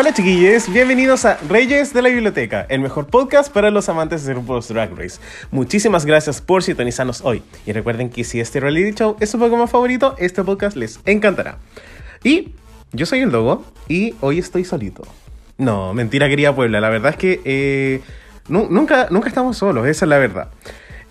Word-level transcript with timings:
Hola 0.00 0.14
chiquillos, 0.14 0.72
bienvenidos 0.72 1.26
a 1.26 1.36
Reyes 1.46 1.92
de 1.92 2.00
la 2.00 2.08
Biblioteca, 2.08 2.64
el 2.70 2.80
mejor 2.80 3.08
podcast 3.08 3.52
para 3.52 3.70
los 3.70 3.86
amantes 3.90 4.24
de 4.24 4.32
RuPaul's 4.32 4.68
Drag 4.68 4.96
Race. 4.96 5.20
Muchísimas 5.50 6.06
gracias 6.06 6.40
por 6.40 6.62
sintonizarnos 6.62 7.20
hoy. 7.20 7.42
Y 7.66 7.72
recuerden 7.72 8.08
que 8.08 8.24
si 8.24 8.40
este 8.40 8.60
reality 8.60 8.92
show 8.92 9.18
es 9.20 9.28
su 9.28 9.38
Pokémon 9.38 9.68
favorito, 9.68 10.14
este 10.16 10.42
podcast 10.42 10.74
les 10.74 11.00
encantará. 11.04 11.58
Y 12.24 12.54
yo 12.92 13.04
soy 13.04 13.18
el 13.20 13.30
Dogo 13.30 13.62
y 13.88 14.14
hoy 14.22 14.38
estoy 14.38 14.64
solito. 14.64 15.02
No, 15.58 15.92
mentira 15.92 16.30
querida 16.30 16.54
Puebla, 16.54 16.80
la 16.80 16.88
verdad 16.88 17.10
es 17.10 17.16
que 17.18 17.42
eh, 17.44 18.00
nu- 18.48 18.68
nunca, 18.70 19.08
nunca 19.10 19.28
estamos 19.28 19.58
solos, 19.58 19.86
esa 19.86 20.06
es 20.06 20.08
la 20.08 20.16
verdad. 20.16 20.48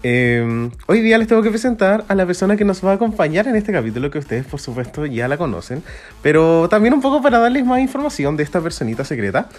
Eh, 0.01 0.69
hoy 0.87 1.01
día 1.01 1.17
les 1.17 1.27
tengo 1.27 1.41
que 1.41 1.49
presentar 1.49 2.05
a 2.07 2.15
la 2.15 2.25
persona 2.25 2.55
que 2.55 2.63
nos 2.63 2.83
va 2.85 2.91
a 2.91 2.93
acompañar 2.95 3.47
en 3.47 3.55
este 3.55 3.73
capítulo, 3.73 4.09
que 4.09 4.19
ustedes 4.19 4.45
por 4.45 4.61
supuesto 4.61 5.05
ya 5.05 5.27
la 5.27 5.37
conocen, 5.37 5.83
pero 6.21 6.69
también 6.69 6.93
un 6.93 7.01
poco 7.01 7.21
para 7.21 7.39
darles 7.39 7.65
más 7.65 7.79
información 7.79 8.37
de 8.37 8.43
esta 8.43 8.61
personita 8.61 9.03
secreta. 9.03 9.49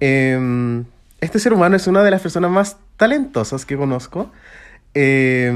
Eh, 0.00 0.84
este 1.20 1.40
ser 1.40 1.52
humano 1.52 1.74
es 1.74 1.86
una 1.88 2.04
de 2.04 2.12
las 2.12 2.22
personas 2.22 2.50
más 2.50 2.76
talentosas 2.96 3.66
que 3.66 3.76
conozco. 3.76 4.30
Eh, 4.94 5.52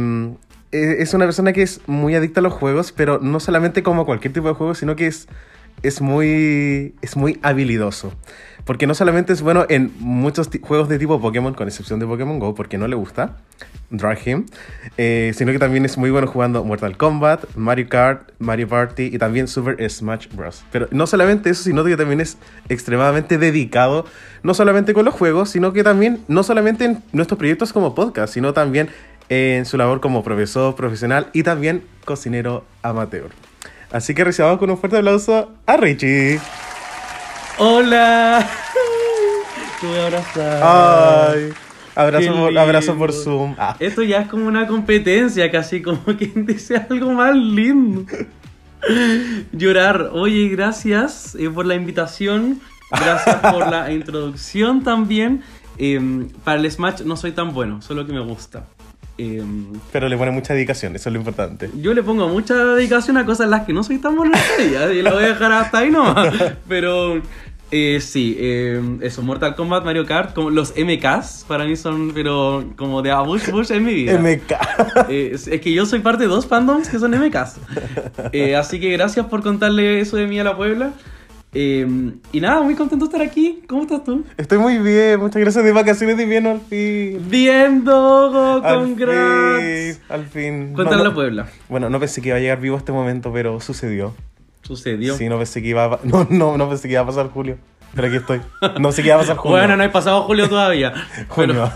es 0.72 1.14
una 1.14 1.26
persona 1.26 1.52
que 1.52 1.62
es 1.62 1.80
muy 1.86 2.14
adicta 2.14 2.40
a 2.40 2.42
los 2.42 2.52
juegos, 2.52 2.92
pero 2.92 3.18
no 3.20 3.40
solamente 3.40 3.82
como 3.82 4.06
cualquier 4.06 4.32
tipo 4.32 4.48
de 4.48 4.54
juego, 4.54 4.74
sino 4.74 4.96
que 4.96 5.06
es, 5.06 5.28
es, 5.82 6.00
muy, 6.00 6.94
es 7.02 7.16
muy 7.16 7.38
habilidoso. 7.42 8.12
Porque 8.64 8.86
no 8.86 8.94
solamente 8.94 9.32
es 9.32 9.42
bueno 9.42 9.66
en 9.68 9.92
muchos 9.98 10.48
juegos 10.62 10.88
de 10.88 10.98
tipo 10.98 11.20
Pokémon, 11.20 11.54
con 11.54 11.66
excepción 11.66 11.98
de 11.98 12.06
Pokémon 12.06 12.38
Go, 12.38 12.54
porque 12.54 12.78
no 12.78 12.86
le 12.86 12.94
gusta, 12.94 13.36
Drag 13.90 14.26
Him, 14.26 14.46
eh, 14.96 15.32
sino 15.34 15.52
que 15.52 15.58
también 15.58 15.84
es 15.84 15.98
muy 15.98 16.10
bueno 16.10 16.26
jugando 16.26 16.64
Mortal 16.64 16.96
Kombat, 16.96 17.44
Mario 17.56 17.88
Kart, 17.88 18.30
Mario 18.38 18.68
Party 18.68 19.10
y 19.12 19.18
también 19.18 19.48
Super 19.48 19.76
Smash 19.90 20.28
Bros. 20.32 20.64
Pero 20.70 20.88
no 20.90 21.06
solamente 21.06 21.50
eso, 21.50 21.62
sino 21.62 21.84
que 21.84 21.96
también 21.96 22.20
es 22.20 22.38
extremadamente 22.68 23.36
dedicado, 23.36 24.06
no 24.42 24.54
solamente 24.54 24.94
con 24.94 25.04
los 25.04 25.14
juegos, 25.14 25.50
sino 25.50 25.72
que 25.72 25.82
también, 25.84 26.20
no 26.28 26.42
solamente 26.42 26.84
en 26.84 27.02
nuestros 27.12 27.38
proyectos 27.38 27.72
como 27.72 27.94
podcast, 27.94 28.32
sino 28.32 28.52
también 28.52 28.88
en 29.28 29.64
su 29.66 29.76
labor 29.76 30.00
como 30.00 30.22
profesor 30.22 30.74
profesional 30.74 31.28
y 31.32 31.42
también 31.42 31.82
cocinero 32.04 32.64
amateur. 32.82 33.30
Así 33.90 34.14
que 34.14 34.24
recibamos 34.24 34.58
con 34.58 34.70
un 34.70 34.78
fuerte 34.78 34.96
aplauso 34.98 35.52
a 35.66 35.76
Richie. 35.76 36.40
Hola. 37.64 38.44
Te 39.80 39.86
voy 39.86 39.96
a 39.96 40.06
abrazar. 40.06 40.60
Ay, 40.64 41.52
abrazo, 41.94 42.34
por, 42.34 42.58
abrazo 42.58 42.98
por 42.98 43.10
lindo. 43.10 43.24
Zoom. 43.24 43.54
Ah. 43.56 43.76
Esto 43.78 44.02
ya 44.02 44.22
es 44.22 44.26
como 44.26 44.48
una 44.48 44.66
competencia, 44.66 45.48
casi 45.48 45.80
como 45.80 46.02
quien 46.18 46.44
dice 46.44 46.84
algo 46.90 47.12
más 47.12 47.36
lindo. 47.36 48.04
Llorar. 49.52 50.10
Oye, 50.12 50.48
gracias 50.48 51.36
eh, 51.36 51.48
por 51.50 51.64
la 51.64 51.76
invitación. 51.76 52.60
Gracias 52.90 53.36
por 53.36 53.70
la 53.70 53.92
introducción 53.92 54.82
también. 54.82 55.44
Em, 55.78 56.30
para 56.42 56.58
el 56.58 56.68
Smash 56.68 57.02
no 57.02 57.16
soy 57.16 57.30
tan 57.30 57.54
bueno, 57.54 57.80
solo 57.80 58.04
que 58.04 58.12
me 58.12 58.20
gusta. 58.24 58.64
Em, 59.18 59.66
Pero 59.92 60.08
le 60.08 60.16
pone 60.16 60.32
mucha 60.32 60.52
dedicación, 60.52 60.96
eso 60.96 61.10
es 61.10 61.12
lo 61.12 61.18
importante. 61.20 61.70
yo 61.76 61.94
le 61.94 62.02
pongo 62.02 62.28
mucha 62.28 62.56
dedicación 62.56 63.18
a 63.18 63.24
cosas 63.24 63.44
en 63.44 63.50
las 63.50 63.66
que 63.66 63.72
no 63.72 63.84
soy 63.84 63.98
tan 63.98 64.16
bueno 64.16 64.32
en 64.58 64.66
ella, 64.68 64.92
y 64.92 65.02
lo 65.02 65.12
voy 65.12 65.24
a 65.24 65.28
dejar 65.28 65.52
hasta 65.52 65.78
ahí 65.78 65.90
nomás. 65.90 66.34
Pero 66.66 67.22
eh, 67.72 68.00
sí, 68.00 68.36
eh, 68.38 68.80
eso, 69.00 69.22
Mortal 69.22 69.56
Kombat, 69.56 69.84
Mario 69.84 70.04
Kart, 70.06 70.34
como 70.34 70.50
los 70.50 70.74
MKs 70.76 71.46
para 71.48 71.64
mí 71.64 71.74
son, 71.74 72.12
pero 72.14 72.64
como 72.76 73.00
de 73.02 73.10
a 73.10 73.20
Bush 73.22 73.50
Bush 73.50 73.72
en 73.72 73.84
mi 73.84 73.94
vida. 73.94 74.18
MK. 74.20 74.52
Eh, 75.08 75.30
es, 75.32 75.48
es 75.48 75.60
que 75.60 75.72
yo 75.72 75.86
soy 75.86 76.00
parte 76.00 76.24
de 76.24 76.28
dos 76.28 76.46
fandoms 76.46 76.88
que 76.88 76.98
son 76.98 77.10
MKs. 77.12 77.56
Eh, 78.32 78.54
así 78.56 78.78
que 78.78 78.90
gracias 78.92 79.26
por 79.26 79.42
contarle 79.42 80.00
eso 80.00 80.16
de 80.16 80.26
mí 80.26 80.38
a 80.38 80.44
la 80.44 80.56
Puebla. 80.56 80.92
Eh, 81.54 81.86
y 82.32 82.40
nada, 82.40 82.62
muy 82.62 82.74
contento 82.74 83.04
de 83.06 83.12
estar 83.12 83.26
aquí. 83.26 83.62
¿Cómo 83.68 83.82
estás 83.82 84.04
tú? 84.04 84.24
Estoy 84.38 84.58
muy 84.58 84.78
bien, 84.78 85.20
muchas 85.20 85.40
gracias 85.40 85.62
de 85.64 85.72
vacaciones 85.72 86.16
de 86.16 86.22
invierno 86.22 86.50
al 86.52 86.60
fin. 86.60 87.20
Bien, 87.28 87.84
Dogo, 87.84 88.62
congrats. 88.62 89.62
fin, 89.62 90.02
al 90.08 90.26
fin. 90.26 90.72
Cuéntale 90.74 90.96
No, 90.96 91.02
a 91.02 91.08
la 91.08 91.14
Puebla. 91.14 91.48
Bueno, 91.68 91.90
no 91.90 92.00
pensé 92.00 92.22
que 92.22 92.28
iba 92.28 92.38
a 92.38 92.40
llegar 92.40 92.60
vivo 92.60 92.76
a 92.76 92.78
este 92.78 92.92
momento, 92.92 93.30
pero 93.32 93.60
sucedió. 93.60 94.14
Sucedió. 94.62 95.16
Sí, 95.16 95.28
no 95.28 95.36
pensé 95.36 95.62
que 95.62 95.68
iba 95.68 95.84
a... 95.84 95.98
No, 96.04 96.26
no, 96.30 96.56
no 96.56 96.68
pensé 96.68 96.88
que 96.88 96.94
iba 96.94 97.02
a 97.02 97.06
pasar 97.06 97.28
julio. 97.30 97.58
Pero 97.94 98.08
aquí 98.08 98.16
estoy. 98.16 98.40
No 98.80 98.90
sé 98.92 99.02
qué 99.02 99.08
iba 99.08 99.16
a 99.16 99.20
pasar 99.20 99.36
julio. 99.36 99.58
Bueno, 99.58 99.76
no 99.76 99.84
he 99.84 99.90
pasado 99.90 100.22
julio 100.22 100.48
todavía. 100.48 100.94
Junio. 101.28 101.70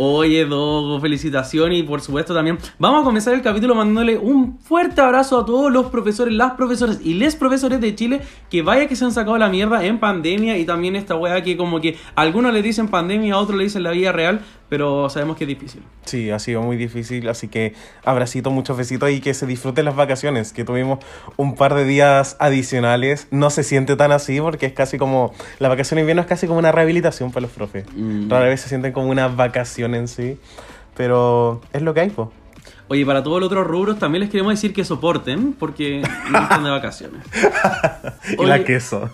Oye, 0.00 0.44
Dogo, 0.44 1.00
felicitaciones 1.00 1.80
y 1.80 1.82
por 1.82 2.00
supuesto 2.00 2.32
también 2.32 2.56
vamos 2.78 3.02
a 3.02 3.04
comenzar 3.04 3.34
el 3.34 3.42
capítulo 3.42 3.74
mandándole 3.74 4.16
un 4.16 4.60
fuerte 4.60 5.00
abrazo 5.00 5.40
a 5.40 5.44
todos 5.44 5.72
los 5.72 5.86
profesores, 5.86 6.34
las 6.34 6.52
profesoras 6.52 7.00
y 7.02 7.14
les 7.14 7.34
profesores 7.34 7.80
de 7.80 7.96
Chile 7.96 8.20
que 8.48 8.62
vaya 8.62 8.86
que 8.86 8.94
se 8.94 9.04
han 9.04 9.10
sacado 9.10 9.36
la 9.38 9.48
mierda 9.48 9.84
en 9.84 9.98
pandemia 9.98 10.56
y 10.56 10.64
también 10.64 10.94
esta 10.94 11.16
weá 11.16 11.42
que 11.42 11.56
como 11.56 11.80
que 11.80 11.98
a 12.14 12.20
algunos 12.22 12.52
le 12.52 12.62
dicen 12.62 12.86
pandemia, 12.86 13.34
a 13.34 13.38
otros 13.38 13.58
le 13.58 13.64
dicen 13.64 13.82
la 13.82 13.90
vida 13.90 14.12
real, 14.12 14.42
pero 14.68 15.08
sabemos 15.08 15.36
que 15.36 15.44
es 15.44 15.48
difícil. 15.48 15.82
Sí, 16.04 16.30
ha 16.30 16.38
sido 16.38 16.62
muy 16.62 16.76
difícil, 16.76 17.28
así 17.28 17.48
que 17.48 17.74
abracito, 18.04 18.50
muchos 18.50 18.76
besitos 18.76 19.10
y 19.10 19.20
que 19.20 19.34
se 19.34 19.46
disfruten 19.46 19.84
las 19.84 19.96
vacaciones, 19.96 20.52
que 20.52 20.64
tuvimos 20.64 20.98
un 21.36 21.54
par 21.54 21.74
de 21.74 21.84
días 21.84 22.36
adicionales. 22.38 23.28
No 23.30 23.50
se 23.50 23.62
siente 23.62 23.96
tan 23.96 24.12
así 24.12 24.40
porque 24.40 24.66
es 24.66 24.72
casi 24.72 24.98
como, 24.98 25.32
la 25.58 25.68
vacación 25.68 25.96
de 25.96 26.02
invierno 26.02 26.22
es 26.22 26.28
casi 26.28 26.46
como 26.46 26.58
una 26.58 26.72
rehabilitación 26.72 27.32
para 27.32 27.42
los 27.42 27.50
profes. 27.50 27.86
Mm. 27.94 28.30
Rara 28.30 28.46
vez 28.46 28.60
se 28.60 28.68
sienten 28.68 28.92
como 28.92 29.08
una 29.08 29.28
vacación 29.28 29.94
en 29.94 30.08
sí, 30.08 30.38
pero 30.96 31.60
es 31.72 31.82
lo 31.82 31.94
que 31.94 32.00
hay, 32.00 32.10
po. 32.10 32.32
Oye, 32.90 33.04
para 33.04 33.22
todos 33.22 33.40
los 33.40 33.48
otros 33.48 33.66
rubros 33.66 33.98
también 33.98 34.20
les 34.22 34.30
queremos 34.30 34.52
decir 34.54 34.72
que 34.72 34.84
soporten 34.84 35.52
porque 35.52 36.02
no 36.30 36.38
están 36.42 36.64
de 36.64 36.70
vacaciones. 36.70 37.22
Y 38.38 38.44
la 38.44 38.54
Oye. 38.56 38.64
queso. 38.64 39.10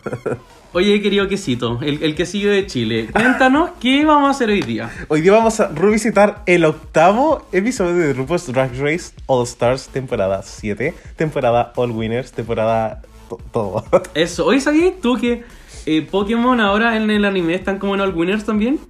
Oye, 0.73 1.01
querido 1.01 1.29
quesito, 1.29 1.79
el, 1.83 2.03
el 2.03 2.17
quesillo 2.17 2.51
de 2.51 2.67
Chile, 2.67 3.09
cuéntanos 3.13 3.71
qué 3.81 4.05
vamos 4.05 4.27
a 4.29 4.31
hacer 4.33 4.49
hoy 4.49 4.61
día. 4.63 4.91
Hoy 5.09 5.21
día 5.21 5.31
vamos 5.33 5.61
a 5.61 5.69
revisitar 5.69 6.43
el 6.47 6.65
octavo 6.65 7.47
episodio 7.53 7.95
de 7.95 8.13
RuPaul's 8.13 8.47
Drag 8.53 8.73
Race 8.81 9.13
All 9.27 9.45
Stars, 9.45 9.89
temporada 9.89 10.43
7, 10.43 10.93
temporada 11.17 11.73
All 11.77 11.93
Winners, 11.93 12.33
temporada 12.33 13.03
to- 13.29 13.39
todo. 13.53 13.85
Eso, 14.15 14.47
hoy 14.47 14.61
sabías 14.61 14.95
tú 15.01 15.17
que 15.17 15.45
eh, 15.87 16.03
Pokémon 16.03 16.61
ahora 16.61 16.97
en 16.97 17.09
el 17.09 17.25
anime 17.25 17.55
están 17.55 17.79
como 17.79 17.95
en 17.95 18.01
All 18.01 18.15
Winners 18.15 18.45
también. 18.45 18.81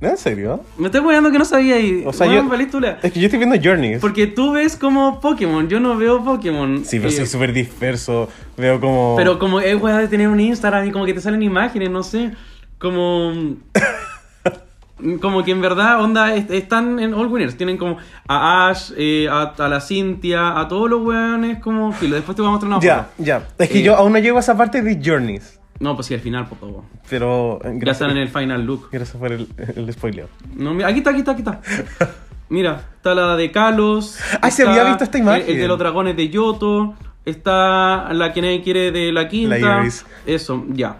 ¿En 0.00 0.16
serio? 0.16 0.60
Me 0.78 0.86
estoy 0.86 1.00
poniendo 1.00 1.30
que 1.30 1.38
no 1.38 1.44
sabía 1.44 1.78
y. 1.80 2.04
O 2.06 2.12
sea, 2.12 2.26
Bueno, 2.26 2.48
yo-. 2.48 2.88
Es 3.02 3.12
que 3.12 3.20
yo 3.20 3.26
estoy 3.26 3.38
viendo 3.38 3.56
Journeys. 3.62 4.00
Porque 4.00 4.26
tú 4.26 4.52
ves 4.52 4.76
como 4.76 5.20
Pokémon, 5.20 5.68
yo 5.68 5.80
no 5.80 5.96
veo 5.96 6.24
Pokémon. 6.24 6.84
Sí, 6.84 6.98
pero 6.98 7.10
Eh, 7.10 7.12
soy 7.16 7.26
súper 7.26 7.52
disperso. 7.52 8.28
Veo 8.56 8.80
como. 8.80 9.14
Pero 9.16 9.38
como 9.38 9.60
es 9.60 9.80
weá 9.80 9.98
de 9.98 10.08
tener 10.08 10.28
un 10.28 10.40
Instagram 10.40 10.86
y 10.86 10.90
como 10.92 11.04
que 11.06 11.14
te 11.14 11.20
salen 11.20 11.42
imágenes, 11.42 11.90
no 11.90 12.02
sé. 12.02 12.32
Como. 12.78 13.32
como 15.20 15.44
que 15.44 15.50
en 15.50 15.60
verdad, 15.60 16.00
onda, 16.02 16.34
est- 16.34 16.50
están 16.50 16.98
en 17.00 17.12
All 17.12 17.26
Winners. 17.26 17.56
Tienen 17.56 17.76
como 17.76 17.98
a 18.26 18.68
Ash, 18.70 18.92
eh, 18.96 19.28
a, 19.30 19.54
a 19.58 19.68
la 19.68 19.80
Cintia, 19.80 20.58
a 20.58 20.68
todos 20.68 20.88
los 20.88 21.02
weones 21.02 21.58
como 21.60 21.92
filo. 21.92 22.16
Después 22.16 22.34
te 22.34 22.42
voy 22.42 22.48
a 22.48 22.52
mostrar 22.52 22.72
una 22.72 22.80
Ya, 22.80 23.04
foto. 23.04 23.12
ya. 23.18 23.46
Es 23.58 23.68
que 23.68 23.80
Eh, 23.80 23.82
yo 23.82 23.94
aún 23.96 24.12
no 24.12 24.18
llego 24.18 24.38
a 24.38 24.40
esa 24.40 24.56
parte 24.56 24.80
de 24.82 25.00
Journeys. 25.04 25.55
No, 25.80 25.94
pues 25.94 26.06
sí, 26.06 26.14
al 26.14 26.20
final, 26.20 26.46
por 26.48 26.58
favor. 26.58 26.82
Pero. 27.08 27.58
eh, 27.62 27.68
Ya 27.74 27.78
Gracias, 27.80 28.00
están 28.02 28.10
en 28.16 28.22
el 28.22 28.28
final 28.28 28.64
look. 28.64 28.88
gracias 28.90 29.16
por 29.16 29.32
el, 29.32 29.46
el 29.76 29.92
spoiler. 29.92 30.26
No, 30.54 30.72
mira, 30.74 30.88
aquí 30.88 30.98
está, 30.98 31.10
aquí 31.10 31.18
está, 31.20 31.32
aquí 31.32 31.42
está. 31.42 31.60
Mira, 32.48 32.80
está 32.96 33.12
la 33.12 33.34
de 33.34 33.50
Kalos. 33.50 34.20
Ah, 34.40 34.52
se 34.52 34.62
había 34.66 34.84
visto 34.84 35.02
esta 35.02 35.18
imagen. 35.18 35.42
El, 35.48 35.54
el 35.54 35.60
de 35.62 35.66
los 35.68 35.78
dragones 35.80 36.16
de 36.16 36.28
Yoto. 36.28 36.94
Está 37.24 38.12
la 38.12 38.32
que 38.32 38.40
nadie 38.40 38.62
quiere 38.62 38.92
de 38.92 39.10
la 39.12 39.28
quinta. 39.28 39.58
La 39.58 39.80
Iris. 39.80 40.06
Eso, 40.26 40.64
ya. 40.68 40.98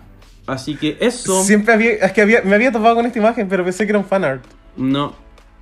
Así 0.49 0.75
que 0.77 0.97
eso. 1.01 1.45
Siempre 1.45 1.73
había. 1.73 1.91
Es 1.93 2.13
que 2.13 2.23
había, 2.23 2.43
me 2.43 2.57
había 2.57 2.73
topado 2.73 2.97
con 2.97 3.07
esta 3.07 3.21
imagen, 3.21 3.49
pero 3.49 3.63
pensé 3.63 3.85
que 3.87 3.91
era 3.93 3.99
un 4.01 4.05
fanart. 4.05 4.45
No, 4.77 5.15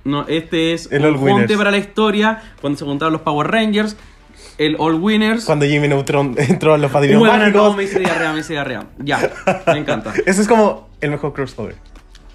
no, 0.03 0.27
este 0.27 0.73
es 0.73 0.91
El 0.91 1.05
un 1.05 1.45
para 1.55 1.69
la 1.69 1.77
historia. 1.77 2.41
Cuando 2.61 2.79
se 2.79 2.85
juntaron 2.85 3.13
los 3.13 3.21
Power 3.21 3.45
Rangers. 3.47 3.95
El 4.57 4.75
All 4.79 4.95
Winners. 4.95 5.45
Cuando 5.45 5.65
Jimmy 5.65 5.87
Neutron 5.87 6.35
entró 6.37 6.73
a 6.73 6.77
los 6.77 6.91
padrinos 6.91 7.19
Bueno, 7.19 7.37
no, 7.37 7.39
mágicos. 7.43 7.77
me 7.77 7.83
hice 7.83 7.99
diarrea, 7.99 8.33
me 8.33 8.39
hice 8.39 8.53
diarrea. 8.53 8.85
Ya, 8.99 9.31
me 9.67 9.79
encanta. 9.79 10.13
Ese 10.25 10.41
es 10.41 10.47
como 10.47 10.89
el 11.01 11.11
mejor 11.11 11.33
crossover. 11.33 11.75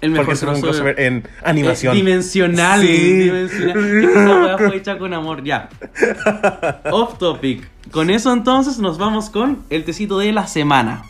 El 0.01 0.11
mejor 0.11 0.25
Porque 0.25 0.35
es 0.37 0.43
un 0.43 0.49
crossover. 0.61 0.95
crossover 0.95 0.99
en 0.99 1.27
animación. 1.43 1.93
Eh, 1.93 1.97
dimensional. 1.97 2.81
Sí. 2.81 2.87
dimensional. 3.19 4.45
Esa 4.45 4.57
fue 4.57 4.75
hecha 4.77 4.97
con 4.97 5.13
amor, 5.13 5.43
ya. 5.43 5.69
Off 6.91 7.17
topic. 7.19 7.67
Con 7.91 8.09
eso 8.09 8.31
entonces 8.33 8.79
nos 8.79 8.97
vamos 8.97 9.29
con 9.29 9.63
el 9.69 9.83
tecito 9.83 10.17
de 10.17 10.31
la 10.31 10.47
semana. 10.47 11.03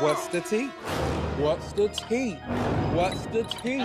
What's 0.00 0.28
the 0.32 0.40
tea? 0.40 0.70
What's 1.38 1.72
the 1.74 1.88
tea? 2.08 2.36
What's 2.94 3.22
the 3.30 3.44
tea, 3.62 3.84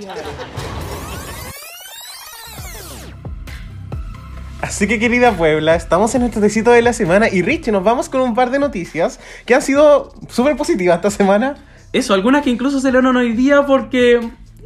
Así 4.62 4.88
que 4.88 4.98
querida 4.98 5.33
Puebla, 5.33 5.75
estamos 5.75 6.15
en 6.15 6.21
nuestro 6.21 6.42
tecito 6.42 6.71
de 6.71 6.81
la 6.81 6.92
semana 6.92 7.30
y 7.30 7.44
Rich, 7.44 7.68
nos 7.68 7.83
vamos 7.83 8.09
con 8.09 8.21
un 8.21 8.33
par 8.33 8.50
de 8.50 8.57
noticias 8.57 9.19
que 9.45 9.54
han 9.54 9.62
sido 9.62 10.13
súper 10.30 10.56
positivas 10.57 10.95
esta 10.95 11.12
semana. 11.12 11.57
Eso, 11.94 12.15
algunas 12.15 12.44
que 12.44 12.50
incluso 12.50 12.80
se 12.80 12.92
leyeron 12.92 13.15
hoy 13.18 13.33
día 13.33 13.68
porque 13.68 14.19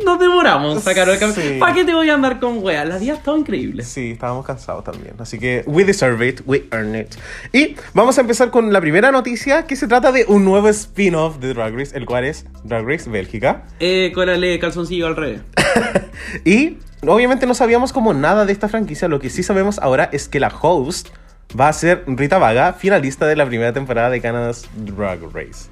nos 0.05 0.17
demoramos 0.17 0.81
sacar 0.81 1.09
el 1.09 1.19
cambio. 1.19 1.43
Sí. 1.43 1.57
¿Para 1.59 1.73
qué 1.73 1.83
te 1.83 1.93
voy 1.93 2.09
a 2.09 2.13
andar 2.13 2.39
con 2.39 2.63
weas? 2.63 2.87
Las 2.87 3.01
días 3.01 3.17
estaban 3.17 3.41
increíbles. 3.41 3.87
Sí, 3.89 4.11
estábamos 4.11 4.45
cansados 4.45 4.85
también, 4.85 5.13
así 5.19 5.37
que 5.37 5.63
we 5.67 5.83
deserve 5.83 6.25
it, 6.25 6.39
we 6.45 6.63
earn 6.71 6.95
it. 6.95 7.13
Y 7.51 7.75
vamos 7.93 8.17
a 8.17 8.21
empezar 8.21 8.49
con 8.49 8.71
la 8.71 8.79
primera 8.79 9.11
noticia 9.11 9.67
que 9.67 9.75
se 9.75 9.87
trata 9.87 10.13
de 10.13 10.23
un 10.25 10.45
nuevo 10.45 10.69
spin-off 10.69 11.37
de 11.39 11.53
Drag 11.53 11.75
Race, 11.75 11.97
el 11.97 12.05
cual 12.05 12.23
es 12.23 12.45
Drag 12.63 12.87
Race 12.87 13.09
Bélgica. 13.09 13.65
Eh, 13.81 14.13
cólale 14.15 14.57
calzoncillo 14.57 15.07
al 15.07 15.17
revés. 15.17 15.41
Y 16.45 16.77
obviamente 17.07 17.45
no 17.47 17.53
sabíamos 17.53 17.93
como 17.93 18.13
nada 18.13 18.45
de 18.45 18.53
esta 18.53 18.69
franquicia, 18.69 19.07
lo 19.07 19.19
que 19.19 19.29
sí 19.29 19.43
sabemos 19.43 19.79
ahora 19.79 20.09
es 20.11 20.27
que 20.27 20.39
la 20.39 20.49
host 20.61 21.09
va 21.59 21.67
a 21.67 21.73
ser 21.73 22.03
Rita 22.07 22.37
Vaga, 22.37 22.73
finalista 22.73 23.25
de 23.25 23.35
la 23.35 23.45
primera 23.45 23.73
temporada 23.73 24.09
de 24.09 24.21
Canada's 24.21 24.69
Drag 24.77 25.19
Race. 25.33 25.69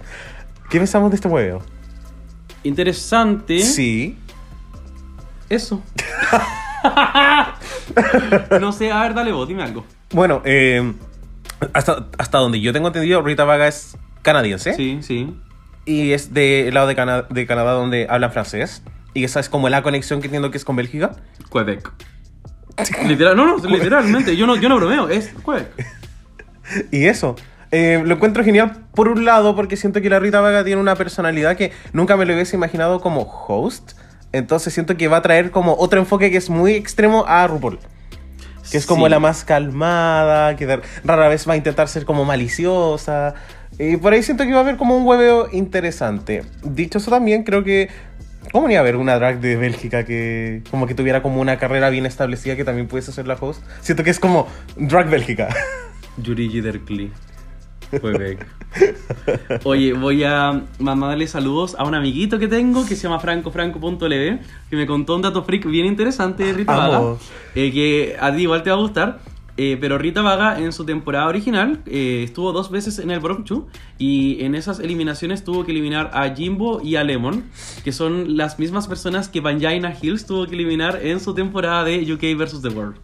¿Qué 0.69 0.77
pensamos 0.77 1.09
de 1.11 1.15
este 1.15 1.27
huevo? 1.27 1.61
Interesante. 2.63 3.61
Sí. 3.61 4.17
Eso. 5.49 5.81
no 8.59 8.71
sé, 8.71 8.91
a 8.91 9.01
ver, 9.03 9.13
dale 9.13 9.31
vos, 9.31 9.47
dime 9.47 9.63
algo. 9.63 9.85
Bueno, 10.11 10.41
eh, 10.45 10.93
hasta, 11.73 12.07
hasta 12.17 12.37
donde 12.39 12.59
yo 12.61 12.73
tengo 12.73 12.87
entendido, 12.87 13.21
Rita 13.21 13.43
Vaga 13.45 13.67
es 13.67 13.97
canadiense. 14.21 14.73
Sí, 14.73 14.99
sí. 15.01 15.33
Y 15.85 16.11
es 16.11 16.33
del 16.33 16.73
lado 16.73 16.87
de, 16.87 16.95
Cana- 16.95 17.25
de 17.29 17.47
Canadá 17.47 17.71
donde 17.71 18.07
hablan 18.09 18.31
francés. 18.31 18.83
Y 19.13 19.23
esa 19.23 19.39
es 19.39 19.49
como 19.49 19.69
la 19.69 19.81
conexión 19.81 20.19
que 20.21 20.27
entiendo 20.27 20.51
que 20.51 20.57
es 20.57 20.65
con 20.65 20.75
Bélgica. 20.75 21.11
Quebec. 21.51 21.91
Literal, 23.05 23.35
no, 23.35 23.57
no, 23.57 23.57
literalmente. 23.69 24.35
Yo 24.37 24.47
no, 24.47 24.55
yo 24.55 24.69
no 24.69 24.77
bromeo, 24.77 25.09
es 25.09 25.31
Quebec. 25.45 25.67
Y 26.91 27.05
eso. 27.05 27.35
eh, 27.71 28.01
lo 28.05 28.15
encuentro 28.15 28.43
genial 28.43 28.85
por 28.93 29.07
un 29.07 29.25
lado 29.25 29.55
porque 29.55 29.75
siento 29.75 30.01
que 30.01 30.09
la 30.09 30.19
Rita 30.19 30.39
Vaga 30.39 30.63
tiene 30.63 30.79
una 30.79 30.95
personalidad 30.95 31.57
que 31.57 31.71
nunca 31.93 32.15
me 32.15 32.25
lo 32.25 32.33
hubiese 32.35 32.55
imaginado 32.55 33.01
como 33.01 33.21
host. 33.21 33.93
Entonces 34.31 34.71
siento 34.73 34.95
que 34.95 35.07
va 35.07 35.17
a 35.17 35.21
traer 35.23 35.49
como 35.49 35.75
otro 35.79 35.99
enfoque 35.99 36.29
que 36.29 36.37
es 36.37 36.49
muy 36.51 36.73
extremo 36.73 37.25
a 37.27 37.47
RuPaul. 37.47 37.79
Que 38.69 38.77
es 38.77 38.85
como 38.85 39.05
Sí. 39.05 39.09
la 39.09 39.19
más 39.19 39.43
calmada, 39.43 40.55
que 40.55 40.79
rara 41.03 41.27
vez 41.27 41.49
va 41.49 41.53
a 41.53 41.57
intentar 41.57 41.87
ser 41.87 42.05
como 42.05 42.23
maliciosa. 42.25 43.33
Y 43.79 43.97
por 43.97 44.13
ahí 44.13 44.21
siento 44.21 44.43
que 44.43 44.51
va 44.51 44.57
a 44.59 44.61
haber 44.61 44.77
como 44.77 44.95
un 44.95 45.07
hueveo 45.07 45.47
interesante. 45.51 46.43
Dicho 46.63 46.99
eso 46.99 47.09
también, 47.09 47.43
creo 47.43 47.63
que... 47.63 47.89
¿Cómo 48.51 48.67
no 48.67 48.71
iba 48.71 48.79
a 48.79 48.81
haber 48.81 48.95
una 48.95 49.15
drag 49.15 49.39
de 49.41 49.55
Bélgica 49.57 50.05
que 50.05 50.63
como 50.71 50.87
que 50.87 50.95
tuviera 50.95 51.21
como 51.21 51.39
una 51.39 51.57
carrera 51.57 51.89
bien 51.89 52.05
establecida 52.05 52.55
que 52.55 52.63
también 52.63 52.87
pudiese 52.87 53.11
ser 53.11 53.27
la 53.27 53.35
host? 53.35 53.63
Siento 53.81 54.03
que 54.03 54.09
es 54.09 54.19
como 54.19 54.47
drag 54.75 55.09
Bélgica. 55.09 55.49
Yuri 56.17 56.49
Giderkli. 56.49 57.11
Quebec. 57.91 58.45
Oye, 59.63 59.93
voy 59.93 60.23
a 60.23 60.61
mandarle 60.77 61.27
saludos 61.27 61.75
a 61.77 61.83
un 61.85 61.95
amiguito 61.95 62.37
que 62.37 62.47
tengo 62.47 62.85
que 62.85 62.95
se 62.95 63.03
llama 63.03 63.19
francofranco.lv 63.19 63.99
que 64.69 64.75
me 64.75 64.85
contó 64.85 65.15
un 65.15 65.23
dato 65.23 65.43
freak 65.43 65.65
bien 65.65 65.85
interesante 65.87 66.53
de. 66.53 66.63
Vamos. 66.65 67.19
eh, 67.55 67.71
que 67.71 68.15
a 68.19 68.31
ti 68.35 68.43
igual 68.43 68.61
te 68.63 68.69
va 68.69 68.75
a 68.75 68.79
gustar. 68.79 69.19
Eh, 69.61 69.77
pero 69.77 69.97
Rita 69.97 70.21
Vaga 70.21 70.57
en 70.57 70.71
su 70.71 70.85
temporada 70.85 71.27
original 71.27 71.81
eh, 71.85 72.21
estuvo 72.23 72.53
dos 72.53 72.71
veces 72.71 72.97
en 72.97 73.11
el 73.11 73.19
Bronchu 73.19 73.67
y 73.97 74.41
en 74.45 74.55
esas 74.55 74.79
eliminaciones 74.79 75.43
tuvo 75.43 75.65
que 75.65 75.73
eliminar 75.73 76.11
a 76.13 76.33
Jimbo 76.33 76.79
y 76.81 76.95
a 76.95 77.03
Lemon, 77.03 77.43
que 77.83 77.91
son 77.91 78.37
las 78.37 78.57
mismas 78.57 78.87
personas 78.87 79.27
que 79.27 79.41
Vangina 79.41 79.93
Hills 80.01 80.25
tuvo 80.25 80.47
que 80.47 80.55
eliminar 80.55 81.01
en 81.05 81.19
su 81.19 81.33
temporada 81.33 81.83
de 81.83 82.09
UK 82.09 82.37
vs. 82.37 82.61
The 82.61 82.69
World. 82.69 82.99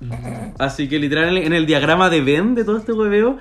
Así 0.58 0.88
que 0.88 0.98
literal 0.98 1.28
en 1.28 1.36
el, 1.36 1.44
en 1.44 1.52
el 1.52 1.66
diagrama 1.66 2.10
de 2.10 2.22
Ben 2.22 2.56
de 2.56 2.64
todo 2.64 2.78
este 2.78 2.94
hueveo, 2.94 3.38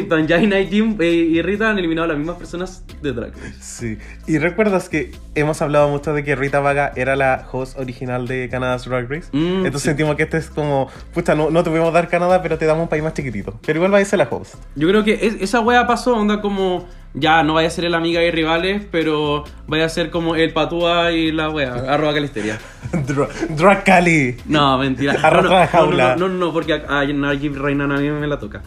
Vangina 0.08 0.58
y, 0.60 0.66
Jim, 0.68 0.96
eh, 1.00 1.10
y 1.12 1.42
Rita 1.42 1.70
han 1.70 1.78
eliminado 1.78 2.04
a 2.06 2.08
las 2.08 2.18
mismas 2.18 2.36
personas 2.36 2.84
de 3.02 3.12
Drag 3.12 3.32
Race. 3.32 3.54
Sí. 3.60 3.98
Y 4.26 4.38
recuerdas 4.38 4.88
que 4.88 5.12
hemos 5.34 5.60
hablado 5.62 5.88
mucho 5.88 6.12
de 6.14 6.24
que 6.24 6.34
Rita 6.36 6.60
Vaga 6.60 6.92
era 6.96 7.16
la 7.16 7.46
host 7.50 7.78
original 7.78 8.26
de 8.28 8.48
Canada's 8.50 8.84
Drag 8.84 9.10
Race. 9.10 9.28
Mm, 9.32 9.58
Entonces 9.66 9.82
sí. 9.82 9.88
sentimos 9.88 10.16
que 10.16 10.24
este 10.24 10.38
es 10.38 10.50
como, 10.50 10.88
pucha, 11.14 11.34
no, 11.34 11.50
no 11.50 11.62
te 11.62 11.70
podemos 11.70 11.92
dar 11.92 12.08
Canadá, 12.08 12.42
pero 12.42 12.58
te 12.58 12.66
damos 12.66 12.82
un 12.84 12.88
país 12.88 13.02
más 13.02 13.14
chiquitito. 13.14 13.58
Pero 13.66 13.78
igual 13.78 13.94
va 13.94 13.98
a 13.98 14.04
ser 14.04 14.18
la 14.18 14.28
host. 14.30 14.54
Yo 14.74 14.88
creo 14.88 15.04
que 15.04 15.14
es- 15.26 15.36
esa 15.40 15.60
wea 15.60 15.86
pasó, 15.86 16.16
onda 16.16 16.40
como, 16.40 16.86
ya 17.14 17.42
no 17.42 17.54
vaya 17.54 17.68
a 17.68 17.70
ser 17.70 17.84
el 17.84 17.94
amiga 17.94 18.22
y 18.22 18.30
rivales, 18.30 18.82
pero 18.90 19.44
vaya 19.66 19.84
a 19.84 19.88
ser 19.88 20.10
como 20.10 20.34
el 20.36 20.52
patúa 20.52 21.12
y 21.12 21.30
la 21.32 21.50
wea, 21.50 21.72
arroba 21.88 22.14
calisteria. 22.14 22.58
Dra- 22.92 23.28
Drag 23.56 23.84
Cali. 23.84 24.36
No, 24.46 24.76
mentira. 24.78 25.12
Arroja 25.22 25.42
no, 25.42 25.42
no, 25.42 25.50
la 25.50 25.64
no, 25.64 25.70
jaula. 25.70 26.16
no, 26.16 26.28
no, 26.28 26.34
no, 26.46 26.52
porque 26.52 26.74
a, 26.74 27.00
a 27.00 27.04
Najib 27.06 27.56
Reina 27.60 27.84
a 27.84 27.88
mí 27.88 28.08
me 28.10 28.26
la 28.26 28.38
toca. 28.38 28.62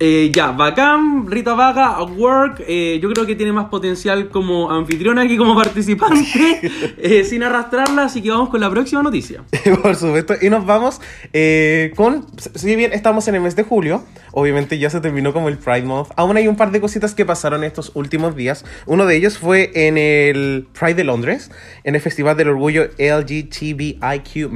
Eh, 0.00 0.32
ya, 0.34 0.50
bacán, 0.50 1.30
Rita 1.30 1.54
Vaga, 1.54 2.02
Work, 2.02 2.64
eh, 2.66 2.98
yo 3.00 3.08
creo 3.12 3.26
que 3.26 3.36
tiene 3.36 3.52
más 3.52 3.66
potencial 3.66 4.28
como 4.28 4.68
anfitriona 4.72 5.28
que 5.28 5.36
como 5.36 5.54
participante, 5.62 6.60
eh, 6.98 7.22
sin 7.22 7.44
arrastrarla, 7.44 8.02
así 8.02 8.20
que 8.20 8.30
vamos 8.30 8.48
con 8.48 8.60
la 8.60 8.68
próxima 8.70 9.04
noticia. 9.04 9.44
Por 9.82 9.94
supuesto. 9.94 10.34
Y 10.42 10.50
nos 10.50 10.66
vamos 10.66 11.00
eh, 11.32 11.92
con. 11.94 12.26
Si 12.56 12.74
bien 12.74 12.92
estamos 12.92 13.28
en 13.28 13.36
el 13.36 13.40
mes 13.40 13.54
de 13.54 13.62
julio, 13.62 14.04
obviamente 14.32 14.80
ya 14.80 14.90
se 14.90 15.00
terminó 15.00 15.32
como 15.32 15.48
el 15.48 15.58
Pride 15.58 15.82
Month. 15.82 16.08
Aún 16.16 16.36
hay 16.36 16.48
un 16.48 16.56
par 16.56 16.72
de 16.72 16.80
cositas 16.80 17.14
que 17.14 17.24
pasaron 17.24 17.62
estos 17.62 17.92
últimos 17.94 18.34
días. 18.34 18.64
Uno 18.86 19.06
de 19.06 19.14
ellos 19.14 19.38
fue 19.38 19.70
en 19.74 19.96
el 19.96 20.66
Pride 20.76 20.94
de 20.94 21.04
Londres, 21.04 21.52
en 21.84 21.94
el 21.94 22.00
Festival 22.00 22.36
del 22.36 22.48
Orgullo 22.48 22.90
LGTBIQ, 22.98 24.50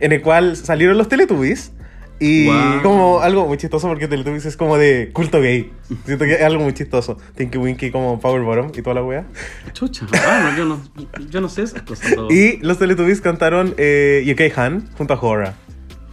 en 0.00 0.12
el 0.12 0.22
cual 0.22 0.56
salieron 0.56 0.96
los 0.96 1.10
Teletubbies. 1.10 1.72
Y 2.24 2.46
Wow. 2.46 2.82
como 2.82 3.20
algo 3.20 3.46
muy 3.48 3.56
chistoso 3.58 3.88
porque 3.88 4.06
Teletubbies 4.06 4.46
es 4.46 4.56
como 4.56 4.78
de 4.78 5.10
culto 5.12 5.40
gay. 5.40 5.72
Siento 6.04 6.24
que 6.24 6.34
es 6.34 6.42
algo 6.42 6.62
muy 6.62 6.72
chistoso. 6.72 7.16
Tinky 7.34 7.58
Winky 7.58 7.90
como 7.90 8.20
Power 8.20 8.42
Bottom 8.42 8.70
y 8.76 8.82
toda 8.82 8.94
la 8.94 9.02
wea. 9.02 9.26
Chucha, 9.72 10.06
ah, 10.26 10.50
no, 10.50 10.56
yo, 10.56 10.64
no, 10.64 10.80
yo 11.28 11.40
no 11.40 11.48
sé 11.48 11.62
esas 11.62 11.82
cosas. 11.82 12.14
todo. 12.14 12.30
Y 12.30 12.58
los 12.62 12.78
Teletubbies 12.78 13.20
cantaron 13.20 13.74
eh, 13.76 14.24
UK 14.32 14.56
Han 14.56 14.88
junto 14.96 15.14
a 15.14 15.20
Hora 15.20 15.54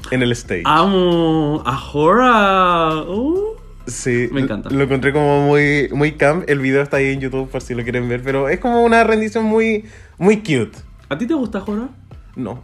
en 0.09 0.23
el 0.23 0.31
stage. 0.31 0.63
Amo 0.65 1.61
a 1.63 1.79
Hora. 1.93 3.03
Uh. 3.07 3.55
sí, 3.85 4.29
me 4.31 4.41
encanta. 4.41 4.71
Lo 4.71 4.83
encontré 4.85 5.13
como 5.13 5.45
muy, 5.45 5.89
muy 5.93 6.13
camp. 6.13 6.43
El 6.49 6.57
video 6.59 6.81
está 6.81 6.97
ahí 6.97 7.11
en 7.13 7.19
YouTube 7.19 7.49
por 7.49 7.61
si 7.61 7.75
lo 7.75 7.83
quieren 7.83 8.09
ver, 8.09 8.23
pero 8.23 8.49
es 8.49 8.59
como 8.59 8.81
una 8.83 9.03
rendición 9.03 9.45
muy, 9.45 9.85
muy 10.17 10.37
cute. 10.37 10.71
¿A 11.09 11.17
ti 11.19 11.27
te 11.27 11.35
gusta 11.35 11.63
Hora? 11.65 11.89
No. 12.35 12.63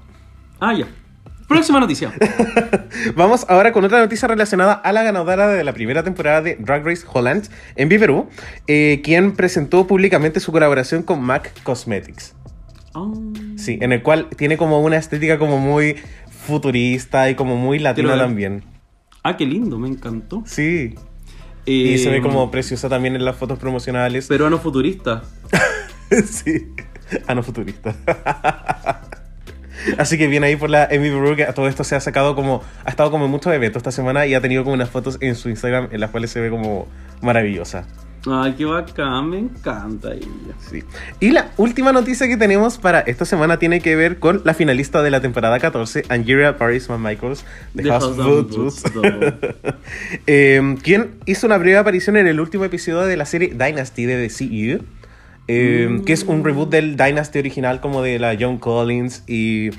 Ah, 0.59 0.73
ya. 0.73 0.87
Próxima 1.47 1.79
noticia. 1.79 2.11
Vamos 3.15 3.45
ahora 3.49 3.71
con 3.71 3.83
otra 3.85 3.99
noticia 3.99 4.27
relacionada 4.27 4.73
a 4.73 4.91
la 4.91 5.03
ganadora 5.03 5.47
de 5.47 5.63
la 5.63 5.73
primera 5.73 6.03
temporada 6.03 6.41
de 6.41 6.55
Drag 6.55 6.83
Race 6.83 7.05
Holland 7.11 7.49
en 7.75 7.87
Viverú, 7.87 8.29
eh, 8.67 9.01
quien 9.03 9.33
presentó 9.35 9.85
públicamente 9.85 10.39
su 10.39 10.51
colaboración 10.51 11.03
con 11.03 11.21
MAC 11.21 11.61
Cosmetics. 11.63 12.33
Oh. 12.93 13.13
Sí, 13.57 13.77
en 13.81 13.91
el 13.91 14.01
cual 14.01 14.29
tiene 14.37 14.57
como 14.57 14.81
una 14.81 14.97
estética 14.97 15.37
como 15.37 15.59
muy 15.59 15.97
futurista 16.45 17.29
y 17.29 17.35
como 17.35 17.57
muy 17.57 17.77
latina 17.77 18.17
también. 18.17 18.63
Ah, 19.23 19.37
qué 19.37 19.45
lindo, 19.45 19.77
me 19.77 19.87
encantó. 19.87 20.43
Sí. 20.45 20.95
Y 21.65 21.97
se 21.97 22.09
ve 22.09 22.17
Eh, 22.17 22.21
como 22.21 22.49
preciosa 22.51 22.89
también 22.89 23.15
en 23.15 23.25
las 23.25 23.35
fotos 23.35 23.59
promocionales. 23.59 24.27
Peruano 24.27 24.59
futurista. 24.59 25.23
sí. 26.25 26.67
Ah, 27.27 27.35
no, 27.35 27.43
futurista. 27.43 27.95
Así 29.97 30.17
que 30.17 30.27
viene 30.27 30.47
ahí 30.47 30.55
por 30.55 30.69
la 30.69 30.87
Emmy 30.89 31.09
Brew, 31.09 31.35
que 31.35 31.43
a 31.43 31.53
todo 31.53 31.67
esto 31.67 31.83
se 31.83 31.95
ha 31.95 31.99
sacado 31.99 32.35
como. 32.35 32.63
Ha 32.83 32.89
estado 32.89 33.11
como 33.11 33.25
en 33.25 33.31
muchos 33.31 33.53
eventos 33.53 33.81
esta 33.81 33.91
semana 33.91 34.25
y 34.25 34.33
ha 34.33 34.41
tenido 34.41 34.63
como 34.63 34.73
unas 34.73 34.89
fotos 34.89 35.17
en 35.21 35.35
su 35.35 35.49
Instagram 35.49 35.89
en 35.91 35.99
las 35.99 36.11
cuales 36.11 36.31
se 36.31 36.39
ve 36.39 36.49
como 36.49 36.87
maravillosa. 37.21 37.85
Ay, 38.27 38.55
qué 38.57 38.65
bacán, 38.65 39.29
me 39.29 39.37
encanta 39.37 40.13
ella. 40.13 40.25
Sí. 40.59 40.83
Y 41.19 41.29
la 41.29 41.51
última 41.57 41.91
noticia 41.91 42.27
que 42.27 42.37
tenemos 42.37 42.79
para 42.79 43.01
esta 43.01 43.23
semana 43.23 43.59
tiene 43.59 43.81
que 43.81 43.95
ver 43.95 44.17
con 44.17 44.41
la 44.43 44.55
finalista 44.55 45.03
de 45.03 45.11
la 45.11 45.21
temporada 45.21 45.59
14, 45.59 46.05
Angeria 46.09 46.57
Paris 46.57 46.89
Michaels, 46.89 47.45
de 47.73 47.83
The 47.83 47.89
House 47.89 48.03
of 48.03 48.17
no. 48.17 49.03
Eh, 50.27 50.75
quien 50.81 51.11
hizo 51.25 51.45
una 51.45 51.57
breve 51.57 51.77
aparición 51.77 52.17
en 52.17 52.25
el 52.25 52.39
último 52.39 52.65
episodio 52.65 53.01
de 53.01 53.15
la 53.15 53.25
serie 53.25 53.49
Dynasty 53.49 54.05
de 54.05 54.27
The 54.27 54.79
CU, 54.79 54.85
eh, 55.47 56.01
que 56.05 56.13
es 56.13 56.23
un 56.23 56.43
reboot 56.43 56.69
del 56.69 56.97
Dynasty 56.97 57.39
original 57.39 57.81
como 57.81 58.01
de 58.01 58.19
la 58.19 58.35
John 58.39 58.57
Collins 58.57 59.23
y 59.27 59.69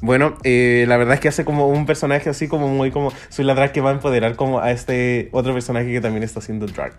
bueno, 0.00 0.36
eh, 0.44 0.84
la 0.86 0.96
verdad 0.96 1.14
es 1.14 1.20
que 1.20 1.28
hace 1.28 1.44
como 1.44 1.68
un 1.68 1.86
personaje 1.86 2.28
así 2.28 2.48
como 2.48 2.68
muy 2.68 2.90
como 2.90 3.12
soy 3.28 3.44
la 3.44 3.54
drag 3.54 3.72
que 3.72 3.80
va 3.80 3.90
a 3.90 3.94
empoderar 3.94 4.36
como 4.36 4.60
a 4.60 4.70
este 4.70 5.28
otro 5.32 5.54
personaje 5.54 5.90
que 5.90 6.00
también 6.00 6.22
está 6.22 6.40
haciendo 6.40 6.66
drag. 6.66 6.94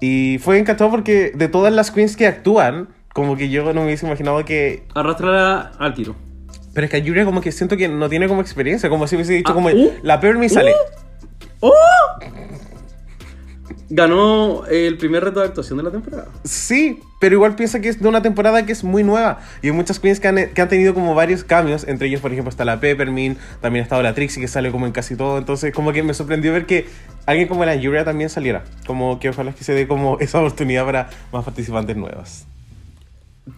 Y 0.00 0.38
fue 0.38 0.58
encantado 0.58 0.90
porque 0.90 1.32
de 1.34 1.48
todas 1.48 1.72
las 1.72 1.90
queens 1.90 2.16
que 2.16 2.26
actúan, 2.26 2.88
como 3.12 3.36
que 3.36 3.48
yo 3.48 3.64
no 3.72 3.80
me 3.80 3.86
hubiese 3.86 4.06
imaginado 4.06 4.44
que... 4.44 4.84
Arrastrarla 4.94 5.72
al 5.78 5.94
tiro. 5.94 6.14
Pero 6.72 6.86
es 6.86 6.90
que 6.90 6.96
a 6.96 7.00
Yuria 7.00 7.24
como 7.24 7.40
que 7.40 7.52
siento 7.52 7.76
que 7.76 7.88
no 7.88 8.08
tiene 8.08 8.26
como 8.26 8.40
experiencia, 8.40 8.88
como 8.88 9.06
si 9.06 9.16
hubiese 9.16 9.34
dicho 9.34 9.52
Ah, 9.52 9.54
como 9.54 9.68
uh, 9.68 9.92
la 10.02 10.18
Permi 10.20 10.48
sale. 10.48 10.74
¡Oh! 11.60 11.72
Ganó 13.90 14.64
el 14.66 14.96
primer 14.98 15.24
reto 15.24 15.40
de 15.40 15.46
actuación 15.46 15.78
de 15.78 15.84
la 15.84 15.90
temporada. 15.90 16.26
Sí, 16.44 17.00
pero 17.20 17.36
igual 17.36 17.54
piensa 17.54 17.80
que 17.80 17.88
es 17.88 18.00
de 18.00 18.08
una 18.08 18.22
temporada 18.22 18.66
que 18.66 18.72
es 18.72 18.84
muy 18.84 19.02
nueva. 19.02 19.40
Y 19.62 19.68
hay 19.68 19.72
muchas 19.72 19.98
queens 19.98 20.20
que 20.20 20.28
han, 20.28 20.50
que 20.52 20.60
han 20.60 20.68
tenido 20.68 20.94
como 20.94 21.14
varios 21.14 21.44
cambios. 21.44 21.86
Entre 21.86 22.08
ellos, 22.08 22.20
por 22.20 22.32
ejemplo, 22.32 22.50
está 22.50 22.64
la 22.64 22.80
Peppermint, 22.80 23.38
también 23.60 23.82
ha 23.82 23.84
estado 23.84 24.02
la 24.02 24.14
Trixie 24.14 24.40
que 24.40 24.48
sale 24.48 24.70
como 24.70 24.86
en 24.86 24.92
casi 24.92 25.16
todo. 25.16 25.38
Entonces, 25.38 25.72
como 25.72 25.92
que 25.92 26.02
me 26.02 26.14
sorprendió 26.14 26.52
ver 26.52 26.66
que 26.66 26.86
alguien 27.26 27.48
como 27.48 27.64
la 27.64 27.74
Yuria 27.74 28.04
también 28.04 28.30
saliera. 28.30 28.64
Como 28.86 29.18
que 29.20 29.30
ojalá 29.30 29.52
que 29.52 29.64
se 29.64 29.72
dé 29.72 29.86
como 29.86 30.18
esa 30.20 30.38
oportunidad 30.38 30.84
para 30.84 31.10
más 31.32 31.44
participantes 31.44 31.96
nuevas. 31.96 32.46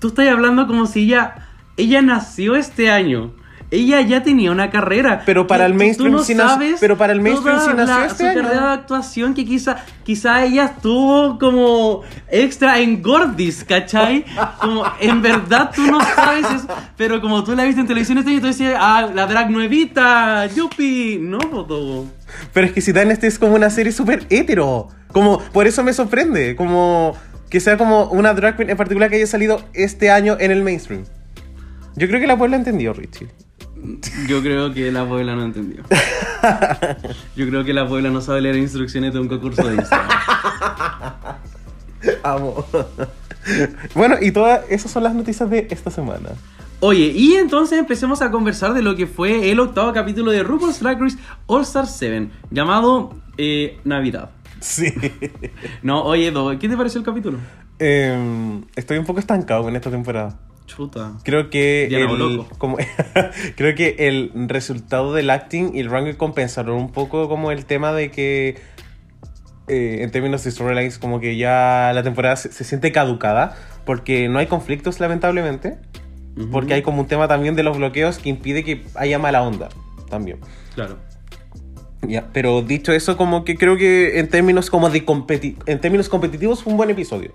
Tú 0.01 0.09
estás 0.09 0.29
hablando 0.29 0.67
como 0.67 0.87
si 0.87 1.05
ella, 1.05 1.49
ella 1.77 2.03
nació 2.03 2.57
este 2.57 2.91
año. 2.91 3.35
Ella 3.71 4.01
ya 4.03 4.23
tenía 4.23 4.53
una 4.53 4.71
carrera. 4.71 5.23
Pero 5.27 5.47
para 5.49 5.67
el 5.67 5.75
mainstream 5.75 6.11
tú 6.13 6.17
no 6.17 6.19
nació- 6.21 6.37
sabes 6.37 6.77
pero 6.81 6.97
para 6.97 7.13
el 7.13 7.21
mainstream 7.21 7.57
nació 7.57 7.75
la- 7.85 8.07
este 8.07 8.19
su 8.19 8.31
año. 8.31 8.43
carrera 8.43 8.67
de 8.69 8.73
actuación 8.75 9.35
que 9.35 9.45
quizá, 9.45 9.85
quizá 10.05 10.45
ella 10.45 10.67
estuvo 10.67 11.37
como 11.39 12.03
extra 12.31 12.79
en 12.79 13.03
Gordis, 13.03 13.65
¿cachai? 13.65 14.25
Como 14.61 14.85
en 15.01 15.21
verdad 15.21 15.73
tú 15.75 15.83
no 15.91 15.99
sabes 16.01 16.47
eso. 16.55 16.69
Pero 16.97 17.21
como 17.21 17.43
tú 17.43 17.57
la 17.57 17.65
viste 17.65 17.81
en 17.81 17.89
televisión 17.89 18.19
este 18.19 18.31
año, 18.31 18.41
tú 18.41 18.47
decías, 18.47 18.77
ah, 18.79 19.11
la 19.13 19.27
drag 19.27 19.51
nuevita, 19.51 20.47
yupi. 20.47 21.19
No, 21.21 21.39
todo. 21.39 22.07
Pero 22.53 22.67
es 22.69 22.73
que 22.73 22.81
si 22.81 22.93
Dan 22.93 23.11
este 23.11 23.27
es 23.27 23.39
como 23.39 23.57
una 23.57 23.71
serie 23.71 23.91
súper 23.93 24.27
hetero. 24.31 24.89
Como, 25.13 25.39
por 25.41 25.67
eso 25.67 25.83
me 25.83 25.93
sorprende. 25.93 26.55
Como 26.55 27.15
que 27.51 27.59
sea 27.61 27.77
como 27.77 28.05
una 28.11 28.33
drag 28.35 28.57
queen 28.57 28.71
en 28.71 28.77
particular 28.77 29.11
que 29.11 29.17
haya 29.17 29.27
salido 29.27 29.61
este 29.75 30.11
año 30.11 30.37
en 30.39 30.51
el 30.53 30.63
mainstream. 30.63 31.05
Yo 31.97 32.07
creo 32.09 32.21
que 32.21 32.27
la 32.27 32.37
Puebla 32.37 32.57
entendió, 32.57 32.93
Richie. 32.93 33.29
Yo 34.29 34.43
creo 34.43 34.73
que 34.73 34.91
la 34.91 35.07
Puebla 35.07 35.35
no 35.35 35.45
entendió. 35.45 35.83
Yo 37.37 37.49
creo 37.49 37.65
que 37.65 37.73
la 37.73 37.89
Puebla 37.89 38.11
no 38.11 38.21
sabe 38.21 38.41
leer 38.41 38.57
instrucciones 38.57 39.13
de 39.13 39.21
un 39.21 39.29
concurso 39.29 39.67
de 39.67 39.77
Instagram. 39.77 40.09
Amo. 42.23 42.65
bueno, 43.95 44.17
y 44.21 44.31
todas 44.31 44.65
esas 44.69 44.91
son 44.91 45.03
las 45.03 45.15
noticias 45.15 45.49
de 45.51 45.67
esta 45.71 45.91
semana. 45.91 46.31
Oye, 46.81 47.07
y 47.07 47.35
entonces 47.35 47.79
empecemos 47.79 48.21
a 48.21 48.31
conversar 48.31 48.75
de 48.75 48.83
lo 48.83 48.97
que 48.97 49.07
fue 49.07 49.51
el 49.51 49.61
octavo 49.61 49.93
capítulo 49.93 50.31
de 50.31 50.43
RuPaul's 50.43 50.81
Drag 50.81 51.01
Race 51.01 51.17
All 51.47 51.63
Star 51.63 51.87
7, 51.87 52.29
llamado 52.51 53.15
eh, 53.39 53.81
Navidad. 53.85 54.31
Sí. 54.61 54.93
No, 55.83 56.05
oye, 56.05 56.31
Do, 56.31 56.59
¿qué 56.59 56.69
te 56.69 56.77
pareció 56.77 56.99
el 56.99 57.05
capítulo? 57.05 57.39
Em, 57.79 58.65
estoy 58.75 58.99
un 58.99 59.05
poco 59.05 59.21
estancado 59.21 59.63
con 59.63 59.77
esta 59.77 59.91
temporada. 59.91 60.39
Chuta. 60.67 61.13
Creo 61.23 61.49
que 61.49 61.87
Diana 61.89 62.05
el, 62.05 62.11
Boloco. 62.11 62.49
como, 62.59 62.77
creo 63.57 63.75
que 63.75 63.97
el 63.99 64.31
resultado 64.49 65.15
del 65.15 65.31
acting 65.31 65.71
y 65.75 65.81
el 65.81 65.91
ranking 65.91 66.15
compensaron 66.15 66.77
un 66.77 66.93
poco 66.93 67.29
como 67.29 67.51
el 67.51 67.65
tema 67.65 67.93
de 67.93 68.11
que 68.11 68.57
eh, 69.69 69.99
en 70.03 70.11
términos 70.11 70.45
de 70.45 70.51
storylines 70.51 70.99
como 70.99 71.21
que 71.21 71.37
ya 71.37 71.93
la 71.95 72.03
temporada 72.03 72.37
se, 72.37 72.53
se 72.53 72.65
siente 72.65 72.93
caducada 72.93 73.57
porque 73.85 74.29
no 74.29 74.39
hay 74.39 74.47
conflictos 74.47 75.01
lamentablemente 75.01 75.79
porque 76.53 76.75
hay 76.75 76.83
como 76.83 77.01
un 77.01 77.07
tema 77.07 77.29
también 77.29 77.57
de 77.57 77.63
los 77.63 77.79
bloqueos 77.79 78.19
que 78.19 78.29
impide 78.29 78.63
que 78.63 78.85
haya 78.95 79.19
mala 79.19 79.43
onda 79.43 79.69
también. 80.11 80.39
Claro. 80.75 80.99
Ya, 82.07 82.29
pero 82.33 82.63
dicho 82.63 82.93
eso, 82.93 83.17
como 83.17 83.45
que 83.45 83.57
creo 83.57 83.77
que 83.77 84.19
en 84.19 84.29
términos 84.29 84.71
como 84.71 84.91
de 84.91 85.05
competi 85.05 85.57
en 85.67 85.81
términos 85.81 86.09
competitivos 86.09 86.63
fue 86.63 86.73
un 86.73 86.77
buen 86.77 86.91
episodio. 86.91 87.33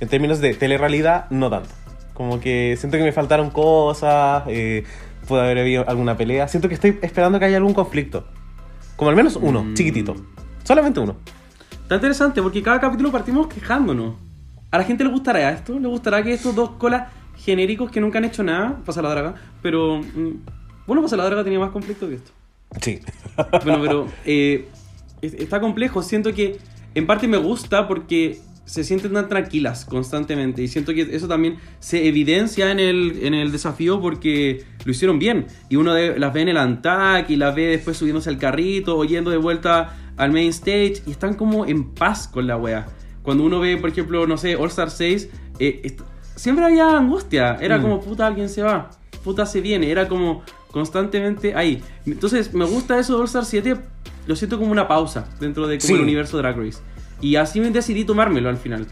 En 0.00 0.08
términos 0.08 0.40
de 0.40 0.54
telerrealidad, 0.54 1.28
no 1.28 1.50
tanto. 1.50 1.68
Como 2.20 2.38
que 2.38 2.76
siento 2.78 2.98
que 2.98 3.02
me 3.04 3.12
faltaron 3.12 3.48
cosas, 3.48 4.42
eh, 4.46 4.84
puede 5.26 5.42
haber 5.42 5.56
habido 5.60 5.88
alguna 5.88 6.18
pelea. 6.18 6.46
Siento 6.48 6.68
que 6.68 6.74
estoy 6.74 6.98
esperando 7.00 7.38
que 7.38 7.46
haya 7.46 7.56
algún 7.56 7.72
conflicto. 7.72 8.26
Como 8.96 9.08
al 9.08 9.16
menos 9.16 9.36
uno, 9.36 9.64
Mm. 9.64 9.72
chiquitito. 9.72 10.14
Solamente 10.62 11.00
uno. 11.00 11.16
Está 11.80 11.94
interesante 11.94 12.42
porque 12.42 12.62
cada 12.62 12.78
capítulo 12.78 13.10
partimos 13.10 13.46
quejándonos. 13.46 14.16
¿A 14.70 14.76
la 14.76 14.84
gente 14.84 15.02
le 15.02 15.08
gustará 15.08 15.50
esto? 15.50 15.78
¿Le 15.78 15.88
gustará 15.88 16.22
que 16.22 16.34
estos 16.34 16.54
dos 16.54 16.72
colas 16.72 17.10
genéricos 17.38 17.90
que 17.90 18.02
nunca 18.02 18.18
han 18.18 18.26
hecho 18.26 18.42
nada, 18.42 18.76
pasa 18.84 19.00
la 19.00 19.08
draga, 19.08 19.34
pero... 19.62 20.00
mm, 20.02 20.42
bueno, 20.86 21.00
pasa 21.00 21.16
la 21.16 21.24
draga 21.24 21.42
tenía 21.42 21.58
más 21.58 21.70
conflicto 21.70 22.06
que 22.06 22.16
esto. 22.16 22.32
Sí. 22.82 23.00
Bueno, 23.64 23.80
pero 23.80 24.06
eh, 24.26 24.68
es- 25.22 25.32
está 25.32 25.58
complejo. 25.58 26.02
Siento 26.02 26.34
que 26.34 26.58
en 26.94 27.06
parte 27.06 27.26
me 27.28 27.38
gusta 27.38 27.88
porque 27.88 28.40
se 28.70 28.84
sienten 28.84 29.12
tan 29.12 29.28
tranquilas 29.28 29.84
constantemente. 29.84 30.62
Y 30.62 30.68
siento 30.68 30.94
que 30.94 31.02
eso 31.10 31.26
también 31.26 31.56
se 31.80 32.06
evidencia 32.06 32.70
en 32.70 32.78
el, 32.78 33.18
en 33.22 33.34
el 33.34 33.50
desafío 33.50 34.00
porque 34.00 34.64
lo 34.84 34.92
hicieron 34.92 35.18
bien. 35.18 35.46
Y 35.68 35.76
uno 35.76 35.92
de- 35.92 36.18
las 36.18 36.32
ve 36.32 36.42
en 36.42 36.48
el 36.50 36.56
Antac 36.56 37.28
y 37.30 37.36
las 37.36 37.54
ve 37.54 37.66
después 37.66 37.96
subiéndose 37.96 38.30
al 38.30 38.38
carrito 38.38 38.96
o 38.96 39.04
yendo 39.04 39.30
de 39.30 39.38
vuelta 39.38 39.96
al 40.16 40.30
main 40.32 40.50
stage. 40.50 41.02
Y 41.06 41.10
están 41.10 41.34
como 41.34 41.66
en 41.66 41.90
paz 41.94 42.28
con 42.28 42.46
la 42.46 42.56
wea. 42.56 42.86
Cuando 43.22 43.42
uno 43.44 43.58
ve, 43.58 43.76
por 43.76 43.90
ejemplo, 43.90 44.26
no 44.26 44.36
sé, 44.36 44.54
All 44.56 44.68
Star 44.68 44.90
6, 44.90 45.28
eh, 45.58 45.96
siempre 46.36 46.64
había 46.64 46.96
angustia. 46.96 47.56
Era 47.60 47.78
Mm. 47.78 47.82
como, 47.82 48.00
puta, 48.00 48.26
alguien 48.26 48.48
se 48.48 48.62
va. 48.62 48.90
Puta, 49.24 49.46
se 49.46 49.60
viene. 49.60 49.90
Era 49.90 50.06
como 50.08 50.42
constantemente 50.70 51.54
ahí. 51.54 51.82
Entonces, 52.06 52.54
me 52.54 52.64
gusta 52.64 52.98
eso 52.98 53.14
de 53.14 53.20
All 53.20 53.26
Star 53.26 53.44
7. 53.44 53.76
Lo 54.26 54.36
siento 54.36 54.58
como 54.58 54.70
una 54.70 54.86
pausa 54.86 55.28
dentro 55.40 55.66
de 55.66 55.78
como 55.78 55.88
Sí. 55.88 55.94
el 55.94 56.00
universo 56.02 56.38
Drag 56.38 56.56
Race. 56.56 56.78
Y 57.20 57.36
así 57.36 57.60
me 57.60 57.70
decidí 57.70 58.04
tomármelo 58.04 58.48
al 58.48 58.56
final. 58.56 58.86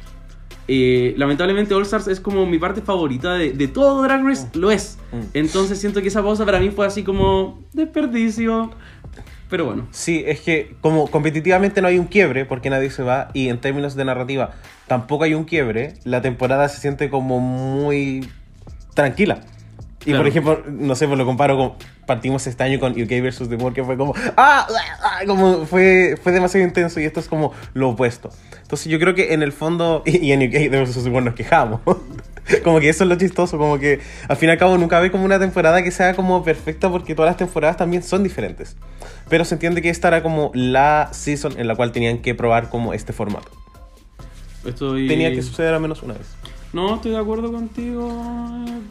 Eh, 0.71 1.15
lamentablemente 1.17 1.73
All 1.73 1.83
Stars 1.83 2.09
es 2.09 2.21
como 2.21 2.45
mi 2.45 2.59
parte 2.59 2.83
favorita 2.83 3.35
de, 3.35 3.53
de 3.53 3.69
todo 3.69 4.03
Drag 4.03 4.23
Race, 4.23 4.49
lo 4.53 4.71
es. 4.71 4.99
Mm. 5.13 5.21
Entonces 5.33 5.81
siento 5.81 6.03
que 6.03 6.09
esa 6.09 6.23
pausa 6.23 6.45
para 6.45 6.61
mí 6.61 6.71
fue 6.71 6.87
así 6.87 7.03
como 7.03 7.65
desperdicio. 7.73 8.71
Pero 9.49 9.65
bueno. 9.65 9.89
Sí, 9.91 10.23
es 10.27 10.41
que 10.41 10.77
como 10.83 11.11
competitivamente 11.11 11.81
no 11.81 11.89
hay 11.89 11.99
un 11.99 12.07
quiebre 12.07 12.45
porque 12.45 12.69
nadie 12.69 12.91
se 12.91 13.03
va 13.03 13.31
y 13.33 13.49
en 13.49 13.59
términos 13.61 13.95
de 13.95 14.05
narrativa 14.05 14.53
tampoco 14.87 15.25
hay 15.25 15.35
un 15.35 15.45
quiebre, 15.45 15.95
la 16.05 16.21
temporada 16.21 16.69
se 16.69 16.81
siente 16.81 17.09
como 17.09 17.41
muy 17.41 18.29
tranquila. 18.95 19.41
Y 20.03 20.11
Claro. 20.11 20.19
por 20.19 20.29
ejemplo, 20.29 20.63
no 20.69 20.95
sé, 20.95 21.07
pues 21.07 21.19
lo 21.19 21.27
comparo 21.27 21.57
con 21.57 21.73
partimos 22.07 22.47
este 22.47 22.63
año 22.63 22.79
con 22.79 22.93
UK 22.93 23.09
versus 23.21 23.49
The 23.49 23.57
World 23.57 23.75
que 23.75 23.85
fue 23.85 23.97
como 23.97 24.15
ah, 24.37 24.67
ah, 24.69 25.21
como 25.27 25.67
fue 25.67 26.17
fue 26.23 26.33
demasiado 26.33 26.65
intenso 26.67 27.01
y 27.01 27.05
esto 27.05 27.21
es 27.21 27.27
como 27.29 27.53
lo 27.75 27.91
opuesto. 27.91 28.31
Entonces 28.63 28.87
yo 28.87 28.99
creo 28.99 29.15
que 29.15 29.35
en 29.35 29.43
el 29.43 29.53
fondo 29.53 30.03
y, 30.07 30.25
y 30.25 30.33
en 30.33 30.43
UK 30.43 30.71
versus 30.71 31.05
The 31.05 31.11
World 31.11 31.27
nos 31.27 31.35
quejamos. 31.35 31.81
como 32.65 32.81
que 32.81 32.89
eso 32.89 33.05
es 33.05 33.11
lo 33.11 33.17
chistoso, 33.17 33.59
como 33.59 33.79
que 33.79 34.01
al 34.29 34.37
fin 34.37 34.49
y 34.49 34.53
al 34.53 34.59
cabo 34.59 34.79
nunca 34.79 35.01
ve 35.01 35.11
como 35.11 35.25
una 35.25 35.39
temporada 35.39 35.83
que 35.83 35.91
sea 35.91 36.15
como 36.15 36.43
perfecta 36.43 36.91
porque 36.91 37.15
todas 37.15 37.31
las 37.31 37.37
temporadas 37.37 37.77
también 37.77 38.03
son 38.03 38.23
diferentes. 38.23 38.77
Pero 39.29 39.45
se 39.45 39.55
entiende 39.57 39.83
que 39.83 39.91
esta 39.91 40.09
era 40.09 40.23
como 40.23 40.51
la 40.55 41.09
season 41.13 41.59
en 41.59 41.69
la 41.69 41.75
cual 41.75 41.93
tenían 41.93 42.19
que 42.19 42.35
probar 42.35 42.71
como 42.71 42.95
este 42.95 43.13
formato. 43.13 43.51
Estoy... 44.65 45.09
Tenía 45.09 45.31
que 45.31 45.43
suceder 45.43 45.75
al 45.75 45.81
menos 45.81 46.03
una 46.03 46.15
vez. 46.15 46.27
No, 46.73 46.97
estoy 46.97 47.13
de 47.13 47.19
acuerdo 47.19 47.51
contigo. 47.51 48.11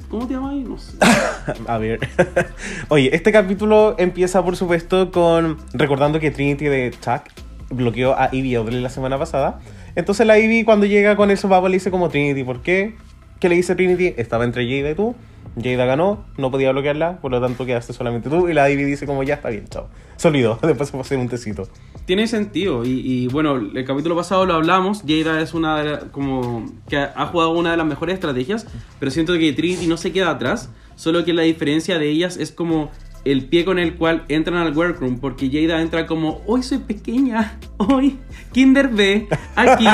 ¿Cómo 0.10 0.28
te 0.28 0.34
llamas? 0.34 0.56
No 0.56 0.78
sé. 0.78 0.98
A 1.68 1.78
ver. 1.78 2.00
Oye, 2.90 3.16
este 3.16 3.32
capítulo 3.32 3.96
empieza, 4.00 4.44
por 4.44 4.56
supuesto, 4.56 5.12
con 5.12 5.58
recordando 5.74 6.20
que 6.20 6.32
Trinity 6.32 6.66
de 6.66 6.92
Chuck 6.92 7.24
bloqueó 7.70 8.18
a 8.18 8.30
Ivy 8.32 8.58
Odley 8.58 8.82
la 8.82 8.90
semana 8.90 9.20
pasada. 9.20 9.60
Entonces 9.96 10.26
la 10.26 10.40
Ivy 10.40 10.64
cuando 10.64 10.88
llega 10.88 11.16
con 11.16 11.30
el 11.30 11.38
sopapo 11.38 11.68
le 11.68 11.76
dice 11.76 11.92
como 11.92 12.10
Trinity, 12.10 12.44
¿por 12.44 12.62
qué? 12.62 12.96
¿Qué 13.40 13.50
le 13.50 13.56
dice 13.56 13.76
Trinity? 13.76 14.16
Estaba 14.18 14.44
entre 14.44 14.66
Jada 14.68 14.92
y 14.92 14.96
tú. 14.96 15.16
Jada 15.62 15.86
ganó, 15.86 16.26
no 16.38 16.50
podía 16.50 16.72
bloquearla, 16.72 17.18
por 17.20 17.32
lo 17.32 17.42
tanto 17.42 17.66
quedaste 17.66 17.94
solamente 17.94 18.30
tú. 18.30 18.50
Y 18.50 18.54
la 18.54 18.70
Ivy 18.70 18.84
dice 18.86 19.06
como 19.06 19.22
ya 19.22 19.36
está 19.36 19.50
bien, 19.50 19.68
chao. 19.68 19.88
Se 20.16 20.32
después 20.32 20.62
se 20.62 20.92
fue 20.92 21.00
a 21.00 21.02
hacer 21.02 21.20
un 21.20 21.30
tecito. 21.30 21.68
Tiene 22.08 22.26
sentido. 22.28 22.84
Y, 22.86 22.90
y, 23.04 23.28
bueno, 23.28 23.58
el 23.58 23.84
capítulo 23.86 24.16
pasado 24.16 24.46
lo 24.46 24.54
hablamos. 24.56 25.04
Jada 25.08 25.42
es 25.42 25.54
una 25.54 25.78
de 25.84 25.92
la- 25.92 26.00
como 26.12 26.66
que 26.90 26.98
ha, 26.98 27.26
jugado 27.28 27.52
una 27.52 27.72
de 27.72 27.78
las 27.78 27.86
mejores 27.86 28.14
estrategias. 28.16 28.66
Pero 28.98 29.12
siento 29.12 29.34
que 29.34 29.52
Trinity 29.54 29.88
no 29.88 29.98
se 29.98 30.12
queda 30.14 30.30
atrás. 30.32 30.72
Solo 30.96 31.24
que 31.26 31.34
la 31.34 31.42
diferencia 31.44 32.00
de 32.00 32.10
ellas 32.10 32.38
es 32.38 32.52
como 32.54 32.90
el 33.26 33.44
pie 33.44 33.66
con 33.66 33.78
el 33.78 33.96
cual 33.96 34.24
entran 34.30 34.58
al 34.66 34.76
workroom. 34.76 35.20
Porque 35.20 35.50
Jada 35.52 35.82
entra 35.82 36.08
como, 36.08 36.42
hoy 36.48 36.64
soy 36.64 36.78
pequeña. 36.78 37.60
Hoy, 37.78 38.18
Kinder 38.54 38.88
B, 38.88 39.28
aquí, 39.56 39.86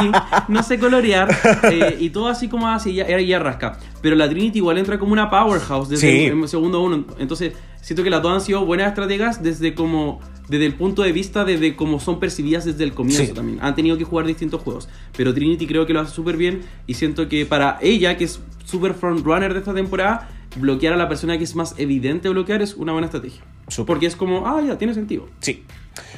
no 0.48 0.64
sé 0.64 0.80
colorear. 0.80 1.36
eh, 1.72 1.98
y 2.00 2.12
todo 2.12 2.28
así 2.30 2.48
como 2.48 2.68
así, 2.70 2.94
ya, 2.94 3.06
ella 3.06 3.40
rasca. 3.40 3.78
Pero 4.02 4.16
la 4.16 4.30
Trinity 4.30 4.60
igual 4.60 4.78
entra 4.78 4.98
como 5.00 5.12
una 5.14 5.30
powerhouse 5.30 5.90
desde 5.90 6.10
Sí. 6.12 6.26
el- 6.28 6.40
el 6.44 6.48
segundo 6.48 6.80
uno. 6.82 7.06
Entonces, 7.18 7.54
siento 7.82 8.04
que 8.04 8.10
las 8.10 8.22
dos 8.22 8.32
han 8.34 8.40
sido 8.42 8.66
buenas 8.66 8.88
estrategas 8.90 9.42
desde 9.44 9.74
como 9.74 10.22
desde 10.54 10.68
el 10.68 10.76
punto 10.76 11.02
de 11.02 11.12
vista 11.12 11.44
de, 11.46 11.58
de 11.58 11.76
cómo 11.76 12.00
son 12.00 12.20
percibidas 12.20 12.64
desde 12.66 12.84
el 12.84 12.94
comienzo 12.94 13.26
Sí. 13.26 13.34
también. 13.34 13.58
Han 13.62 13.74
tenido 13.76 13.98
que 13.98 14.04
jugar 14.04 14.26
distintos 14.28 14.62
juegos. 14.62 14.88
Pero 15.18 15.34
Trinity 15.34 15.66
creo 15.68 15.86
que 15.88 15.94
lo 15.94 16.00
hace 16.02 16.14
súper 16.14 16.38
bien 16.38 16.62
y 16.88 16.94
siento 16.94 17.28
que 17.28 17.46
para 17.46 17.80
ella, 17.82 18.16
que 18.18 18.26
es 18.26 18.40
súper 18.66 18.94
frontrunner 18.94 19.54
de 19.54 19.60
esta 19.60 19.74
temporada, 19.74 20.30
bloquear 20.56 20.94
a 20.94 20.98
la 20.98 21.10
persona 21.10 21.38
que 21.38 21.44
es 21.44 21.56
más 21.56 21.76
evidente 21.78 22.30
bloquear 22.30 22.62
es 22.62 22.76
una 22.76 22.92
buena 22.92 23.06
estrategia. 23.06 23.42
Súper. 23.68 23.86
Porque 23.88 24.06
es 24.06 24.16
como, 24.16 24.46
ah, 24.46 24.62
ya, 24.66 24.78
tiene 24.78 24.94
sentido. 24.94 25.28
Sí. 25.40 25.64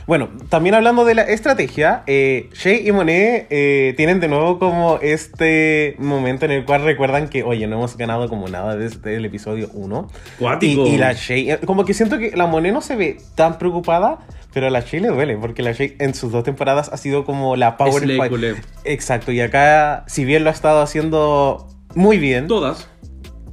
Bueno, 0.07 0.29
también 0.49 0.75
hablando 0.75 1.03
de 1.03 1.15
la 1.15 1.23
estrategia, 1.23 2.03
eh, 2.05 2.49
Shay 2.53 2.87
y 2.87 2.91
Monet 2.91 3.47
eh, 3.49 3.93
tienen 3.97 4.19
de 4.19 4.27
nuevo 4.27 4.59
como 4.59 4.99
este 5.01 5.95
momento 5.99 6.45
en 6.45 6.51
el 6.51 6.65
cual 6.65 6.83
recuerdan 6.83 7.27
que, 7.27 7.43
oye, 7.43 7.65
no 7.67 7.77
hemos 7.77 7.97
ganado 7.97 8.29
como 8.29 8.47
nada 8.47 8.75
desde 8.75 9.15
el 9.15 9.25
episodio 9.25 9.69
1. 9.73 10.09
Y, 10.61 10.79
y 10.79 10.97
la 10.97 11.13
Shay, 11.13 11.51
eh, 11.51 11.59
como 11.65 11.85
que 11.85 11.93
siento 11.93 12.19
que 12.19 12.31
la 12.35 12.45
Monet 12.45 12.73
no 12.73 12.81
se 12.81 12.95
ve 12.95 13.17
tan 13.35 13.57
preocupada, 13.57 14.19
pero 14.53 14.67
a 14.67 14.69
la 14.69 14.81
Shay 14.81 14.99
le 14.99 15.09
duele, 15.09 15.37
porque 15.37 15.63
la 15.63 15.71
Shay 15.71 15.95
en 15.99 16.13
sus 16.13 16.31
dos 16.31 16.43
temporadas 16.43 16.89
ha 16.93 16.97
sido 16.97 17.25
como 17.25 17.55
la 17.55 17.75
Power. 17.75 18.03
Exacto, 18.83 19.31
y 19.31 19.41
acá, 19.41 20.05
si 20.07 20.23
bien 20.23 20.43
lo 20.43 20.51
ha 20.51 20.53
estado 20.53 20.81
haciendo 20.81 21.67
muy 21.95 22.17
bien, 22.19 22.47
Todas. 22.47 22.89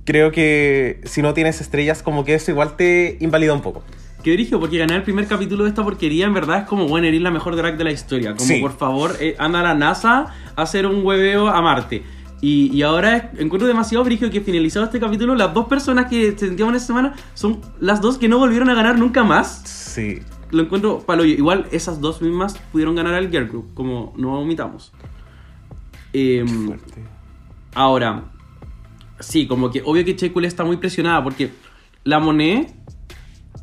Creo 0.04 0.32
que 0.32 1.00
si 1.04 1.22
no 1.22 1.34
tienes 1.34 1.60
estrellas, 1.60 2.02
como 2.02 2.24
que 2.24 2.34
eso 2.34 2.50
igual 2.50 2.76
te 2.76 3.16
invalida 3.20 3.52
un 3.54 3.62
poco. 3.62 3.82
Qué 4.22 4.30
dirijo, 4.30 4.60
porque 4.60 4.78
ganar 4.78 4.98
el 4.98 5.02
primer 5.02 5.26
capítulo 5.26 5.64
de 5.64 5.70
esta 5.70 5.82
porquería 5.82 6.26
en 6.26 6.34
verdad 6.34 6.58
es 6.60 6.64
como, 6.68 6.86
bueno, 6.86 7.08
eres 7.08 7.20
la 7.22 7.30
mejor 7.32 7.56
drag 7.56 7.76
de 7.76 7.84
la 7.84 7.90
historia. 7.90 8.34
Como, 8.34 8.46
Sí. 8.46 8.60
por 8.60 8.76
favor, 8.76 9.16
eh, 9.20 9.34
anda 9.38 9.60
a 9.60 9.62
la 9.64 9.74
NASA 9.74 10.26
a 10.54 10.62
hacer 10.62 10.86
un 10.86 11.04
hueveo 11.04 11.48
a 11.48 11.60
Marte. 11.60 12.04
Y, 12.40 12.70
y 12.76 12.82
ahora 12.82 13.16
es- 13.16 13.24
encuentro 13.40 13.66
demasiado 13.66 14.04
brillo 14.04 14.30
que 14.30 14.40
finalizado 14.40 14.84
este 14.84 15.00
capítulo, 15.00 15.34
las 15.34 15.52
dos 15.54 15.66
personas 15.66 16.06
que 16.08 16.32
se 16.32 16.46
sentíamos 16.46 16.74
esta 16.76 16.86
semana 16.88 17.14
son 17.34 17.60
las 17.80 18.00
dos 18.00 18.18
que 18.18 18.28
no 18.28 18.38
volvieron 18.38 18.68
a 18.70 18.74
ganar 18.74 18.96
nunca 18.98 19.24
más. 19.24 19.62
Sí. 19.64 20.20
Lo 20.50 20.62
encuentro 20.62 21.00
palo. 21.00 21.24
Igual 21.24 21.66
esas 21.72 22.00
dos 22.00 22.20
mismas 22.22 22.54
pudieron 22.72 22.94
ganar 22.94 23.14
al 23.14 23.30
Girl 23.30 23.48
Group, 23.48 23.74
como 23.74 24.12
no 24.16 24.38
omitamos. 24.40 24.92
Em, 26.12 26.66
Fuerte. 26.66 27.02
Ahora, 27.74 28.24
sí, 29.22 29.46
como 29.46 29.70
que 29.70 29.82
obvio 29.84 30.04
que 30.04 30.16
Chekule 30.16 30.48
está 30.48 30.64
muy 30.64 30.76
presionada 30.76 31.22
porque 31.22 31.50
la 32.04 32.18
Monet 32.18 32.72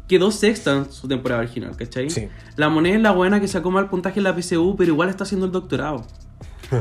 quedó 0.07 0.31
sexta 0.31 0.77
en 0.77 0.91
su 0.91 1.07
temporada 1.07 1.41
original, 1.41 1.75
¿cachai? 1.77 2.09
Sí. 2.09 2.27
La 2.55 2.69
Monet 2.69 2.95
es 2.95 3.01
la 3.01 3.11
buena 3.11 3.39
que 3.39 3.47
sacó 3.47 3.69
mal 3.71 3.89
puntaje 3.89 4.19
en 4.19 4.23
la 4.23 4.35
PSU, 4.35 4.75
pero 4.77 4.91
igual 4.91 5.09
está 5.09 5.23
haciendo 5.23 5.45
el 5.45 5.51
doctorado. 5.51 6.05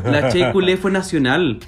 La 0.05 0.31
Chekule 0.33 0.77
fue 0.77 0.91
nacional. 0.91 1.61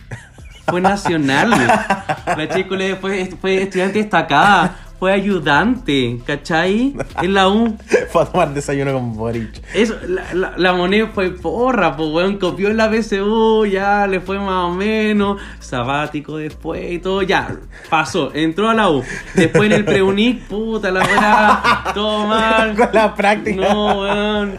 Fue 0.66 0.80
nacional. 0.80 1.50
La 1.50 2.48
Chekule 2.48 2.96
fue, 2.96 3.26
fue 3.40 3.62
estudiante 3.62 3.98
destacada. 3.98 4.76
Fue 5.00 5.14
ayudante, 5.14 6.20
¿cachai? 6.26 6.94
En 7.22 7.32
la 7.32 7.48
U. 7.48 7.74
Fue 8.10 8.20
a 8.20 8.26
tomar 8.26 8.52
desayuno 8.52 8.92
con 8.92 9.16
Boric. 9.16 9.62
Eso, 9.72 9.96
la, 10.06 10.34
la, 10.34 10.52
la 10.58 10.72
moneda 10.74 11.06
fue 11.06 11.30
porra, 11.30 11.96
pues 11.96 12.10
weón, 12.10 12.36
copió 12.36 12.68
en 12.68 12.76
la 12.76 12.90
PSU, 12.92 13.64
ya 13.64 14.06
le 14.06 14.20
fue 14.20 14.38
más 14.38 14.64
o 14.66 14.74
menos, 14.74 15.40
sabático 15.58 16.36
después 16.36 16.92
y 16.92 16.98
todo, 16.98 17.22
ya, 17.22 17.48
pasó, 17.88 18.30
entró 18.34 18.68
a 18.68 18.74
la 18.74 18.90
U. 18.90 19.02
Después 19.34 19.70
en 19.70 19.72
el 19.72 19.84
preunic, 19.86 20.42
puta 20.42 20.90
la 20.90 21.00
weá, 21.00 21.92
todo 21.94 22.26
mal. 22.26 22.76
Con 22.76 22.88
la 22.92 23.14
práctica. 23.14 23.56
No, 23.72 24.00
weón. 24.02 24.58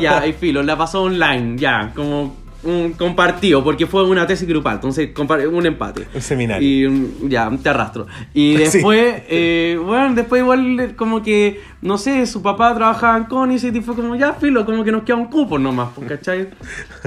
Ya, 0.00 0.26
y 0.26 0.32
filo, 0.32 0.60
la 0.64 0.76
pasó 0.76 1.04
online, 1.04 1.56
ya, 1.56 1.92
como 1.94 2.34
un 2.64 2.92
compartido, 2.92 3.62
porque 3.62 3.86
fue 3.86 4.04
una 4.04 4.26
tesis 4.26 4.48
grupal, 4.48 4.76
entonces 4.76 5.10
un 5.16 5.66
empate. 5.66 6.06
Un 6.14 6.20
seminario. 6.20 6.68
Y 6.68 6.88
mm, 6.88 7.28
ya, 7.28 7.50
te 7.62 7.68
arrastro. 7.68 8.06
Y 8.34 8.56
Sí. 8.56 8.62
después, 8.78 9.22
eh, 9.28 9.78
bueno, 9.82 10.14
después 10.14 10.42
igual 10.42 10.80
eh, 10.80 10.96
como 10.96 11.22
que, 11.22 11.60
no 11.82 11.98
sé, 11.98 12.26
su 12.26 12.42
papá 12.42 12.74
trabajaba 12.74 13.16
en 13.16 13.24
Conicet 13.24 13.74
y 13.74 13.80
fue 13.80 13.94
como, 13.94 14.16
ya, 14.16 14.34
filo, 14.34 14.66
como 14.66 14.82
que 14.84 14.92
nos 14.92 15.04
queda 15.04 15.16
un 15.16 15.26
cupo 15.26 15.58
nomás, 15.58 15.90
pues, 15.94 16.08
¿cachai? 16.08 16.48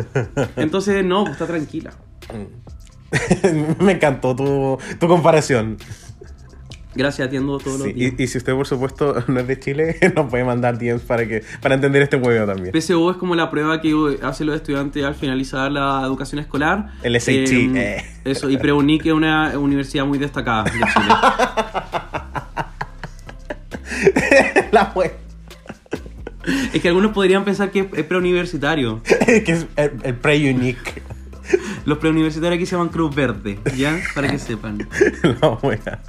Entonces, 0.56 1.04
no, 1.04 1.24
pues, 1.24 1.34
está 1.34 1.48
tranquila. 1.48 1.92
Me 3.80 3.94
encantó 3.94 4.36
tu, 4.36 4.78
tu 5.00 5.08
comparación. 5.08 5.78
Gracias, 6.94 7.28
atiendo 7.28 7.58
todos 7.58 7.82
Sí, 7.84 7.88
los 7.88 7.96
días. 7.96 8.14
y, 8.18 8.24
y 8.24 8.28
si 8.28 8.38
usted, 8.38 8.54
por 8.54 8.68
supuesto, 8.68 9.24
no 9.28 9.40
es 9.40 9.48
de 9.48 9.60
Chile, 9.60 9.96
nos 10.16 10.30
puede 10.30 10.44
mandar 10.44 10.78
DMs 10.78 11.02
para, 11.04 11.26
que, 11.28 11.42
para 11.62 11.76
entender 11.76 12.02
este 12.02 12.18
huevo 12.18 12.46
también. 12.46 12.74
PSU 12.80 13.12
es 13.12 13.18
como 13.18 13.34
la 13.36 13.50
prueba 13.50 13.80
que 13.82 13.94
hacen 14.22 14.48
los 14.48 14.56
estudiantes 14.58 15.04
al 15.06 15.16
finalizar 15.16 15.72
la 15.72 16.02
educación 16.04 16.40
escolar. 16.40 16.92
El 17.04 17.20
SAT, 17.20 17.34
eh. 17.76 18.04
Eso, 18.26 18.50
y 18.50 18.58
Preunic 18.58 19.06
es 19.06 19.14
una 19.14 19.58
universidad 19.58 20.06
muy 20.06 20.18
destacada 20.18 20.64
de 20.66 20.72
Chile. 20.72 20.82
la 24.72 24.92
wea. 24.96 25.12
es 26.74 26.82
que 26.82 26.88
algunos 26.88 27.12
podrían 27.14 27.44
pensar 27.46 27.72
que 27.72 27.88
es 27.94 28.04
preuniversitario. 28.06 29.02
que 29.04 29.44
es 29.52 29.66
el, 29.76 29.92
el 30.04 30.16
pre-unique. 30.16 31.02
Los 31.86 31.98
preuniversitarios 31.98 32.56
aquí 32.58 32.66
se 32.66 32.74
llaman 32.76 32.90
Cruz 32.90 33.14
Verde, 33.16 33.60
¿ya? 33.76 34.00
Para 34.16 34.28
que 34.30 34.38
sepan. 34.40 34.88
La 35.42 35.50
wea. 35.62 36.00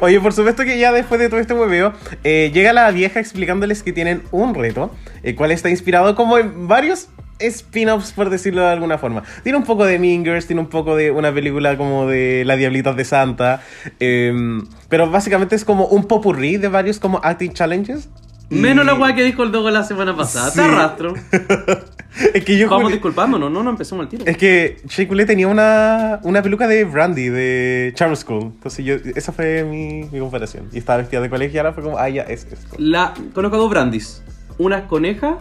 Oye, 0.00 0.20
por 0.20 0.32
supuesto 0.32 0.64
que 0.64 0.78
ya 0.78 0.92
después 0.92 1.20
de 1.20 1.28
todo 1.28 1.40
este 1.40 1.54
hueveo, 1.54 1.92
eh, 2.24 2.50
llega 2.52 2.72
la 2.72 2.90
vieja 2.90 3.20
explicándoles 3.20 3.82
que 3.82 3.92
tienen 3.92 4.22
un 4.32 4.54
reto, 4.54 4.90
el 5.22 5.34
cual 5.36 5.50
está 5.52 5.70
inspirado 5.70 6.14
como 6.14 6.38
en 6.38 6.66
varios 6.68 7.08
spin-offs, 7.40 8.12
por 8.12 8.30
decirlo 8.30 8.62
de 8.62 8.68
alguna 8.72 8.98
forma. 8.98 9.22
Tiene 9.44 9.58
un 9.58 9.64
poco 9.64 9.84
de 9.84 9.98
Mean 10.00 10.24
Girls, 10.24 10.46
tiene 10.46 10.60
un 10.60 10.68
poco 10.68 10.96
de 10.96 11.12
una 11.12 11.32
película 11.32 11.76
como 11.76 12.06
de 12.08 12.42
Las 12.44 12.58
Diablitas 12.58 12.96
de 12.96 13.04
Santa, 13.04 13.62
em, 14.00 14.66
pero 14.88 15.08
básicamente 15.08 15.54
es 15.54 15.64
como 15.64 15.86
un 15.86 16.06
popurrí 16.08 16.56
de 16.56 16.66
varios 16.68 16.98
como 16.98 17.20
acting 17.22 17.52
challenges. 17.52 18.08
Y- 18.50 18.56
Menos 18.56 18.84
la 18.86 18.94
weá 18.94 19.14
que 19.14 19.22
dijo 19.22 19.44
el 19.44 19.52
Dogo 19.52 19.70
la 19.70 19.84
semana 19.84 20.16
pasada. 20.16 20.50
Sí. 20.50 20.56
Te 20.58 20.62
arrastro. 20.64 21.14
es 22.34 22.44
que 22.44 22.58
yo 22.58 22.68
Vamos 22.68 22.90
disculpándonos, 22.90 23.50
no, 23.50 23.62
no 23.62 23.70
empezamos 23.70 24.04
al 24.04 24.08
tiro. 24.08 24.24
Es 24.26 24.36
que 24.36 24.80
Shea 24.88 25.26
tenía 25.26 25.48
una, 25.48 26.20
una 26.22 26.42
peluca 26.42 26.66
de 26.66 26.84
Brandy, 26.84 27.28
de 27.28 27.92
Charm 27.94 28.16
School. 28.16 28.52
Entonces 28.54 28.84
yo, 28.84 28.94
esa 29.14 29.32
fue 29.32 29.64
mi, 29.64 30.04
mi 30.10 30.18
comparación. 30.18 30.68
Y 30.72 30.78
estaba 30.78 30.98
vestida 30.98 31.20
de 31.20 31.30
colegio 31.30 31.56
y 31.56 31.58
ahora 31.58 31.72
fue 31.72 31.82
como, 31.82 31.98
ah, 31.98 32.08
ya, 32.08 32.22
es 32.22 32.46
esto. 32.50 32.76
La, 32.78 33.14
conozco 33.34 33.56
dos 33.56 33.70
brandis. 33.70 34.22
Una 34.58 34.78
es 34.78 34.84
coneja. 34.84 35.38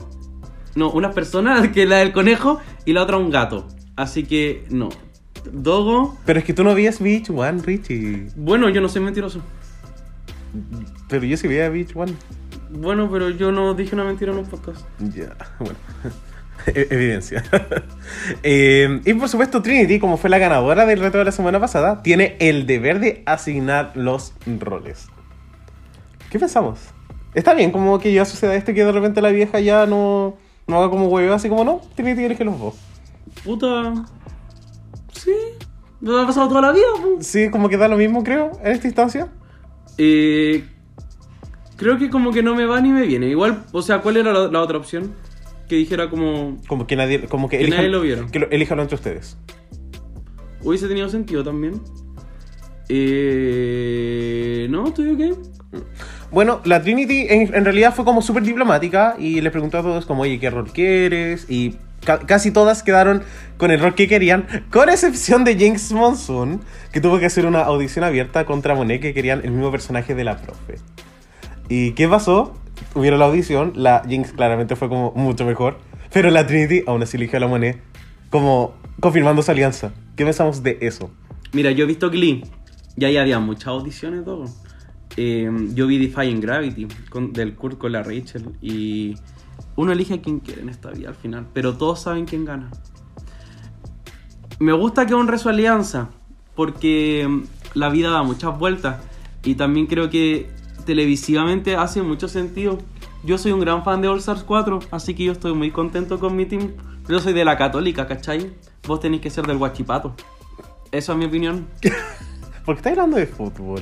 No, 0.75 0.91
una 0.91 1.11
persona 1.11 1.71
que 1.73 1.85
la 1.85 1.97
del 1.97 2.11
conejo 2.11 2.59
y 2.85 2.93
la 2.93 3.03
otra 3.03 3.17
un 3.17 3.29
gato. 3.29 3.67
Así 3.95 4.23
que 4.23 4.65
no. 4.69 4.89
Dogo. 5.51 6.17
Pero 6.25 6.39
es 6.39 6.45
que 6.45 6.53
tú 6.53 6.63
no 6.63 6.75
veías 6.75 6.99
Beach 6.99 7.29
One, 7.29 7.61
Richie. 7.63 8.27
Bueno, 8.35 8.69
yo 8.69 8.81
no 8.81 8.89
soy 8.89 9.01
mentiroso. 9.01 9.41
Pero 11.07 11.25
yo 11.25 11.37
sí 11.37 11.47
veía 11.47 11.69
Beach 11.69 11.95
One. 11.95 12.13
Bueno, 12.69 13.09
pero 13.09 13.29
yo 13.29 13.51
no 13.51 13.73
dije 13.73 13.95
una 13.95 14.03
mentira 14.03 14.31
en 14.33 14.39
un 14.39 14.45
podcast. 14.45 14.85
Ya, 14.99 15.35
bueno. 15.59 15.75
E- 16.67 16.87
Evidencia. 16.89 17.43
Eh, 18.43 19.01
y 19.05 19.13
por 19.13 19.29
supuesto, 19.29 19.61
Trinity, 19.61 19.99
como 19.99 20.17
fue 20.17 20.29
la 20.29 20.37
ganadora 20.37 20.85
del 20.85 20.99
reto 20.99 21.17
de 21.17 21.25
la 21.25 21.31
semana 21.31 21.59
pasada, 21.59 22.01
tiene 22.03 22.35
el 22.39 22.65
deber 22.65 22.99
de 22.99 23.21
asignar 23.25 23.91
los 23.95 24.33
roles. 24.59 25.07
¿Qué 26.29 26.39
pensamos? 26.39 26.79
Está 27.33 27.53
bien, 27.53 27.71
como 27.71 27.99
que 27.99 28.11
ya 28.13 28.25
suceda 28.25 28.55
esto 28.55 28.73
que 28.73 28.83
de 28.83 28.91
repente 28.91 29.21
la 29.21 29.29
vieja 29.29 29.59
ya 29.59 29.85
no, 29.85 30.35
no 30.67 30.77
haga 30.77 30.89
como 30.89 31.07
huevo, 31.07 31.33
así 31.33 31.49
como 31.49 31.63
no, 31.63 31.81
Trinity 31.95 32.23
elige 32.23 32.43
los 32.43 32.59
dos. 32.59 32.75
Puta. 33.43 33.93
Sí. 35.13 35.31
Me 35.99 36.21
ha 36.21 36.25
pasado 36.25 36.47
toda 36.47 36.61
la 36.61 36.71
vida. 36.71 36.85
Sí, 37.19 37.49
como 37.49 37.69
que 37.69 37.77
da 37.77 37.87
lo 37.87 37.97
mismo, 37.97 38.23
creo, 38.23 38.51
en 38.63 38.71
esta 38.71 38.87
instancia. 38.87 39.27
Eh, 39.97 40.65
creo 41.75 41.97
que 41.97 42.09
como 42.09 42.31
que 42.31 42.43
no 42.43 42.55
me 42.55 42.65
va 42.65 42.79
ni 42.81 42.89
me 42.89 43.05
viene. 43.05 43.27
Igual, 43.27 43.63
o 43.71 43.81
sea, 43.81 43.99
¿cuál 44.01 44.17
era 44.17 44.31
la, 44.31 44.47
la 44.47 44.61
otra 44.61 44.77
opción? 44.77 45.13
Que 45.67 45.75
dijera 45.75 46.09
como... 46.09 46.57
Como 46.67 46.87
que 46.87 46.95
nadie, 46.95 47.21
como 47.25 47.49
que, 47.49 47.57
Que 47.59 47.67
nadie 47.67 47.89
lo 47.89 48.01
viera. 48.01 48.25
Que 48.31 48.39
lo, 48.39 48.49
elíjanlo 48.49 48.83
entre 48.83 48.95
ustedes. 48.95 49.37
Hubiese 50.61 50.87
tenido 50.87 51.09
sentido 51.09 51.43
también. 51.43 51.81
Eh, 52.89 54.67
no, 54.69 54.87
estoy 54.87 55.11
ok. 55.11 55.37
Bueno, 56.31 56.61
la 56.65 56.81
Trinity 56.81 57.27
en, 57.29 57.53
en 57.53 57.63
realidad 57.65 57.93
fue 57.93 58.05
como 58.05 58.21
súper 58.21 58.43
diplomática 58.43 59.15
y 59.19 59.41
les 59.41 59.51
preguntó 59.51 59.77
a 59.77 59.81
todos 59.81 60.05
como, 60.05 60.23
oye, 60.23 60.39
¿qué 60.39 60.49
rol 60.49 60.71
quieres? 60.71 61.45
Y 61.49 61.75
ca- 62.05 62.19
casi 62.19 62.51
todas 62.51 62.83
quedaron 62.83 63.23
con 63.57 63.71
el 63.71 63.79
rol 63.79 63.95
que 63.95 64.07
querían, 64.07 64.45
con 64.71 64.89
excepción 64.89 65.43
de 65.43 65.55
Jinx 65.55 65.91
Monsoon, 65.91 66.61
que 66.91 67.01
tuvo 67.01 67.19
que 67.19 67.25
hacer 67.25 67.45
una 67.45 67.61
audición 67.61 68.03
abierta 68.05 68.45
contra 68.45 68.75
Monet, 68.75 69.01
que 69.01 69.13
querían 69.13 69.41
el 69.43 69.51
mismo 69.51 69.71
personaje 69.71 70.15
de 70.15 70.23
la 70.23 70.37
profe. 70.37 70.75
¿Y 71.69 71.91
qué 71.91 72.07
pasó? 72.07 72.57
Hubieron 72.97 73.19
la 73.19 73.25
audición, 73.27 73.73
la 73.75 74.01
Jinx 74.07 74.33
claramente 74.33 74.75
fue 74.75 74.89
como 74.89 75.11
mucho 75.11 75.45
mejor, 75.45 75.77
pero 76.11 76.31
la 76.31 76.47
Trinity 76.47 76.81
aún 76.87 77.03
así 77.03 77.15
eligió 77.15 77.37
a 77.37 77.41
la 77.41 77.47
Monet, 77.47 77.79
como 78.31 78.73
confirmando 78.99 79.43
su 79.43 79.51
alianza. 79.51 79.93
¿Qué 80.15 80.25
pensamos 80.25 80.63
de 80.63 80.79
eso? 80.81 81.11
Mira, 81.53 81.69
yo 81.69 81.83
he 81.83 81.87
visto 81.87 82.09
Glee. 82.09 82.43
Y 82.95 83.05
ahí 83.05 83.17
había 83.17 83.37
muchas 83.37 83.67
audiciones, 83.67 84.25
todo. 84.25 84.45
Eh, 85.15 85.47
yo 85.75 85.85
vi 85.85 85.99
Defying 85.99 86.41
Gravity 86.41 86.87
con, 87.11 87.33
del 87.33 87.53
Kurt 87.53 87.77
con 87.77 87.91
la 87.91 88.01
Rachel. 88.01 88.49
Y 88.63 89.13
uno 89.75 89.91
elige 89.91 90.15
a 90.15 90.21
quien 90.21 90.39
quiere 90.39 90.63
en 90.63 90.69
esta 90.69 90.89
vida 90.89 91.09
al 91.09 91.15
final. 91.15 91.45
Pero 91.53 91.77
todos 91.77 92.01
saben 92.01 92.25
quién 92.25 92.45
gana. 92.45 92.71
Me 94.57 94.73
gusta 94.73 95.05
que 95.05 95.13
honre 95.13 95.37
su 95.37 95.49
alianza. 95.49 96.09
Porque 96.55 97.27
mm, 97.29 97.43
la 97.77 97.89
vida 97.89 98.09
da 98.09 98.23
muchas 98.23 98.57
vueltas. 98.57 99.03
Y 99.43 99.53
también 99.53 99.85
creo 99.85 100.09
que 100.09 100.49
televisivamente 100.87 101.75
hace 101.75 102.01
mucho 102.01 102.27
sentido. 102.27 102.79
Yo 103.23 103.37
soy 103.37 103.51
un 103.51 103.59
gran 103.59 103.83
fan 103.83 104.01
de 104.01 104.07
All 104.07 104.19
Stars 104.19 104.43
4. 104.43 104.79
Así 104.89 105.13
que 105.13 105.25
yo 105.25 105.33
estoy 105.33 105.53
muy 105.53 105.69
contento 105.69 106.17
con 106.17 106.35
mi 106.35 106.45
team. 106.45 106.71
Yo 107.07 107.19
soy 107.19 107.33
de 107.33 107.45
la 107.45 107.57
católica, 107.57 108.07
¿cachai? 108.07 108.53
Vos 108.87 109.01
tenéis 109.01 109.21
que 109.21 109.29
ser 109.29 109.45
del 109.45 109.57
guachipato. 109.57 110.15
Esa 110.91 111.11
es 111.11 111.17
mi 111.17 111.25
opinión. 111.25 111.67
¿Por 112.65 112.75
qué 112.75 112.79
estás 112.79 112.91
hablando 112.93 113.17
de 113.17 113.27
fútbol? 113.27 113.81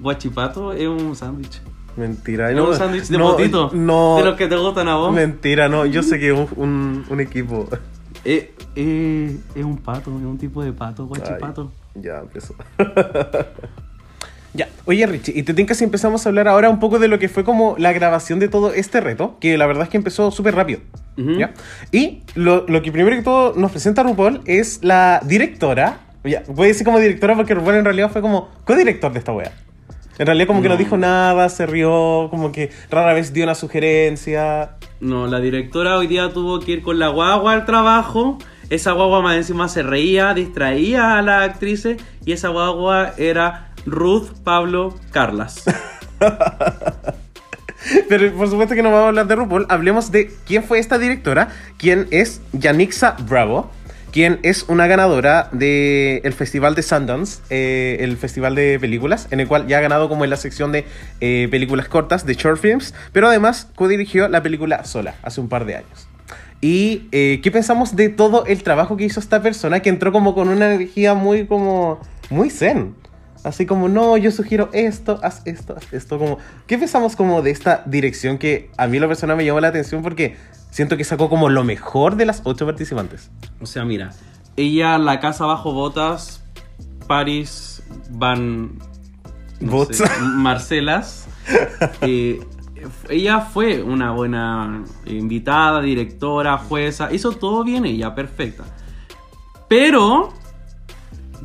Guachipato 0.00 0.72
es 0.72 0.86
un 0.86 1.14
sándwich. 1.16 1.60
Mentira. 1.96 2.50
Es 2.52 2.60
un 2.60 2.74
sándwich 2.76 3.08
de 3.08 3.18
no, 3.18 3.32
potito. 3.32 3.70
No. 3.74 4.16
De 4.18 4.24
los 4.24 4.36
que 4.36 4.46
te 4.46 4.56
gustan 4.56 4.88
a 4.88 4.94
vos. 4.94 5.12
Mentira, 5.12 5.68
no. 5.68 5.84
Yo 5.84 6.04
sé 6.04 6.20
que 6.20 6.30
es 6.32 6.38
un, 6.38 6.48
un, 6.56 7.04
un 7.10 7.20
equipo. 7.20 7.68
Eh, 8.24 8.54
eh, 8.76 9.36
es 9.54 9.64
un 9.64 9.78
pato, 9.78 10.10
es 10.16 10.24
un 10.24 10.38
tipo 10.38 10.62
de 10.62 10.72
pato, 10.72 11.06
guachipato. 11.06 11.72
Ay, 11.96 12.02
Ya, 12.02 12.18
empezó. 12.20 12.54
ya, 14.54 14.68
oye 14.86 15.06
Richie, 15.06 15.32
y 15.38 15.42
te 15.44 15.54
tinca 15.54 15.74
si 15.74 15.84
empezamos 15.84 16.26
a 16.26 16.28
hablar 16.28 16.48
ahora 16.48 16.70
un 16.70 16.80
poco 16.80 16.98
de 16.98 17.08
lo 17.08 17.18
que 17.18 17.28
fue 17.28 17.44
como 17.44 17.76
la 17.78 17.92
grabación 17.92 18.38
de 18.40 18.48
todo 18.48 18.72
este 18.72 19.00
reto, 19.00 19.36
que 19.40 19.56
la 19.56 19.66
verdad 19.66 19.84
es 19.84 19.88
que 19.90 19.96
empezó 19.96 20.30
súper 20.30 20.54
rápido. 20.56 20.80
Ujú. 21.16 21.38
¿ya? 21.38 21.52
Y 21.92 22.22
lo, 22.34 22.64
lo 22.66 22.82
que 22.82 22.90
primero 22.92 23.16
que 23.16 23.22
todo 23.22 23.54
nos 23.56 23.70
presenta 23.70 24.02
RuPaul 24.02 24.40
es 24.46 24.80
la 24.82 25.20
directora. 25.24 26.00
Ya, 26.24 26.42
voy 26.48 26.66
a 26.66 26.68
decir 26.68 26.84
como 26.84 26.98
directora 26.98 27.34
porque 27.36 27.54
RuPaul 27.54 27.76
en 27.76 27.84
realidad 27.84 28.10
fue 28.10 28.20
como 28.22 28.48
co-director 28.64 29.12
de 29.12 29.18
esta 29.18 29.32
wea. 29.32 29.52
En 30.18 30.26
realidad 30.26 30.48
como 30.48 30.60
que 30.60 30.68
no 30.68 30.74
No. 30.74 30.78
dijo 30.78 30.98
nada, 30.98 31.48
se 31.48 31.64
rió, 31.64 32.28
como 32.30 32.52
que 32.52 32.70
rara 32.90 33.14
vez 33.14 33.32
dio 33.32 33.44
una 33.44 33.54
sugerencia. 33.54 34.72
No, 35.00 35.26
la 35.26 35.40
directora 35.40 35.96
hoy 35.96 36.06
día 36.08 36.30
tuvo 36.32 36.60
que 36.60 36.72
ir 36.72 36.82
con 36.82 36.98
la 36.98 37.08
guagua 37.08 37.52
al 37.54 37.64
trabajo. 37.64 38.36
Esa 38.68 38.92
guagua 38.92 39.22
más 39.22 39.36
encima 39.36 39.68
se 39.68 39.82
reía, 39.82 40.34
distraía 40.34 41.18
a 41.18 41.22
las 41.22 41.48
actrices. 41.48 41.96
Y 42.26 42.32
esa 42.32 42.48
guagua 42.48 43.14
era 43.16 43.69
Ruth 43.86 44.30
Pablo 44.44 44.94
Carlas. 45.10 45.64
Pero 48.08 48.32
por 48.34 48.48
supuesto 48.48 48.74
que 48.74 48.82
no 48.82 48.90
vamos 48.90 49.04
a 49.04 49.08
hablar 49.08 49.26
de 49.26 49.36
RuPaul. 49.36 49.66
Hablemos 49.68 50.10
de 50.12 50.30
quién 50.46 50.64
fue 50.64 50.78
esta 50.78 50.98
directora, 50.98 51.48
quién 51.78 52.06
es 52.10 52.42
Yanixa 52.52 53.16
Bravo, 53.28 53.70
quien 54.12 54.40
es 54.42 54.64
una 54.68 54.86
ganadora 54.86 55.48
del 55.52 56.32
Festival 56.32 56.74
de 56.74 56.82
Sundance, 56.82 57.40
eh, 57.50 57.98
el 58.00 58.16
festival 58.16 58.54
de 58.54 58.78
películas, 58.80 59.28
en 59.30 59.40
el 59.40 59.48
cual 59.48 59.66
ya 59.66 59.78
ha 59.78 59.80
ganado 59.80 60.08
como 60.08 60.24
en 60.24 60.30
la 60.30 60.36
sección 60.36 60.72
de 60.72 60.84
eh, 61.20 61.48
películas 61.50 61.88
cortas, 61.88 62.26
de 62.26 62.34
short 62.34 62.60
films, 62.60 62.94
pero 63.12 63.28
además 63.28 63.68
co-dirigió 63.74 64.28
la 64.28 64.42
película 64.42 64.84
Sola 64.84 65.14
hace 65.22 65.40
un 65.40 65.48
par 65.48 65.64
de 65.64 65.76
años. 65.76 66.08
Y 66.60 67.08
eh, 67.12 67.40
qué 67.42 67.50
pensamos 67.50 67.96
de 67.96 68.10
todo 68.10 68.44
el 68.44 68.62
trabajo 68.62 68.96
que 68.96 69.04
hizo 69.04 69.18
esta 69.18 69.40
persona 69.40 69.80
que 69.80 69.88
entró 69.88 70.12
como 70.12 70.34
con 70.34 70.48
una 70.48 70.74
energía 70.74 71.14
muy 71.14 71.46
como 71.46 72.00
muy 72.28 72.50
zen. 72.50 72.94
Así 73.42 73.64
como, 73.64 73.88
no, 73.88 74.16
yo 74.16 74.30
sugiero 74.30 74.68
esto, 74.72 75.18
haz 75.22 75.42
esto, 75.46 75.74
haz 75.76 75.92
esto. 75.92 76.18
Como, 76.18 76.38
¿Qué 76.66 76.76
pensamos 76.76 77.16
como 77.16 77.40
de 77.42 77.50
esta 77.50 77.82
dirección 77.86 78.36
que 78.38 78.70
a 78.76 78.86
mí 78.86 78.98
la 78.98 79.08
persona 79.08 79.34
me 79.34 79.44
llamó 79.44 79.60
la 79.60 79.68
atención 79.68 80.02
porque 80.02 80.36
siento 80.70 80.96
que 80.96 81.04
sacó 81.04 81.30
como 81.30 81.48
lo 81.48 81.64
mejor 81.64 82.16
de 82.16 82.26
las 82.26 82.42
ocho 82.44 82.66
participantes? 82.66 83.30
O 83.60 83.66
sea, 83.66 83.84
mira, 83.84 84.12
ella, 84.56 84.98
la 84.98 85.20
casa 85.20 85.46
bajo 85.46 85.72
botas, 85.72 86.42
Paris 87.06 87.82
Van. 88.10 88.78
no 89.60 89.72
Bots. 89.72 89.96
sé, 89.98 90.04
Marcelas. 90.20 91.26
eh, 92.02 92.40
ella 93.08 93.40
fue 93.40 93.82
una 93.82 94.12
buena 94.12 94.84
invitada, 95.06 95.80
directora, 95.80 96.58
jueza. 96.58 97.12
Hizo 97.12 97.32
todo 97.32 97.64
bien 97.64 97.86
ella, 97.86 98.14
perfecta. 98.14 98.64
Pero. 99.68 100.34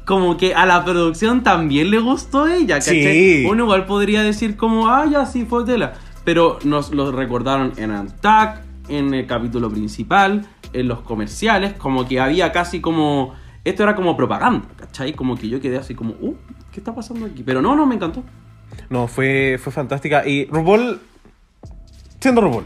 Como 0.05 0.37
que 0.37 0.53
a 0.53 0.65
la 0.67 0.85
producción 0.85 1.41
también 1.41 1.89
le 1.89 1.99
gustó 1.99 2.47
ella, 2.47 2.75
¿cachai? 2.75 3.03
Sí. 3.03 3.45
Uno 3.49 3.63
igual 3.63 3.85
podría 3.85 4.21
decir 4.21 4.55
como, 4.55 4.87
ah, 4.87 5.05
ya 5.05 5.25
sí, 5.25 5.45
fue 5.45 5.65
tela. 5.65 5.93
Pero 6.23 6.59
nos 6.63 6.91
lo 6.93 7.11
recordaron 7.11 7.73
en 7.77 7.91
Antac, 7.91 8.61
en 8.87 9.13
el 9.13 9.25
capítulo 9.25 9.69
principal, 9.69 10.45
en 10.73 10.87
los 10.87 11.01
comerciales, 11.01 11.73
como 11.73 12.07
que 12.07 12.19
había 12.19 12.51
casi 12.51 12.81
como... 12.81 13.33
Esto 13.63 13.81
era 13.81 13.95
como 13.95 14.15
propaganda, 14.15 14.67
¿cachai? 14.77 15.13
Como 15.13 15.35
que 15.35 15.49
yo 15.49 15.59
quedé 15.59 15.77
así 15.77 15.95
como, 15.95 16.13
uh, 16.21 16.35
¿qué 16.71 16.79
está 16.79 16.93
pasando 16.93 17.25
aquí? 17.25 17.41
Pero 17.41 17.63
no, 17.63 17.75
no, 17.75 17.87
me 17.87 17.95
encantó. 17.95 18.23
No, 18.89 19.07
fue, 19.07 19.59
fue 19.61 19.73
fantástica. 19.73 20.27
Y 20.27 20.45
RuPaul, 20.45 20.99
siendo 22.19 22.41
RuPaul, 22.41 22.65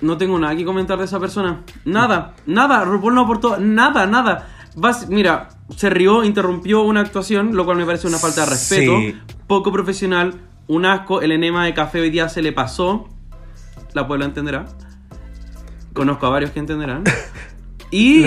No 0.00 0.16
tengo 0.16 0.38
nada 0.40 0.56
que 0.56 0.64
comentar 0.64 0.98
de 0.98 1.04
esa 1.04 1.20
persona. 1.20 1.62
Nada, 1.84 2.34
nada. 2.46 2.84
RuPaul 2.84 3.14
no 3.14 3.20
aportó 3.20 3.58
nada, 3.58 4.06
nada. 4.06 4.48
Vas, 4.74 5.08
mira, 5.08 5.48
se 5.76 5.90
rió, 5.90 6.24
interrumpió 6.24 6.82
una 6.82 7.00
actuación, 7.00 7.54
lo 7.54 7.64
cual 7.64 7.76
me 7.76 7.84
parece 7.84 8.06
una 8.06 8.18
falta 8.18 8.44
de 8.44 8.50
respeto. 8.50 8.98
Sí. 8.98 9.18
Poco 9.46 9.70
profesional, 9.72 10.40
un 10.66 10.86
asco. 10.86 11.20
El 11.20 11.32
enema 11.32 11.64
de 11.64 11.74
café 11.74 12.00
hoy 12.00 12.10
día 12.10 12.28
se 12.28 12.42
le 12.42 12.52
pasó. 12.52 13.08
La 13.92 14.06
Puebla 14.06 14.24
entenderá. 14.24 14.66
Conozco 15.92 16.26
a 16.26 16.30
varios 16.30 16.50
que 16.50 16.60
entenderán. 16.60 17.04
Y, 17.94 18.22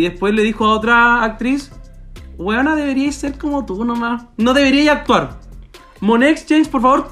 después 0.00 0.32
le 0.32 0.44
dijo 0.44 0.64
a 0.64 0.74
otra 0.74 1.24
actriz: 1.24 1.72
Weona, 2.38 2.76
deberíais 2.76 3.16
ser 3.16 3.36
como 3.36 3.66
tú 3.66 3.84
nomás. 3.84 4.26
No 4.36 4.54
deberíais 4.54 4.90
actuar. 4.90 5.40
Monet 5.98 6.30
Exchange, 6.30 6.68
por 6.68 6.80
favor, 6.80 7.10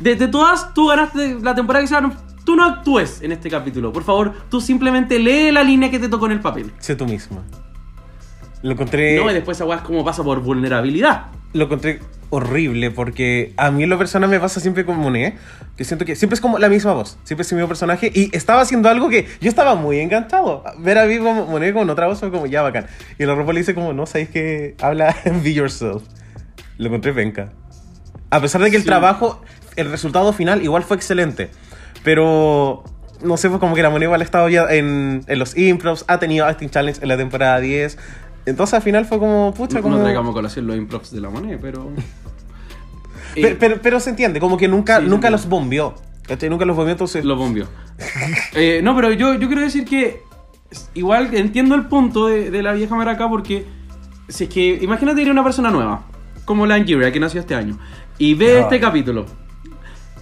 de, 0.00 0.16
de 0.16 0.28
todas, 0.28 0.74
tú 0.74 0.88
ganaste 0.88 1.38
la 1.40 1.54
temporada 1.54 1.82
que 1.82 1.88
se 1.88 1.94
ganó. 1.94 2.12
Tú 2.44 2.56
no 2.56 2.64
actúes 2.64 3.22
en 3.22 3.32
este 3.32 3.48
capítulo. 3.48 3.90
Por 3.90 4.04
favor, 4.04 4.34
tú 4.50 4.60
simplemente 4.60 5.18
lee 5.18 5.50
la 5.50 5.62
línea 5.64 5.90
que 5.90 5.98
te 5.98 6.10
tocó 6.10 6.26
en 6.26 6.32
el 6.32 6.40
papel. 6.40 6.72
Sé 6.78 6.94
tú 6.94 7.06
misma. 7.06 7.42
Lo 8.62 8.72
encontré, 8.72 9.16
No, 9.16 9.30
y 9.30 9.34
después 9.34 9.60
esa 9.60 9.72
es 9.74 9.80
como 9.82 10.04
pasa 10.04 10.22
por 10.24 10.40
vulnerabilidad. 10.42 11.26
lo 11.52 11.64
encontré 11.66 12.00
horrible 12.30 12.90
porque 12.90 13.54
a 13.56 13.70
mí 13.70 13.84
en 13.84 13.88
lo 13.88 13.96
personal 13.96 14.28
me 14.28 14.38
pasa 14.38 14.60
siempre 14.60 14.84
con 14.84 14.96
Monet, 14.98 15.34
que 15.76 15.84
siento 15.84 16.04
que 16.04 16.14
siempre 16.16 16.34
es 16.34 16.40
como 16.42 16.58
la 16.58 16.68
misma 16.68 16.92
voz, 16.92 17.16
siempre 17.24 17.42
es 17.42 17.52
el 17.52 17.56
mismo 17.56 17.68
personaje 17.68 18.10
y 18.14 18.34
estaba 18.36 18.60
haciendo 18.60 18.88
algo 18.90 19.08
que 19.08 19.26
yo 19.40 19.48
estaba 19.48 19.74
muy 19.76 19.98
encantado. 20.00 20.62
Ver 20.78 20.98
a 20.98 21.06
mí 21.06 21.16
como 21.18 21.46
Monet 21.46 21.72
con 21.72 21.88
otra 21.88 22.06
voz 22.08 22.18
fue 22.20 22.30
como 22.30 22.46
ya 22.46 22.60
bacán. 22.62 22.86
Y 23.18 23.24
la 23.24 23.34
ropa 23.34 23.52
le 23.54 23.60
dice 23.60 23.74
como, 23.74 23.92
no, 23.94 24.04
sabéis 24.06 24.28
que 24.28 24.74
habla 24.82 25.16
Be 25.42 25.54
Yourself. 25.54 26.02
Lo 26.76 26.88
encontré 26.88 27.12
venca. 27.12 27.50
A 28.30 28.40
pesar 28.40 28.60
de 28.60 28.70
que 28.70 28.76
el 28.76 28.82
Sí. 28.82 28.88
trabajo, 28.88 29.40
el 29.76 29.90
resultado 29.90 30.32
final 30.34 30.62
igual 30.62 30.82
fue 30.82 30.96
excelente. 30.98 31.48
Pero 32.04 32.84
no 33.22 33.36
sé, 33.36 33.48
pues 33.48 33.58
como 33.60 33.74
que 33.74 33.82
la 33.82 33.90
Monet 33.90 34.06
igual 34.06 34.20
ha 34.20 34.24
estado 34.24 34.48
ya 34.48 34.66
en, 34.70 35.22
en 35.26 35.38
los 35.38 35.56
improvs, 35.56 36.04
ha 36.08 36.18
tenido 36.18 36.44
acting 36.46 36.68
challenge 36.68 37.00
en 37.02 37.08
la 37.08 37.16
temporada 37.16 37.58
10. 37.60 37.96
Entonces 38.48 38.74
al 38.74 38.82
final 38.82 39.04
fue 39.06 39.18
como, 39.18 39.52
pucha, 39.54 39.80
como... 39.82 39.96
No 39.96 40.02
traigamos 40.02 40.30
a 40.30 40.34
colación 40.34 40.66
los 40.66 40.76
improvs 40.76 41.10
de 41.12 41.20
la 41.20 41.30
moneda, 41.30 41.58
pero. 41.60 41.90
Pe- 43.34 43.40
Eh, 43.50 43.56
Pero, 43.60 43.76
pero, 43.82 44.00
se 44.00 44.10
entiende, 44.10 44.40
como 44.40 44.56
que 44.56 44.66
nunca, 44.68 45.00
Sí, 45.00 45.06
nunca 45.06 45.30
los 45.30 45.48
bombeó. 45.48 45.94
¿cachai? 46.26 46.48
Nunca 46.50 46.64
los 46.64 46.76
bombeó, 46.76 46.92
entonces. 46.92 47.24
Lo 47.24 47.36
bombió. 47.36 47.66
Eh, 48.54 48.80
no, 48.82 48.94
pero 48.96 49.12
yo, 49.12 49.34
yo 49.34 49.46
quiero 49.48 49.62
decir 49.62 49.84
que 49.84 50.22
igual 50.94 51.34
entiendo 51.34 51.74
el 51.74 51.86
punto 51.86 52.26
de, 52.26 52.50
de 52.50 52.62
la 52.62 52.72
vieja 52.72 52.94
maraca 52.94 53.28
porque 53.28 53.64
si 54.28 54.44
es 54.44 54.50
que 54.50 54.78
imagínate 54.82 55.22
ir 55.22 55.30
una 55.30 55.42
persona 55.44 55.70
nueva, 55.70 56.06
como 56.44 56.66
la 56.66 56.74
Angiria, 56.74 57.10
que 57.12 57.20
nació 57.20 57.40
este 57.40 57.54
año, 57.54 57.78
y 58.18 58.34
ve 58.34 58.56
Ay. 58.56 58.62
este 58.62 58.80
capítulo, 58.80 59.24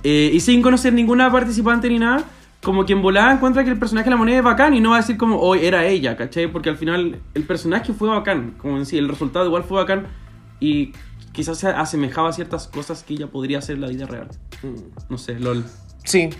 eh, 0.04 0.30
y 0.32 0.40
sin 0.40 0.62
conocer 0.62 0.92
ninguna 0.92 1.30
participante 1.32 1.88
ni 1.88 1.98
nada, 1.98 2.24
como 2.66 2.84
que 2.84 2.94
en 2.94 3.00
volada 3.00 3.32
encuentra 3.32 3.62
que 3.62 3.70
el 3.70 3.78
personaje 3.78 4.06
de 4.06 4.10
la 4.10 4.16
moneda 4.16 4.38
es 4.38 4.42
bacán 4.42 4.74
y 4.74 4.80
no 4.80 4.90
va 4.90 4.96
a 4.96 5.00
decir 5.00 5.16
como, 5.16 5.38
hoy 5.38 5.64
era 5.64 5.86
ella, 5.86 6.16
¿cachai? 6.16 6.48
Porque 6.48 6.68
al 6.68 6.76
final 6.76 7.20
el 7.34 7.44
personaje 7.44 7.92
fue 7.92 8.08
bacán, 8.08 8.54
como 8.58 8.76
en 8.76 8.86
sí, 8.86 8.98
el 8.98 9.08
resultado 9.08 9.46
igual 9.46 9.62
fue 9.62 9.76
bacán 9.76 10.08
y 10.58 10.92
quizás 11.30 11.58
se 11.58 11.68
asemejaba 11.68 12.30
a 12.30 12.32
ciertas 12.32 12.66
cosas 12.66 13.04
que 13.04 13.14
ella 13.14 13.28
podría 13.28 13.58
hacer 13.58 13.76
en 13.76 13.82
la 13.82 13.86
vida 13.86 14.06
real. 14.06 14.26
No 15.08 15.16
sé, 15.16 15.38
lol. 15.38 15.64
Sí. 16.02 16.30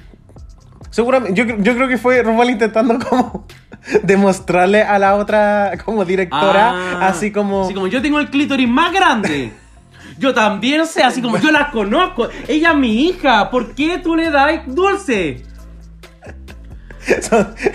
Seguramente, 0.91 1.41
yo, 1.41 1.45
yo 1.59 1.77
creo 1.77 1.87
que 1.87 1.97
fue 1.97 2.21
Rumal 2.25 2.51
intentando 2.51 2.99
como 2.99 3.47
demostrarle 4.03 4.83
a 4.83 4.99
la 4.99 5.15
otra 5.15 5.75
como 5.85 6.05
directora, 6.05 6.71
Ah, 6.73 7.07
así 7.07 7.31
como... 7.31 7.67
Así 7.67 7.75
como 7.75 7.87
yo 7.87 8.03
tengo 8.03 8.19
el 8.19 8.31
clítoris 8.31 8.69
más 8.69 8.93
grande. 8.93 9.53
Yo 10.19 10.35
también 10.35 10.87
sé, 10.87 11.03
así 11.03 11.21
como 11.21 11.37
yo 11.37 11.51
la 11.51 11.71
conozco. 11.71 12.29
Ella 12.49 12.71
es 12.71 12.77
mi 12.79 13.05
hija. 13.05 13.51
¿Por 13.51 13.75
qué 13.75 13.99
tú 13.99 14.17
le 14.17 14.31
das 14.31 14.62
dulce? 14.67 15.45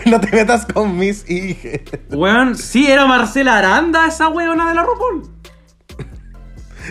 No 0.05 0.19
te 0.19 0.35
metas 0.35 0.65
con 0.65 0.97
mis 0.97 1.29
hijas. 1.29 1.81
Weón, 2.09 2.55
sí, 2.55 2.89
era 2.89 3.05
Marcela 3.05 3.57
Aranda 3.57 4.07
esa 4.07 4.29
weona 4.29 4.69
de 4.69 4.75
la 4.75 4.83
RuPaul. 4.83 5.29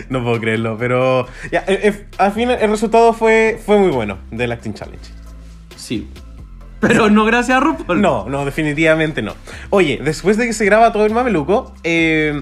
No 0.09 0.23
puedo 0.23 0.39
creerlo, 0.39 0.77
pero... 0.77 1.27
Ya, 1.51 1.63
eh, 1.67 1.79
eh, 1.83 2.07
al 2.17 2.31
fin 2.31 2.49
el 2.49 2.69
resultado 2.69 3.13
fue, 3.13 3.59
fue 3.63 3.77
muy 3.77 3.91
bueno 3.91 4.19
del 4.31 4.51
Acting 4.51 4.73
Challenge. 4.73 5.05
Sí. 5.75 6.09
Pero 6.79 7.09
no 7.09 7.25
gracias 7.25 7.57
a 7.57 7.59
RuPaul. 7.59 8.01
No, 8.01 8.27
no, 8.27 8.45
definitivamente 8.45 9.21
no. 9.21 9.35
Oye, 9.69 9.99
después 10.03 10.37
de 10.37 10.47
que 10.47 10.53
se 10.53 10.65
graba 10.65 10.91
todo 10.91 11.05
el 11.05 11.13
mameluco, 11.13 11.73
eh, 11.83 12.41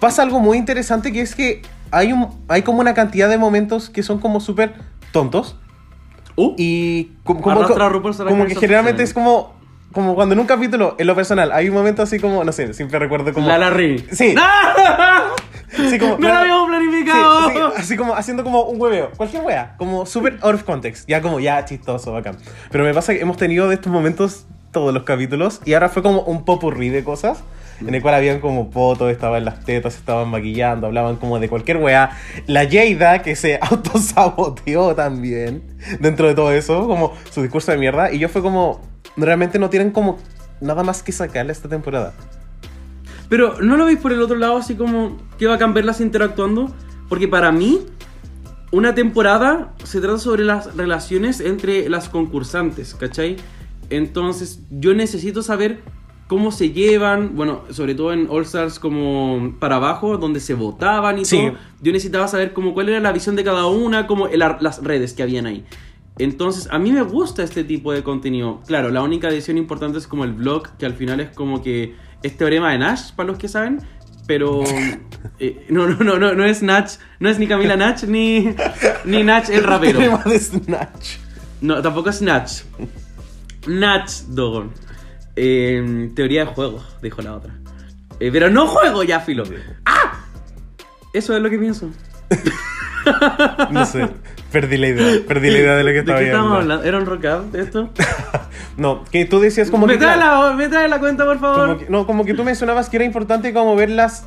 pasa 0.00 0.22
algo 0.22 0.40
muy 0.40 0.58
interesante 0.58 1.12
que 1.12 1.20
es 1.20 1.34
que 1.34 1.62
hay, 1.90 2.12
un, 2.12 2.44
hay 2.48 2.62
como 2.62 2.80
una 2.80 2.94
cantidad 2.94 3.28
de 3.28 3.38
momentos 3.38 3.90
que 3.90 4.02
son 4.02 4.18
como 4.18 4.40
súper 4.40 4.74
tontos. 5.12 5.56
Uh, 6.40 6.54
Y 6.56 7.04
como, 7.24 7.40
como, 7.42 7.56
como 8.28 8.46
que 8.46 8.54
generalmente 8.54 9.02
es 9.02 9.12
como, 9.12 9.54
como 9.92 10.14
cuando 10.14 10.34
en 10.34 10.38
un 10.40 10.46
capítulo, 10.46 10.94
en 10.98 11.06
lo 11.06 11.14
personal, 11.16 11.50
hay 11.52 11.68
un 11.68 11.74
momento 11.74 12.02
así 12.02 12.18
como, 12.20 12.44
no 12.44 12.52
sé, 12.52 12.72
siempre 12.74 12.98
recuerdo 12.98 13.32
como... 13.32 13.48
la 13.48 13.58
Larry. 13.58 14.04
Sí. 14.12 14.34
Sí, 15.90 15.98
como- 15.98 16.16
no 16.18 16.28
lo 16.28 16.34
habíamos 16.34 16.68
planificado. 16.68 17.48
Sí, 17.50 17.54
sí, 17.54 17.60
así 17.76 17.96
como 17.96 18.14
haciendo 18.14 18.42
como 18.42 18.62
un 18.62 18.80
hueveo, 18.80 19.10
cualquier 19.16 19.42
wea, 19.42 19.74
como 19.76 20.06
súper 20.06 20.38
out 20.40 20.54
of 20.54 20.62
context, 20.64 21.06
ya 21.08 21.20
como 21.20 21.40
ya 21.40 21.64
chistoso, 21.66 22.12
bacán. 22.12 22.36
Pero 22.70 22.84
me 22.84 22.94
pasa 22.94 23.12
que 23.12 23.20
hemos 23.20 23.36
tenido 23.36 23.68
de 23.68 23.74
estos 23.74 23.92
momentos 23.92 24.46
todos 24.72 24.94
los 24.94 25.02
capítulos 25.02 25.60
y 25.66 25.74
ahora 25.74 25.88
fue 25.90 26.02
como 26.02 26.22
un 26.22 26.44
popurrí 26.46 26.88
de 26.88 27.04
cosas 27.04 27.42
en 27.80 27.94
el 27.94 28.02
cual 28.02 28.14
habían 28.14 28.40
como 28.40 28.70
fotos, 28.70 29.10
estaban 29.10 29.44
las 29.44 29.64
tetas, 29.64 29.96
estaban 29.96 30.28
maquillando, 30.28 30.86
hablaban 30.86 31.16
como 31.16 31.38
de 31.38 31.48
cualquier 31.48 31.78
weá. 31.78 32.10
La 32.46 32.68
Jada, 32.68 33.22
que 33.22 33.36
se 33.36 33.58
autosaboteó 33.62 34.94
también 34.94 35.62
dentro 36.00 36.28
de 36.28 36.34
todo 36.34 36.52
eso, 36.52 36.86
como 36.86 37.14
su 37.30 37.42
discurso 37.42 37.72
de 37.72 37.78
mierda. 37.78 38.12
Y 38.12 38.18
yo 38.18 38.28
fue 38.28 38.42
como, 38.42 38.80
realmente 39.16 39.58
no 39.58 39.70
tienen 39.70 39.90
como 39.90 40.18
nada 40.60 40.82
más 40.82 41.02
que 41.02 41.12
sacarle 41.12 41.52
esta 41.52 41.68
temporada. 41.68 42.14
Pero 43.28 43.60
¿no 43.60 43.76
lo 43.76 43.84
veis 43.84 43.98
por 43.98 44.12
el 44.12 44.22
otro 44.22 44.36
lado 44.36 44.56
así 44.56 44.74
como 44.74 45.18
que 45.38 45.46
va 45.46 45.54
a 45.54 45.66
verlas 45.66 46.00
interactuando? 46.00 46.72
Porque 47.08 47.28
para 47.28 47.52
mí, 47.52 47.80
una 48.70 48.94
temporada 48.94 49.74
se 49.84 50.00
trata 50.00 50.18
sobre 50.18 50.44
las 50.44 50.74
relaciones 50.76 51.40
entre 51.40 51.88
las 51.88 52.08
concursantes, 52.08 52.94
¿cachai? 52.94 53.36
Entonces 53.90 54.60
yo 54.70 54.94
necesito 54.94 55.42
saber 55.42 55.80
cómo 56.28 56.52
se 56.52 56.70
llevan, 56.70 57.34
bueno, 57.34 57.62
sobre 57.70 57.94
todo 57.94 58.12
en 58.12 58.28
All 58.30 58.42
Stars 58.44 58.78
como 58.78 59.54
para 59.58 59.76
abajo, 59.76 60.18
donde 60.18 60.38
se 60.40 60.54
votaban 60.54 61.18
y 61.18 61.24
Sí. 61.24 61.38
todo. 61.38 61.58
Yo 61.82 61.92
necesitaba 61.92 62.28
saber 62.28 62.52
como 62.52 62.74
cuál 62.74 62.90
era 62.90 63.00
la 63.00 63.10
visión 63.12 63.34
de 63.34 63.42
cada 63.42 63.66
una, 63.66 64.06
como 64.06 64.28
el 64.28 64.38
las 64.38 64.82
redes 64.84 65.14
que 65.14 65.22
habían 65.22 65.46
ahí. 65.46 65.64
Entonces, 66.18 66.68
a 66.70 66.78
mí 66.78 66.92
me 66.92 67.02
gusta 67.02 67.42
este 67.42 67.64
tipo 67.64 67.92
de 67.92 68.02
contenido. 68.02 68.60
Claro, 68.66 68.90
la 68.90 69.02
única 69.02 69.28
decisión 69.28 69.56
importante 69.56 69.98
es 69.98 70.06
como 70.06 70.24
el 70.24 70.32
blog, 70.32 70.76
que 70.76 70.84
al 70.84 70.94
final 70.94 71.20
es 71.20 71.30
como 71.30 71.62
que 71.62 71.94
es 72.22 72.36
teorema 72.36 72.72
de 72.72 72.78
Nash, 72.78 73.12
para 73.14 73.28
los 73.28 73.38
que 73.38 73.48
saben. 73.48 73.80
Pero 74.26 74.62
eh, 75.38 75.64
no, 75.70 75.88
no, 75.88 76.04
no, 76.04 76.18
no, 76.18 76.34
no 76.34 76.44
es 76.44 76.62
Nach, 76.62 76.90
no 77.20 77.30
es 77.30 77.38
ni 77.38 77.46
Camila 77.46 77.76
Nach 77.76 78.02
ni, 78.02 78.54
ni 79.04 79.22
Nach 79.22 79.48
el 79.48 79.62
rapero. 79.64 79.98
Tema 80.00 80.22
de 80.24 80.38
Snatch. 80.38 81.16
No, 81.62 81.80
tampoco 81.80 82.10
es 82.10 82.20
Nach. 82.20 82.50
Nach 83.66 84.10
Dogon. 84.28 84.72
Eh, 85.40 86.10
teoría 86.16 86.40
de 86.44 86.46
juego, 86.46 86.82
dijo 87.00 87.22
la 87.22 87.34
otra. 87.34 87.54
Eh, 88.20 88.30
pero 88.32 88.50
no 88.50 88.66
juego 88.66 89.04
ya, 89.04 89.20
filo. 89.20 89.44
¡Ah! 89.86 90.24
Eso 91.12 91.36
es 91.36 91.40
lo 91.42 91.48
que 91.50 91.58
pienso. 91.58 91.90
No 93.70 93.86
sé, 93.86 94.06
perdí 94.52 94.76
la 94.76 94.88
idea, 94.88 95.20
perdí 95.26 95.50
la 95.50 95.58
idea 95.58 95.76
de 95.76 95.82
lo 95.82 95.88
que 95.88 95.92
¿De 95.94 95.98
estaba 96.00 96.18
qué 96.18 96.26
estamos 96.26 96.52
hablando. 96.52 96.74
hablando? 96.74 96.88
¿Era 96.88 96.98
un 96.98 97.06
rock 97.06 97.24
out 97.24 97.54
esto? 97.54 97.88
No, 98.76 99.04
que 99.10 99.24
tú 99.24 99.40
decías 99.40 99.70
como 99.70 99.86
me, 99.86 99.94
que... 99.94 99.98
trae 100.00 100.16
la, 100.18 100.52
me 100.56 100.68
trae 100.68 100.88
la 100.88 101.00
cuenta, 101.00 101.24
por 101.24 101.40
favor. 101.40 101.66
como 101.68 101.78
que- 101.78 101.86
no, 101.90 102.06
como 102.06 102.24
que 102.24 102.34
tú 102.34 102.44
mencionabas 102.44 102.88
que 102.88 102.96
era 102.96 103.04
importante 103.04 103.52
como 103.52 103.74
ver 103.74 103.90
las 103.90 104.24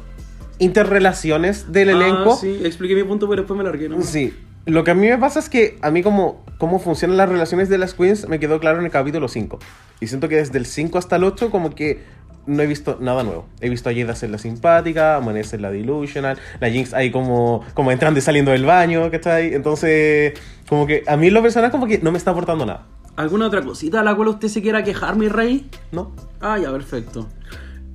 interrelaciones 0.59 1.71
del 1.71 1.89
elenco. 1.89 2.33
Ah, 2.33 2.37
sí, 2.39 2.59
expliqué 2.63 2.95
mi 2.95 3.03
punto, 3.03 3.29
pero 3.29 3.43
después 3.43 3.57
me 3.57 3.63
largué, 3.63 3.87
¿no? 3.87 4.01
Sí. 4.01 4.33
Lo 4.65 4.83
que 4.83 4.91
a 4.91 4.93
mí 4.93 5.07
me 5.07 5.17
pasa 5.17 5.39
es 5.39 5.47
que 5.47 5.77
a 5.81 5.89
mí 5.91 6.03
como 6.03 6.43
cómo 6.61 6.77
funcionan 6.77 7.17
las 7.17 7.27
relaciones 7.27 7.69
de 7.69 7.79
las 7.79 7.95
queens 7.95 8.29
me 8.29 8.39
quedó 8.39 8.59
claro 8.59 8.77
en 8.77 8.85
el 8.85 8.91
capítulo 8.91 9.27
5. 9.27 9.57
Y 9.99 10.05
siento 10.05 10.29
que 10.29 10.35
desde 10.35 10.59
el 10.59 10.67
5 10.67 10.99
hasta 10.99 11.15
el 11.15 11.23
8 11.23 11.49
como 11.49 11.73
que 11.73 12.03
no 12.45 12.61
he 12.61 12.67
visto 12.67 12.99
nada 13.01 13.23
nuevo. 13.23 13.47
He 13.61 13.67
visto 13.67 13.89
a 13.89 13.93
Jada 13.95 14.13
ser 14.13 14.29
la 14.29 14.37
simpática, 14.37 15.15
a 15.15 15.21
Monet 15.21 15.43
ser 15.43 15.59
la 15.59 15.71
delusional, 15.71 16.37
la 16.59 16.69
Jinx 16.69 16.93
ahí 16.93 17.09
como, 17.09 17.63
como 17.73 17.91
entrando 17.91 18.19
y 18.19 18.21
saliendo 18.21 18.51
del 18.51 18.63
baño, 18.65 19.09
¿cachai? 19.09 19.55
Entonces, 19.55 20.33
como 20.69 20.85
que 20.85 21.03
a 21.07 21.17
mí 21.17 21.29
en 21.29 21.33
lo 21.33 21.41
personal 21.41 21.71
como 21.71 21.87
que 21.87 21.97
no 21.97 22.11
me 22.11 22.19
está 22.19 22.29
aportando 22.29 22.63
nada. 22.63 22.85
¿Alguna 23.15 23.47
otra 23.47 23.63
cosita 23.63 24.01
a 24.01 24.03
la 24.03 24.13
cual 24.13 24.27
usted 24.27 24.47
se 24.47 24.61
quiera 24.61 24.83
quejar, 24.83 25.15
mi 25.15 25.29
rey? 25.29 25.67
¿No? 25.91 26.11
Ah, 26.41 26.59
ya, 26.59 26.71
perfecto. 26.71 27.27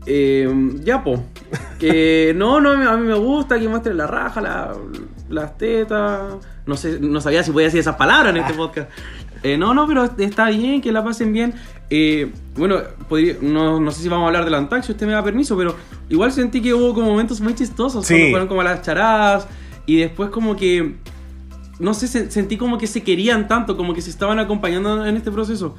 Eh, 0.06 0.48
ya, 0.82 1.04
po. 1.04 1.22
Que 1.78 2.32
no, 2.36 2.60
no, 2.60 2.70
a 2.90 2.96
mí 2.96 3.06
me 3.06 3.14
gusta 3.14 3.60
que 3.60 3.68
muestre 3.68 3.94
la 3.94 4.08
raja, 4.08 4.40
la- 4.40 4.74
las 5.28 5.56
tetas. 5.56 6.34
No 6.66 6.76
sé, 6.76 6.98
no 7.00 7.20
sabía 7.20 7.42
si 7.44 7.52
podía 7.52 7.66
decir 7.66 7.80
esas 7.80 7.96
palabras 7.96 8.34
en 8.34 8.42
este 8.42 8.54
podcast. 8.54 8.90
Eh, 9.42 9.56
no, 9.56 9.72
no, 9.74 9.86
pero 9.86 10.04
está 10.18 10.48
bien, 10.50 10.80
que 10.80 10.90
la 10.92 11.04
pasen 11.04 11.32
bien. 11.32 11.54
Eh, 11.90 12.32
bueno, 12.56 12.78
podría- 13.08 13.36
no, 13.40 13.78
no 13.78 13.90
sé 13.92 14.02
si 14.02 14.08
vamos 14.08 14.24
a 14.24 14.26
hablar 14.28 14.44
del 14.44 14.54
Antac, 14.54 14.82
si 14.82 14.90
usted 14.92 15.06
me 15.06 15.12
da 15.12 15.22
permiso, 15.22 15.56
pero 15.56 15.76
igual 16.08 16.32
sentí 16.32 16.60
que 16.60 16.74
hubo 16.74 16.92
como 16.94 17.06
momentos 17.10 17.40
muy 17.40 17.54
chistosos. 17.54 18.04
Sí. 18.06 18.30
Fueron 18.30 18.48
como 18.48 18.62
las 18.64 18.82
charadas 18.82 19.46
y 19.86 19.96
después 19.98 20.30
como 20.30 20.56
que... 20.56 20.96
No 21.78 21.92
sé, 21.94 22.08
se- 22.08 22.30
sentí 22.30 22.56
como 22.56 22.78
que 22.78 22.86
se 22.88 23.02
querían 23.02 23.46
tanto, 23.46 23.76
como 23.76 23.94
que 23.94 24.00
se 24.02 24.10
estaban 24.10 24.38
acompañando 24.40 25.06
en 25.06 25.16
este 25.16 25.30
proceso. 25.30 25.76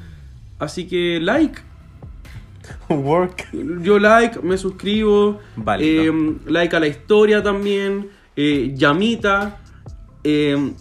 Así 0.58 0.86
que, 0.86 1.18
like. 1.20 1.60
Work. 2.88 3.48
Yo 3.82 3.98
like, 3.98 4.40
me 4.40 4.56
suscribo. 4.56 5.38
Válido. 5.56 6.14
eh, 6.14 6.34
like 6.46 6.74
a 6.76 6.80
la 6.80 6.86
historia 6.86 7.42
también. 7.42 8.08
eh, 8.36 8.72
llamita. 8.76 9.58
Eh, 10.24 10.72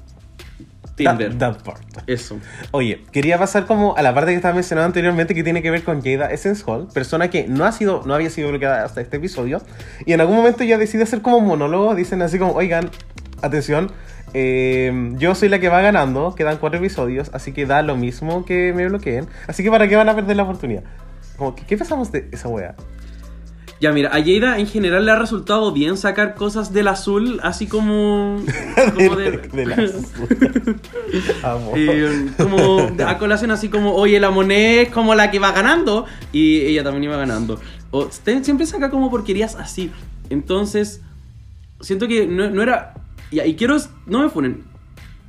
Tinder. 0.98 1.38
That, 1.38 1.58
that 1.58 1.64
part. 1.64 1.84
Eso. 2.08 2.40
Oye, 2.72 3.04
quería 3.12 3.38
pasar 3.38 3.68
como 3.68 3.96
a 3.96 4.02
la 4.02 4.14
parte 4.16 4.32
que 4.32 4.36
estaba 4.36 4.56
mencionando 4.56 4.88
anteriormente 4.88 5.36
que 5.36 5.44
tiene 5.44 5.62
que 5.62 5.70
ver 5.70 5.84
con 5.84 6.02
Jada 6.02 6.32
Essence 6.32 6.64
Hall, 6.66 6.88
persona 6.92 7.30
que 7.30 7.48
no 7.48 7.66
ha 7.66 7.72
sido, 7.72 8.02
no 8.06 8.16
había 8.16 8.32
sido 8.32 8.50
bloqueada 8.50 8.84
hasta 8.84 9.00
este 9.00 9.18
episodio, 9.18 9.62
y 10.06 10.14
en 10.14 10.22
algún 10.22 10.36
momento 10.36 10.64
ya 10.64 10.78
decide 10.80 11.04
hacer 11.04 11.22
como 11.22 11.40
monólogo, 11.40 11.94
dicen 11.94 12.24
así 12.24 12.40
como, 12.40 12.54
oigan, 12.54 12.90
atención, 13.44 13.92
eh, 14.34 15.14
yo 15.18 15.36
soy 15.36 15.50
la 15.50 15.60
que 15.60 15.70
va 15.70 15.82
ganando, 15.82 16.34
quedan 16.34 16.58
cuatro 16.58 16.80
episodios, 16.80 17.30
así 17.32 17.54
que 17.54 17.68
da 17.68 17.84
lo 17.84 17.96
mismo 17.96 18.44
que 18.44 18.74
me 18.74 18.88
bloqueen, 18.88 19.28
así 19.48 19.62
que 19.62 19.70
para 19.70 19.88
qué 19.88 19.96
van 19.96 20.10
a 20.10 20.16
perder 20.16 20.36
la 20.36 20.44
oportunidad. 20.44 20.84
Como, 21.38 21.56
¿qué, 21.56 21.64
qué 21.68 21.78
pensamos 21.78 22.12
de 22.12 22.28
esa 22.32 22.48
wea? 22.48 22.76
Ya, 23.80 23.92
mira, 23.92 24.10
a 24.10 24.24
Jada 24.24 24.58
en 24.58 24.66
general 24.66 25.06
le 25.06 25.12
ha 25.12 25.16
resultado 25.16 25.72
bien 25.72 25.98
sacar 25.98 26.34
cosas 26.34 26.74
del 26.74 26.88
azul, 26.88 27.40
así 27.44 27.68
como. 27.68 28.44
como 28.96 29.16
de. 29.16 29.38
de 29.38 29.66
las... 29.66 29.92
Amo. 31.44 31.74
eh, 31.76 32.30
como 32.38 32.90
a 33.06 33.18
colación 33.20 33.52
así 33.52 33.70
como, 33.70 33.94
oye, 33.94 34.20
la 34.20 34.32
moneda 34.32 34.82
es 34.82 34.90
como 34.90 35.14
la 35.14 35.30
que 35.30 35.38
va 35.38 35.52
ganando 35.52 36.06
y 36.32 36.62
ella 36.62 36.84
también 36.84 37.04
iba 37.04 37.18
ganando. 37.18 37.60
O, 37.92 38.10
siempre 38.10 38.66
saca 38.66 38.90
como 38.90 39.12
porquerías 39.12 39.56
así. 39.56 39.92
Entonces, 40.30 41.02
siento 41.80 42.08
que 42.08 42.28
no, 42.28 42.50
no 42.50 42.62
era... 42.62 42.96
ya, 43.32 43.46
y 43.46 43.56
quiero... 43.56 43.78
No 44.08 44.24
me 44.24 44.30
funen. 44.30 44.64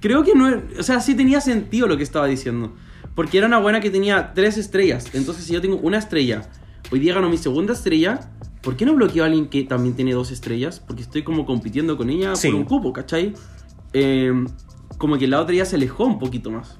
Creo 0.01 0.25
que 0.25 0.35
no... 0.35 0.51
O 0.79 0.83
sea, 0.83 1.01
sí 1.01 1.15
tenía 1.15 1.41
sentido 1.41 1.87
lo 1.87 1.97
que 1.97 2.03
estaba 2.03 2.27
diciendo. 2.27 2.73
Porque 3.15 3.39
era 3.39 3.47
una 3.47 3.59
buena 3.59 3.81
que 3.81 3.91
tenía 3.91 4.33
tres 4.35 4.57
estrellas. 4.57 5.07
Entonces, 5.13 5.45
si 5.45 5.53
yo 5.53 5.61
tengo 5.61 5.77
una 5.77 5.99
estrella, 5.99 6.43
hoy 6.91 6.99
día 7.01 7.15
ganó 7.15 7.29
mi 7.29 7.39
segunda 7.39 7.73
estrella, 7.73 8.31
¿por 8.63 8.77
qué 8.77 8.85
no 8.87 8.95
bloqueo 8.95 9.25
a 9.25 9.27
alguien 9.27 9.49
que 9.49 9.65
también 9.65 9.95
tiene 9.95 10.13
dos 10.13 10.31
estrellas? 10.31 10.81
Porque 10.81 11.03
estoy 11.03 11.23
como 11.23 11.47
compitiendo 11.47 11.97
con 11.97 12.11
ella 12.11 12.35
Sí. 12.37 12.49
por 12.49 12.57
un 12.61 12.65
cupo, 12.65 12.93
¿cachai? 12.93 13.35
Eh, 13.93 14.33
como 14.99 15.17
que 15.19 15.27
la 15.29 15.41
otra 15.41 15.55
ya 15.55 15.65
se 15.65 15.77
alejó 15.77 16.05
un 16.05 16.19
poquito 16.19 16.51
más. 16.51 16.79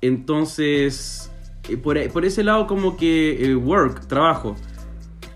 Entonces, 0.00 1.30
eh, 1.68 1.76
por, 1.76 1.98
por 2.12 2.24
ese 2.24 2.44
lado 2.44 2.66
como 2.66 2.96
que 2.96 3.50
eh, 3.50 3.54
work, 3.56 4.06
trabajo. 4.06 4.54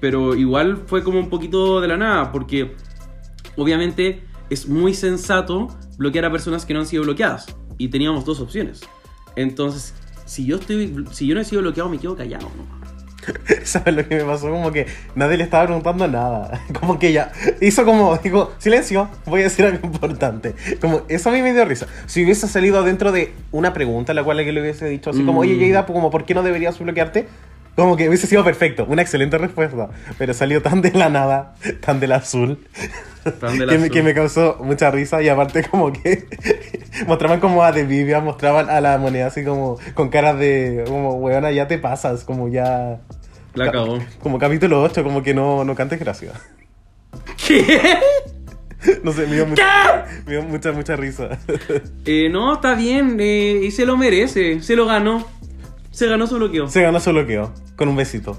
Pero 0.00 0.34
igual 0.36 0.82
fue 0.86 1.02
como 1.02 1.18
un 1.18 1.30
poquito 1.30 1.80
de 1.80 1.88
la 1.88 1.96
nada, 1.96 2.30
porque 2.30 2.76
obviamente 3.56 4.22
es 4.50 4.68
muy 4.68 4.94
sensato 4.94 5.68
bloquear 5.96 6.26
a 6.26 6.30
personas 6.30 6.64
que 6.64 6.74
no 6.74 6.80
han 6.80 6.86
sido 6.86 7.02
bloqueadas. 7.02 7.46
Y 7.78 7.88
teníamos 7.88 8.24
dos 8.24 8.40
opciones. 8.40 8.80
Entonces, 9.36 9.94
si 10.26 10.44
yo 10.44 10.56
estoy 10.56 11.06
si 11.10 11.26
yo 11.26 11.34
no 11.34 11.40
he 11.40 11.44
sido 11.44 11.62
bloqueado, 11.62 11.88
me 11.88 11.98
quedo 11.98 12.14
callado. 12.16 12.48
¿no? 12.56 12.77
¿Sabes 13.64 13.94
lo 13.94 14.06
que 14.08 14.16
me 14.16 14.24
pasó? 14.24 14.50
Como 14.50 14.72
que 14.72 14.86
nadie 15.14 15.36
le 15.36 15.44
estaba 15.44 15.64
preguntando 15.64 16.06
nada. 16.08 16.60
Como 16.80 16.98
que 16.98 17.08
ella 17.08 17.30
hizo 17.60 17.84
como, 17.84 18.16
dijo, 18.18 18.52
silencio, 18.58 19.08
voy 19.26 19.40
a 19.40 19.44
decir 19.44 19.64
algo 19.66 19.86
importante. 19.86 20.54
Como, 20.80 21.02
eso 21.08 21.28
a 21.30 21.32
mí 21.32 21.42
me 21.42 21.52
dio 21.52 21.64
risa. 21.64 21.86
Si 22.06 22.24
hubiese 22.24 22.48
salido 22.48 22.82
dentro 22.82 23.12
de 23.12 23.32
una 23.52 23.72
pregunta, 23.72 24.14
la 24.14 24.24
cual 24.24 24.38
que 24.44 24.52
le 24.52 24.60
hubiese 24.60 24.86
dicho 24.86 25.10
así 25.10 25.20
como, 25.24 25.38
Mm. 25.40 25.42
oye, 25.42 25.68
Jada, 25.72 25.86
como, 25.86 26.10
¿por 26.10 26.24
qué 26.24 26.34
no 26.34 26.42
deberías 26.42 26.78
bloquearte? 26.78 27.26
Como 27.76 27.96
que 27.96 28.08
hubiese 28.08 28.26
sido 28.26 28.42
perfecto, 28.42 28.86
una 28.88 29.02
excelente 29.02 29.38
respuesta. 29.38 29.88
Pero 30.18 30.34
salió 30.34 30.60
tan 30.62 30.82
de 30.82 30.90
la 30.92 31.08
nada, 31.10 31.54
tan 31.80 32.00
del 32.00 32.10
azul, 32.12 32.58
Tan 33.40 33.56
del 33.56 33.68
que, 33.70 33.78
me, 33.78 33.84
azul. 33.84 33.90
que 33.92 34.02
me 34.02 34.14
causó 34.14 34.56
mucha 34.64 34.90
risa. 34.90 35.22
Y 35.22 35.28
aparte, 35.28 35.62
como 35.62 35.92
que 35.92 36.26
mostraban 37.06 37.38
como 37.38 37.62
a 37.62 37.70
De 37.70 37.84
Vivia, 37.84 38.18
mostraban 38.20 38.68
a 38.68 38.80
la 38.80 38.98
moneda 38.98 39.26
así 39.28 39.44
como 39.44 39.78
con 39.94 40.08
caras 40.08 40.38
de, 40.40 40.84
como, 40.88 41.12
weona, 41.14 41.52
ya 41.52 41.68
te 41.68 41.78
pasas, 41.78 42.24
como 42.24 42.48
ya. 42.48 42.98
La 43.58 43.72
cagó. 43.72 43.98
Como 44.22 44.38
capítulo 44.38 44.82
8, 44.82 45.02
como 45.02 45.22
que 45.22 45.34
no, 45.34 45.64
no 45.64 45.74
cantes 45.74 45.98
gracia. 45.98 46.32
¿Qué? 47.46 47.98
No 49.02 49.10
sé, 49.10 49.26
me 49.26 49.34
dio 49.34 49.44
mucha, 49.44 50.06
me 50.24 50.32
dio 50.34 50.42
mucha, 50.44 50.70
mucha 50.70 50.94
risa. 50.94 51.36
Eh, 52.04 52.28
no, 52.30 52.54
está 52.54 52.76
bien, 52.76 53.16
eh, 53.18 53.62
y 53.64 53.72
se 53.72 53.84
lo 53.84 53.96
merece, 53.96 54.62
se 54.62 54.76
lo 54.76 54.86
ganó. 54.86 55.26
Se 55.90 56.06
ganó 56.06 56.28
su 56.28 56.36
bloqueo. 56.36 56.68
Se 56.68 56.82
ganó 56.82 57.00
su 57.00 57.10
bloqueo, 57.10 57.52
con 57.74 57.88
un 57.88 57.96
besito. 57.96 58.38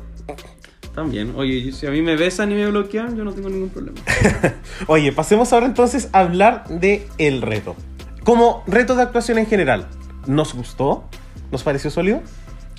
También, 0.95 1.33
oye, 1.35 1.73
si 1.73 1.87
a 1.87 1.91
mí 1.91 2.01
me 2.01 2.15
besan 2.15 2.53
y 2.53 2.55
me 2.55 2.67
bloquean, 2.67 3.17
yo 3.17 3.25
no 3.25 3.33
tengo 3.33 3.49
ningún 3.49 3.69
problema. 3.69 3.99
Oye, 4.87 5.11
pasemos 5.11 5.53
ahora 5.53 5.65
entonces 5.65 6.09
a 6.13 6.19
hablar 6.19 6.67
de 6.67 7.07
el 7.17 7.41
reto. 7.41 7.75
Como 8.23 8.63
reto 8.65 8.95
de 8.95 9.03
actuación 9.03 9.37
en 9.37 9.45
general, 9.45 9.87
¿nos 10.25 10.53
gustó? 10.53 11.03
¿Nos 11.51 11.63
pareció 11.63 11.89
sólido? 11.89 12.21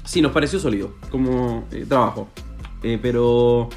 Sí, 0.05 0.21
nos 0.23 0.33
pareció 0.33 0.59
sólido 0.59 0.95
como 1.11 1.65
eh, 1.73 1.85
trabajo. 1.89 2.29
Eh, 2.83 2.99
pero 3.01 3.69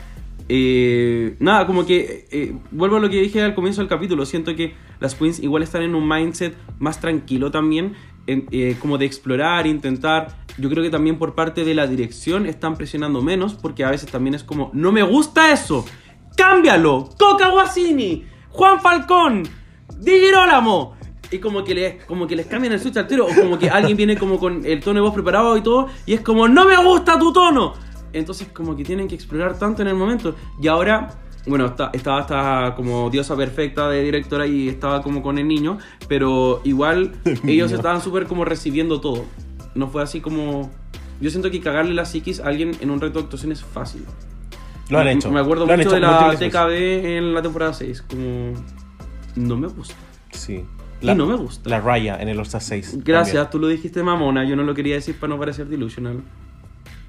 eh, 0.50 1.36
nada, 1.40 1.66
como 1.68 1.86
que 1.86 2.56
vuelvo 2.72 2.98
a 2.98 3.00
lo 3.00 3.10
que 3.10 3.22
dije 3.22 3.42
al 3.42 3.56
comienzo 3.56 3.82
del 3.82 3.90
capítulo. 3.90 4.26
Siento 4.26 4.56
que 4.56 4.74
las 5.00 5.16
queens 5.16 5.40
igual 5.40 5.64
están 5.64 5.84
en 5.84 5.96
un 5.96 6.08
mindset 6.08 6.56
más 6.80 7.00
tranquilo 7.00 7.52
también, 7.52 7.94
en- 8.28 8.48
como 8.76 8.98
de 8.98 9.06
explorar, 9.06 9.68
intentar. 9.68 10.38
Yo 10.58 10.70
creo 10.70 10.84
que 10.84 10.90
también 10.90 11.18
por 11.18 11.36
parte 11.36 11.66
de 11.66 11.74
la 11.74 11.88
dirección 11.88 12.46
están 12.46 12.76
presionando 12.76 13.22
menos, 13.22 13.54
porque 13.56 13.84
a 13.84 13.90
veces 13.92 14.10
también 14.12 14.36
es 14.36 14.44
como, 14.44 14.70
no 14.74 14.92
me 14.92 15.02
gusta 15.04 15.52
eso, 15.52 15.84
cámbialo, 16.38 17.10
Coca 17.18 17.50
Guasini, 17.50 18.24
Juan 18.50 18.80
Falcón, 18.80 19.44
Di 20.00 20.12
Girolamo. 20.12 20.96
Y 21.34 21.39
como 21.39 21.63
que, 21.63 21.74
les, 21.74 22.06
como 22.06 22.28
que 22.28 22.36
les 22.36 22.46
cambian 22.46 22.74
el 22.74 22.80
switch 22.80 22.98
al 22.98 23.08
tiro, 23.08 23.26
o 23.26 23.30
como 23.34 23.58
que 23.58 23.69
alguien 23.69 23.98
viene 23.98 24.17
como 24.17 24.38
con 24.39 24.65
el 24.65 24.80
tono 24.82 24.96
de 24.96 25.02
voz 25.02 25.13
preparado 25.13 25.58
y 25.58 25.62
todo, 25.62 25.88
y 26.06 26.13
es 26.13 26.22
como, 26.22 26.48
no 26.48 26.65
me 26.65 26.78
gusta 26.84 27.17
tu 27.17 27.34
tono. 27.34 27.74
Entonces 28.13 28.48
como 28.54 28.76
que 28.76 28.84
tienen 28.84 29.08
que 29.08 29.15
explorar 29.15 29.58
tanto 29.58 29.82
en 29.82 29.88
el 29.88 29.96
momento. 29.96 30.36
Y 30.62 30.67
ahora, 30.67 31.10
bueno, 31.48 31.65
está- 31.65 31.89
estaba 31.93 32.19
hasta 32.19 32.76
como 32.76 33.10
diosa 33.10 33.36
perfecta 33.36 33.89
de 33.89 34.04
directora 34.04 34.46
y 34.46 34.69
estaba 34.69 35.02
como 35.02 35.24
con 35.24 35.39
el 35.39 35.48
niño, 35.48 35.80
pero 36.08 36.62
igual 36.63 37.13
ellos 37.48 37.72
estaban 37.72 38.02
súper 38.02 38.28
como 38.28 38.46
recibiendo 38.46 39.02
todo. 39.02 39.26
No 39.76 39.88
fue 39.88 40.04
así 40.04 40.22
como... 40.22 40.69
Yo 41.19 41.30
siento 41.32 41.50
que 41.50 41.60
cagarle 41.62 41.93
la 41.96 42.06
psiquis 42.06 42.39
a 42.41 42.48
alguien 42.48 42.72
en 42.82 42.91
un 42.91 43.00
reto 43.02 43.19
de 43.19 43.24
actuación 43.26 43.52
es 43.52 43.63
fácil. 43.63 44.06
Lo 44.89 45.00
han 45.00 45.08
hecho. 45.08 45.32
Me 45.32 45.39
acuerdo 45.39 45.65
mucho 45.65 45.80
hecho 45.82 45.91
de 45.91 46.00
la. 46.02 46.36
TKB 46.38 46.72
en 47.17 47.34
la 47.34 47.41
temporada 47.41 47.74
6, 47.74 48.02
como... 48.04 48.54
No 49.36 49.58
me 49.58 49.67
gusta. 49.67 49.96
Sí. 50.32 50.63
Y 51.12 51.16
no 51.16 51.26
me 51.26 51.36
gusta. 51.36 51.70
La 51.70 51.82
raya 51.82 52.18
en 52.20 52.30
el 52.30 52.38
All 52.39 52.46
Star 52.46 52.62
6. 52.62 53.04
Gracias, 53.04 53.34
también. 53.34 53.52
tú 53.52 53.60
lo 53.60 53.68
dijiste 53.68 54.04
mamona, 54.04 54.46
yo 54.46 54.56
no 54.56 54.63
lo 54.63 54.74
quería 54.74 54.96
decir 54.96 55.20
para 55.20 55.30
no 55.34 55.39
parecer 55.39 55.68
delusional. 55.68 56.22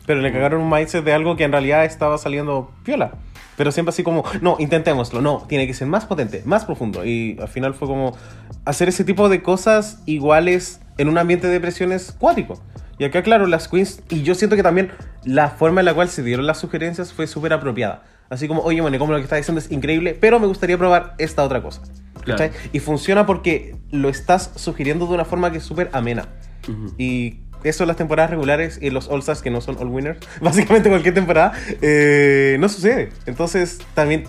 Pero 0.07 0.21
le 0.21 0.33
cagaron 0.33 0.61
un 0.61 0.71
mindset 0.71 1.05
de 1.05 1.13
algo 1.13 1.37
que 1.37 1.45
en 1.45 1.53
realidad 1.53 1.85
estaba 1.85 2.19
saliendo 2.19 2.71
piola. 2.85 3.13
Pero 3.57 3.71
siempre 3.73 3.91
así 3.91 4.03
como, 4.03 4.25
no, 4.41 4.57
intentémoslo, 4.59 5.21
no, 5.21 5.45
tiene 5.49 5.67
que 5.67 5.75
ser 5.75 5.87
más 5.87 6.07
potente, 6.07 6.43
más 6.45 6.65
profundo. 6.65 7.05
Y 7.05 7.39
al 7.41 7.49
final 7.49 7.75
fue 7.75 7.89
como 7.89 8.17
hacer 8.65 8.89
ese 8.89 9.05
tipo 9.05 9.29
de 9.29 9.43
cosas 9.43 10.03
iguales 10.07 10.81
en 10.99 11.09
un 11.09 11.19
ambiente 11.19 11.47
de 11.47 11.61
presiones 11.61 12.13
cuático. 12.19 12.61
Y 12.99 13.05
acá, 13.05 13.23
claro, 13.23 13.47
las 13.47 13.69
queens, 13.69 14.03
y 14.09 14.23
yo 14.23 14.35
siento 14.35 14.57
que 14.57 14.63
también 14.63 14.91
la 15.25 15.51
forma 15.51 15.81
en 15.81 15.87
la 15.87 15.95
cual 15.95 16.09
se 16.09 16.23
dieron 16.23 16.47
las 16.47 16.59
sugerencias 16.59 17.13
fue 17.13 17.27
súper 17.27 17.53
apropiada. 17.53 18.03
Así 18.31 18.49
como, 18.49 18.63
oye, 18.63 18.81
bueno, 18.81 18.99
como 18.99 19.13
lo 19.13 19.19
que 19.19 19.25
está 19.25 19.37
diciendo 19.37 19.61
es 19.61 19.71
increíble, 19.71 20.17
pero 20.19 20.41
me 20.41 20.47
gustaría 20.47 20.79
probar 20.79 21.15
esta 21.19 21.45
otra 21.45 21.63
cosa. 21.63 21.83
Claro. 22.25 22.53
Y 22.73 22.81
funciona 22.81 23.27
porque 23.27 23.77
lo 23.91 24.09
estás 24.09 24.51
sugiriendo 24.57 25.07
de 25.07 25.15
una 25.15 25.25
forma 25.25 25.51
que 25.51 25.59
es 25.59 25.65
súper 25.65 25.91
amena. 25.93 26.29
Ujú. 26.67 26.95
Y 26.97 27.41
eso 27.65 27.85
en 27.85 27.89
las 27.89 27.97
temporadas 27.97 28.31
regulares 28.31 28.79
y 28.81 28.91
los 28.91 29.09
All-Stars 29.09 29.43
que 29.43 29.51
no 29.51 29.61
son 29.61 29.77
All 29.79 29.89
Winners, 29.89 30.19
básicamente 30.41 30.89
cualquier 30.89 31.15
temporada, 31.15 31.53
eh, 31.83 32.57
no 32.61 32.69
sucede. 32.69 33.11
Entonces 33.27 33.79
también 33.95 34.25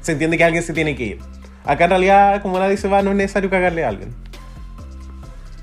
se 0.00 0.12
entiende 0.12 0.36
que 0.36 0.44
alguien 0.44 0.62
se 0.62 0.72
tiene 0.72 0.96
que 0.96 1.04
ir. 1.04 1.18
Acá 1.64 1.84
en 1.84 1.90
realidad, 1.90 2.42
como 2.42 2.58
nadie 2.58 2.76
se 2.76 2.88
va, 2.88 3.02
no 3.02 3.10
es 3.10 3.16
necesario 3.16 3.50
cagarle 3.50 3.84
a 3.84 3.88
alguien. 3.88 4.14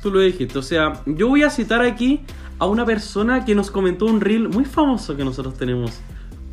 Tú 0.02 0.12
lo 0.12 0.20
dijiste, 0.20 0.58
o 0.58 0.62
sea, 0.62 1.02
yo 1.06 1.28
voy 1.28 1.44
a 1.44 1.50
citar 1.50 1.82
aquí 1.82 2.22
a 2.60 2.68
una 2.68 2.86
persona 2.86 3.46
que 3.46 3.56
nos 3.56 3.72
comentó 3.72 4.06
un 4.06 4.22
reel 4.22 4.48
muy 4.48 4.66
famoso 4.66 5.16
que 5.18 5.26
nosotros 5.26 5.58
tenemos. 5.58 6.00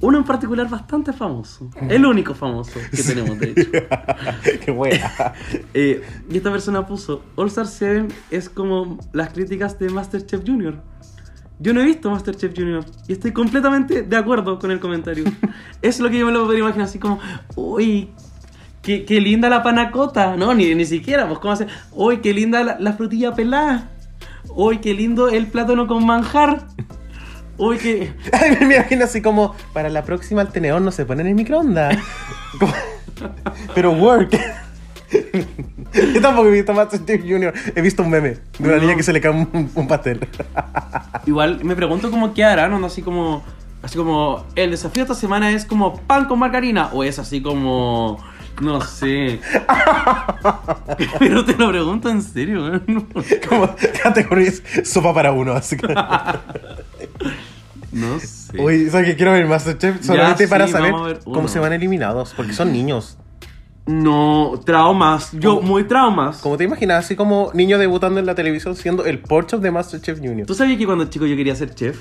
Uno 0.00 0.18
en 0.18 0.24
particular 0.24 0.68
bastante 0.68 1.12
famoso. 1.12 1.70
El 1.88 2.04
único 2.04 2.35
famoso 2.35 2.78
que 2.90 3.02
tenemos, 3.02 3.38
de 3.38 3.50
hecho. 3.50 3.70
Qué 4.64 4.70
buena. 4.70 5.12
Eh, 5.76 6.02
y 6.30 6.37
esta 6.37 6.52
persona 6.52 6.87
puso, 6.87 7.22
All 7.35 7.48
Star 7.48 7.66
7 7.66 8.09
es 8.30 8.48
como 8.48 8.98
las 9.12 9.30
críticas 9.30 9.78
de 9.78 9.88
Masterchef 9.88 10.42
Junior. 10.46 10.80
Yo 11.59 11.72
no 11.72 11.80
he 11.80 11.85
visto 11.85 12.11
Masterchef 12.11 12.52
Junior 12.57 12.85
y 13.09 13.12
estoy 13.12 13.33
completamente 13.33 14.02
de 14.02 14.16
acuerdo 14.16 14.59
con 14.59 14.70
el 14.70 14.78
comentario. 14.78 15.24
es 15.83 15.98
lo 16.00 16.11
que 16.11 16.18
yo 16.18 16.26
me 16.26 16.33
lo 16.33 16.44
podría 16.44 16.61
imaginar 16.61 16.87
así 16.87 16.98
como, 16.98 17.18
uy, 17.57 18.11
qué, 18.83 19.04
qué 19.04 19.20
linda 19.20 19.48
la 19.48 19.62
panacota. 19.62 20.37
No, 20.37 20.54
ni, 20.54 20.74
ni 20.74 20.85
siquiera, 20.85 21.26
pues 21.26 21.40
cómo 21.40 21.52
hace, 21.52 21.66
uy, 21.92 22.18
qué 22.18 22.33
linda 22.33 22.62
la, 22.62 22.78
la 22.78 22.92
frutilla 22.92 23.35
pelada. 23.35 23.90
Uy, 24.54 24.78
qué 24.78 24.94
lindo 24.94 25.28
el 25.28 25.46
plátano 25.48 25.87
con 25.87 26.07
manjar. 26.07 26.66
Uy, 27.58 27.78
qué... 27.78 28.12
Ay, 28.32 28.56
me 28.60 28.74
imagino 28.76 29.04
así 29.04 29.22
como, 29.22 29.54
para 29.72 29.88
la 29.88 30.02
próxima 30.04 30.42
el 30.42 30.48
tenedor 30.48 30.80
no 30.82 30.90
se 30.90 31.04
pone 31.06 31.22
en 31.22 31.28
el 31.28 31.34
microondas. 31.34 31.96
Como- 32.58 32.72
Pero 33.74 33.92
work. 33.92 34.30
Yo 36.12 36.20
tampoco 36.20 36.48
he 36.48 36.52
visto 36.52 36.72
Masterchef 36.72 37.20
Junior. 37.22 37.52
He 37.76 37.80
visto 37.80 38.02
un 38.02 38.10
meme 38.10 38.30
de 38.30 38.40
una 38.68 38.74
No. 38.76 38.80
niña 38.82 38.96
que 38.96 39.02
se 39.04 39.12
le 39.12 39.20
cae 39.20 39.30
un, 39.30 39.70
un 39.74 39.86
pastel. 39.88 40.26
Igual 41.26 41.64
me 41.64 41.76
pregunto 41.76 42.10
cómo 42.10 42.34
qué 42.34 42.44
harán, 42.44 42.72
¿no? 42.80 42.84
Así 42.86 43.02
como, 43.02 43.44
así 43.82 43.96
como, 43.96 44.44
el 44.56 44.72
desafío 44.72 45.02
esta 45.04 45.14
semana 45.14 45.50
es 45.52 45.64
como 45.64 45.98
pan 46.00 46.24
con 46.24 46.40
margarina, 46.40 46.88
o 46.92 47.04
es 47.04 47.20
así 47.20 47.40
como, 47.40 48.18
no 48.60 48.80
sé. 48.80 49.38
Pero 51.20 51.44
te 51.44 51.54
lo 51.56 51.68
pregunto 51.70 52.08
en 52.10 52.20
serio. 52.22 52.80
No, 52.88 53.06
Como 53.48 53.70
categorías 54.02 54.62
sopa 54.84 55.14
para 55.14 55.30
uno, 55.32 55.52
así 55.52 55.76
que... 55.76 55.86
no 57.92 58.18
sé. 58.18 58.61
Uy, 58.61 58.90
¿sabes 58.90 59.09
que 59.09 59.16
quiero 59.16 59.33
ver 59.33 59.46
Masterchef? 59.46 60.00
Ya, 60.00 60.03
Solamente 60.03 60.44
sí, 60.44 60.50
para 60.50 60.68
saber 60.68 61.20
cómo 61.24 61.48
se 61.48 61.59
van 61.59 61.72
eliminados, 61.72 62.35
porque 62.37 62.53
son 62.53 62.72
niños. 62.72 63.18
No, 63.87 64.61
traumas. 64.64 65.33
Yo, 65.33 65.57
¿Cómo? 65.57 65.68
muy 65.68 65.85
traumas. 65.85 66.38
Como 66.38 66.57
te 66.57 66.64
imaginas, 66.64 67.05
así 67.05 67.16
como 67.16 67.50
niño 67.53 67.79
debutando 67.79 68.18
en 68.18 68.27
la 68.27 68.35
televisión 68.35 68.74
siendo 68.77 69.05
el 69.05 69.18
Porsche 69.18 69.59
de 69.59 69.70
Masterchef 69.70 70.18
Junior. 70.20 70.46
¿Tú 70.46 70.55
sabías 70.55 70.79
que 70.79 70.87
cuando 70.87 71.05
chico 71.07 71.27
yo 71.27 71.37
quería 71.37 71.55
ser 71.55 71.74
chef? 71.74 71.98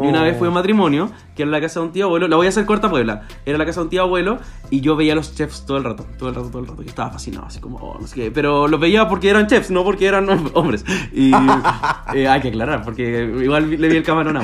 Y 0.00 0.06
una 0.06 0.20
Oh. 0.20 0.24
vez 0.24 0.36
fui 0.38 0.46
a 0.46 0.48
un 0.50 0.54
matrimonio, 0.54 1.10
que 1.34 1.42
era 1.42 1.50
la 1.50 1.60
casa 1.60 1.80
de 1.80 1.86
un 1.86 1.92
tío 1.92 2.04
abuelo, 2.06 2.28
la 2.28 2.36
voy 2.36 2.46
a 2.46 2.48
hacer 2.50 2.64
corta 2.66 2.88
Puebla, 2.90 3.22
era 3.44 3.58
la 3.58 3.64
casa 3.66 3.80
de 3.80 3.84
un 3.84 3.90
tío 3.90 4.02
abuelo 4.02 4.38
y 4.70 4.80
yo 4.80 4.94
veía 4.96 5.12
a 5.12 5.16
los 5.16 5.34
chefs 5.34 5.64
todo 5.66 5.76
el 5.78 5.84
rato, 5.84 6.06
todo 6.18 6.28
el 6.28 6.34
rato, 6.34 6.48
todo 6.50 6.60
el 6.62 6.68
rato. 6.68 6.82
Yo 6.82 6.88
estaba 6.88 7.10
fascinado, 7.10 7.46
así 7.46 7.60
como, 7.60 7.78
oh, 7.78 7.98
no 8.00 8.06
sé 8.06 8.14
qué. 8.14 8.30
Pero 8.30 8.68
los 8.68 8.78
veía 8.80 9.08
porque 9.08 9.28
eran 9.30 9.46
chefs, 9.46 9.70
no 9.70 9.82
porque 9.84 10.06
eran 10.06 10.26
hom- 10.26 10.50
hombres. 10.54 10.84
Y 11.12 11.32
eh, 12.14 12.28
hay 12.28 12.40
que 12.40 12.48
aclarar, 12.48 12.82
porque 12.84 13.32
igual 13.42 13.70
le 13.70 13.88
vi 13.88 13.96
el 13.96 14.02
camarón 14.02 14.36
a. 14.36 14.42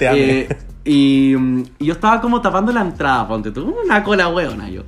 Eh, 0.00 0.48
y, 0.84 1.34
y 1.78 1.84
yo 1.84 1.92
estaba 1.92 2.20
como 2.20 2.40
tapando 2.40 2.72
la 2.72 2.80
entrada, 2.82 3.26
ponte 3.26 3.50
tú, 3.50 3.74
una 3.84 4.02
cola 4.02 4.28
hueona 4.28 4.68
yo. 4.70 4.82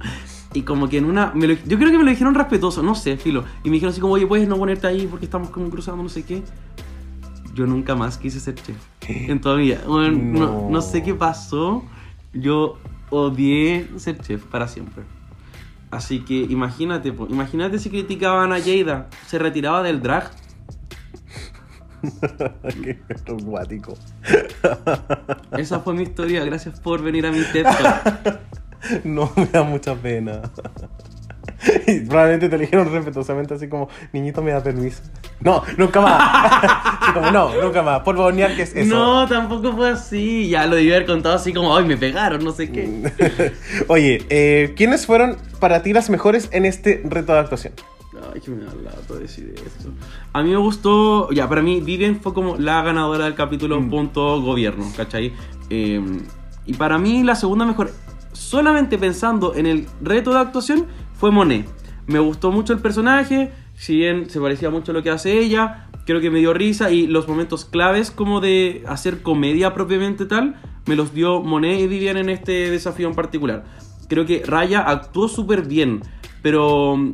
Y 0.54 0.62
como 0.62 0.88
que 0.88 0.98
en 0.98 1.04
una. 1.04 1.32
lo- 1.34 1.46
yo 1.46 1.78
creo 1.78 1.90
que 1.90 1.98
me 1.98 2.04
lo 2.04 2.10
dijeron 2.10 2.34
respetuoso, 2.34 2.82
no 2.82 2.94
sé, 2.94 3.16
filo. 3.18 3.44
Y 3.64 3.68
me 3.68 3.74
dijeron 3.74 3.92
así 3.92 4.00
como, 4.00 4.14
oye, 4.14 4.26
puedes 4.26 4.48
no 4.48 4.56
ponerte 4.56 4.86
ahí 4.86 5.06
porque 5.06 5.26
estamos 5.26 5.50
como 5.50 5.68
cruzando, 5.70 6.02
no 6.02 6.08
sé 6.08 6.24
qué. 6.24 6.42
Yo 7.58 7.66
nunca 7.66 7.96
más 7.96 8.18
quise 8.18 8.38
ser 8.38 8.54
chef. 8.54 8.76
En 9.08 9.40
toda 9.40 9.56
mi 9.56 9.64
vida. 9.64 9.80
Bueno, 9.84 10.16
no. 10.16 10.46
No. 10.46 10.70
no 10.70 10.80
sé 10.80 11.02
qué 11.02 11.12
pasó. 11.12 11.82
Yo 12.32 12.78
odié 13.10 13.88
ser 13.96 14.16
chef 14.20 14.44
para 14.44 14.68
siempre. 14.68 15.02
Así 15.90 16.20
que 16.20 16.34
imagínate, 16.34 17.12
po, 17.12 17.26
imagínate 17.28 17.80
si 17.80 17.90
criticaban 17.90 18.52
a 18.52 18.60
Jada. 18.60 19.08
Se 19.26 19.40
retiraba 19.40 19.82
del 19.82 20.00
drag. 20.00 20.30
Qué 22.84 22.94
traumático. 23.24 23.94
Esa 25.56 25.80
fue 25.80 25.94
mi 25.94 26.04
historia. 26.04 26.44
Gracias 26.44 26.78
por 26.78 27.02
venir 27.02 27.26
a 27.26 27.32
mi 27.32 27.42
TED. 27.52 27.66
No, 29.02 29.32
me 29.34 29.46
da 29.46 29.64
mucha 29.64 29.96
pena. 29.96 30.40
Y 31.86 32.00
probablemente 32.00 32.48
te 32.48 32.56
eligieron 32.56 32.92
respetuosamente 32.92 33.54
así 33.54 33.68
como, 33.68 33.88
niñito 34.12 34.42
me 34.42 34.50
da 34.52 34.62
permiso. 34.62 35.02
No, 35.40 35.62
nunca 35.76 36.00
más. 36.00 36.98
Como, 37.14 37.30
no, 37.30 37.62
nunca 37.62 37.82
más. 37.82 38.00
Polvo 38.00 38.24
hornear, 38.24 38.54
¿qué 38.54 38.62
es 38.62 38.76
eso? 38.76 38.94
No, 38.94 39.26
tampoco 39.26 39.72
fue 39.72 39.90
así. 39.90 40.48
Ya 40.48 40.66
lo 40.66 40.76
debí 40.76 40.90
haber 40.90 41.06
contado 41.06 41.36
así 41.36 41.54
como, 41.54 41.74
ay, 41.74 41.86
me 41.86 41.96
pegaron, 41.96 42.44
no 42.44 42.52
sé 42.52 42.70
qué. 42.70 43.54
Oye, 43.88 44.26
eh, 44.28 44.74
¿quiénes 44.76 45.06
fueron 45.06 45.36
para 45.58 45.82
ti 45.82 45.92
las 45.94 46.10
mejores 46.10 46.48
en 46.52 46.66
este 46.66 47.00
reto 47.04 47.32
de 47.32 47.38
actuación? 47.38 47.72
Ay, 48.34 48.40
que 48.40 48.50
me 48.50 48.64
da 48.64 48.72
lata 48.74 49.14
decir 49.14 49.54
esto. 49.54 49.90
A 50.32 50.42
mí 50.42 50.50
me 50.50 50.56
gustó, 50.56 51.30
ya, 51.30 51.48
para 51.48 51.62
mí 51.62 51.80
Vivian 51.80 52.20
fue 52.20 52.34
como 52.34 52.56
la 52.56 52.82
ganadora 52.82 53.24
del 53.24 53.34
capítulo 53.34 53.80
Mm. 53.80 53.90
punto 53.90 54.42
gobierno, 54.42 54.84
¿cachai? 54.96 55.32
Eh, 55.70 56.02
y 56.66 56.74
para 56.74 56.98
mí 56.98 57.22
la 57.22 57.36
segunda 57.36 57.64
mejor, 57.64 57.90
solamente 58.32 58.98
pensando 58.98 59.54
en 59.54 59.66
el 59.66 59.86
reto 60.02 60.32
de 60.32 60.40
actuación, 60.40 60.86
fue 61.18 61.30
Monet. 61.30 61.66
Me 62.06 62.18
gustó 62.20 62.50
mucho 62.50 62.72
el 62.72 62.78
personaje, 62.78 63.50
si 63.74 63.96
bien 63.96 64.30
se 64.30 64.40
parecía 64.40 64.70
mucho 64.70 64.92
a 64.92 64.94
lo 64.94 65.02
que 65.02 65.10
hace 65.10 65.38
ella, 65.38 65.88
creo 66.06 66.20
que 66.22 66.30
me 66.30 66.38
dio 66.38 66.54
risa 66.54 66.90
y 66.90 67.06
los 67.06 67.28
momentos 67.28 67.66
claves 67.66 68.10
como 68.10 68.40
de 68.40 68.82
hacer 68.88 69.20
comedia 69.22 69.74
propiamente 69.74 70.24
tal, 70.24 70.56
me 70.86 70.96
los 70.96 71.12
dio 71.12 71.42
Monet 71.42 71.80
y 71.80 71.86
Vivian 71.86 72.16
en 72.16 72.30
este 72.30 72.70
desafío 72.70 73.08
en 73.08 73.14
particular. 73.14 73.64
Creo 74.08 74.24
que 74.24 74.42
Raya 74.46 74.80
actuó 74.80 75.28
súper 75.28 75.62
bien, 75.66 76.00
pero 76.40 76.96
mm, 76.96 77.12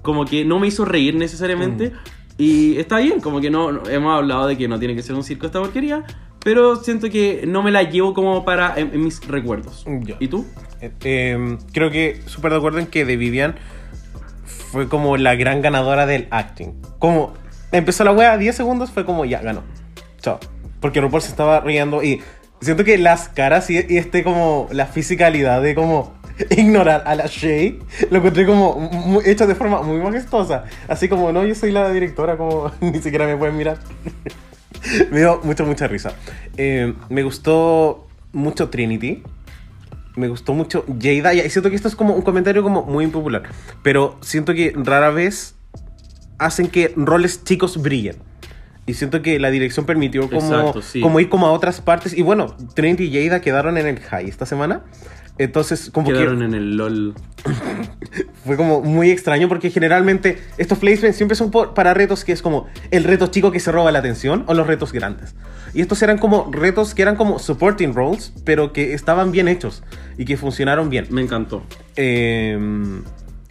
como 0.00 0.24
que 0.24 0.46
no 0.46 0.58
me 0.58 0.68
hizo 0.68 0.86
reír 0.86 1.14
necesariamente. 1.14 1.92
Y 2.38 2.76
está 2.78 2.98
bien, 3.00 3.20
como 3.20 3.40
que 3.42 3.50
no, 3.50 3.70
no- 3.70 3.82
hemos 3.90 4.16
hablado 4.16 4.46
de 4.46 4.56
que 4.56 4.66
no 4.66 4.78
tiene 4.78 4.94
que 4.94 5.02
ser 5.02 5.14
un 5.14 5.22
circo 5.22 5.44
esta 5.44 5.60
porquería, 5.60 6.02
pero 6.42 6.76
siento 6.76 7.10
que 7.10 7.44
no 7.46 7.62
me 7.62 7.70
la 7.70 7.82
llevo 7.82 8.14
como 8.14 8.46
para 8.46 8.74
en, 8.80 8.94
en 8.94 9.04
mis 9.04 9.24
recuerdos. 9.28 9.84
¿Y 10.18 10.28
tú? 10.28 10.46
Eh, 11.04 11.58
creo 11.72 11.90
que 11.90 12.20
súper 12.26 12.52
de 12.52 12.58
acuerdo 12.58 12.78
en 12.78 12.86
que 12.86 13.04
de 13.04 13.16
Vivian 13.16 13.54
fue 14.44 14.88
como 14.88 15.16
la 15.16 15.34
gran 15.34 15.62
ganadora 15.62 16.06
del 16.06 16.26
acting. 16.30 16.80
Como 16.98 17.34
empezó 17.72 18.04
la 18.04 18.12
wea 18.12 18.36
10 18.36 18.54
segundos, 18.56 18.90
fue 18.90 19.04
como 19.04 19.24
ya, 19.24 19.40
ganó. 19.40 19.62
Chao. 20.20 20.38
Porque 20.80 21.00
RuPaul 21.00 21.22
se 21.22 21.28
estaba 21.28 21.60
riendo 21.60 22.02
y 22.02 22.22
siento 22.60 22.84
que 22.84 22.98
las 22.98 23.28
caras 23.28 23.70
y, 23.70 23.74
y 23.88 23.96
este 23.98 24.24
como 24.24 24.68
la 24.72 24.86
fisicalidad 24.86 25.62
de 25.62 25.74
como 25.74 26.14
ignorar 26.56 27.04
a 27.06 27.14
la 27.14 27.26
Shay 27.26 27.78
lo 28.10 28.18
encontré 28.18 28.46
como 28.46 28.76
mu- 28.78 29.20
hecho 29.24 29.46
de 29.46 29.54
forma 29.54 29.82
muy 29.82 29.98
majestuosa. 29.98 30.64
Así 30.88 31.08
como, 31.08 31.30
no, 31.32 31.44
yo 31.44 31.54
soy 31.54 31.70
la 31.70 31.90
directora, 31.92 32.36
como 32.36 32.72
ni 32.80 33.00
siquiera 33.00 33.26
me 33.26 33.36
pueden 33.36 33.56
mirar. 33.56 33.78
me 35.10 35.18
dio 35.18 35.40
mucha, 35.44 35.64
mucha 35.64 35.86
risa. 35.86 36.12
Eh, 36.56 36.94
me 37.08 37.22
gustó 37.22 38.08
mucho 38.32 38.68
Trinity. 38.70 39.22
Me 40.16 40.28
gustó 40.28 40.54
mucho 40.54 40.84
Jada. 41.00 41.34
Y 41.34 41.48
siento 41.50 41.70
que 41.70 41.76
esto 41.76 41.88
es 41.88 41.96
como 41.96 42.14
un 42.14 42.22
comentario 42.22 42.62
como 42.62 42.82
muy 42.84 43.04
impopular. 43.04 43.42
Pero 43.82 44.16
siento 44.20 44.54
que 44.54 44.72
rara 44.76 45.10
vez 45.10 45.54
hacen 46.38 46.68
que 46.68 46.92
roles 46.96 47.44
chicos 47.44 47.80
brillen. 47.80 48.16
Y 48.84 48.94
siento 48.94 49.22
que 49.22 49.38
la 49.38 49.50
dirección 49.50 49.86
permitió 49.86 50.28
como, 50.28 50.40
Exacto, 50.40 50.82
sí. 50.82 51.00
como 51.00 51.20
ir 51.20 51.28
como 51.28 51.46
a 51.46 51.52
otras 51.52 51.80
partes. 51.80 52.12
Y 52.12 52.22
bueno, 52.22 52.56
Trinity 52.74 53.04
y 53.04 53.24
Jada 53.24 53.40
quedaron 53.40 53.78
en 53.78 53.86
el 53.86 54.00
high 54.00 54.28
esta 54.28 54.44
semana. 54.44 54.82
Entonces, 55.38 55.90
como 55.90 56.08
Quedaron 56.08 56.38
que 56.40 56.44
en 56.44 56.54
el 56.54 56.76
LOL. 56.76 57.14
fue 58.44 58.56
como 58.56 58.82
muy 58.82 59.10
extraño 59.10 59.48
porque 59.48 59.70
generalmente 59.70 60.38
estos 60.58 60.78
placements 60.78 61.16
siempre 61.16 61.34
son 61.36 61.50
por- 61.50 61.74
para 61.74 61.94
retos 61.94 62.24
que 62.24 62.32
es 62.32 62.42
como 62.42 62.66
el 62.90 63.04
reto 63.04 63.26
chico 63.28 63.50
que 63.50 63.58
se 63.60 63.72
roba 63.72 63.90
la 63.92 63.98
atención 64.00 64.44
o 64.46 64.54
los 64.54 64.66
retos 64.66 64.92
grandes. 64.92 65.34
Y 65.74 65.80
estos 65.80 66.02
eran 66.02 66.18
como 66.18 66.50
retos 66.52 66.94
que 66.94 67.02
eran 67.02 67.16
como 67.16 67.38
supporting 67.38 67.94
roles, 67.94 68.32
pero 68.44 68.72
que 68.72 68.92
estaban 68.94 69.32
bien 69.32 69.48
hechos 69.48 69.82
y 70.18 70.24
que 70.26 70.36
funcionaron 70.36 70.90
bien. 70.90 71.06
Me 71.10 71.22
encantó. 71.22 71.62
Eh, 71.96 72.58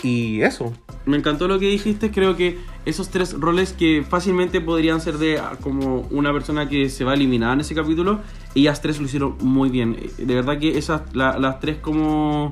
y 0.04 0.41
eso. 0.41 0.74
Me 1.06 1.18
encantó 1.18 1.47
lo 1.47 1.60
que 1.60 1.68
dijiste. 1.68 2.12
Creo 2.12 2.36
que 2.36 2.58
esos 2.86 3.10
tres 3.10 3.34
roles 3.34 3.74
que 3.74 4.04
fácilmente 4.08 4.62
podrían 4.62 5.02
ser 5.02 5.18
de 5.18 5.39
ah, 5.39 5.54
como 5.62 6.08
una 6.12 6.32
persona 6.34 6.68
que 6.70 6.89
se 6.89 7.04
va 7.04 7.12
a 7.12 7.14
eliminar 7.16 7.54
en 7.54 7.62
ese 7.62 7.76
capítulo, 7.76 8.20
ellas 8.56 8.82
tres 8.82 8.99
lo 8.99 9.06
hicieron 9.06 9.36
muy 9.41 9.70
bien. 9.70 9.95
Eh, 9.99 10.12
De 10.26 10.36
verdad 10.36 10.60
que 10.60 10.78
esas, 10.78 11.02
la- 11.14 11.38
las 11.39 11.60
tres 11.60 11.78
como... 11.78 12.52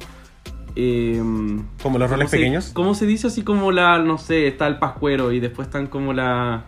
eh, 0.76 1.18
Como 1.82 1.98
los 1.98 2.08
¿cómo 2.08 2.16
roles 2.16 2.30
se- 2.32 2.38
pequeños. 2.38 2.72
¿Cómo 2.74 2.94
se 2.96 3.06
dice? 3.06 3.28
Así 3.28 3.42
como 3.44 3.72
la, 3.72 4.00
no 4.00 4.18
sé, 4.18 4.48
está 4.48 4.68
el 4.68 4.78
pascuero 4.80 5.32
y 5.32 5.40
después 5.40 5.68
están 5.68 5.88
como 5.88 6.14
la... 6.14 6.66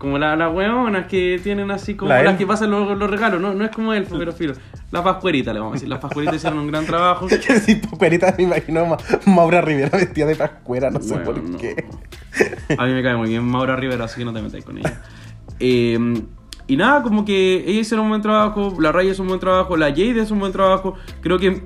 Como 0.00 0.16
la- 0.18 0.34
las 0.34 0.50
hueonas 0.54 1.06
que 1.08 1.38
tienen 1.42 1.70
así 1.70 1.94
como 1.94 2.08
La 2.08 2.22
las 2.22 2.38
que 2.38 2.46
pasan 2.46 2.70
los, 2.70 2.96
los 2.98 3.10
regalos, 3.10 3.38
¿no? 3.38 3.52
No 3.52 3.66
es 3.66 3.70
como 3.70 3.92
elfo, 3.92 4.16
pero 4.18 4.32
filo. 4.32 4.54
Las 4.90 5.02
pascueritas, 5.02 5.52
le 5.52 5.60
vamos 5.60 5.72
a 5.72 5.74
decir. 5.74 5.88
Las 5.90 5.98
pascueritas 5.98 6.36
hicieron 6.36 6.58
un 6.58 6.68
gran 6.68 6.86
trabajo. 6.86 7.26
Que 7.46 7.60
si 7.60 7.74
Pascuerita 7.76 8.34
me 8.38 8.44
imagino 8.44 8.86
Ma- 8.86 8.96
Maura 9.26 9.60
Rivera 9.60 9.90
vestida 9.98 10.24
de 10.24 10.36
Pascuera, 10.36 10.90
no 10.90 11.02
sé 11.02 11.16
por 11.18 11.42
no. 11.42 11.58
qué. 11.58 11.84
A 12.78 12.86
mí 12.86 12.92
me 12.94 13.02
cae 13.02 13.14
muy 13.14 13.28
bien 13.28 13.44
Maura 13.44 13.76
Rivera, 13.76 14.06
así 14.06 14.18
que 14.18 14.24
no 14.24 14.32
te 14.32 14.40
metáis 14.40 14.64
con 14.64 14.78
ella. 14.78 15.02
Eh, 15.60 15.98
y 16.66 16.76
nada, 16.76 17.02
como 17.02 17.24
que 17.26 17.62
ella 17.66 17.80
hizo 17.80 18.00
un 18.00 18.08
buen 18.08 18.22
trabajo, 18.22 18.74
la 18.80 18.92
Raya 18.92 19.10
hizo 19.12 19.20
un 19.22 19.28
buen 19.28 19.40
trabajo, 19.40 19.76
la 19.76 19.88
Jade 19.90 20.22
hizo 20.22 20.32
un 20.32 20.40
buen 20.40 20.52
trabajo. 20.52 20.94
Creo 21.20 21.38
que. 21.38 21.62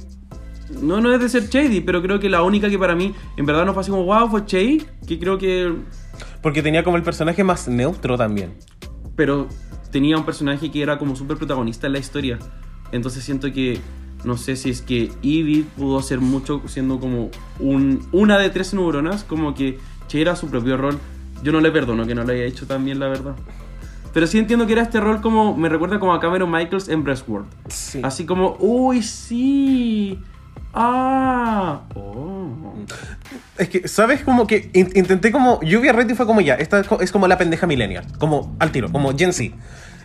No, 0.82 1.00
no 1.00 1.12
es 1.14 1.20
de 1.20 1.28
ser 1.28 1.44
shady, 1.48 1.82
pero 1.82 2.02
creo 2.02 2.18
que 2.18 2.28
la 2.28 2.42
única 2.42 2.68
que 2.68 2.78
para 2.78 2.96
mí 2.96 3.14
en 3.36 3.46
verdad 3.46 3.64
no 3.66 3.74
fue 3.74 3.82
así 3.82 3.90
como 3.92 4.04
wow 4.04 4.28
fue 4.28 4.42
Shay, 4.46 4.84
que 5.06 5.18
creo 5.20 5.38
que. 5.38 5.72
Porque 6.44 6.62
tenía 6.62 6.84
como 6.84 6.98
el 6.98 7.02
personaje 7.02 7.42
más 7.42 7.68
neutro 7.68 8.18
también. 8.18 8.52
Pero 9.16 9.48
tenía 9.90 10.18
un 10.18 10.26
personaje 10.26 10.70
que 10.70 10.82
era 10.82 10.98
como 10.98 11.16
súper 11.16 11.38
protagonista 11.38 11.86
en 11.86 11.94
la 11.94 11.98
historia. 11.98 12.38
Entonces 12.92 13.24
siento 13.24 13.50
que. 13.50 13.80
No 14.24 14.36
sé 14.36 14.54
si 14.56 14.68
es 14.68 14.82
que 14.82 15.10
Eevee 15.22 15.64
pudo 15.76 15.98
hacer 15.98 16.20
mucho 16.20 16.60
siendo 16.66 17.00
como 17.00 17.30
un, 17.60 18.06
una 18.12 18.38
de 18.38 18.50
tres 18.50 18.74
neuronas, 18.74 19.24
como 19.24 19.54
que 19.54 19.78
Che 20.06 20.20
era 20.20 20.36
su 20.36 20.50
propio 20.50 20.76
rol. 20.76 20.98
Yo 21.42 21.50
no 21.50 21.62
le 21.62 21.70
perdono 21.70 22.06
que 22.06 22.14
no 22.14 22.24
lo 22.24 22.32
haya 22.32 22.44
hecho 22.44 22.66
tan 22.66 22.84
bien, 22.84 23.00
la 23.00 23.08
verdad. 23.08 23.36
Pero 24.12 24.26
sí 24.26 24.38
entiendo 24.38 24.66
que 24.66 24.74
era 24.74 24.82
este 24.82 25.00
rol 25.00 25.22
como. 25.22 25.56
Me 25.56 25.70
recuerda 25.70 25.98
como 25.98 26.12
a 26.12 26.20
Cameron 26.20 26.50
Michaels 26.50 26.90
en 26.90 27.04
Breastworld. 27.04 27.46
Sí. 27.68 28.00
Así 28.02 28.26
como, 28.26 28.58
uy, 28.60 29.02
sí. 29.02 30.18
Ah. 30.74 31.82
Oh. 31.94 32.50
Es 33.58 33.68
que, 33.68 33.86
¿sabes? 33.88 34.22
Como 34.22 34.46
que 34.46 34.70
in- 34.72 34.90
intenté 34.94 35.30
como... 35.30 35.60
Lluvia 35.62 35.92
Red 35.92 36.14
fue 36.16 36.26
como 36.26 36.40
ya, 36.40 36.54
esta 36.54 36.80
es 36.80 36.88
co- 36.88 37.00
es 37.00 37.12
como 37.12 37.28
la 37.28 37.38
pendeja 37.38 37.66
millennial. 37.66 38.04
Como 38.18 38.54
al 38.58 38.72
tiro, 38.72 38.90
como 38.90 39.16
Gen 39.16 39.32
Z. 39.32 39.54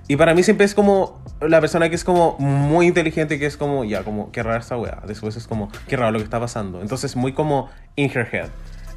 Y 0.08 0.16
para 0.16 0.34
mí 0.34 0.44
siempre 0.44 0.66
es 0.66 0.74
como 0.74 1.24
la 1.42 1.60
persona 1.62 1.90
que 1.90 1.96
es 1.96 2.04
como 2.04 2.36
muy 2.40 2.88
inteligente, 2.88 3.38
que 3.40 3.46
es 3.46 3.58
como, 3.58 3.84
ya, 3.84 4.04
como, 4.04 4.32
qué 4.32 4.42
rara 4.44 4.60
esta 4.60 4.78
weá. 4.78 5.02
Después 5.08 5.36
es 5.36 5.48
como, 5.48 5.72
qué 5.88 5.98
raro 5.98 6.12
lo 6.12 6.20
que 6.20 6.24
está 6.24 6.40
pasando. 6.40 6.82
Entonces, 6.82 7.16
muy 7.16 7.34
como 7.34 7.70
in 7.96 8.10
her 8.14 8.28
head. 8.32 8.48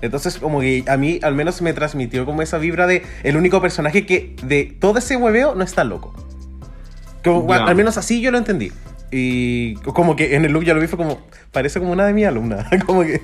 Entonces, 0.00 0.38
como 0.38 0.60
que 0.60 0.84
a 0.88 0.96
mí 0.96 1.20
al 1.22 1.34
menos 1.34 1.62
me 1.62 1.72
transmitió 1.72 2.24
como 2.26 2.42
esa 2.42 2.58
vibra 2.58 2.86
de 2.86 3.04
el 3.22 3.36
único 3.36 3.60
personaje 3.60 4.04
que 4.04 4.36
de 4.42 4.64
todo 4.64 4.98
ese 4.98 5.16
hueveo 5.16 5.54
no 5.54 5.62
está 5.64 5.84
loco. 5.84 6.14
Como. 7.22 7.52
Al 7.52 7.74
menos 7.76 7.96
así 7.98 8.20
yo 8.20 8.30
lo 8.30 8.38
entendí. 8.38 8.72
Y 9.12 9.74
como 9.74 10.16
que 10.16 10.36
en 10.36 10.46
el 10.46 10.52
look 10.52 10.64
ya 10.64 10.72
lo 10.72 10.80
vi, 10.80 10.86
fue 10.86 10.96
como, 10.96 11.20
parece 11.52 11.78
como 11.78 11.92
una 11.92 12.06
de 12.06 12.14
mi 12.14 12.24
alumna. 12.24 12.66
como 12.86 13.02
que 13.02 13.20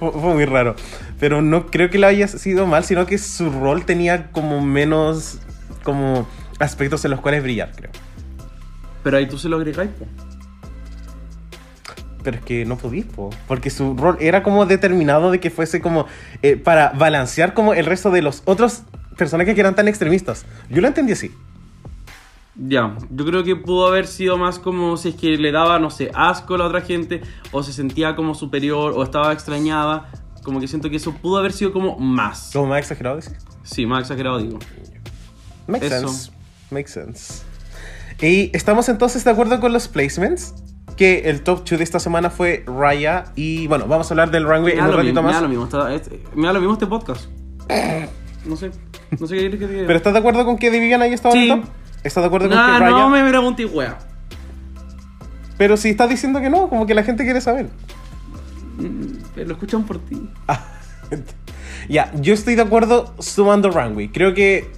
fue, 0.00 0.34
muy 0.34 0.44
raro. 0.44 0.74
Pero 1.20 1.40
no 1.40 1.66
creo 1.66 1.90
que 1.90 1.98
le 1.98 2.06
haya 2.06 2.26
sido 2.26 2.66
mal, 2.66 2.84
sino 2.84 3.06
que 3.06 3.16
su 3.18 3.48
rol 3.48 3.84
tenía 3.84 4.32
como 4.32 4.60
menos 4.60 5.38
como 5.84 6.26
aspectos 6.58 7.04
en 7.04 7.12
los 7.12 7.20
cuales 7.20 7.42
brillar, 7.42 7.70
creo. 7.74 7.92
Pero 9.04 9.16
ahí 9.16 9.26
tú 9.26 9.38
se 9.38 9.48
lo 9.48 9.56
agregáis, 9.56 9.90
po. 9.90 10.06
Pero 12.24 12.36
es 12.36 12.44
que 12.44 12.64
no 12.64 12.76
podís, 12.76 13.04
po, 13.04 13.30
porque 13.46 13.70
su 13.70 13.96
rol 13.96 14.16
era 14.20 14.42
como 14.42 14.66
determinado 14.66 15.30
de 15.30 15.40
que 15.40 15.50
fuese 15.50 15.80
como 15.80 16.06
eh, 16.42 16.56
para 16.56 16.90
balancear 16.90 17.54
como 17.54 17.74
el 17.74 17.86
resto 17.86 18.10
de 18.10 18.22
los 18.22 18.42
otros 18.44 18.82
personajes 19.16 19.54
que 19.54 19.60
eran 19.60 19.74
tan 19.74 19.86
extremistas. 19.86 20.46
Yo 20.68 20.80
lo 20.80 20.88
entendí 20.88 21.12
así. 21.12 21.32
Ya, 22.54 22.96
yo 23.10 23.24
creo 23.24 23.44
que 23.44 23.56
pudo 23.56 23.86
haber 23.86 24.06
sido 24.06 24.36
más 24.36 24.58
como 24.58 24.96
si 24.98 25.08
es 25.10 25.14
que 25.14 25.38
le 25.38 25.52
daba, 25.52 25.78
no 25.78 25.88
sé, 25.90 26.10
asco 26.14 26.54
a 26.54 26.58
la 26.58 26.66
otra 26.66 26.82
gente, 26.82 27.22
o 27.50 27.62
se 27.62 27.72
sentía 27.72 28.14
como 28.14 28.34
superior, 28.34 28.92
o 28.94 29.02
estaba 29.02 29.32
extrañada. 29.32 30.10
Como 30.42 30.60
que 30.60 30.68
siento 30.68 30.90
que 30.90 30.96
eso 30.96 31.12
pudo 31.14 31.38
haber 31.38 31.52
sido 31.52 31.72
como 31.72 31.98
más. 31.98 32.50
Como 32.52 32.66
más 32.66 32.80
exagerado 32.80 33.16
decir. 33.16 33.36
Sí, 33.62 33.86
más 33.86 34.00
exagerado 34.02 34.38
digo. 34.38 34.58
Makes 35.66 35.86
Eso. 35.86 36.08
sense. 36.08 36.32
Makes 36.70 36.88
sense. 36.90 37.42
Y 38.20 38.54
estamos 38.56 38.88
entonces 38.88 39.24
de 39.24 39.30
acuerdo 39.30 39.58
con 39.60 39.72
los 39.72 39.88
placements. 39.88 40.54
Que 40.96 41.30
el 41.30 41.42
top 41.42 41.60
2 41.64 41.78
de 41.78 41.84
esta 41.84 41.98
semana 42.00 42.28
fue 42.28 42.64
Raya. 42.66 43.24
Y 43.34 43.66
bueno, 43.66 43.86
vamos 43.86 44.10
a 44.10 44.14
hablar 44.14 44.30
del 44.30 44.44
runway 44.44 44.74
en 44.74 44.84
un 44.84 44.92
ratito 44.92 45.22
mismo, 45.22 45.22
me 45.22 45.28
da 45.28 45.32
más. 45.32 45.42
lo 45.42 45.48
mismo, 45.48 45.64
está- 45.64 45.94
es- 45.94 46.10
me 46.34 46.46
da 46.46 46.52
lo 46.52 46.60
mismo 46.60 46.74
este 46.74 46.86
podcast. 46.86 47.26
No 48.44 48.56
sé, 48.56 48.72
no 49.18 49.26
sé 49.26 49.34
qué 49.34 49.40
quieres 49.40 49.58
que 49.60 49.66
diga. 49.68 49.86
¿Pero 49.86 49.96
estás 49.96 50.12
de 50.12 50.18
acuerdo 50.18 50.44
con 50.44 50.58
que 50.58 50.68
Vivian 50.68 51.00
ahí 51.00 51.12
estaba 51.14 51.34
en 51.34 51.40
Sí. 51.40 51.50
el 51.50 51.60
top? 51.62 51.70
¿Estás 52.04 52.22
de 52.22 52.26
acuerdo 52.26 52.48
con 52.48 52.56
que 52.56 52.78
Raya? 52.78 52.90
no 52.90 53.08
me 53.10 53.64
wea. 53.66 53.98
Pero 55.58 55.76
si 55.76 55.90
estás 55.90 56.08
diciendo 56.08 56.40
que 56.40 56.50
no, 56.50 56.68
como 56.68 56.86
que 56.86 56.94
la 56.94 57.04
gente 57.04 57.24
quiere 57.24 57.40
saber. 57.40 57.68
Mm, 58.78 59.40
Lo 59.46 59.52
escuchan 59.52 59.84
por 59.84 59.98
ti. 59.98 60.28
Ya, 61.88 62.12
yo 62.14 62.32
estoy 62.32 62.54
de 62.54 62.62
acuerdo 62.62 63.12
sumando 63.18 63.70
runway. 63.70 64.08
Creo 64.08 64.34
que. 64.34 64.70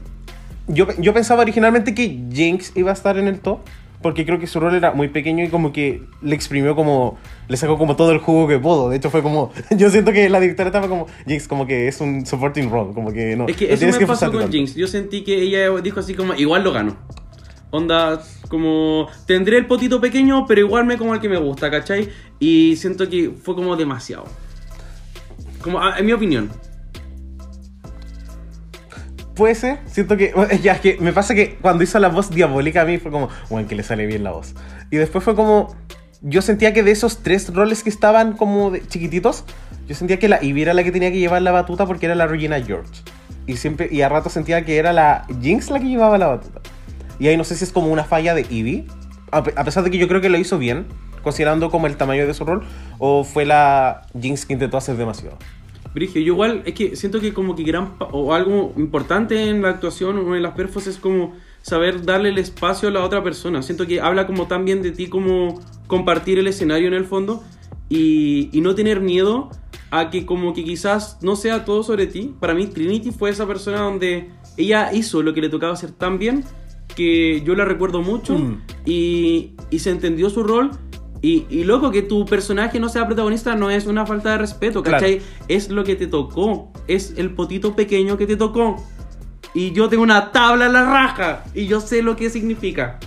Yo, 0.66 0.86
yo 0.98 1.12
pensaba 1.12 1.42
originalmente 1.42 1.94
que 1.94 2.24
Jinx 2.32 2.72
iba 2.74 2.90
a 2.90 2.94
estar 2.94 3.18
en 3.18 3.28
el 3.28 3.40
top. 3.40 3.60
Porque 4.04 4.26
creo 4.26 4.38
que 4.38 4.46
su 4.46 4.60
rol 4.60 4.74
era 4.74 4.92
muy 4.92 5.08
pequeño 5.08 5.42
y 5.44 5.48
como 5.48 5.72
que 5.72 6.02
le 6.20 6.34
exprimió 6.34 6.76
como. 6.76 7.16
Le 7.48 7.56
sacó 7.56 7.78
como 7.78 7.96
todo 7.96 8.12
el 8.12 8.18
jugo 8.18 8.46
que 8.46 8.58
pudo. 8.58 8.90
De 8.90 8.98
hecho, 8.98 9.08
fue 9.08 9.22
como. 9.22 9.50
Yo 9.78 9.88
siento 9.88 10.12
que 10.12 10.28
la 10.28 10.40
directora 10.40 10.68
estaba 10.68 10.88
como. 10.88 11.06
Jinx, 11.26 11.48
como 11.48 11.66
que 11.66 11.88
es 11.88 12.02
un 12.02 12.26
supporting 12.26 12.68
role. 12.68 12.92
Como 12.92 13.14
que 13.14 13.34
no. 13.34 13.48
Es 13.48 13.56
que 13.56 13.66
no 13.66 13.72
eso 13.72 13.86
me 13.86 13.92
pasó 13.92 14.00
esforzarte 14.02 14.36
con 14.36 14.42
tanto. 14.42 14.58
Jinx. 14.58 14.74
Yo 14.74 14.88
sentí 14.88 15.24
que 15.24 15.40
ella 15.40 15.70
dijo 15.80 16.00
así 16.00 16.12
como, 16.12 16.34
igual 16.34 16.62
lo 16.64 16.72
gano. 16.72 16.98
Onda, 17.70 18.20
como, 18.50 19.08
tendré 19.24 19.56
el 19.56 19.64
potito 19.64 20.02
pequeño, 20.02 20.44
pero 20.46 20.60
igual 20.60 20.84
me 20.84 20.98
como 20.98 21.14
el 21.14 21.20
que 21.20 21.30
me 21.30 21.38
gusta, 21.38 21.70
¿cachai? 21.70 22.10
Y 22.38 22.76
siento 22.76 23.08
que 23.08 23.30
fue 23.30 23.54
como 23.54 23.74
demasiado. 23.74 24.26
Como, 25.62 25.80
en 25.96 26.04
mi 26.04 26.12
opinión. 26.12 26.50
Puede 29.34 29.54
ser. 29.54 29.78
Siento 29.86 30.16
que. 30.16 30.32
Ya, 30.62 30.72
es 30.72 30.80
que 30.80 30.96
me 31.00 31.12
pasa 31.12 31.34
que 31.34 31.56
cuando 31.56 31.84
hizo 31.84 31.98
la 31.98 32.08
voz 32.08 32.30
diabólica 32.30 32.82
a 32.82 32.84
mí 32.84 32.98
fue 32.98 33.10
como. 33.10 33.28
Bueno, 33.50 33.68
que 33.68 33.74
le 33.74 33.82
sale 33.82 34.06
bien 34.06 34.24
la 34.24 34.32
voz. 34.32 34.54
Y 34.90 34.96
después 34.96 35.24
fue 35.24 35.34
como. 35.34 35.74
Yo 36.22 36.40
sentía 36.40 36.72
que 36.72 36.82
de 36.82 36.90
esos 36.90 37.22
tres 37.22 37.52
roles 37.52 37.82
que 37.82 37.90
estaban 37.90 38.34
como 38.34 38.70
de 38.70 38.86
chiquititos, 38.86 39.44
yo 39.86 39.94
sentía 39.94 40.18
que 40.18 40.28
la 40.28 40.42
Ivy 40.42 40.62
era 40.62 40.72
la 40.72 40.82
que 40.82 40.90
tenía 40.90 41.10
que 41.10 41.18
llevar 41.18 41.42
la 41.42 41.50
batuta 41.50 41.84
porque 41.84 42.06
era 42.06 42.14
la 42.14 42.26
Regina 42.26 42.62
George. 42.62 43.02
Y 43.46 43.56
siempre, 43.56 43.88
y 43.90 44.00
a 44.00 44.08
rato 44.08 44.30
sentía 44.30 44.64
que 44.64 44.78
era 44.78 44.94
la 44.94 45.26
Jinx 45.42 45.68
la 45.68 45.80
que 45.80 45.86
llevaba 45.86 46.16
la 46.16 46.28
batuta. 46.28 46.60
Y 47.18 47.28
ahí 47.28 47.36
no 47.36 47.44
sé 47.44 47.56
si 47.56 47.64
es 47.64 47.72
como 47.72 47.88
una 47.88 48.04
falla 48.04 48.34
de 48.34 48.46
Ivy, 48.48 48.86
a, 49.32 49.38
a 49.38 49.64
pesar 49.64 49.84
de 49.84 49.90
que 49.90 49.98
yo 49.98 50.08
creo 50.08 50.22
que 50.22 50.30
lo 50.30 50.38
hizo 50.38 50.56
bien, 50.56 50.86
considerando 51.22 51.70
como 51.70 51.86
el 51.86 51.96
tamaño 51.98 52.26
de 52.26 52.32
su 52.32 52.44
rol, 52.46 52.64
o 52.98 53.22
fue 53.24 53.44
la 53.44 54.06
Jinx 54.18 54.46
que 54.46 54.54
intentó 54.54 54.78
hacer 54.78 54.96
demasiado. 54.96 55.36
Brigio, 55.94 56.20
yo 56.20 56.32
igual 56.34 56.62
es 56.66 56.74
que 56.74 56.96
siento 56.96 57.20
que 57.20 57.32
como 57.32 57.54
que 57.54 57.62
gran 57.62 57.94
o 58.10 58.34
algo 58.34 58.72
importante 58.76 59.48
en 59.48 59.62
la 59.62 59.70
actuación 59.70 60.18
o 60.18 60.34
en 60.36 60.42
las 60.42 60.52
perfos 60.54 60.86
es 60.86 60.98
como 60.98 61.32
saber 61.62 62.04
darle 62.04 62.30
el 62.30 62.38
espacio 62.38 62.88
a 62.88 62.92
la 62.92 63.04
otra 63.04 63.22
persona. 63.22 63.62
Siento 63.62 63.86
que 63.86 64.00
habla 64.00 64.26
como 64.26 64.46
tan 64.46 64.64
bien 64.64 64.82
de 64.82 64.90
ti 64.90 65.06
como 65.08 65.60
compartir 65.86 66.38
el 66.38 66.46
escenario 66.48 66.88
en 66.88 66.94
el 66.94 67.04
fondo 67.04 67.42
y, 67.88 68.50
y 68.52 68.60
no 68.60 68.74
tener 68.74 69.00
miedo 69.00 69.50
a 69.90 70.10
que 70.10 70.26
como 70.26 70.52
que 70.52 70.64
quizás 70.64 71.18
no 71.22 71.36
sea 71.36 71.64
todo 71.64 71.82
sobre 71.84 72.06
ti. 72.08 72.34
Para 72.40 72.54
mí 72.54 72.66
Trinity 72.66 73.12
fue 73.12 73.30
esa 73.30 73.46
persona 73.46 73.78
donde 73.80 74.30
ella 74.56 74.92
hizo 74.92 75.22
lo 75.22 75.32
que 75.32 75.40
le 75.40 75.48
tocaba 75.48 75.72
hacer 75.74 75.92
tan 75.92 76.18
bien 76.18 76.44
que 76.96 77.42
yo 77.44 77.54
la 77.54 77.64
recuerdo 77.64 78.02
mucho 78.02 78.34
Mm. 78.38 78.62
y, 78.86 79.52
y 79.70 79.78
se 79.78 79.90
entendió 79.90 80.28
su 80.30 80.42
rol. 80.42 80.70
Y, 81.24 81.46
y 81.48 81.64
loco, 81.64 81.90
que 81.90 82.02
tu 82.02 82.26
personaje 82.26 82.78
no 82.78 82.90
sea 82.90 83.06
protagonista 83.06 83.54
no 83.54 83.70
es 83.70 83.86
una 83.86 84.04
falta 84.04 84.32
de 84.32 84.38
respeto, 84.38 84.82
Claro. 84.82 84.98
¿cachai? 84.98 85.22
Es 85.48 85.70
lo 85.70 85.82
que 85.82 85.96
te 85.96 86.06
tocó, 86.06 86.70
es 86.86 87.14
el 87.16 87.30
potito 87.30 87.74
pequeño 87.74 88.18
que 88.18 88.26
te 88.26 88.36
tocó. 88.36 88.84
Y 89.54 89.72
yo 89.72 89.88
tengo 89.88 90.02
una 90.02 90.32
tabla 90.32 90.66
en 90.66 90.74
la 90.74 90.82
raja 90.84 91.44
y 91.54 91.66
yo 91.66 91.80
sé 91.80 92.02
lo 92.02 92.14
que 92.14 92.28
significa. 92.28 92.98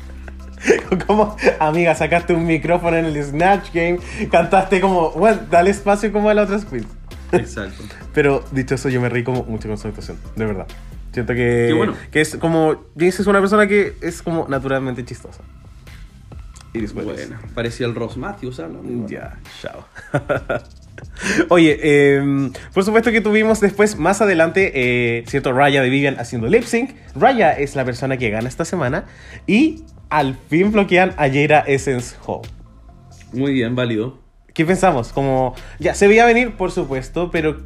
Como, 1.05 1.35
amiga, 1.59 1.93
sacaste 1.93 2.33
un 2.33 2.47
micrófono 2.47 2.97
en 2.97 3.05
el 3.05 3.23
Snatch 3.23 3.71
Game, 3.71 3.99
cantaste 4.31 4.81
como, 4.81 5.11
bueno, 5.11 5.41
dale 5.51 5.69
espacio 5.69 6.11
como 6.11 6.29
a 6.31 6.33
la 6.33 6.43
otra 6.43 6.59
queens. 6.67 6.87
Exacto. 7.33 7.83
Pero 8.15 8.43
dicho 8.51 8.73
eso, 8.73 8.89
yo 8.89 8.99
me 8.99 9.09
reí 9.09 9.23
como 9.23 9.43
mucho 9.43 9.67
con 9.67 9.77
su 9.77 9.87
actuación, 9.87 10.17
de 10.35 10.45
verdad. 10.45 10.65
Siento 11.13 11.33
que, 11.33 11.65
Qué 11.67 11.73
bueno. 11.73 11.93
que 12.09 12.21
es 12.21 12.35
como. 12.37 12.77
James 12.97 13.19
es 13.19 13.27
una 13.27 13.39
persona 13.39 13.67
que 13.67 13.93
es 14.01 14.23
como 14.23 14.47
naturalmente 14.47 15.05
chistosa. 15.05 15.43
Después. 16.81 17.05
Bueno, 17.05 17.37
parecía 17.53 17.85
el 17.87 17.95
Ross 17.95 18.17
Matthews, 18.17 18.57
¿sabes? 18.57 18.77
Ya, 19.07 19.39
chao. 19.61 19.85
Oye, 21.49 21.77
eh, 21.81 22.51
por 22.73 22.83
supuesto 22.83 23.11
que 23.11 23.21
tuvimos 23.21 23.59
después, 23.59 23.97
más 23.97 24.21
adelante, 24.21 24.71
eh, 24.73 25.23
cierto, 25.27 25.53
Raya 25.53 25.81
de 25.81 25.89
Vivian 25.89 26.19
haciendo 26.19 26.47
lip 26.47 26.63
sync. 26.63 26.91
Raya 27.15 27.51
es 27.53 27.75
la 27.75 27.85
persona 27.85 28.17
que 28.17 28.29
gana 28.29 28.47
esta 28.47 28.65
semana. 28.65 29.05
Y 29.45 29.83
al 30.09 30.35
fin 30.49 30.71
bloquean 30.71 31.13
a 31.17 31.27
Jada 31.27 31.59
Essence 31.67 32.15
Hall. 32.25 32.41
Muy 33.33 33.53
bien, 33.53 33.75
válido. 33.75 34.19
¿Qué 34.53 34.65
pensamos? 34.65 35.13
Como, 35.13 35.55
ya, 35.79 35.93
se 35.93 36.07
veía 36.07 36.25
venir, 36.25 36.55
por 36.55 36.71
supuesto, 36.71 37.29
pero 37.31 37.57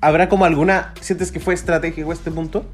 ¿habrá 0.00 0.28
como 0.28 0.44
alguna, 0.44 0.94
sientes 1.00 1.32
que 1.32 1.40
fue 1.40 1.54
estratégico 1.54 2.12
este 2.12 2.30
punto? 2.30 2.66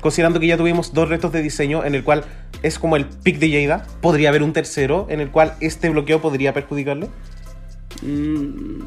Considerando 0.00 0.40
que 0.40 0.46
ya 0.46 0.56
tuvimos 0.56 0.92
dos 0.94 1.08
retos 1.08 1.32
de 1.32 1.42
diseño 1.42 1.84
en 1.84 1.94
el 1.94 2.04
cual 2.04 2.24
es 2.62 2.78
como 2.78 2.96
el 2.96 3.04
pick 3.06 3.38
de 3.38 3.50
Jada, 3.66 3.86
podría 4.00 4.28
haber 4.28 4.42
un 4.42 4.52
tercero 4.52 5.06
en 5.10 5.20
el 5.20 5.30
cual 5.30 5.54
este 5.60 5.88
bloqueo 5.90 6.20
podría 6.20 6.52
perjudicarle. 6.54 7.08
Mm, 8.02 8.80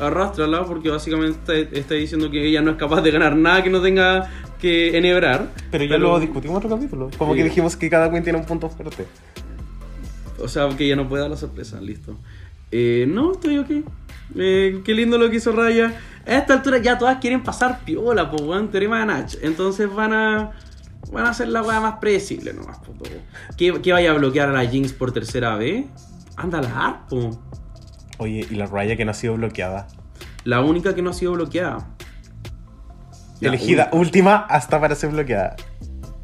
arrástrala 0.00 0.64
porque 0.64 0.90
básicamente 0.90 1.38
está, 1.38 1.78
está 1.78 1.94
diciendo 1.94 2.30
que 2.30 2.46
ella 2.46 2.62
no 2.62 2.72
es 2.72 2.76
capaz 2.76 3.02
de 3.02 3.10
ganar 3.10 3.36
nada 3.36 3.62
que 3.62 3.70
no 3.70 3.80
tenga 3.82 4.30
que 4.60 4.96
enhebrar. 4.96 5.50
Pero 5.70 5.84
ya 5.84 5.98
lo 5.98 6.18
discutimos 6.18 6.60
en 6.60 6.64
otro 6.66 6.76
capítulo. 6.76 7.10
Como 7.18 7.32
Sí. 7.32 7.38
que 7.38 7.44
dijimos 7.44 7.76
que 7.76 7.90
cada 7.90 8.10
quien 8.10 8.22
tiene 8.22 8.38
un 8.38 8.46
punto 8.46 8.68
fuerte. 8.70 9.06
O 10.40 10.48
sea, 10.48 10.68
que 10.76 10.84
ella 10.86 10.96
no 10.96 11.08
puede 11.08 11.22
dar 11.22 11.30
la 11.30 11.36
sorpresa, 11.36 11.80
listo. 11.80 12.16
Eh, 12.70 13.04
no, 13.08 13.32
estoy 13.32 13.58
ok. 13.58 13.70
Eh, 14.36 14.80
qué 14.84 14.94
lindo 14.94 15.16
lo 15.18 15.30
que 15.30 15.36
hizo 15.36 15.52
Raya. 15.52 15.94
A 16.26 16.34
esta 16.36 16.54
altura 16.54 16.78
ya 16.78 16.98
todas 16.98 17.18
quieren 17.18 17.42
pasar 17.42 17.80
piola, 17.80 18.30
pues, 18.30 18.42
weón, 18.42 18.70
teorema 18.70 19.00
de 19.00 19.06
Nach. 19.06 19.34
Entonces 19.42 19.92
van 19.92 20.12
a. 20.12 20.52
Van 21.12 21.26
a 21.26 21.30
hacer 21.30 21.48
la 21.48 21.62
weá 21.62 21.80
más 21.80 21.98
predecible 21.98 22.54
nomás, 22.54 22.78
po. 22.78 22.94
¿Qué, 23.58 23.80
¿Qué 23.82 23.92
vaya 23.92 24.10
a 24.10 24.14
bloquear 24.14 24.48
a 24.48 24.52
la 24.52 24.64
Jinx 24.66 24.92
por 24.94 25.12
tercera 25.12 25.54
vez? 25.56 25.84
Anda 26.36 26.62
la 26.62 26.86
arpo. 26.86 27.38
Oye, 28.18 28.46
y 28.50 28.54
la 28.54 28.66
raya 28.66 28.96
que 28.96 29.04
no 29.04 29.10
ha 29.10 29.14
sido 29.14 29.34
bloqueada. 29.34 29.86
La 30.44 30.60
única 30.62 30.94
que 30.94 31.02
no 31.02 31.10
ha 31.10 31.12
sido 31.12 31.32
bloqueada. 31.32 31.86
La 33.40 33.48
Elegida 33.48 33.84
única. 33.92 33.96
última 33.98 34.36
hasta 34.48 34.80
para 34.80 34.94
ser 34.94 35.10
bloqueada. 35.10 35.56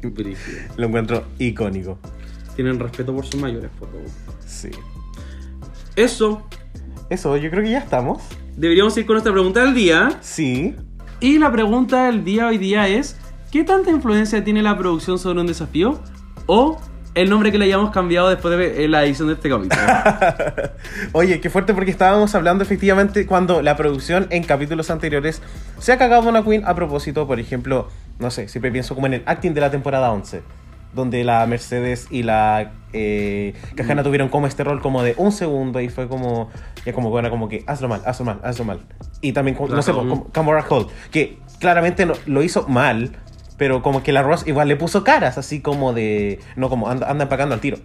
Brígido. 0.01 0.59
Lo 0.77 0.87
encuentro 0.87 1.25
icónico. 1.37 1.99
Tienen 2.55 2.79
respeto 2.79 3.13
por 3.13 3.25
sus 3.25 3.39
mayores, 3.39 3.69
por 3.77 3.89
favor. 3.89 4.07
Sí. 4.45 4.71
Eso. 5.95 6.47
Eso, 7.09 7.37
yo 7.37 7.49
creo 7.51 7.63
que 7.63 7.69
ya 7.71 7.79
estamos. 7.79 8.23
Deberíamos 8.55 8.95
ir 8.97 9.05
con 9.05 9.15
nuestra 9.15 9.31
pregunta 9.31 9.61
del 9.61 9.73
día. 9.73 10.17
Sí. 10.21 10.75
Y 11.19 11.39
la 11.39 11.51
pregunta 11.51 12.05
del 12.05 12.23
día 12.23 12.47
hoy 12.47 12.57
día 12.57 12.87
es: 12.87 13.17
¿qué 13.51 13.63
tanta 13.63 13.91
influencia 13.91 14.43
tiene 14.43 14.61
la 14.61 14.77
producción 14.77 15.17
sobre 15.19 15.39
un 15.39 15.47
desafío? 15.47 15.99
O 16.47 16.79
el 17.13 17.29
nombre 17.29 17.51
que 17.51 17.57
le 17.57 17.65
hayamos 17.65 17.91
cambiado 17.91 18.29
después 18.29 18.57
de 18.57 18.87
la 18.87 19.03
edición 19.03 19.27
de 19.27 19.33
este 19.33 19.49
capítulo. 19.49 19.81
Oye, 21.11 21.41
qué 21.41 21.49
fuerte 21.49 21.73
porque 21.73 21.91
estábamos 21.91 22.33
hablando 22.35 22.63
efectivamente 22.63 23.25
cuando 23.25 23.61
la 23.61 23.75
producción 23.75 24.27
en 24.29 24.43
capítulos 24.43 24.89
anteriores 24.89 25.41
se 25.79 25.91
ha 25.91 25.97
cagado 25.97 26.29
una 26.29 26.43
queen 26.43 26.63
a 26.65 26.73
propósito, 26.73 27.27
por 27.27 27.39
ejemplo, 27.39 27.89
no 28.19 28.31
sé, 28.31 28.47
siempre 28.47 28.71
pienso 28.71 28.95
como 28.95 29.07
en 29.07 29.15
el 29.15 29.23
acting 29.25 29.53
de 29.53 29.61
la 29.61 29.71
temporada 29.71 30.11
11, 30.11 30.41
donde 30.93 31.23
la 31.23 31.45
Mercedes 31.45 32.07
y 32.11 32.23
la 32.23 32.71
eh, 32.93 33.53
Cajana 33.75 34.03
tuvieron 34.03 34.27
como 34.29 34.47
este 34.47 34.63
rol 34.63 34.81
como 34.81 35.01
de 35.03 35.13
un 35.17 35.31
segundo 35.31 35.79
y 35.79 35.87
fue 35.89 36.07
como, 36.09 36.49
ya 36.85 36.91
como 36.93 37.09
bueno, 37.09 37.29
como 37.29 37.47
que 37.47 37.63
hazlo 37.67 37.87
mal, 37.87 38.01
hazlo 38.05 38.25
mal, 38.25 38.39
hazlo 38.43 38.65
mal. 38.65 38.79
Y 39.21 39.31
también, 39.33 39.55
como- 39.55 39.69
no 39.73 39.81
sé, 39.81 39.91
como 40.09 40.29
Camora 40.31 40.63
Hall, 40.69 40.87
que 41.11 41.37
claramente 41.59 42.05
no- 42.05 42.13
lo 42.25 42.43
hizo 42.43 42.67
mal, 42.67 43.11
pero 43.57 43.81
como 43.81 44.03
que 44.03 44.11
la 44.11 44.23
Ross 44.23 44.45
igual 44.47 44.67
le 44.67 44.75
puso 44.75 45.03
caras, 45.03 45.37
así 45.37 45.61
como 45.61 45.93
de, 45.93 46.39
no 46.55 46.69
como 46.69 46.89
anda, 46.89 47.09
anda 47.09 47.23
empacando 47.23 47.53
al 47.55 47.61
tiro. 47.61 47.77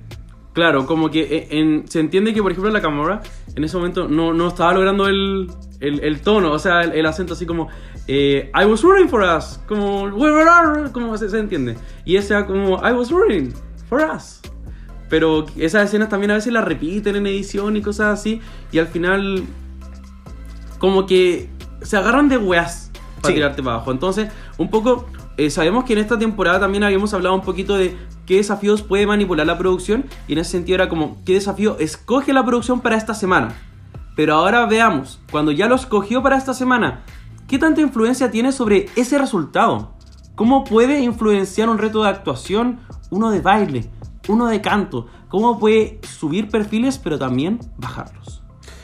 Claro, 0.57 0.86
como 0.86 1.11
que 1.11 1.20
eh, 1.20 1.48
en- 1.50 1.86
se 1.86 2.00
entiende 2.00 2.32
que, 2.32 2.40
por 2.42 2.50
ejemplo, 2.50 2.72
la 2.72 2.80
Camorra 2.80 3.20
en 3.54 3.62
ese 3.62 3.76
momento 3.76 4.09
no, 4.09 4.32
no 4.32 4.48
estaba 4.48 4.72
logrando 4.72 5.07
el, 5.07 5.50
el, 5.80 6.00
el 6.02 6.22
tono, 6.22 6.50
o 6.50 6.59
sea, 6.59 6.80
el, 6.80 6.92
el 6.92 7.04
acento 7.04 7.34
así 7.34 7.44
como 7.44 7.68
eh, 8.09 8.50
I 8.59 8.64
was 8.64 8.80
rooting 8.82 9.07
for 9.11 9.20
us, 9.22 9.61
como 9.68 10.04
"We 10.04 10.32
were 10.32 10.48
are", 10.48 10.90
como 10.92 11.14
se, 11.18 11.28
se 11.28 11.38
entiende. 11.40 11.76
Y 12.07 12.16
esa 12.16 12.46
como 12.46 12.76
I 12.78 12.92
was 12.92 13.11
rooting 13.11 13.52
for 13.90 14.00
us. 14.00 14.40
Pero 15.11 15.44
esas 15.59 15.84
escenas 15.84 16.09
también 16.09 16.30
a 16.30 16.34
veces 16.36 16.54
las 16.54 16.64
repiten 16.64 17.16
en 17.16 17.26
edición 17.26 17.76
y 17.76 17.82
cosas 17.82 18.18
así, 18.18 18.40
y 18.72 18.78
al 18.78 18.86
final 18.86 19.44
como 20.78 21.04
que 21.04 21.50
se 21.82 21.98
agarran 21.98 22.30
de 22.30 22.38
weas 22.38 22.90
para 23.20 23.28
Sí. 23.28 23.34
tirarte 23.34 23.62
para 23.62 23.76
abajo. 23.76 23.92
Entonces, 23.92 24.30
un 24.57 24.70
poco, 24.70 25.07
eh, 25.37 25.51
sabemos 25.51 25.84
que 25.84 25.93
en 25.93 25.99
esta 25.99 26.18
temporada 26.18 26.61
también 26.61 26.84
habíamos 26.84 27.12
hablado 27.12 27.34
un 27.34 27.43
poquito 27.43 27.76
de 27.76 27.97
qué 28.24 28.37
desafíos 28.37 28.82
puede 28.82 29.07
manipular 29.07 29.47
la 29.47 29.59
producción, 29.59 30.07
y 30.26 30.32
en 30.32 30.39
ese 30.39 30.53
sentido 30.53 30.76
era 30.76 30.89
como, 30.89 31.22
¿qué 31.24 31.34
desafío 31.34 31.78
escoge 31.78 32.32
la 32.32 32.45
producción 32.45 32.80
para 32.80 32.97
esta 32.97 33.14
semana? 33.14 33.55
Pero 34.16 34.34
ahora 34.34 34.64
veamos, 34.64 35.20
cuando 35.30 35.53
ya 35.53 35.66
lo 35.66 35.74
escogió 35.74 36.22
para 36.22 36.39
esta 36.39 36.55
semana, 36.55 37.05
¿qué 37.49 37.59
tanta 37.59 37.82
influencia 37.82 38.30
tiene 38.30 38.51
sobre 38.51 38.89
ese 38.97 39.18
resultado? 39.18 39.95
¿Cómo 40.34 40.64
puede 40.64 41.01
influenciar 41.01 41.68
un 41.68 41.78
reto 41.78 42.03
de 42.03 42.09
actuación, 42.09 42.80
uno 43.11 43.30
de 43.30 43.41
baile, 43.41 43.91
uno 44.28 44.47
de 44.47 44.62
canto? 44.62 45.07
¿Cómo 45.28 45.59
puede 45.59 46.01
subir 46.03 46.49
perfiles 46.49 46.99
pero 46.99 47.18
también 47.18 47.61
bajarlos? 47.76 48.43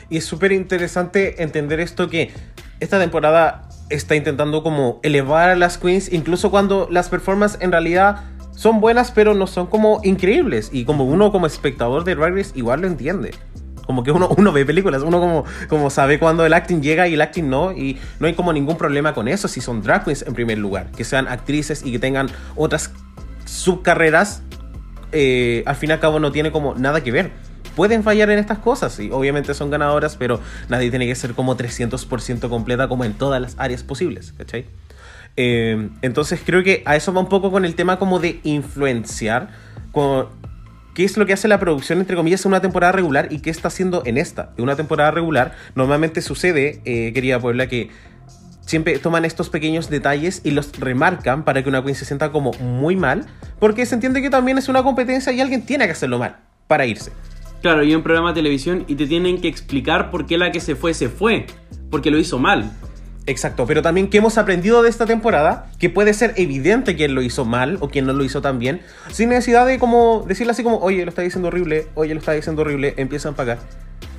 Y 0.09 0.17
es 0.17 0.25
súper 0.25 0.51
interesante 0.51 1.41
entender 1.41 1.79
esto 1.79 2.09
que 2.09 2.31
esta 2.79 2.99
temporada 2.99 3.69
está 3.89 4.15
intentando 4.15 4.63
como 4.63 4.99
elevar 5.03 5.49
a 5.49 5.55
las 5.55 5.77
queens, 5.77 6.11
incluso 6.11 6.51
cuando 6.51 6.87
las 6.89 7.09
performances 7.09 7.59
en 7.61 7.71
realidad 7.71 8.21
son 8.55 8.79
buenas, 8.79 9.11
pero 9.11 9.33
no 9.33 9.47
son 9.47 9.67
como 9.67 9.99
increíbles. 10.03 10.69
Y 10.71 10.85
como 10.85 11.05
uno 11.05 11.31
como 11.31 11.47
espectador 11.47 12.03
de 12.03 12.15
Drag 12.15 12.35
Race 12.35 12.51
igual 12.55 12.81
lo 12.81 12.87
entiende. 12.87 13.31
Como 13.85 14.03
que 14.03 14.11
uno, 14.11 14.29
uno 14.37 14.51
ve 14.51 14.65
películas, 14.65 15.03
uno 15.03 15.19
como, 15.19 15.45
como 15.67 15.89
sabe 15.89 16.19
cuando 16.19 16.45
el 16.45 16.53
acting 16.53 16.81
llega 16.81 17.07
y 17.07 17.15
el 17.15 17.21
acting 17.21 17.49
no, 17.49 17.71
y 17.71 17.97
no 18.19 18.27
hay 18.27 18.33
como 18.33 18.53
ningún 18.53 18.77
problema 18.77 19.13
con 19.13 19.27
eso 19.27 19.47
si 19.47 19.61
son 19.61 19.81
drag 19.81 20.05
queens 20.05 20.23
en 20.27 20.33
primer 20.33 20.57
lugar, 20.57 20.91
que 20.91 21.03
sean 21.03 21.27
actrices 21.27 21.83
y 21.85 21.91
que 21.91 21.99
tengan 21.99 22.29
otras 22.55 22.91
subcarreras 23.45 24.41
eh, 25.11 25.63
al 25.67 25.75
fin 25.75 25.91
y 25.91 25.93
al 25.93 25.99
cabo 25.99 26.19
no 26.19 26.31
tiene 26.31 26.51
como 26.51 26.73
nada 26.75 27.01
que 27.03 27.11
ver. 27.11 27.31
Pueden 27.75 28.03
fallar 28.03 28.29
en 28.29 28.39
estas 28.39 28.59
cosas 28.59 28.99
y 28.99 29.09
obviamente 29.11 29.53
son 29.53 29.69
ganadoras, 29.69 30.15
pero 30.17 30.39
nadie 30.69 30.89
tiene 30.89 31.07
que 31.07 31.15
ser 31.15 31.33
como 31.33 31.57
300% 31.57 32.49
completa 32.49 32.87
como 32.87 33.05
en 33.05 33.13
todas 33.13 33.41
las 33.41 33.55
áreas 33.57 33.83
posibles, 33.83 34.33
¿cachai? 34.37 34.65
Eh, 35.35 35.89
entonces 36.01 36.41
creo 36.45 36.63
que 36.63 36.83
a 36.85 36.95
eso 36.95 37.13
va 37.13 37.21
un 37.21 37.29
poco 37.29 37.51
con 37.51 37.65
el 37.65 37.75
tema 37.75 37.97
como 37.97 38.19
de 38.19 38.39
influenciar, 38.43 39.49
con 39.91 40.27
qué 40.93 41.03
es 41.03 41.17
lo 41.17 41.25
que 41.25 41.33
hace 41.33 41.47
la 41.47 41.59
producción, 41.59 41.99
entre 41.99 42.15
comillas, 42.15 42.45
en 42.45 42.49
una 42.49 42.61
temporada 42.61 42.91
regular 42.91 43.27
y 43.31 43.39
qué 43.39 43.49
está 43.49 43.69
haciendo 43.69 44.03
en 44.05 44.17
esta. 44.17 44.53
En 44.57 44.63
una 44.63 44.75
temporada 44.75 45.11
regular 45.11 45.53
normalmente 45.75 46.21
sucede, 46.21 46.81
eh, 46.85 47.11
querida 47.13 47.39
Puebla, 47.39 47.67
que 47.67 47.89
siempre 48.65 48.97
toman 48.99 49.25
estos 49.25 49.49
pequeños 49.49 49.89
detalles 49.89 50.41
y 50.43 50.51
los 50.51 50.77
remarcan 50.79 51.43
para 51.43 51.63
que 51.63 51.69
una 51.69 51.83
queen 51.83 51.95
se 51.95 52.05
sienta 52.05 52.31
como 52.31 52.53
muy 52.53 52.95
mal, 52.95 53.25
porque 53.59 53.85
se 53.85 53.95
entiende 53.95 54.21
que 54.21 54.29
también 54.29 54.57
es 54.57 54.69
una 54.69 54.83
competencia 54.83 55.31
y 55.31 55.41
alguien 55.41 55.65
tiene 55.65 55.85
que 55.85 55.91
hacerlo 55.91 56.19
mal 56.19 56.37
para 56.67 56.85
irse. 56.85 57.11
Claro, 57.63 57.81
y 57.83 57.95
un 57.95 58.03
programa 58.03 58.29
de 58.29 58.35
televisión 58.35 58.83
y 58.89 58.95
te 58.95 59.07
tienen 59.07 59.39
que 59.39 59.47
explicar 59.47 60.11
por 60.11 60.25
qué 60.25 60.37
la 60.37 60.51
que 60.51 60.59
se 60.59 60.75
fue 60.75 60.93
se 60.93 61.07
fue, 61.07 61.45
porque 61.89 62.11
lo 62.11 62.19
hizo 62.19 62.37
mal. 62.37 62.71
Exacto, 63.25 63.65
pero 63.65 63.81
también 63.81 64.09
que 64.09 64.17
hemos 64.17 64.37
aprendido 64.37 64.83
de 64.83 64.89
esta 64.89 65.05
temporada, 65.05 65.71
que 65.79 65.89
puede 65.89 66.13
ser 66.13 66.33
evidente 66.35 66.97
quién 66.97 67.15
lo 67.15 67.21
hizo 67.21 67.45
mal 67.45 67.77
o 67.79 67.87
quién 67.87 68.05
no 68.05 68.11
lo 68.11 68.25
hizo 68.25 68.41
tan 68.41 68.59
bien, 68.59 68.81
sin 69.11 69.29
necesidad 69.29 69.65
de 69.65 69.79
como 69.79 70.25
decirle 70.27 70.51
así 70.51 70.61
como, 70.61 70.79
oye, 70.79 71.05
lo 71.05 71.09
está 71.09 71.21
diciendo 71.21 71.47
horrible, 71.47 71.87
oye, 71.95 72.13
lo 72.13 72.19
está 72.19 72.33
diciendo 72.33 72.63
horrible, 72.63 72.95
empiezan 72.97 73.31
a 73.31 73.35
pagar. 73.37 73.59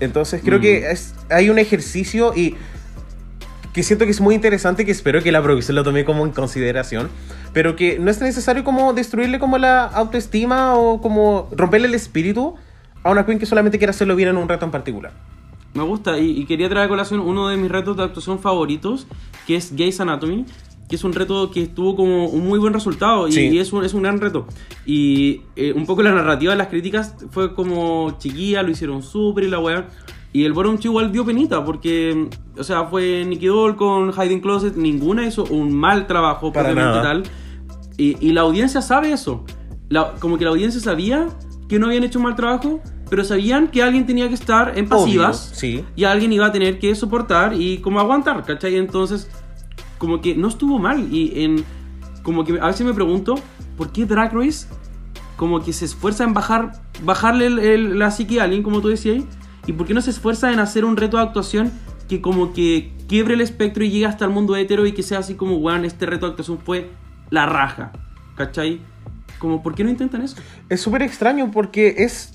Entonces 0.01 0.40
creo 0.42 0.59
Mm. 0.59 0.62
que 0.62 0.90
es, 0.90 1.14
hay 1.28 1.51
un 1.51 1.59
ejercicio 1.59 2.32
y 2.34 2.57
que 3.74 3.82
siento 3.82 4.07
que 4.07 4.12
es 4.12 4.22
muy 4.22 4.34
interesante, 4.34 4.86
que 4.86 4.92
espero 4.92 5.22
que 5.22 5.32
la 5.32 5.42
producción 5.42 5.74
lo 5.74 5.84
tome 5.84 6.07
como 6.07 6.24
en 6.24 6.32
consideración, 6.32 7.11
pero 7.53 7.76
que 7.76 7.99
no 7.99 8.11
es 8.11 8.22
necesario 8.22 8.64
como 8.64 8.95
destruirle 8.95 9.38
como 9.38 9.59
la 9.59 9.84
autoestima 9.84 10.76
o 10.76 11.03
como 11.03 11.51
romperle 11.53 11.88
el 11.88 11.95
espíritu 11.95 12.55
a 13.05 13.11
una 13.11 13.24
queen 13.24 13.38
que 13.38 13.46
solamente 13.46 13.78
quiere 13.78 13.90
hacerlo 13.90 14.16
bien 14.16 14.30
en 14.30 14.36
un 14.36 14.48
reto 14.48 14.64
en 14.64 14.70
particular. 14.72 15.12
Me 15.74 15.82
gusta 15.82 16.18
y, 16.18 16.30
y 16.40 16.46
quería 16.46 16.68
traer 16.68 16.86
a 16.86 16.88
colación 16.88 17.20
uno 17.20 17.48
de 17.48 17.57
mis 17.57 17.70
retos 17.70 17.96
de 17.96 18.02
actuación 18.05 18.38
favoritos, 18.40 19.07
que 19.46 19.57
es 19.57 19.74
Gays 19.76 20.00
Anatomy. 20.00 20.44
que 20.88 20.96
es 20.96 21.05
un 21.05 21.12
reto 21.14 21.50
que 21.50 21.66
tuvo 21.66 21.96
como 21.96 22.26
un 22.26 22.46
muy 22.46 22.59
buen 22.59 22.74
resultado 22.74 23.26
y, 23.26 23.32
Sí. 23.32 23.40
y 23.48 23.59
es, 23.59 23.72
un, 23.72 23.84
es 23.84 23.94
un 23.94 24.02
gran 24.02 24.20
reto. 24.20 24.46
Y 24.86 25.40
eh, 25.57 25.72
un 25.74 25.86
poco 25.86 26.02
la 26.02 26.12
narrativa 26.12 26.52
de 26.52 26.59
las 26.59 26.68
críticas 26.68 27.14
fue 27.30 27.55
como 27.55 28.16
chiquilla, 28.18 28.62
lo 28.62 28.70
hicieron 28.70 29.02
súper 29.02 29.44
y 29.44 29.48
la 29.48 29.59
weá. 29.61 29.88
Y 30.32 30.44
el 30.44 30.52
2 30.52 30.84
igual 30.84 31.11
dio 31.12 31.24
penita 31.24 31.64
porque, 31.64 32.28
o 32.59 32.64
sea, 32.64 32.84
fue 32.86 33.24
Nicky 33.24 33.46
Doll 33.46 33.76
con 33.76 34.12
Hiding 34.12 34.40
Closet, 34.40 34.76
ninguna 34.76 35.24
hizo 35.26 35.44
un 35.44 35.72
mal 35.74 36.07
trabajo 36.07 36.52
Para 36.52 36.74
nada. 36.74 37.02
tal. 37.02 37.22
Y, 37.96 38.16
y 38.26 38.32
la 38.32 38.42
audiencia 38.42 38.82
sabe 38.82 39.12
eso. 39.12 39.44
La- 39.88 40.12
como 40.20 40.36
que 40.38 40.44
la 40.44 40.50
audiencia 40.50 40.80
sabía 40.80 41.28
que 41.68 41.78
no 41.78 41.86
habían 41.86 42.05
hecho 42.05 42.18
un 42.18 42.24
mal 42.24 42.34
trabajo, 42.36 42.80
pero 43.11 43.24
sabían 43.24 43.68
que 43.68 43.82
alguien 43.82 44.07
tenía 44.07 44.28
que 44.28 44.34
estar 44.34 44.76
en 44.78 44.88
pasivas 44.88 45.48
Obvio, 45.50 45.59
sí. 45.61 45.84
y 45.96 46.05
alguien 46.05 46.32
iba 46.32 46.46
a 46.46 46.52
tener 46.52 46.78
que 46.78 46.94
soportar 46.94 47.55
y 47.55 47.78
como 47.78 48.00
aguantar, 48.00 48.44
¿cachai? 48.44 48.76
Entonces, 48.76 49.28
como 49.98 50.20
que 50.20 50.34
no 50.34 50.48
estuvo 50.48 50.78
mal 50.78 51.12
y 51.12 51.42
en 51.44 51.64
como 52.22 52.44
que 52.44 52.59
a 52.61 52.66
veces 52.66 52.86
me 52.86 52.94
pregunto 52.94 53.34
por 53.76 53.92
qué 53.92 54.07
Drag 54.07 54.32
Race 54.34 54.66
como 55.36 55.62
que 55.62 55.72
se 55.72 55.84
esfuerza 55.84 56.24
en 56.24 56.32
bajar 56.34 56.72
bajarle 57.02 57.46
el- 57.46 57.59
el- 57.59 57.98
la 57.98 58.11
psique 58.11 58.40
a 58.40 58.44
alguien 58.44 58.62
como 58.62 58.80
tú 58.80 58.88
decías 58.88 59.24
y 59.66 59.72
por 59.72 59.86
qué 59.86 59.94
no 59.94 60.00
se 60.00 60.11
esfuerza 60.11 60.52
en 60.52 60.59
hacer 60.61 60.84
un 60.84 60.96
reto 60.96 61.16
de 61.16 61.22
actuación 61.24 61.72
que 62.09 62.20
como 62.20 62.52
que 62.52 62.92
quiebre 63.09 63.34
el 63.34 63.40
espectro 63.40 63.82
y 63.84 63.90
llegue 63.90 64.07
hasta 64.07 64.24
el 64.24 64.30
mundo 64.30 64.55
hetero 64.57 64.86
y 64.86 64.92
que 64.92 65.02
sea 65.02 65.18
así 65.18 65.34
como 65.34 65.57
weón 65.57 65.84
este 65.84 66.07
reto 66.07 66.26
de 66.26 66.30
actuación 66.30 66.59
fue 66.64 66.90
la 67.30 67.46
raja 67.46 67.92
¿cachai? 68.36 68.80
como 69.38 69.62
por 69.62 69.74
qué 69.74 69.84
no 69.84 69.90
intentan 69.90 70.22
eso 70.22 70.36
Es 70.68 70.80
súper 70.80 71.02
extraño 71.02 71.50
porque 71.50 71.94
es. 71.98 72.34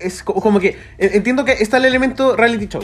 Es 0.00 0.22
co- 0.22 0.34
como 0.34 0.60
que. 0.60 0.76
en- 0.98 1.14
Entiendo 1.14 1.44
que 1.44 1.52
está 1.52 1.76
el 1.78 1.84
elemento 1.84 2.36
reality 2.36 2.66
show. 2.68 2.82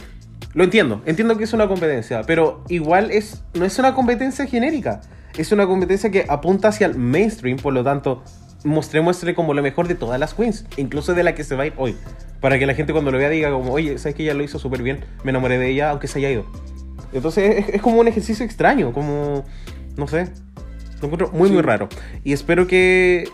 Lo 0.54 0.64
entiendo. 0.64 1.02
Entiendo 1.06 1.36
que 1.36 1.44
es 1.44 1.52
una 1.52 1.68
competencia. 1.68 2.22
Pero 2.22 2.64
igual 2.68 3.10
es. 3.10 3.42
No 3.54 3.64
es 3.64 3.78
una 3.78 3.94
competencia 3.94 4.46
genérica. 4.46 5.00
Es 5.36 5.52
una 5.52 5.66
competencia 5.66 6.10
que 6.10 6.24
apunta 6.28 6.68
hacia 6.68 6.86
el 6.86 6.96
mainstream. 6.96 7.58
Por 7.58 7.74
lo 7.74 7.84
tanto, 7.84 8.22
mostré, 8.64 9.00
muestre 9.02 9.34
como 9.34 9.52
lo 9.54 9.62
mejor 9.62 9.86
de 9.88 9.94
todas 9.94 10.18
las 10.18 10.34
queens. 10.34 10.64
Incluso 10.76 11.14
de 11.14 11.22
la 11.24 11.34
que 11.34 11.44
se 11.44 11.54
va 11.56 11.64
a 11.64 11.66
ir 11.66 11.74
hoy. 11.76 11.94
Para 12.40 12.58
que 12.58 12.66
la 12.66 12.74
gente 12.74 12.92
cuando 12.92 13.10
lo 13.10 13.18
vea 13.18 13.28
diga 13.28 13.50
como, 13.50 13.72
oye, 13.72 13.98
sabes 13.98 14.14
que 14.14 14.22
ella 14.22 14.34
lo 14.34 14.42
hizo 14.42 14.58
súper 14.58 14.82
bien. 14.82 15.04
Me 15.24 15.30
enamoré 15.30 15.58
de 15.58 15.68
ella 15.70 15.90
aunque 15.90 16.06
se 16.08 16.18
haya 16.20 16.30
ido. 16.30 16.46
Entonces 17.12 17.56
es, 17.68 17.74
es 17.74 17.82
como 17.82 18.00
un 18.00 18.08
ejercicio 18.08 18.44
extraño. 18.44 18.92
Como. 18.92 19.44
No 19.96 20.06
sé. 20.08 20.28
Lo 21.00 21.08
encuentro 21.08 21.30
muy, 21.32 21.50
muy 21.50 21.58
Sí. 21.58 21.62
raro. 21.66 21.88
Y 22.24 22.32
espero 22.32 22.66
que 22.66 23.28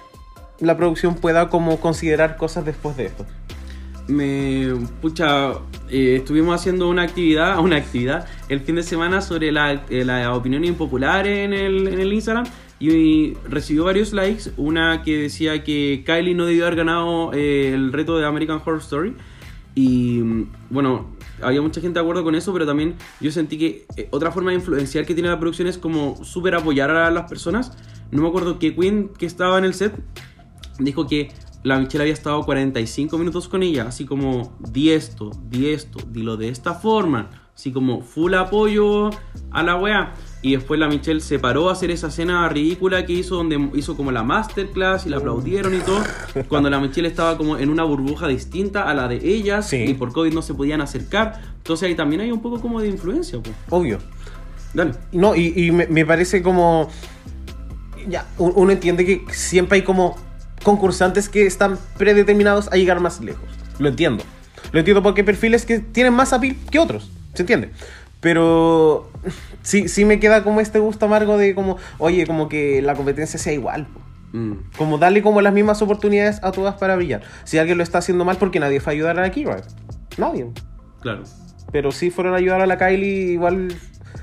la 0.59 0.77
producción 0.77 1.15
pueda 1.15 1.49
como 1.49 1.79
considerar 1.79 2.37
cosas 2.37 2.65
después 2.65 2.97
de 2.97 3.07
esto. 3.07 3.27
Me 4.09 4.75
pucha 5.01 5.53
eh, 5.89 6.17
estuvimos 6.17 6.55
haciendo 6.55 6.89
una 6.89 7.03
actividad 7.03 7.59
una 7.61 7.77
actividad 7.77 8.27
el 8.49 8.61
fin 8.61 8.77
de 8.77 8.83
semana 8.83 9.21
sobre 9.21 9.53
la, 9.53 9.85
eh, 9.89 10.05
la 10.05 10.35
opinión 10.35 10.65
impopular 10.65 11.27
en 11.27 11.53
el, 11.53 11.89
en 11.89 12.01
el 12.01 12.13
Instagram 12.13 12.47
y 12.83 13.35
recibió 13.49 13.85
varios 13.85 14.13
likes. 14.13 14.51
Una 14.57 15.03
que 15.03 15.17
decía 15.17 15.63
que 15.63 16.03
Kylie 16.05 16.35
no 16.35 16.47
debió 16.47 16.65
haber 16.67 16.79
ganado 16.79 17.33
eh, 17.33 17.73
el 17.73 17.93
reto 17.93 18.19
de 18.19 18.27
American 18.27 18.57
Horror 18.57 18.81
Story. 18.81 19.15
Y 19.77 20.19
mm, 20.21 20.53
bueno 20.71 21.07
había 21.41 21.63
mucha 21.63 21.81
gente 21.81 21.99
de 21.99 22.01
acuerdo 22.01 22.25
con 22.25 22.35
eso 22.35 22.53
pero 22.53 22.67
también 22.67 22.95
yo 23.21 23.31
sentí 23.31 23.57
que 23.57 23.87
otra 24.11 24.31
forma 24.31 24.51
de 24.51 24.57
influenciar 24.57 25.07
que 25.07 25.15
tiene 25.15 25.29
la 25.29 25.41
producción 25.41 25.67
es 25.67 25.79
como 25.79 26.25
súper 26.25 26.57
apoyar 26.57 26.91
a 26.91 27.11
las 27.11 27.29
personas. 27.29 27.73
No 28.11 28.23
me 28.23 28.29
acuerdo 28.29 28.59
qué 28.59 28.75
queen 28.75 29.11
que 29.17 29.27
estaba 29.27 29.59
en 29.59 29.65
el 29.65 29.75
set 29.75 29.95
dijo 30.79 31.07
que 31.07 31.31
la 31.65 31.79
Michelle 31.79 32.03
había 32.03 32.15
estado 32.15 32.43
45 32.45 33.19
minutos 33.19 33.49
con 33.49 33.63
ella, 33.63 33.85
así 33.89 34.05
como, 34.05 34.57
di 34.61 34.91
esto, 34.91 35.31
di 35.49 35.71
esto, 35.71 36.01
dilo 36.11 36.37
de 36.37 36.49
esta 36.49 36.75
forma, 36.75 37.31
así 37.55 37.71
como 37.73 38.01
full 38.03 38.35
apoyo 38.35 39.11
a 39.51 39.63
la 39.63 39.77
wea. 39.77 40.13
Y 40.45 40.57
después 40.57 40.81
la 40.81 40.89
Michelle 40.89 41.21
se 41.21 41.39
paró 41.39 41.69
a 41.69 41.73
hacer 41.73 41.93
esa 41.93 42.09
escena 42.09 42.49
ridícula 42.49 43.07
que 43.07 43.13
hizo, 43.13 43.37
donde 43.37 43.71
hizo 43.75 43.97
como 43.97 44.11
la 44.11 44.25
masterclass 44.25 45.07
y 45.07 45.09
la 45.11 45.19
aplaudieron 45.19 45.73
y 45.73 45.79
todo, 45.79 46.03
cuando 46.49 46.69
la 46.69 46.81
Michelle 46.81 47.07
estaba 47.07 47.39
como 47.39 47.57
en 47.57 47.71
una 47.71 47.85
burbuja 47.85 48.27
distinta 48.27 48.83
a 48.91 48.95
la 48.95 49.07
de 49.07 49.17
ellas 49.23 49.69
Sí. 49.69 49.85
y 49.87 49.95
por 49.95 50.13
COVID 50.13 50.33
no 50.33 50.43
se 50.43 50.55
podían 50.55 50.81
acercar. 50.81 51.41
Entonces 51.59 51.89
ahí 51.89 51.95
también 51.95 52.23
hay 52.23 52.33
un 52.33 52.43
poco 52.43 52.61
como 52.61 52.81
de 52.81 52.89
influencia, 52.89 53.39
pues. 53.41 53.55
Obvio. 53.71 53.99
Dale. 54.75 54.93
No, 55.13 55.37
y, 55.37 55.53
y 55.55 55.71
me, 55.71 55.87
me 55.87 56.05
parece 56.05 56.43
como. 56.43 56.89
Ya, 58.09 58.27
un- 58.39 58.53
uno 58.57 58.73
entiende 58.73 59.05
que 59.05 59.25
siempre 59.33 59.77
hay 59.77 59.85
como 59.85 60.17
concursantes 60.63 61.29
que 61.29 61.47
están 61.47 61.79
predeterminados 61.99 62.69
a 62.73 62.77
llegar 62.77 63.01
más 63.01 63.21
lejos. 63.21 63.45
Lo 63.79 63.89
entiendo. 63.89 64.25
Lo 64.73 64.79
entiendo 64.79 65.03
porque 65.03 65.21
hay 65.23 65.27
perfiles 65.27 65.67
que 65.67 65.81
tienen 65.81 66.13
más 66.15 66.33
appeal 66.33 66.57
que 66.71 66.79
otros. 66.79 67.11
¿Se 67.35 67.43
entiende? 67.43 67.71
Pero 68.21 69.11
sí, 69.63 69.89
sí 69.89 70.05
me 70.05 70.21
queda 70.21 70.45
como 70.45 70.61
este 70.61 70.79
gusto 70.79 71.07
amargo 71.07 71.37
de 71.39 71.55
como, 71.55 71.77
oye, 71.99 72.27
como 72.27 72.49
que 72.49 72.81
la 72.81 72.95
competencia 72.95 73.39
sea 73.39 73.53
igual. 73.53 73.89
Mm, 74.33 74.53
Como 74.79 74.97
darle 74.97 75.23
como 75.23 75.43
las 75.43 75.53
mismas 75.53 75.83
oportunidades 75.83 76.39
a 76.43 76.53
todas 76.53 76.77
para 76.77 76.97
brillar. 76.97 77.23
Si 77.45 77.59
alguien 77.59 77.77
lo 77.79 77.85
está 77.85 77.99
haciendo 77.99 78.25
mal, 78.25 78.37
porque 78.37 78.61
nadie 78.61 78.81
fue 78.81 78.93
a 78.93 78.95
ayudar 78.95 79.19
a 79.19 79.23
la 79.23 79.31
Kira. 79.31 79.63
Nadie. 80.17 80.47
claro. 81.01 81.25
Pero 81.71 81.91
sí 81.91 82.11
fueron 82.11 82.35
a 82.35 82.37
ayudar 82.37 82.61
a 82.61 82.67
la 82.67 82.77
Kylie 82.77 83.33
igual. 83.33 83.69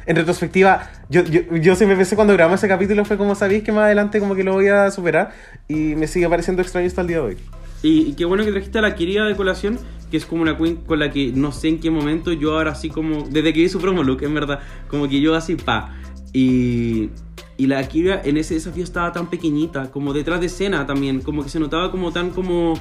En 0.06 0.16
retrospectiva, 0.16 0.90
yo, 1.10 1.24
yo, 1.24 1.42
yo 1.56 1.76
siempre 1.76 1.96
pensé 1.96 2.16
cuando 2.16 2.34
grabamos 2.34 2.60
ese 2.60 2.68
capítulo 2.68 3.06
fue 3.06 3.18
como 3.18 3.36
sabéis 3.36 3.64
que 3.64 3.72
más 3.72 3.84
adelante 3.84 4.20
como 4.20 4.36
que 4.36 4.44
lo 4.44 4.54
voy 4.54 4.68
a 4.68 4.90
superar 4.92 5.32
y 5.68 5.96
me 5.96 6.08
sigue 6.08 6.28
pareciendo 6.28 6.62
extraño 6.62 6.88
hasta 6.88 7.02
el 7.02 7.08
día 7.08 7.18
de 7.18 7.24
hoy. 7.24 7.38
Y, 7.82 8.02
y 8.02 8.14
qué 8.14 8.26
bueno 8.26 8.44
que 8.44 8.52
trajiste 8.52 8.80
a 8.80 8.82
la 8.82 8.96
querida 8.96 9.26
de 9.26 9.36
colación, 9.36 9.80
que 10.12 10.18
es 10.18 10.26
como 10.26 10.42
una 10.42 10.58
queen 10.58 10.78
con 10.78 11.00
la 11.00 11.12
que 11.12 11.32
no 11.34 11.52
sé 11.52 11.70
en 11.70 11.80
qué 11.80 11.92
momento 11.92 12.34
yo 12.34 12.58
ahora 12.58 12.72
así 12.72 12.90
como, 12.90 13.24
desde 13.30 13.54
que 13.54 13.62
vi 13.62 13.70
su 13.70 13.80
promo 13.80 14.04
look, 14.04 14.24
en 14.24 14.34
verdad, 14.34 14.60
como 14.90 15.08
que 15.08 15.22
yo 15.22 15.36
así 15.36 15.56
pa. 15.56 15.96
Y, 16.34 17.10
y 17.58 17.68
la 17.68 17.88
Kira 17.88 18.22
en 18.24 18.38
ese 18.38 18.56
desafío 18.56 18.84
estaba 18.84 19.12
tan 19.12 19.30
pequeñita, 19.30 19.92
como 19.92 20.14
detrás 20.14 20.40
de 20.40 20.48
escena 20.48 20.86
también, 20.86 21.22
como 21.22 21.44
que 21.44 21.50
se 21.50 21.60
notaba 21.60 21.92
como 21.92 22.12
tan 22.12 22.32
como, 22.32 22.74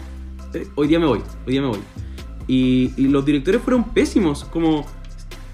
eh, 0.55 0.67
hoy 0.75 0.89
día 0.89 0.99
me 0.99 1.07
voy, 1.07 1.21
hoy 1.47 1.53
día 1.53 1.61
me 1.61 1.69
voy. 1.69 1.81
Y, 2.47 2.93
y 2.97 3.09
los 3.09 3.25
directores 3.25 3.61
fueron 3.61 3.85
pésimos, 3.85 4.45
como 4.45 4.87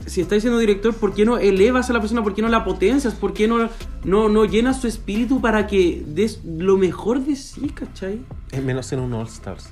si 0.06 0.20
estás 0.20 0.42
siendo 0.42 0.58
director, 0.58 0.94
¿por 0.94 1.14
qué 1.14 1.24
no 1.24 1.38
elevas 1.38 1.90
a 1.90 1.92
la 1.92 2.00
persona? 2.00 2.22
¿Por 2.22 2.34
qué 2.34 2.42
no 2.42 2.48
la 2.48 2.64
potencias? 2.64 3.14
¿Por 3.14 3.32
qué 3.32 3.48
no, 3.48 3.68
no, 4.04 4.28
no 4.28 4.44
llenas 4.44 4.80
su 4.80 4.86
espíritu 4.86 5.40
para 5.40 5.66
que 5.66 6.02
des 6.06 6.44
lo 6.44 6.76
mejor 6.76 7.20
de 7.20 7.36
sí, 7.36 7.68
cachai? 7.70 8.20
Es 8.50 8.62
menos 8.62 8.92
en 8.92 9.00
un 9.00 9.12
All 9.14 9.26
Stars. 9.26 9.70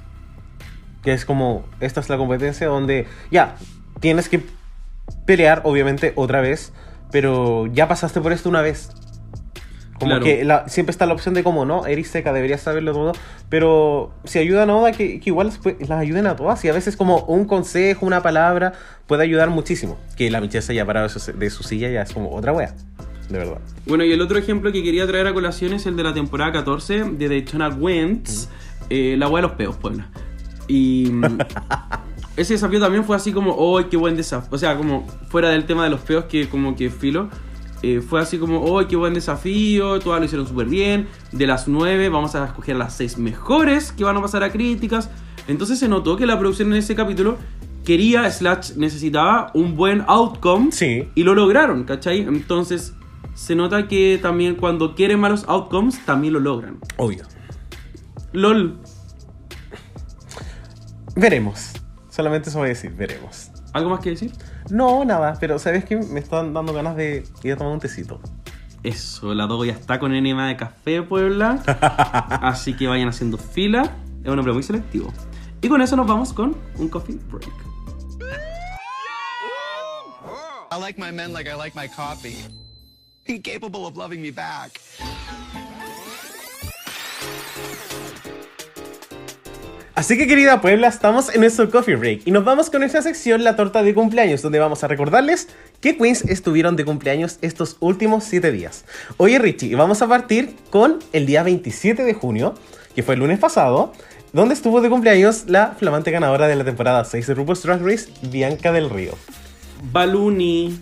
Que 1.03 1.13
es 1.13 1.25
como, 1.25 1.65
esta 1.81 2.01
es 2.01 2.09
la 2.09 2.17
competencia 2.17 2.67
donde 2.67 3.07
ya, 3.31 3.57
tienes 4.01 4.29
que 4.29 4.43
pelear 5.27 5.63
obviamente 5.65 6.13
otra 6.17 6.41
vez, 6.41 6.73
pero 7.11 7.67
ya 7.67 7.89
pasaste 7.89 8.21
por 8.21 8.33
esto 8.33 8.49
una 8.49 8.63
vez. 8.63 8.91
Como 10.03 10.11
Claro. 10.19 10.25
que 10.25 10.45
la- 10.45 10.69
siempre 10.69 10.91
está 10.91 11.07
la 11.07 11.13
opción 11.15 11.33
de 11.33 11.45
como 11.45 11.65
no, 11.65 11.87
eres 11.87 12.09
seca, 12.09 12.33
deberías 12.33 12.61
saberlo 12.61 12.93
todo, 12.93 13.13
pero 13.49 14.13
si 14.25 14.41
ayudan 14.41 14.69
a 14.71 14.77
Oda, 14.77 14.91
que, 14.91 15.21
que 15.21 15.31
igual 15.31 15.53
pues, 15.63 15.77
las 15.89 16.01
ayuden 16.01 16.27
a 16.27 16.35
todas, 16.35 16.65
y 16.65 16.69
a 16.69 16.73
veces 16.73 16.97
como 16.97 17.19
un 17.27 17.45
consejo, 17.45 18.05
una 18.05 18.21
palabra, 18.21 18.73
puede 19.07 19.23
ayudar 19.23 19.51
muchísimo. 19.51 19.97
Que 20.17 20.29
la 20.29 20.43
se 20.51 20.73
haya 20.73 20.85
parado 20.85 21.07
de 21.09 21.51
su, 21.51 21.63
silla 21.63 21.89
ya 21.89 22.03
es 22.03 22.13
como 22.13 22.35
otra 22.35 22.53
wea, 22.53 22.75
de 23.29 23.39
verdad. 23.39 23.59
Bueno, 23.87 24.03
y 24.05 24.11
el 24.13 24.21
otro 24.21 24.39
ejemplo 24.39 24.73
que 24.73 24.83
quería 24.83 25.07
traer 25.07 25.29
a 25.29 25.33
colación 25.35 25.73
es 25.73 25.87
el 25.87 25.95
de 25.97 26.03
la 26.03 26.13
temporada 26.13 26.51
14 26.51 27.05
de 27.05 27.29
Daytona 27.29 27.69
Wentz, 27.69 28.49
eh, 28.91 29.15
la 29.17 29.29
hueá 29.29 29.43
de 29.43 29.49
los 29.49 29.57
peos, 29.57 29.77
Puebla. 29.77 30.09
Y 30.67 31.13
ese 32.37 32.55
desafío 32.55 32.81
también 32.81 33.05
fue 33.05 33.15
así 33.17 33.33
como, 33.33 33.53
¡oh, 33.57 33.81
qué 33.89 33.97
buen 33.97 34.17
desafío! 34.17 34.49
O 34.51 34.59
sea, 34.59 34.77
como 34.77 35.07
fuera 35.29 35.51
del 35.51 35.65
tema 35.65 35.85
de 35.85 35.91
los 35.91 36.01
peos, 36.01 36.25
que 36.25 36.49
como 36.49 36.75
que 36.75 36.91
filo. 36.91 37.29
Eh, 37.83 38.01
fue 38.01 38.21
así 38.21 38.39
como, 38.39 38.63
¡oh, 38.63 38.87
qué 38.87 38.97
buen 38.97 39.15
desafío! 39.15 39.99
Todas 40.01 40.21
lo 40.21 40.27
hicieron 40.27 40.47
súper 40.47 40.67
bien. 40.67 41.09
De 41.33 41.47
las 41.47 41.69
9 41.69 42.09
vamos 42.09 42.35
a 42.35 42.45
escoger 42.47 42.77
las 42.77 42.95
6 42.95 43.19
mejores 43.19 43.93
que 43.93 44.05
van 44.05 44.17
a 44.17 44.23
pasar 44.23 44.43
a 44.43 44.51
críticas. 44.51 45.11
Entonces 45.49 45.79
se 45.79 45.89
notó 45.89 46.17
que 46.17 46.27
la 46.27 46.39
producción 46.39 46.73
en 46.73 46.79
ese 46.79 46.95
capítulo 46.95 47.37
quería, 47.85 48.31
slash, 48.31 48.77
necesitaba 48.77 49.51
un 49.55 49.77
buen 49.77 50.05
outcome. 50.07 50.71
Sí. 50.73 51.09
Y 51.15 51.25
lo 51.25 51.35
lograron, 51.35 51.85
¿cachai? 51.85 52.21
Entonces, 52.21 52.95
se 53.35 53.55
nota 53.55 53.89
que 53.89 54.19
también 54.23 54.55
cuando 54.55 54.95
quieren 54.95 55.19
malos 55.19 55.45
outcomes, 55.49 56.05
también 56.05 56.35
lo 56.35 56.41
logran. 56.41 56.79
Obvio. 56.97 57.25
LOL, 58.33 58.79
Veremos. 61.15 61.73
Solamente 62.09 62.49
eso 62.49 62.59
voy 62.59 62.67
a 62.67 62.69
decir, 62.71 62.93
veremos. 62.93 63.51
¿algo 63.73 63.91
más 63.91 64.01
que 64.01 64.11
decir? 64.11 64.33
No, 64.71 65.05
nada, 65.05 65.37
pero 65.41 65.59
¿sabes 65.59 65.85
qué? 65.85 65.97
Me 65.97 66.21
están 66.21 66.55
dando 66.55 66.73
ganas 66.73 66.97
de 66.97 67.25
ir 67.43 67.53
a 67.53 67.57
tomar 67.57 67.73
un 67.73 67.81
tecito. 67.81 68.21
Eso, 68.83 69.33
la 69.35 69.47
Dogo 69.47 69.65
ya 69.65 69.73
está 69.73 69.99
con 69.99 70.13
enema 70.13 70.49
de 70.49 70.57
café, 70.57 71.03
Puebla. 71.03 71.63
Así 72.43 72.75
que 72.75 72.89
vayan 72.89 73.09
haciendo 73.09 73.39
fila. 73.39 73.95
Es 74.25 74.31
un 74.31 74.39
hombre 74.39 74.53
muy 74.53 74.63
selectivo. 74.63 75.13
Y 75.61 75.69
con 75.69 75.81
eso 75.81 75.95
nos 75.95 76.07
vamos 76.07 76.33
con 76.33 76.57
un 76.79 76.89
coffee 76.89 77.19
break. 77.31 77.53
I 80.73 80.81
like 80.81 80.99
my 80.99 81.13
men 81.13 81.33
like 81.33 81.49
I 81.49 81.55
like 81.55 81.77
my 81.77 81.87
coffee. 81.87 82.37
Incapable 83.27 83.87
of 83.87 83.97
loving 83.97 84.21
me 84.21 84.31
back. 84.31 84.81
Así 90.03 90.19
que 90.19 90.27
querida 90.27 90.61
Puebla, 90.61 90.89
estamos 90.89 91.33
en 91.33 91.43
nuestro 91.43 91.71
coffee 91.71 91.95
break 91.95 92.23
y 92.25 92.33
nos 92.33 92.45
vamos 92.45 92.71
con 92.71 92.81
nuestra 92.81 93.03
sección 93.03 93.45
La 93.45 93.55
torta 93.55 93.85
de 93.85 93.95
cumpleaños, 93.95 94.43
donde 94.43 94.59
vamos 94.59 94.83
a 94.83 94.89
recordarles 94.89 95.47
qué 95.81 95.97
queens 95.97 96.23
estuvieron 96.23 96.75
de 96.75 96.85
cumpleaños 96.85 97.39
estos 97.41 97.77
últimos 97.79 98.25
7 98.25 98.51
días. 98.51 98.85
Oye 99.17 99.39
Richie, 99.39 99.77
vamos 99.77 100.03
a 100.03 100.09
partir 100.09 100.57
con 100.71 100.99
el 101.13 101.25
día 101.25 101.45
27 101.45 102.03
de 102.03 102.15
junio, 102.15 102.55
que 102.97 103.05
fue 103.05 103.15
el 103.15 103.21
lunes 103.21 103.39
pasado, 103.39 103.93
donde 104.33 104.55
estuvo 104.55 104.81
de 104.81 104.91
cumpleaños 104.91 105.45
la 105.47 105.77
flamante 105.79 106.11
ganadora 106.11 106.49
de 106.49 106.57
la 106.57 106.65
temporada 106.65 107.05
6 107.05 107.25
de 107.25 107.35
RuPaul's 107.35 107.63
Drag 107.63 107.81
Race, 107.81 108.11
Bianca 108.23 108.73
del 108.73 108.91
Río. 108.91 109.13
Baluni. 109.93 110.81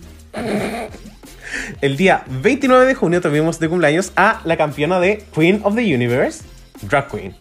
El 1.81 1.95
día 1.95 2.23
29 2.27 2.87
de 2.87 2.95
junio 2.95 3.21
tuvimos 3.21 3.59
de 3.59 3.69
cumpleaños 3.69 4.13
a 4.15 4.41
la 4.45 4.57
campeona 4.57 4.99
de 4.99 5.23
Queen 5.31 5.61
of 5.63 5.75
the 5.75 5.93
Universe, 5.93 6.43
Drag 6.81 7.07
Queen. 7.07 7.35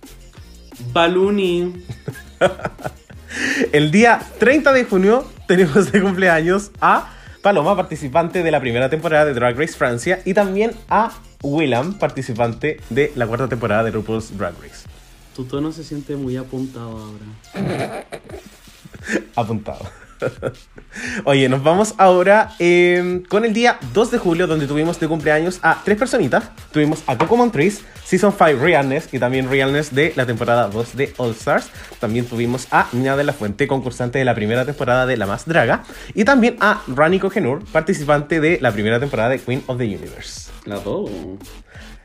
Baluni. 0.93 1.85
El 3.73 3.91
día 3.91 4.21
30 4.39 4.73
de 4.73 4.85
junio 4.85 5.25
tenemos 5.47 5.93
de 5.93 6.03
cumpleaños 6.03 6.71
a 6.81 7.13
Paloma, 7.43 7.77
participante 7.77 8.43
de 8.43 8.51
la 8.51 8.61
primera 8.61 8.91
temporada 8.91 9.25
de 9.25 9.35
Drag 9.35 9.59
Race 9.59 9.75
Francia, 9.75 10.21
y 10.25 10.35
también 10.35 10.73
a 10.89 11.13
Willam, 11.43 11.99
participante 11.99 12.81
de 12.91 13.13
la 13.15 13.27
cuarta 13.27 13.49
temporada 13.49 13.85
de 13.85 13.93
RuPaul's 13.93 14.37
Drag 14.37 14.55
Race. 14.61 14.87
Tu 15.35 15.45
tono 15.45 15.73
se 15.73 15.85
siente 15.85 16.17
muy 16.17 16.37
apuntado 16.37 16.99
ahora. 16.99 18.05
Apuntado. 19.37 19.87
Oye, 21.25 21.49
nos 21.49 21.63
vamos 21.63 21.95
ahora 21.99 22.53
eh, 22.59 23.23
con 23.29 23.45
el 23.45 23.53
día 23.53 23.79
2 23.93 24.11
de 24.11 24.19
julio, 24.19 24.47
donde 24.47 24.67
tuvimos 24.67 24.99
de 25.01 25.09
cumpleaños 25.09 25.59
a 25.63 25.83
tres 25.85 25.99
personitas. 25.99 26.51
Tuvimos 26.73 27.03
a 27.07 27.17
Coco 27.17 27.37
Montrese, 27.37 27.83
Season 28.05 28.33
5 28.33 28.63
Realness 28.63 29.09
y 29.13 29.19
también 29.19 29.51
Realness 29.51 29.95
de 29.95 30.13
la 30.17 30.27
temporada 30.27 30.69
2 30.69 30.97
de 30.97 31.15
All 31.17 31.33
Stars. 31.33 31.71
También 31.99 32.27
tuvimos 32.27 32.69
a 32.71 32.89
Niña 32.93 33.17
de 33.17 33.25
la 33.25 33.33
Fuente, 33.33 33.67
concursante 33.67 34.19
de 34.19 34.25
la 34.25 34.35
primera 34.35 34.65
temporada 34.65 35.07
de 35.07 35.17
La 35.17 35.27
Más 35.27 35.47
Draga. 35.47 35.85
Y 36.15 36.25
también 36.25 36.57
a 36.61 36.83
Rani 36.89 37.19
Kohenur, 37.19 37.65
participante 37.67 38.41
de 38.41 38.59
la 38.61 38.73
primera 38.73 39.01
temporada 39.01 39.31
de 39.31 39.39
Queen 39.39 39.63
of 39.67 39.79
the 39.79 39.85
Universe. 39.85 40.51
La. 40.65 40.81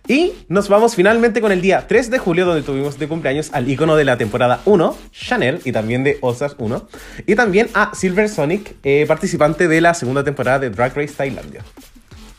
Y 0.08 0.34
nos 0.50 0.70
vamos 0.70 0.94
finalmente 0.96 1.42
con 1.42 1.52
el 1.52 1.62
día 1.62 1.88
3 1.88 2.12
de 2.12 2.20
julio, 2.20 2.46
donde 2.46 2.62
tuvimos 2.62 3.00
de 3.00 3.08
cumpleaños 3.08 3.50
al 3.54 3.68
icono 3.70 3.96
de 3.96 4.06
la 4.06 4.18
temporada 4.18 4.62
1, 4.66 4.96
Chanel, 5.12 5.62
y 5.66 5.72
también 5.72 6.04
de 6.04 6.20
Stars 6.22 6.56
1. 6.60 6.88
Y 7.26 7.36
también 7.36 7.70
a 7.74 7.94
Silver 7.96 8.30
Sonic, 8.30 8.76
eh, 8.84 9.06
participante 9.08 9.68
de 9.68 9.82
la 9.82 9.96
segunda 9.96 10.24
temporada 10.24 10.60
de 10.60 10.70
Drag 10.70 10.96
Race 10.96 11.14
Tailandia. 11.16 11.64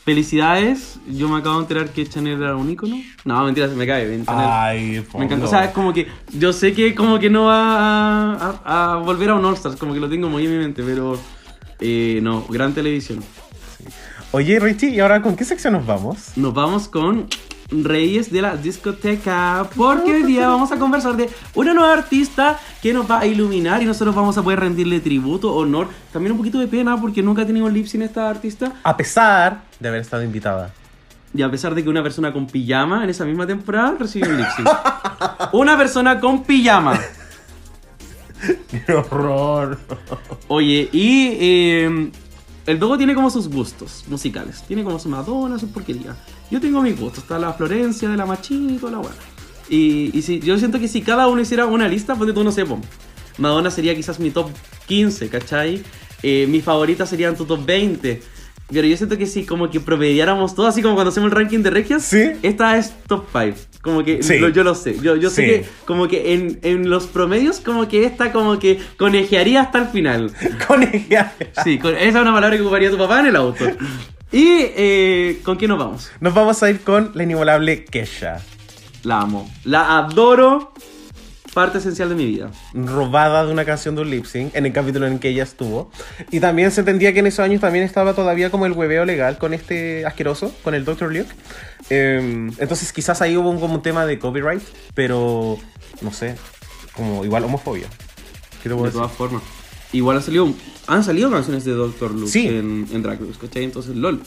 Felicidades. 0.04 1.00
Yo 1.08 1.28
me 1.28 1.38
acabo 1.38 1.56
de 1.56 1.62
enterar 1.62 1.88
que 1.90 2.06
Chanel 2.08 2.40
era 2.40 2.54
un 2.54 2.70
ícono. 2.70 2.96
No, 3.24 3.42
mentira, 3.44 3.68
se 3.68 3.74
me 3.74 3.84
cae. 3.88 4.04
Chanel. 4.24 4.46
Ay, 4.48 5.04
Me 5.18 5.24
encanta. 5.24 5.46
O 5.46 5.48
sea, 5.48 5.64
es 5.64 5.70
como 5.72 5.92
que. 5.92 6.06
Yo 6.32 6.52
sé 6.52 6.72
que 6.72 6.94
como 6.94 7.18
que 7.18 7.28
no 7.28 7.46
va 7.46 8.34
a, 8.34 8.60
a- 8.64 8.92
a 8.92 8.96
volver 8.98 9.30
a 9.30 9.34
un 9.34 9.44
All 9.44 9.54
Stars, 9.54 9.74
como 9.74 9.92
que 9.92 9.98
lo 9.98 10.08
tengo 10.08 10.28
muy 10.28 10.44
en 10.46 10.52
mi 10.52 10.58
mente, 10.58 10.84
pero. 10.86 11.18
eh, 11.80 12.20
no, 12.22 12.46
gran 12.48 12.72
televisión. 12.72 13.24
Oye, 14.30 14.60
Richie, 14.60 14.90
¿y 14.90 15.00
ahora 15.00 15.20
con 15.22 15.34
qué 15.34 15.44
sección 15.44 15.72
nos 15.72 15.84
vamos? 15.86 16.28
Nos 16.36 16.54
vamos 16.54 16.86
con 16.88 17.26
Reyes 17.70 18.30
de 18.30 18.42
la 18.42 18.56
discoteca. 18.56 19.68
Porque 19.74 20.14
hoy 20.14 20.22
día 20.22 20.48
vamos 20.48 20.70
a 20.72 20.78
conversar 20.78 21.16
de 21.16 21.28
una 21.54 21.74
nueva 21.74 21.92
artista 21.92 22.58
que 22.82 22.92
nos 22.92 23.10
va 23.10 23.20
a 23.20 23.26
iluminar 23.26 23.82
y 23.82 23.86
nosotros 23.86 24.14
vamos 24.14 24.38
a 24.38 24.42
poder 24.42 24.60
rendirle 24.60 25.00
tributo, 25.00 25.54
honor. 25.54 25.88
También 26.12 26.32
un 26.32 26.38
poquito 26.38 26.58
de 26.58 26.68
pena 26.68 27.00
porque 27.00 27.22
nunca 27.22 27.42
ha 27.42 27.46
tenido 27.46 27.68
lip 27.68 27.86
sync 27.86 28.02
esta 28.02 28.30
artista. 28.30 28.72
A 28.82 28.96
pesar 28.96 29.62
de 29.80 29.88
haber 29.88 30.00
estado 30.00 30.22
invitada. 30.22 30.72
Y 31.34 31.42
a 31.42 31.50
pesar 31.50 31.74
de 31.74 31.82
que 31.82 31.90
una 31.90 32.02
persona 32.02 32.32
con 32.32 32.46
pijama 32.46 33.04
en 33.04 33.10
esa 33.10 33.24
misma 33.24 33.46
temporada 33.46 33.96
recibió 33.98 34.30
un 34.30 34.38
lip 34.38 34.46
sync. 34.56 34.68
Una 35.52 35.76
persona 35.76 36.18
con 36.20 36.44
pijama. 36.44 36.98
¡Qué 38.70 38.92
horror! 38.92 39.78
Oye, 40.48 40.88
y 40.92 41.28
eh, 41.40 42.10
el 42.66 42.78
Dogo 42.78 42.96
tiene 42.96 43.14
como 43.14 43.30
sus 43.30 43.48
gustos 43.48 44.04
musicales. 44.08 44.62
Tiene 44.66 44.82
como 44.82 44.98
su 44.98 45.08
Madonna, 45.08 45.58
su 45.58 45.70
porquería. 45.70 46.16
Yo 46.50 46.60
tengo 46.60 46.80
mis 46.82 46.98
gustos. 46.98 47.24
Está 47.24 47.38
la 47.38 47.52
Florencia, 47.52 48.08
de 48.08 48.16
la 48.16 48.26
Machini 48.26 48.74
y 48.74 48.78
toda 48.78 48.92
la 48.92 48.98
buena. 48.98 49.16
Y, 49.68 50.10
y 50.16 50.22
si, 50.22 50.38
yo 50.40 50.56
siento 50.58 50.78
que 50.78 50.86
si 50.88 51.02
cada 51.02 51.26
uno 51.26 51.40
hiciera 51.40 51.66
una 51.66 51.88
lista, 51.88 52.14
pues 52.14 52.28
de 52.28 52.32
todo 52.34 52.44
no 52.44 52.52
sé. 52.52 52.64
Madonna 53.38 53.70
sería 53.70 53.94
quizás 53.94 54.20
mi 54.20 54.30
top 54.30 54.48
15, 54.86 55.28
¿cachai? 55.28 55.82
Eh, 56.22 56.46
mis 56.48 56.62
favoritas 56.64 57.08
serían 57.10 57.36
tu 57.36 57.44
top 57.44 57.66
20. 57.66 58.22
Pero 58.68 58.86
yo 58.86 58.96
siento 58.96 59.16
que 59.16 59.26
si 59.26 59.44
como 59.44 59.70
que 59.70 59.78
promediáramos 59.78 60.54
todo, 60.56 60.66
así 60.66 60.82
como 60.82 60.94
cuando 60.94 61.10
hacemos 61.10 61.30
el 61.30 61.36
ranking 61.36 61.60
de 61.60 61.70
regias, 61.70 62.02
Sí. 62.04 62.32
esta 62.42 62.76
es 62.78 62.92
top 63.06 63.24
5. 63.32 63.56
Como 63.80 64.02
que 64.02 64.22
Sí. 64.24 64.38
lo- 64.38 64.48
yo 64.48 64.64
lo 64.64 64.74
sé. 64.74 64.98
Yo, 65.00 65.14
yo 65.14 65.30
sé 65.30 65.42
Sí. 65.42 65.48
que 65.48 65.64
como 65.84 66.08
que 66.08 66.34
en, 66.34 66.58
en 66.62 66.90
los 66.90 67.06
promedios, 67.06 67.60
como 67.60 67.86
que 67.86 68.04
esta 68.04 68.32
como 68.32 68.58
que 68.58 68.80
conejearía 68.98 69.60
hasta 69.62 69.78
el 69.78 69.88
final. 69.88 70.32
Conejear. 70.66 71.32
Sí, 71.62 71.78
con- 71.78 71.94
esa 71.94 72.06
es 72.08 72.14
una 72.16 72.32
palabra 72.34 72.56
que 72.56 72.62
ocuparía 72.62 72.90
tu 72.90 72.98
papá 72.98 73.20
en 73.20 73.26
el 73.26 73.36
auto. 73.36 73.64
Y 74.32 74.46
eh, 74.76 75.40
¿con 75.44 75.56
quién 75.56 75.70
nos 75.70 75.78
vamos? 75.78 76.10
Nos 76.20 76.34
vamos 76.34 76.62
a 76.62 76.70
ir 76.70 76.80
con 76.80 77.12
la 77.14 77.22
inigualable 77.22 77.84
Kesha. 77.84 78.40
La 79.04 79.20
amo. 79.20 79.50
La 79.64 79.98
adoro. 79.98 80.72
Parte 81.54 81.78
esencial 81.78 82.10
de 82.10 82.16
mi 82.16 82.26
vida. 82.26 82.50
robada 82.74 83.46
de 83.46 83.50
una 83.52 83.64
canción 83.64 83.94
de 83.94 84.02
un 84.02 84.10
lip 84.10 84.26
sync 84.26 84.54
en 84.54 84.66
el 84.66 84.72
capítulo 84.74 85.06
en 85.06 85.18
que 85.18 85.28
ella 85.30 85.42
estuvo. 85.44 85.90
Y 86.30 86.40
también 86.40 86.70
se 86.70 86.80
entendía 86.80 87.14
que 87.14 87.20
en 87.20 87.28
esos 87.28 87.38
años 87.40 87.62
también 87.62 87.82
estaba 87.84 88.12
todavía 88.12 88.50
como 88.50 88.66
el 88.66 88.72
hueveo 88.72 89.06
legal 89.06 89.38
con 89.38 89.54
este 89.54 90.04
asqueroso, 90.04 90.52
con 90.62 90.74
el 90.74 90.84
Dr. 90.84 91.10
Luke. 91.14 91.30
Eh, 91.88 92.50
entonces 92.58 92.92
quizás 92.92 93.22
ahí 93.22 93.38
hubo 93.38 93.48
un, 93.48 93.58
como 93.58 93.74
un 93.76 93.82
tema 93.82 94.04
de 94.04 94.18
copyright, 94.18 94.60
pero 94.92 95.56
no 96.02 96.12
sé, 96.12 96.34
como 96.92 97.24
igual 97.24 97.44
homofobia. 97.44 97.86
¿Qué 98.62 98.68
te 98.68 98.74
puedo 98.74 98.82
De 98.82 98.88
decir? 98.90 99.00
todas 99.00 99.12
formas. 99.16 99.42
Igual 99.92 100.16
han 100.18 100.22
salido, 100.22 100.52
han 100.86 101.04
salido 101.04 101.30
canciones 101.30 101.64
de 101.64 101.72
Doctor 101.72 102.12
Luke 102.12 102.28
Sí. 102.30 102.46
en, 102.48 102.86
en 102.92 103.02
Drag 103.02 103.20
Race, 103.20 103.38
¿cachai? 103.40 103.64
Entonces, 103.64 103.96
LOL. 103.96 104.20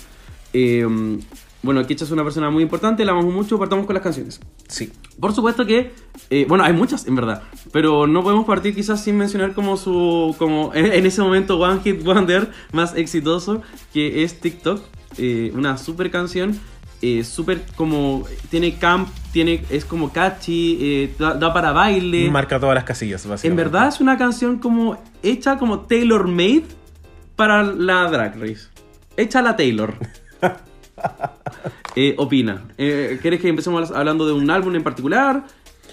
Eh, 0.53 0.86
bueno, 1.62 1.86
Kecha 1.86 2.05
es 2.05 2.12
una 2.12 2.24
persona 2.24 2.49
muy 2.49 2.64
importante, 2.64 3.03
la 3.03 3.12
amamos 3.12 3.34
mucho, 3.34 3.60
partamos 3.60 3.86
con 3.86 3.93
las 3.93 4.01
canciones. 4.01 4.39
Sí. 4.70 4.91
Por 5.20 5.34
supuesto 5.36 5.66
que, 5.66 5.91
eh, 6.30 6.45
bueno, 6.47 6.64
hay 6.64 6.72
muchas 6.72 7.05
en 7.05 7.16
verdad, 7.16 7.43
pero 7.74 8.07
no 8.07 8.24
podemos 8.24 8.45
partir 8.45 8.74
quizás 8.74 9.03
sin 9.03 9.18
mencionar 9.18 9.53
como 9.53 9.76
su, 9.76 10.34
como 10.39 10.72
en, 10.74 10.86
en 10.86 11.05
ese 11.05 11.22
momento 11.22 11.60
One 11.60 11.82
Hit 11.84 12.01
Wonder 12.03 12.49
más 12.72 12.95
exitoso, 12.95 13.62
que 13.93 14.24
es 14.24 14.39
TikTok, 14.39 14.82
eh, 15.18 15.51
una 15.53 15.78
super 15.78 16.10
canción, 16.10 16.57
eh, 17.02 17.24
súper 17.24 17.64
como, 17.76 18.26
tiene 18.50 18.78
camp, 18.78 19.10
tiene, 19.32 19.64
es 19.70 19.86
como 19.86 20.12
catchy, 20.12 20.78
eh, 20.82 21.16
da, 21.18 21.34
da 21.34 21.54
para 21.54 21.72
baile. 21.72 22.30
Marca 22.30 22.60
todas 22.60 22.76
las 22.76 22.84
casillas, 22.84 23.26
básicamente. 23.26 23.47
En 23.47 23.72
verdad 23.72 23.88
es 23.88 24.00
una 24.02 24.18
canción 24.18 24.60
como 24.60 25.02
hecha 25.24 25.58
como 25.58 25.82
tailor 25.82 26.28
made 26.28 26.66
para 27.36 27.64
la 27.64 28.10
Drag 28.10 28.39
Race. 28.39 28.68
Hecha 29.16 29.41
la 29.41 29.56
Taylor. 29.56 29.95
Eh, 31.95 32.14
opina. 32.18 32.66
Eh, 32.78 33.20
¿Quieres 33.22 33.41
que 33.41 33.47
empecemos 33.47 33.91
hablando 33.91 34.28
de 34.28 34.34
un 34.34 34.50
álbum 34.52 34.76
en 34.76 34.84
particular? 34.84 35.43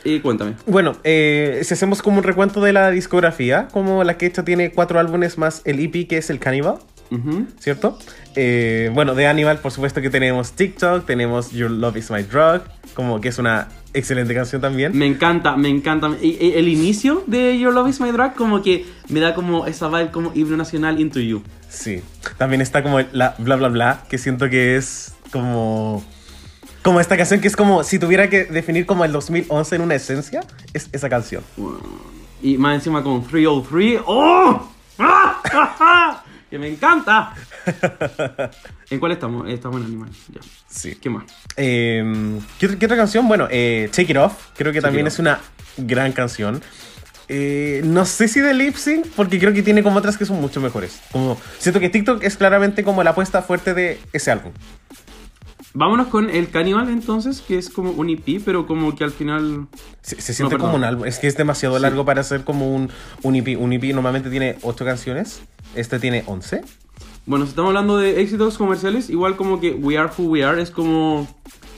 Eh, 0.04 0.20
cuéntame. 0.20 0.54
Bueno, 0.66 0.96
eh, 1.02 1.60
si 1.64 1.74
hacemos 1.74 2.02
como 2.02 2.18
un 2.18 2.22
recuento 2.22 2.60
de 2.60 2.72
la 2.72 2.90
discografía, 2.90 3.66
como 3.72 4.04
la 4.04 4.16
que 4.16 4.26
esta 4.26 4.44
tiene 4.44 4.70
cuatro 4.70 5.00
álbumes 5.00 5.36
más 5.36 5.62
el 5.64 5.80
EP 5.80 6.06
que 6.06 6.18
es 6.18 6.30
el 6.30 6.38
Cannibal. 6.38 6.78
¿Cierto? 7.58 7.98
Eh, 8.34 8.90
bueno, 8.94 9.14
de 9.14 9.26
Animal, 9.26 9.58
por 9.58 9.72
supuesto 9.72 10.00
que 10.00 10.10
tenemos 10.10 10.52
TikTok, 10.52 11.06
tenemos 11.06 11.50
Your 11.52 11.70
Love 11.70 11.96
Is 11.96 12.10
My 12.10 12.22
Drug, 12.22 12.62
como 12.94 13.20
que 13.20 13.28
es 13.28 13.38
una 13.38 13.68
excelente 13.94 14.34
canción 14.34 14.60
también. 14.60 14.96
Me 14.96 15.06
encanta, 15.06 15.56
me 15.56 15.68
encanta. 15.68 16.10
Y- 16.20 16.52
el 16.54 16.68
inicio 16.68 17.24
de 17.26 17.58
Your 17.58 17.72
Love 17.72 17.88
Is 17.88 18.00
My 18.00 18.10
Drag 18.12 18.34
como 18.34 18.62
que 18.62 18.86
me 19.08 19.20
da 19.20 19.34
como 19.34 19.66
esa 19.66 19.88
vibe 19.88 20.10
como 20.10 20.32
himno 20.34 20.56
nacional 20.56 21.00
Into 21.00 21.20
You. 21.20 21.42
Sí. 21.68 22.02
También 22.38 22.60
está 22.60 22.82
como 22.82 23.00
la 23.12 23.34
bla 23.38 23.56
bla 23.56 23.68
bla, 23.68 24.04
que 24.08 24.18
siento 24.18 24.48
que 24.50 24.76
es 24.76 25.14
como... 25.32 26.04
Como 26.82 27.00
esta 27.00 27.16
canción 27.16 27.40
que 27.40 27.48
es 27.48 27.56
como, 27.56 27.82
si 27.82 27.98
tuviera 27.98 28.30
que 28.30 28.44
definir 28.44 28.86
como 28.86 29.04
el 29.04 29.10
2011 29.10 29.74
en 29.74 29.82
una 29.82 29.96
esencia, 29.96 30.42
es 30.72 30.88
esa 30.92 31.08
canción. 31.08 31.42
Y 32.40 32.58
más 32.58 32.76
encima 32.76 33.02
con 33.02 33.24
303. 33.26 34.02
¡Oh! 34.06 34.68
¡Ah! 34.98 36.22
¡Que 36.50 36.58
me 36.58 36.68
encanta! 36.68 37.34
¿En 38.90 39.00
cuál 39.00 39.12
estamos? 39.12 39.48
Estamos 39.48 39.80
en 39.80 39.86
Animal. 39.86 40.10
Ya. 40.32 40.40
Sí. 40.68 40.94
¿Qué 40.94 41.10
más? 41.10 41.24
Eh, 41.56 42.38
¿qué, 42.58 42.66
otra, 42.66 42.78
qué 42.78 42.86
otra 42.86 42.96
canción? 42.96 43.26
Bueno, 43.26 43.48
eh, 43.50 43.88
Take 43.90 44.12
It 44.12 44.16
Off, 44.16 44.50
creo 44.56 44.72
que 44.72 44.80
también 44.80 45.06
es 45.06 45.18
una 45.18 45.40
gran 45.76 46.12
canción. 46.12 46.62
Eh, 47.28 47.80
no 47.84 48.04
sé 48.04 48.28
si 48.28 48.40
de 48.40 48.54
lip 48.54 48.76
sync, 48.76 49.06
porque 49.16 49.40
creo 49.40 49.52
que 49.52 49.62
tiene 49.62 49.82
como 49.82 49.98
otras 49.98 50.16
que 50.16 50.24
son 50.24 50.40
mucho 50.40 50.60
mejores. 50.60 51.00
Como, 51.10 51.36
siento 51.58 51.80
que 51.80 51.88
TikTok 51.88 52.22
es 52.22 52.36
claramente 52.36 52.84
como 52.84 53.02
la 53.02 53.10
apuesta 53.10 53.42
fuerte 53.42 53.74
de 53.74 53.98
ese 54.12 54.30
álbum. 54.30 54.52
Vámonos 55.78 56.06
con 56.06 56.30
el 56.30 56.48
Cannibal 56.48 56.88
entonces, 56.88 57.42
que 57.42 57.58
es 57.58 57.68
como 57.68 57.90
un 57.90 58.08
EP, 58.08 58.40
pero 58.42 58.66
como 58.66 58.94
que 58.94 59.04
al 59.04 59.10
final. 59.10 59.66
Se, 60.00 60.18
se 60.22 60.32
siente 60.32 60.54
perdón. 60.54 60.70
como 60.70 60.76
un 60.78 60.84
álbum. 60.84 61.04
Es 61.06 61.18
que 61.18 61.26
es 61.26 61.36
demasiado 61.36 61.76
Sí. 61.76 61.82
largo 61.82 62.04
para 62.06 62.22
ser 62.22 62.44
como 62.44 62.74
un, 62.74 62.88
un 63.22 63.34
EP. 63.36 63.58
Un 63.60 63.74
EP 63.74 63.92
normalmente 63.92 64.30
tiene 64.30 64.56
8 64.62 64.84
canciones. 64.86 65.42
Este 65.74 65.98
tiene 65.98 66.24
11. 66.26 66.62
Bueno, 67.26 67.44
si 67.44 67.50
estamos 67.50 67.68
hablando 67.68 67.98
de 67.98 68.22
éxitos 68.22 68.56
comerciales, 68.56 69.10
igual 69.10 69.36
como 69.36 69.60
que 69.60 69.72
We 69.72 69.98
Are 69.98 70.10
Who 70.16 70.24
We 70.30 70.44
Are 70.44 70.62
es 70.62 70.70
como. 70.70 71.28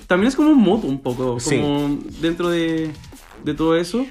También 0.07 0.28
es 0.28 0.36
como 0.36 0.51
un 0.51 0.59
mood 0.59 0.84
un 0.84 1.01
poco, 1.01 1.38
como 1.38 1.40
Sí. 1.40 1.61
dentro 2.20 2.51
de, 2.51 2.92
de 3.44 3.55
todo 3.55 3.74
eso. 3.76 4.07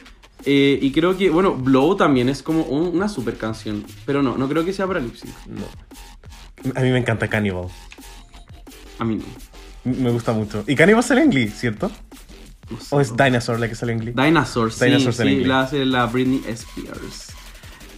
Eh, 0.46 0.78
y 0.82 0.92
creo 0.92 1.18
que, 1.18 1.30
bueno, 1.30 1.54
Blow 1.56 1.96
también 1.96 2.28
es 2.28 2.44
como 2.44 2.64
un- 2.64 2.96
una 2.96 3.08
super 3.08 3.38
canción. 3.38 3.86
Pero 4.06 4.22
no, 4.22 4.38
no 4.38 4.50
creo 4.50 4.66
que 4.66 4.74
sea 4.74 4.86
para 4.86 5.00
lip 5.00 5.16
sync. 5.16 5.34
No. 5.48 5.64
A 6.76 6.82
mí 6.82 6.92
me 6.92 6.98
encanta 7.00 7.28
Cannibal. 7.30 7.68
A 9.00 9.06
mí 9.06 9.16
no. 9.16 9.24
Me 9.88 10.12
gusta 10.12 10.34
mucho. 10.34 10.64
Y 10.68 10.76
Cannibal 10.76 11.04
sale 11.04 11.24
en 11.24 11.30
Glee, 11.30 11.48
¿cierto? 11.48 11.92
No 12.70 12.80
sé. 12.80 12.96
¿O 12.96 13.02
es 13.02 13.16
Dinosaur 13.16 13.60
la 13.60 13.70
que 13.70 13.76
sale 13.76 13.94
en 13.94 14.00
Glee? 14.00 14.14
Dinosaur, 14.16 14.72
sí, 14.72 14.86
Dinosaur 14.86 15.28
en 15.28 15.38
sí, 15.40 15.44
la 15.46 15.62
hace 15.62 15.86
la 15.86 16.06
Britney 16.06 16.44
Spears. 16.48 17.34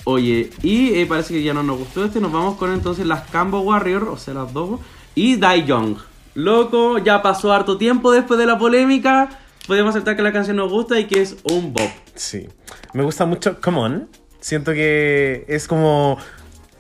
Oye, 0.04 0.50
y 0.64 0.94
eh, 0.96 1.06
parece 1.06 1.34
que 1.34 1.44
ya 1.44 1.54
no 1.54 1.64
nos 1.64 1.78
gustó 1.78 2.06
este, 2.06 2.20
nos 2.20 2.32
vamos 2.32 2.58
con 2.58 2.74
entonces 2.74 3.06
las 3.06 3.30
Cambo 3.30 3.62
Warrior, 3.62 4.04
o 4.04 4.18
sea, 4.18 4.34
las 4.34 4.54
dos, 4.54 4.80
y 5.16 5.36
Die 5.36 5.66
Young. 5.66 5.98
Loco, 6.36 7.00
ya 7.00 7.22
pasó 7.22 7.52
harto 7.52 7.78
tiempo 7.78 8.12
después 8.12 8.40
de 8.40 8.46
la 8.46 8.58
polémica, 8.58 9.30
podemos 9.68 9.92
aceptar 9.96 10.16
que 10.16 10.22
la 10.22 10.32
canción 10.32 10.58
nos 10.58 10.72
gusta 10.72 11.00
y 11.00 11.06
que 11.06 11.22
es 11.22 11.38
un 11.44 11.74
bop. 11.74 11.90
Sí. 12.16 12.48
Me 12.94 13.04
gusta 13.04 13.26
mucho 13.26 13.60
Come 13.62 13.80
On. 13.80 14.10
Siento 14.40 14.72
que 14.72 15.46
es 15.48 15.68
como 15.68 16.18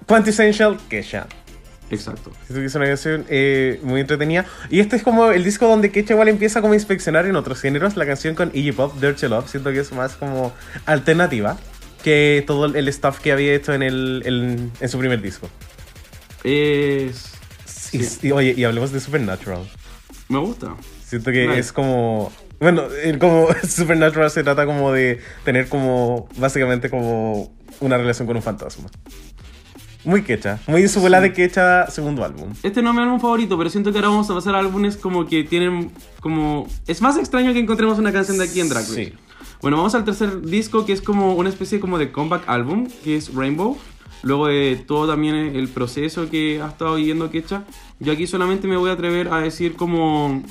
Quintessential 0.07 0.77
Kesha. 0.89 1.27
Exacto. 1.91 2.31
Siento 2.45 2.61
que 2.61 2.65
es 2.65 2.75
una 2.75 2.85
canción 2.85 3.25
eh, 3.29 3.79
muy 3.83 4.01
entretenida. 4.01 4.45
Y 4.69 4.79
este 4.79 4.95
es 4.95 5.03
como 5.03 5.31
el 5.31 5.43
disco 5.43 5.67
donde 5.67 5.91
Kesha 5.91 6.13
igual 6.13 6.27
empieza 6.29 6.61
como 6.61 6.73
a 6.73 6.75
inspeccionar 6.75 7.25
en 7.25 7.35
otros 7.35 7.59
géneros. 7.61 7.97
La 7.97 8.05
canción 8.05 8.35
con 8.35 8.51
Iggy 8.53 8.71
Pop, 8.73 8.99
Dirty 8.99 9.27
Love, 9.27 9.49
siento 9.49 9.71
que 9.71 9.79
es 9.79 9.91
más 9.91 10.13
como 10.15 10.53
alternativa 10.85 11.57
que 12.03 12.43
todo 12.47 12.65
el 12.65 12.93
stuff 12.93 13.19
que 13.19 13.31
había 13.31 13.53
hecho 13.53 13.73
en, 13.73 13.83
el, 13.83 14.21
el- 14.25 14.69
en 14.79 14.89
su 14.89 14.97
primer 14.99 15.21
disco. 15.21 15.49
Es... 16.43 17.31
Y, 17.91 18.27
y, 18.27 18.31
oye, 18.31 18.53
y 18.55 18.63
hablemos 18.63 18.91
de 18.91 18.99
Supernatural. 18.99 19.67
Me 20.29 20.37
gusta. 20.39 20.75
Siento 21.03 21.31
que 21.31 21.47
Nice. 21.47 21.59
es 21.59 21.71
como... 21.73 22.31
Bueno, 22.59 22.83
como 23.19 23.47
Supernatural 23.67 24.29
se 24.29 24.43
trata 24.43 24.65
como 24.65 24.91
de 24.91 25.19
tener 25.43 25.67
como... 25.69 26.29
Básicamente 26.37 26.89
como 26.89 27.51
una 27.79 27.97
relación 27.97 28.27
con 28.27 28.35
un 28.37 28.43
fantasma. 28.43 28.89
Muy 30.09 30.23
quecha. 30.23 30.59
Muy 30.65 30.87
su 30.87 30.99
bola 31.01 31.21
de 31.21 31.31
quecha 31.33 31.85
segundo 31.91 32.23
álbum. 32.25 32.49
Este 32.63 32.81
no 32.81 32.89
es 32.89 32.95
mi 32.95 33.01
álbum 33.03 33.19
favorito, 33.19 33.55
pero 33.59 33.69
siento 33.69 33.91
que 33.91 33.99
ahora 33.99 34.09
vamos 34.09 34.27
a 34.27 34.33
pasar 34.33 34.55
a 34.55 34.59
álbumes 34.59 34.97
como 34.97 35.27
que 35.27 35.43
tienen 35.43 35.91
como... 36.19 36.67
Es 36.87 36.99
más 37.03 37.15
extraño 37.17 37.53
que 37.53 37.59
encontremos 37.59 37.99
una 37.99 38.11
canción 38.11 38.39
de 38.39 38.45
aquí 38.45 38.59
en 38.59 38.69
Drag 38.69 38.85
Race. 38.85 39.05
Sí. 39.05 39.13
Bueno, 39.61 39.77
vamos 39.77 39.93
al 39.93 40.05
tercer 40.05 40.41
disco 40.41 40.83
que 40.87 40.93
es 40.93 41.03
como 41.03 41.35
una 41.35 41.49
especie 41.49 41.79
como 41.79 41.99
de 41.99 42.11
comeback 42.11 42.41
album, 42.49 42.87
que 43.03 43.17
es 43.17 43.35
Rainbow. 43.35 43.77
Luego 44.23 44.47
de 44.47 44.83
todo 44.87 45.07
también 45.07 45.35
el 45.35 45.67
proceso 45.67 46.27
que 46.27 46.59
ha 46.59 46.69
estado 46.69 46.95
viviendo 46.95 47.29
Kecha. 47.29 47.65
Yo 47.99 48.11
aquí 48.11 48.25
solamente 48.25 48.67
me 48.67 48.77
voy 48.77 48.89
a 48.89 48.93
atrever 48.93 49.27
a 49.31 49.41
decir 49.41 49.75
como 49.75 50.41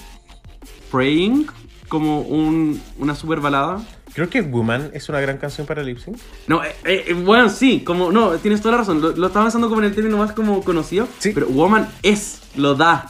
Praying, 0.93 1.47
como 1.89 2.21
un- 2.21 2.81
una 2.99 3.17
super 3.17 3.41
balada. 3.41 3.81
Creo 4.19 4.31
que 4.31 4.41
Woman 4.41 4.91
es 4.95 5.09
una 5.09 5.21
gran 5.21 5.39
canción 5.39 5.65
para 5.65 5.81
lip 5.85 5.99
sync. 5.99 6.17
No, 6.49 6.65
eh, 6.65 6.75
eh, 6.85 7.13
bueno, 7.15 7.49
sí, 7.49 7.85
como, 7.85 8.11
no, 8.11 8.33
tienes 8.39 8.61
toda 8.61 8.73
la 8.73 8.79
razón. 8.79 9.01
Lo, 9.01 9.15
lo 9.15 9.29
estaba 9.29 9.45
pensando 9.45 9.69
como 9.69 9.81
en 9.81 9.87
el 9.87 9.95
término 9.95 10.17
más 10.17 10.33
como 10.33 10.65
conocido. 10.65 11.07
Sí. 11.21 11.31
Pero 11.33 11.47
Woman 11.49 11.89
es, 12.03 12.41
lo 12.57 12.75
da. 12.75 13.09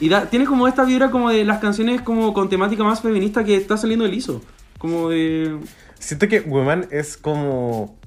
Y 0.00 0.08
da, 0.08 0.30
tiene 0.30 0.46
como 0.46 0.66
esta 0.66 0.84
vibra 0.84 1.10
como 1.10 1.28
de 1.28 1.44
las 1.44 1.58
canciones 1.58 2.00
como 2.00 2.32
con 2.32 2.48
temática 2.48 2.82
más 2.84 3.02
feminista 3.02 3.44
que 3.44 3.54
está 3.56 3.76
saliendo 3.76 4.06
del 4.06 4.14
ISO. 4.14 4.40
Como 4.78 5.10
de... 5.10 5.58
Siento 5.98 6.26
que 6.26 6.40
Woman 6.40 6.86
es 6.90 7.18
como 7.18 7.98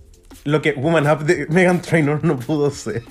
lo 0.43 0.61
que 0.63 0.71
Woman 0.73 1.05
Up 1.07 1.25
de 1.25 1.45
Megan 1.49 1.81
Trainor 1.83 2.23
no 2.23 2.39
pudo 2.39 2.71
ser. 2.71 3.03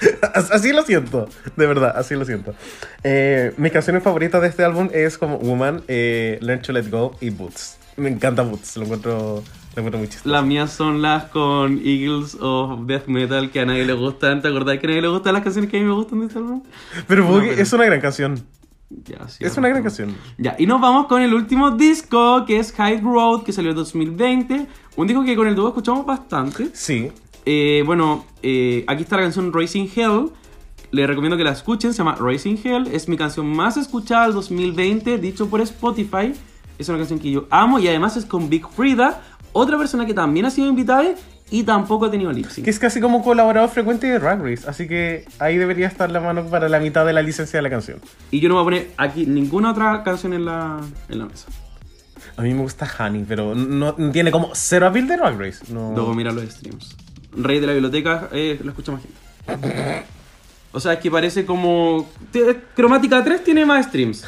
As- 0.34 0.52
Así 0.52 0.72
lo 0.72 0.82
siento, 0.82 1.28
de 1.56 1.66
verdad, 1.66 1.94
así 1.96 2.14
lo 2.14 2.24
siento. 2.24 2.54
Eh, 3.02 3.52
mis 3.56 3.72
canciones 3.72 4.02
favoritas 4.04 4.40
de 4.40 4.46
este 4.48 4.62
álbum 4.64 4.88
es 4.92 5.18
como 5.18 5.38
Woman, 5.38 5.82
eh, 5.88 6.38
Learn 6.42 6.62
to 6.62 6.72
Let 6.72 6.88
Go 6.90 7.16
y 7.20 7.30
Boots. 7.30 7.78
Me 7.96 8.08
encanta 8.08 8.42
Boots, 8.42 8.76
lo 8.78 8.84
encuentro, 8.84 9.42
lo 9.74 9.80
encuentro 9.80 9.98
muy 9.98 10.08
chistoso. 10.08 10.28
Las 10.30 10.44
mías 10.44 10.72
son 10.72 11.02
las 11.02 11.24
con 11.24 11.80
Eagles 11.84 12.36
of 12.40 12.86
Death 12.86 13.06
Metal 13.06 13.50
que 13.50 13.60
a 13.60 13.66
nadie 13.66 13.84
le 13.84 13.92
gustan. 13.92 14.40
¿Te 14.40 14.48
acordás 14.48 14.78
que 14.78 14.86
a 14.86 14.88
nadie 14.90 15.02
le 15.02 15.08
gustan 15.08 15.34
las 15.34 15.42
canciones 15.42 15.70
que 15.70 15.76
a 15.76 15.80
mí 15.80 15.86
me 15.86 15.92
gustan 15.94 16.20
de 16.20 16.26
este 16.26 16.38
álbum? 16.38 16.62
Pero 17.06 17.24
No, 17.24 17.30
Boogie 17.30 17.50
pero- 17.50 17.62
es 17.62 17.72
una 17.72 17.84
gran 17.84 18.00
canción. 18.00 18.42
Ya, 19.04 19.26
sí, 19.28 19.42
Es 19.44 19.56
una 19.56 19.68
gran 19.68 19.82
canción. 19.82 20.14
Ya, 20.36 20.54
y 20.58 20.66
nos 20.66 20.78
vamos 20.80 21.06
con 21.06 21.22
el 21.22 21.32
último 21.32 21.70
disco 21.70 22.44
que 22.46 22.58
es 22.58 22.72
High 22.72 23.00
Road 23.00 23.42
que 23.42 23.52
salió 23.52 23.70
en 23.70 23.76
2020. 23.76 24.66
Un 24.96 25.06
disco 25.06 25.24
que 25.24 25.34
con 25.34 25.46
el 25.46 25.54
dúo 25.54 25.68
escuchamos 25.68 26.04
bastante. 26.04 26.68
Sí. 26.74 27.10
Eh, 27.46 27.82
bueno, 27.86 28.26
eh, 28.42 28.84
aquí 28.86 29.02
está 29.02 29.16
la 29.16 29.22
canción 29.22 29.50
Racing 29.52 29.88
Hell. 29.96 30.30
Les 30.90 31.06
recomiendo 31.06 31.38
que 31.38 31.44
la 31.44 31.52
escuchen, 31.52 31.92
se 31.94 31.98
llama 31.98 32.16
Racing 32.20 32.56
Hell. 32.62 32.86
Es 32.92 33.08
mi 33.08 33.16
canción 33.16 33.46
más 33.46 33.78
escuchada 33.78 34.24
del 34.24 34.34
2020, 34.34 35.16
dicho 35.16 35.48
por 35.48 35.62
Spotify. 35.62 36.34
Es 36.78 36.88
una 36.88 36.98
canción 36.98 37.18
que 37.18 37.30
yo 37.30 37.46
amo 37.50 37.78
y 37.78 37.88
además 37.88 38.16
es 38.16 38.24
con 38.24 38.48
Big 38.48 38.66
Frida, 38.68 39.22
otra 39.52 39.78
persona 39.78 40.06
que 40.06 40.14
también 40.14 40.46
ha 40.46 40.50
sido 40.50 40.68
invitada 40.68 41.04
y 41.50 41.64
tampoco 41.64 42.06
ha 42.06 42.10
tenido 42.10 42.32
lip 42.32 42.48
sync. 42.48 42.64
Que 42.64 42.70
es 42.70 42.78
casi 42.78 43.00
como 43.00 43.22
colaborador 43.22 43.68
frecuente 43.68 44.06
de 44.06 44.18
Drag 44.18 44.42
Race. 44.42 44.68
Así 44.68 44.88
que 44.88 45.26
ahí 45.38 45.58
debería 45.58 45.86
estar 45.86 46.10
la 46.10 46.20
mano 46.20 46.44
para 46.46 46.68
la 46.68 46.80
mitad 46.80 47.04
de 47.04 47.12
la 47.12 47.20
licencia 47.20 47.58
de 47.58 47.62
la 47.62 47.68
canción. 47.68 48.00
Y 48.30 48.40
yo 48.40 48.48
no 48.48 48.54
voy 48.54 48.62
a 48.62 48.64
poner 48.64 48.90
aquí 48.96 49.26
ninguna 49.26 49.72
otra 49.72 50.02
canción 50.02 50.32
en 50.32 50.46
la, 50.46 50.80
en 51.10 51.18
la 51.18 51.26
mesa. 51.26 51.48
A 52.38 52.42
mí 52.42 52.54
me 52.54 52.62
gusta 52.62 52.88
Honey, 52.98 53.26
pero 53.28 53.54
no, 53.54 53.94
no 53.98 54.10
tiene 54.10 54.30
como 54.30 54.50
cero 54.54 54.86
appeal 54.86 55.06
de 55.06 55.16
Drag 55.18 55.38
Race. 55.38 55.72
No. 55.72 55.92
Luego 55.94 56.14
mira 56.14 56.32
los 56.32 56.44
streams. 56.44 56.96
Rey 57.36 57.60
de 57.60 57.66
la 57.66 57.72
biblioteca, 57.74 58.30
eh, 58.32 58.58
lo 58.62 58.70
escucha 58.70 58.92
más 58.92 59.02
gente. 59.02 60.04
O 60.72 60.80
sea, 60.80 60.94
es 60.94 61.00
que 61.00 61.10
parece 61.10 61.44
como... 61.44 62.08
Cromática 62.74 63.22
3 63.22 63.44
tiene 63.44 63.66
más 63.66 63.86
streams. 63.86 64.24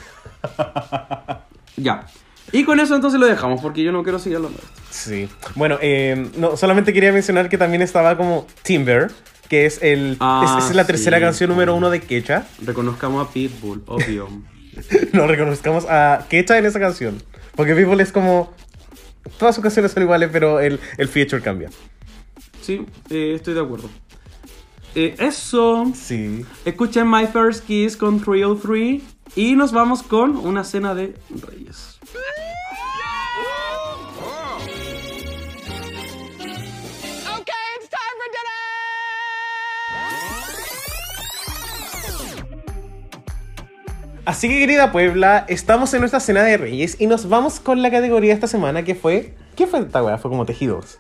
ya. 1.76 2.07
Y 2.53 2.64
con 2.64 2.78
eso 2.80 2.95
entonces 2.95 3.18
lo 3.18 3.26
dejamos, 3.26 3.61
porque 3.61 3.82
yo 3.82 3.90
no 3.92 4.03
quiero 4.03 4.18
seguir 4.18 4.36
hablando 4.36 4.59
de 4.59 4.64
esto. 4.64 4.80
Sí. 4.90 5.28
Bueno, 5.57 5.78
eh, 5.80 6.30
no, 6.36 6.57
solamente 6.57 6.92
quería 6.92 7.12
mencionar 7.12 7.49
que 7.49 7.59
también 7.59 7.82
estaba 7.82 8.16
como 8.16 8.47
Timber, 8.62 9.11
que 9.49 9.66
es 9.66 9.82
el 9.82 10.16
Ah, 10.20 10.59
es, 10.61 10.70
es 10.70 10.76
la 10.76 10.86
tercera 10.86 11.16
sí. 11.18 11.22
canción 11.24 11.51
número 11.51 11.74
uno 11.74 11.90
de 11.90 12.01
Kecha. 12.01 12.47
Reconozcamos 12.64 13.26
a 13.26 13.30
Pitbull, 13.32 13.82
obvio. 13.86 14.28
No 15.12 15.26
reconozcamos 15.28 15.84
a 15.88 16.26
Kecha 16.28 16.59
en 16.59 16.66
esa 16.66 16.80
canción. 16.80 17.22
Porque 17.57 17.74
Pitbull 17.74 18.01
es 18.01 18.12
como. 18.12 18.53
Todas 19.38 19.55
sus 19.55 19.62
canciones 19.62 19.92
son 19.92 20.03
iguales, 20.03 20.28
pero 20.32 20.61
el, 20.61 20.78
el 20.99 21.09
feature 21.09 21.40
cambia. 21.42 21.70
sí, 22.61 22.84
eh, 23.11 23.32
estoy 23.36 23.55
de 23.55 23.61
acuerdo. 23.61 23.88
Eh, 24.95 25.14
eso. 25.18 25.90
Sí. 25.95 26.45
Escuchen 26.64 27.09
My 27.11 27.26
First 27.26 27.64
Kiss 27.66 27.97
con 27.97 28.20
303 28.20 29.03
y 29.36 29.57
nos 29.57 29.72
vamos 29.72 30.03
con 30.03 30.36
una 30.36 30.62
cena 30.64 30.95
de 30.95 31.14
reyes. 31.30 31.93
Así 44.24 44.48
que, 44.48 44.58
querida 44.58 44.90
Puebla, 44.90 45.44
estamos 45.48 45.92
en 45.92 46.00
nuestra 46.00 46.18
cena 46.18 46.42
de 46.42 46.56
Reyes 46.56 46.98
y 46.98 47.06
nos 47.06 47.28
vamos 47.28 47.60
con 47.60 47.82
la 47.82 47.90
categoría 47.90 48.32
esta 48.32 48.46
semana 48.46 48.82
que 48.82 48.94
fue. 48.94 49.34
¿Qué 49.54 49.66
fue 49.66 49.80
esta 49.80 50.02
weá? 50.02 50.16
Fue 50.16 50.30
como 50.30 50.46
tejidos. 50.46 50.98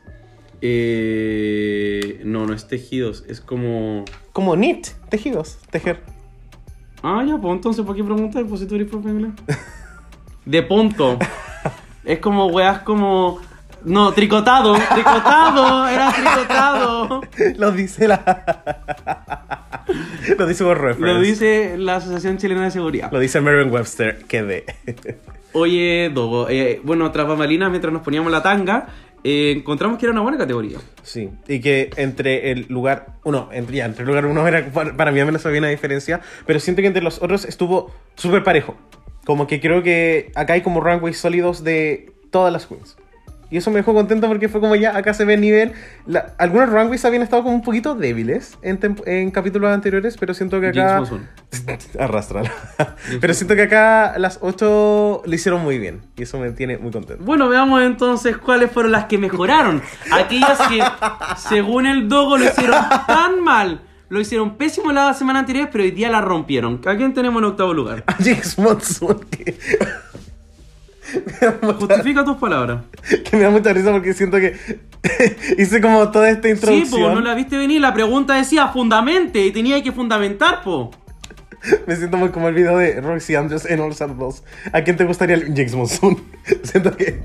Eh, 0.60 2.20
no, 2.24 2.46
no 2.46 2.52
es 2.52 2.68
tejidos, 2.68 3.24
es 3.26 3.40
como. 3.40 4.04
Como 4.32 4.54
knit, 4.54 4.88
tejidos, 5.08 5.58
tejer. 5.70 6.02
Ah, 7.02 7.24
ya, 7.26 7.38
pues 7.38 7.54
entonces, 7.54 7.84
¿por 7.84 7.96
qué 7.96 8.04
preguntas? 8.04 8.44
Pues 8.46 8.60
si 8.60 8.66
tú 8.66 8.74
eres 8.74 8.88
profe 8.88 9.08
de 9.08 9.14
inglés. 9.14 9.32
De 10.44 10.62
punto. 10.62 11.18
Es 12.04 12.18
como 12.18 12.46
weas 12.48 12.80
como. 12.80 13.40
No, 13.84 14.12
tricotado, 14.12 14.74
tricotado, 14.92 15.88
era 15.88 16.12
tricotado. 16.12 17.22
Lo 17.56 17.72
dice 17.72 18.08
la. 18.08 19.43
Lo 20.38 20.46
dice 20.46 20.64
Reference. 20.74 21.00
Lo 21.00 21.20
dice 21.20 21.76
la 21.78 21.96
Asociación 21.96 22.38
Chilena 22.38 22.64
de 22.64 22.70
Seguridad. 22.70 23.10
Lo 23.12 23.18
dice 23.18 23.40
Merriam 23.40 23.72
Webster. 23.72 24.24
Que 24.26 24.42
de. 24.42 24.64
Oye, 25.52 26.10
Dogo, 26.12 26.48
eh, 26.48 26.80
bueno, 26.82 27.10
tras 27.12 27.28
bambalinas, 27.28 27.70
mientras 27.70 27.92
nos 27.92 28.02
poníamos 28.02 28.32
la 28.32 28.42
tanga, 28.42 28.88
eh, 29.22 29.54
encontramos 29.56 29.98
que 29.98 30.06
era 30.06 30.12
una 30.12 30.20
buena 30.20 30.36
categoría. 30.36 30.78
Sí, 31.02 31.30
y 31.46 31.60
que 31.60 31.90
entre 31.96 32.50
el 32.50 32.66
lugar 32.68 33.18
uno, 33.22 33.48
entre, 33.52 33.76
ya, 33.76 33.84
entre 33.84 34.02
el 34.02 34.08
lugar 34.08 34.26
uno 34.26 34.46
era, 34.48 34.66
para 34.66 34.96
para 34.96 35.12
mí 35.12 35.20
al 35.20 35.26
menos 35.26 35.46
había 35.46 35.60
una 35.60 35.68
diferencia, 35.68 36.20
pero 36.44 36.58
siento 36.58 36.82
que 36.82 36.88
entre 36.88 37.02
los 37.02 37.22
otros 37.22 37.44
estuvo 37.44 37.94
súper 38.16 38.42
parejo. 38.42 38.76
Como 39.24 39.46
que 39.46 39.60
creo 39.60 39.82
que 39.82 40.32
acá 40.34 40.54
hay 40.54 40.62
como 40.62 40.80
runways 40.80 41.18
sólidos 41.18 41.62
de 41.62 42.12
todas 42.30 42.52
las 42.52 42.66
queens. 42.66 42.96
Y 43.54 43.58
eso 43.58 43.70
me 43.70 43.76
dejó 43.76 43.94
contento 43.94 44.26
porque 44.26 44.48
fue 44.48 44.60
como 44.60 44.74
ya, 44.74 44.96
acá 44.96 45.14
se 45.14 45.24
ve 45.24 45.34
el 45.34 45.40
nivel. 45.40 45.74
La- 46.06 46.34
algunos 46.38 46.70
runways 46.70 47.04
habían 47.04 47.22
estado 47.22 47.44
como 47.44 47.54
un 47.54 47.62
poquito 47.62 47.94
débiles 47.94 48.58
en, 48.62 49.30
capítulos 49.30 49.70
anteriores, 49.70 50.16
pero 50.18 50.34
siento 50.34 50.60
que 50.60 50.70
acá... 50.70 51.04
Arrastrala. 52.00 52.50
pero 53.20 53.32
siento 53.32 53.54
que 53.54 53.62
acá 53.62 54.18
las 54.18 54.40
ocho 54.42 55.22
lo 55.24 55.32
hicieron 55.32 55.62
muy 55.62 55.78
bien. 55.78 56.00
Y 56.16 56.24
eso 56.24 56.40
me 56.40 56.50
tiene 56.50 56.78
muy 56.78 56.90
contento. 56.90 57.22
Bueno, 57.22 57.48
veamos 57.48 57.80
entonces 57.82 58.38
cuáles 58.38 58.72
fueron 58.72 58.90
las 58.90 59.04
que 59.04 59.18
mejoraron. 59.18 59.80
Aquellas 60.10 60.58
que, 60.68 60.82
según 61.36 61.86
el 61.86 62.08
Dogo, 62.08 62.36
lo 62.36 62.46
hicieron 62.46 62.82
tan 63.06 63.40
mal. 63.40 63.82
Lo 64.08 64.20
hicieron 64.20 64.56
pésimo 64.56 64.90
la 64.90 65.14
semana 65.14 65.38
anterior, 65.38 65.68
pero 65.70 65.84
hoy 65.84 65.92
día 65.92 66.10
la 66.10 66.20
rompieron. 66.20 66.80
¿A 66.86 66.96
quién 66.96 67.14
tenemos 67.14 67.40
en 67.40 67.50
octavo 67.50 67.72
lugar? 67.72 68.02
a 68.08 68.16
Monsoon 68.60 69.20
que, 69.30 69.56
Justifica 71.78 72.24
tus 72.24 72.36
palabras. 72.36 72.82
que 73.30 73.36
me 73.36 73.42
da 73.42 73.50
mucha 73.50 73.72
risa 73.72 73.92
porque 73.92 74.12
siento 74.14 74.38
que 74.38 74.56
hice 75.58 75.80
como 75.80 76.10
toda 76.10 76.30
esta 76.30 76.48
Sí, 76.48 76.54
introducción. 76.54 77.02
po, 77.02 77.14
no 77.14 77.20
la 77.20 77.34
viste 77.34 77.56
venir. 77.56 77.80
La 77.80 77.92
pregunta 77.94 78.34
decía 78.34 78.68
fundamente 78.68 79.44
y 79.44 79.50
tenía 79.52 79.82
que 79.82 79.92
fundamentar, 79.92 80.62
po. 80.62 80.90
Me 81.86 81.96
siento 81.96 82.16
muy 82.16 82.28
como 82.28 82.48
el 82.48 82.54
video 82.54 82.76
de 82.78 83.00
Roxy 83.00 83.34
Andrews 83.34 83.64
en 83.66 83.80
All 83.80 83.92
Star 83.92 84.16
2. 84.16 84.44
¿A 84.72 84.82
quién 84.82 84.96
te 84.96 85.04
gustaría 85.04 85.36
el 85.36 85.46
James 85.54 85.74
Monsoon? 85.74 86.22
siento 86.62 86.94
que. 86.96 87.22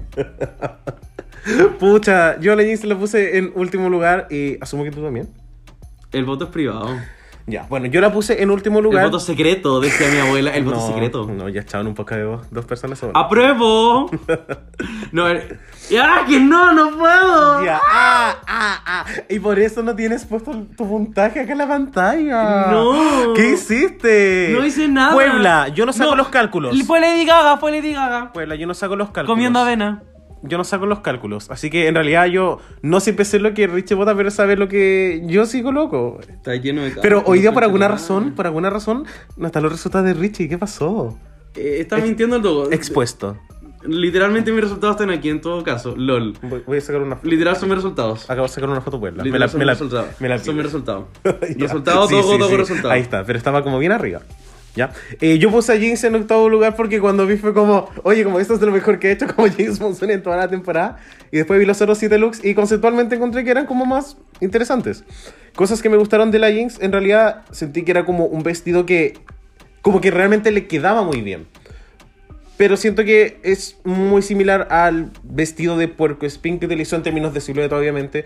Pucha, 1.80 2.40
yo 2.40 2.54
a 2.54 2.56
la 2.56 2.64
Jinx 2.64 2.84
la 2.86 2.98
puse 2.98 3.38
en 3.38 3.52
último 3.56 3.90
lugar 3.90 4.28
y 4.30 4.58
asumo 4.62 4.84
que 4.84 4.92
tú 4.92 5.02
también. 5.04 5.30
El 6.12 6.26
voto 6.26 6.46
es 6.46 6.52
privado. 6.52 6.90
Ya, 7.50 7.66
bueno, 7.70 7.88
yo 7.88 8.00
la 8.02 8.12
puse 8.12 8.42
en 8.42 8.52
último 8.52 8.82
lugar. 8.82 9.04
El 9.06 9.10
voto 9.10 9.20
secreto, 9.20 9.80
decía 9.80 10.08
mi 10.10 10.20
abuela. 10.20 10.52
El 10.52 10.64
voto 10.64 10.86
secreto. 10.86 11.26
No, 11.26 11.50
ya 11.50 11.62
echaban 11.62 11.88
un 11.88 11.96
poco 11.96 12.16
de 12.16 12.22
dos, 12.22 12.42
dos 12.52 12.66
personas. 12.66 13.00
solo. 13.00 13.14
¡Apruebo! 13.16 14.10
No, 15.12 15.28
eh, 15.28 15.58
¡Ya, 15.90 16.24
que 16.28 16.40
no, 16.40 16.72
no 16.72 16.98
puedo! 16.98 17.66
Ya, 17.66 17.82
ah, 17.84 18.36
ah, 18.48 18.82
ah. 18.86 19.06
Y 19.28 19.40
por 19.40 19.60
eso 19.60 19.82
no 19.82 19.96
tienes 19.96 20.24
puesto 20.24 20.52
tu 20.78 20.88
puntaje 20.88 21.42
acá 21.42 21.52
en 21.52 21.58
la 21.58 21.68
pantalla. 21.68 22.68
No. 22.72 23.34
¿Qué 23.34 23.52
hiciste? 23.54 24.50
No 24.58 24.66
hice 24.66 24.88
nada. 24.88 25.14
Puebla, 25.14 25.68
yo 25.70 25.86
no 25.86 25.92
saco 25.94 26.16
los 26.16 26.30
cálculos. 26.30 26.82
Fue 26.84 27.00
Lady 27.00 27.26
Gaga, 27.26 27.58
fue 27.58 27.72
Lady 27.72 27.92
Gaga. 27.94 28.32
Puebla, 28.32 28.56
yo 28.56 28.68
no 28.68 28.74
saco 28.74 28.96
los 28.96 29.10
cálculos. 29.10 29.36
Comiendo 29.36 29.60
avena. 29.60 30.04
Yo 30.44 30.58
no 30.58 30.64
saco 30.64 30.86
los 30.86 31.00
cálculos. 31.00 31.50
Así 31.50 31.70
que 31.70 31.88
en 31.88 31.96
realidad 31.96 32.26
yo 32.28 32.60
no 32.82 33.00
siempre 33.00 33.26
sé 33.26 33.40
lo 33.40 33.54
que 33.54 33.68
Richie 33.68 33.96
vota, 33.96 34.16
pero 34.16 34.32
sabe 34.32 34.56
lo 34.56 34.68
que 34.68 35.22
yo 35.26 35.46
sigo 35.46 35.72
loco. 35.72 36.20
Está 36.28 36.56
lleno 36.56 36.84
de 36.84 36.92
Pero 37.02 37.24
hoy 37.26 37.40
día 37.40 37.52
por 37.52 37.64
alguna 37.64 37.88
razón, 37.88 38.34
por 38.36 38.46
alguna 38.46 38.70
razón, 38.70 39.06
no 39.38 39.48
están 39.48 39.64
los 39.64 39.72
resultados 39.72 40.08
de 40.08 40.14
Richie. 40.14 40.48
¿Qué 40.50 40.58
pasó? 40.58 41.18
Eh, 41.56 41.78
está 41.82 41.98
mintiendo 41.98 42.68
el. 42.68 42.74
Expuesto. 42.74 43.38
Literalmente 43.84 44.52
mis 44.52 44.62
resultados 44.62 44.98
están 44.98 45.10
aquí 45.10 45.30
en 45.30 45.40
todo 45.40 45.64
caso. 45.64 45.96
LOL. 45.96 46.34
Voy, 46.42 46.64
voy 46.68 46.78
a 46.78 46.82
sacar 46.82 47.02
una 47.02 47.16
foto. 47.16 47.30
Literal 47.30 47.56
son 47.56 47.70
mis 47.70 47.78
resultados. 47.78 48.30
Acabo 48.30 48.48
de 48.48 48.54
sacar 48.54 48.70
una 48.70 48.82
foto 48.82 49.00
Puebla. 49.00 49.24
Literal 49.24 49.50
son 49.50 49.60
me 49.60 49.66
la, 49.66 49.74
resultados. 49.74 50.08
me 50.20 50.28
la 50.30 50.38
son 50.40 50.56
mis 50.56 50.66
resultados. 50.66 51.06
Resultados, 51.58 52.10
Sí, 52.10 52.16
dogo, 52.16 52.34
sí, 52.34 52.38
dogo, 52.38 52.50
sí. 52.52 52.58
resultados. 52.58 52.92
Ahí 52.92 53.02
está, 53.02 53.24
pero 53.24 53.38
estaba 53.38 53.64
como 53.64 53.80
bien 53.80 53.94
arriba. 53.94 54.22
¿Ya? 54.76 54.92
Eh, 55.20 55.40
yo 55.40 55.50
puse 55.52 55.74
a 55.74 55.78
Jinx 55.78 56.04
en 56.04 56.16
octavo 56.16 56.48
lugar 56.48 56.76
porque 56.76 57.00
cuando 57.00 57.26
vi 57.26 57.38
fue 57.38 57.54
como, 57.54 57.90
oye, 58.04 58.24
como 58.24 58.40
esto 58.40 58.54
es 58.54 58.62
lo 58.62 58.72
mejor 58.72 59.00
que 59.00 59.10
he 59.10 59.12
hecho 59.12 59.28
como 59.28 59.48
James 59.58 59.80
Monsoon 59.80 60.12
en 60.12 60.24
toda 60.24 60.38
la 60.38 60.48
temporada. 60.48 60.98
Y 61.32 61.38
después 61.38 61.60
vi 61.60 61.66
los 61.66 61.82
otros 61.82 61.98
7 61.98 62.18
looks 62.18 62.44
y 62.44 62.54
conceptualmente 62.54 63.16
encontré 63.16 63.44
que 63.44 63.52
eran 63.52 63.66
como 63.66 63.86
más 63.86 64.18
interesantes. 64.40 65.04
Cosas 65.56 65.82
que 65.82 65.90
me 65.90 65.98
gustaron 65.98 66.32
de 66.32 66.40
la 66.40 66.52
Jinx, 66.52 66.80
en 66.82 66.92
realidad 66.92 67.44
sentí 67.52 67.84
que 67.84 67.92
era 67.92 68.06
como 68.06 68.26
un 68.26 68.44
vestido 68.44 68.86
que, 68.86 69.18
como 69.82 70.02
que 70.02 70.12
realmente 70.12 70.52
le 70.52 70.68
quedaba 70.68 71.04
muy 71.04 71.22
bien. 71.22 71.48
Pero 72.58 72.76
siento 72.76 73.06
que 73.06 73.40
es 73.44 73.78
muy 73.86 74.22
similar 74.22 74.68
al 74.70 75.12
vestido 75.24 75.78
de 75.78 75.88
puerco 75.88 76.26
espín 76.26 76.60
que 76.60 76.66
utilizó 76.66 76.98
en 76.98 77.04
términos 77.04 77.34
de 77.34 77.40
silueta, 77.40 77.78
obviamente. 77.78 78.26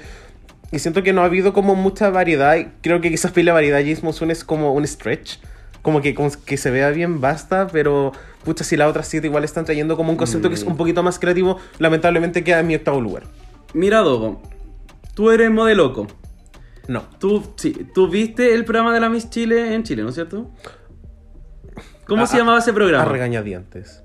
Y 0.71 0.79
siento 0.79 1.03
que 1.03 1.13
no 1.13 1.21
ha 1.21 1.25
habido 1.25 1.53
como 1.53 1.75
mucha 1.75 2.09
variedad. 2.09 2.57
Creo 2.81 2.99
que 2.99 3.11
quizás 3.11 3.31
la 3.37 3.53
variedad 3.53 3.79
James 3.79 4.01
Monsoon 4.01 4.31
es 4.31 4.43
como 4.43 4.73
un 4.73 4.87
stretch. 4.87 5.37
Como 5.83 6.01
que, 6.01 6.15
como 6.15 6.31
que 6.45 6.57
se 6.57 6.71
vea 6.71 6.89
bien, 6.89 7.21
basta. 7.21 7.67
Pero, 7.67 8.11
pucha, 8.43 8.63
si 8.63 8.75
las 8.77 8.89
otras 8.89 9.07
siete 9.07 9.27
igual 9.27 9.43
están 9.43 9.65
trayendo 9.65 9.95
como 9.95 10.09
un 10.11 10.17
concepto 10.17 10.49
que 10.49 10.55
es 10.55 10.63
un 10.63 10.75
poquito 10.77 11.03
más 11.03 11.19
creativo, 11.19 11.59
lamentablemente 11.77 12.43
queda 12.43 12.61
en 12.61 12.67
mi 12.67 12.75
octavo 12.75 12.99
lugar. 13.01 13.23
Mira, 13.75 13.99
Dogo. 13.99 14.41
Tú 15.13 15.29
eres 15.29 15.51
modeloco. 15.51 16.07
No. 16.87 17.03
Tú, 17.19 17.43
sí, 17.55 17.87
tú 17.93 18.07
viste 18.09 18.53
el 18.55 18.65
programa 18.65 18.93
de 18.93 18.99
la 18.99 19.09
Miss 19.09 19.29
Chile 19.29 19.75
en 19.75 19.83
Chile, 19.83 20.01
¿no 20.03 20.09
es 20.09 20.15
cierto? 20.15 20.49
¿Cómo 22.07 22.23
A- 22.23 22.27
se 22.27 22.37
llamaba 22.37 22.57
ese 22.59 22.71
A 22.71 22.73
programa? 22.73 23.05
regañadientes. 23.05 24.01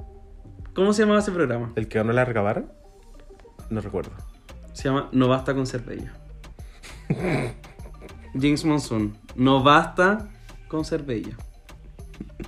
¿Cómo 0.74 0.93
se 0.93 1.03
llamaba 1.03 1.20
ese 1.20 1.33
programa? 1.33 1.72
¿El 1.76 1.89
que 1.89 1.99
ganó 1.99 2.12
la 2.12 2.24
recabar? 2.24 2.64
No 3.70 3.81
recuerdo. 3.81 4.11
Se 4.74 4.85
llama 4.85 5.09
No 5.12 5.26
basta 5.29 5.55
con 5.55 5.66
ser 5.66 5.81
bella. 5.83 6.12
James 8.35 8.64
Monsoon. 8.64 9.16
No 9.35 9.62
basta 9.62 10.29
con 10.68 10.85
ser 10.85 11.03
bella. 11.03 11.37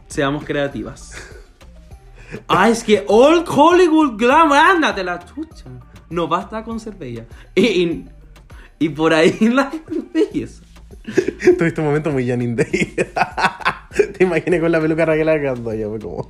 Seamos 0.08 0.44
creativas. 0.44 1.14
Ah, 2.46 2.68
es 2.68 2.84
que 2.84 3.04
Old 3.08 3.44
Hollywood 3.48 4.16
Glam, 4.16 4.52
ándate 4.52 5.02
la 5.02 5.18
chucha. 5.24 5.66
No 6.08 6.28
basta 6.28 6.64
con 6.64 6.80
ser 6.80 6.94
bella. 6.94 7.26
Y, 7.54 7.66
y, 7.66 8.08
y 8.78 8.88
por 8.88 9.14
ahí 9.14 9.36
la 9.40 9.70
belleza. 10.12 10.62
Tuviste 11.58 11.80
un 11.80 11.86
momento 11.86 12.10
muy 12.10 12.26
Janine 12.28 12.56
Day. 12.56 12.94
Te 14.16 14.24
imaginé 14.24 14.60
con 14.60 14.70
la 14.70 14.80
peluca 14.80 15.02
arreglando 15.02 15.74
ya 15.74 15.88
fue 15.88 15.98
como. 15.98 16.28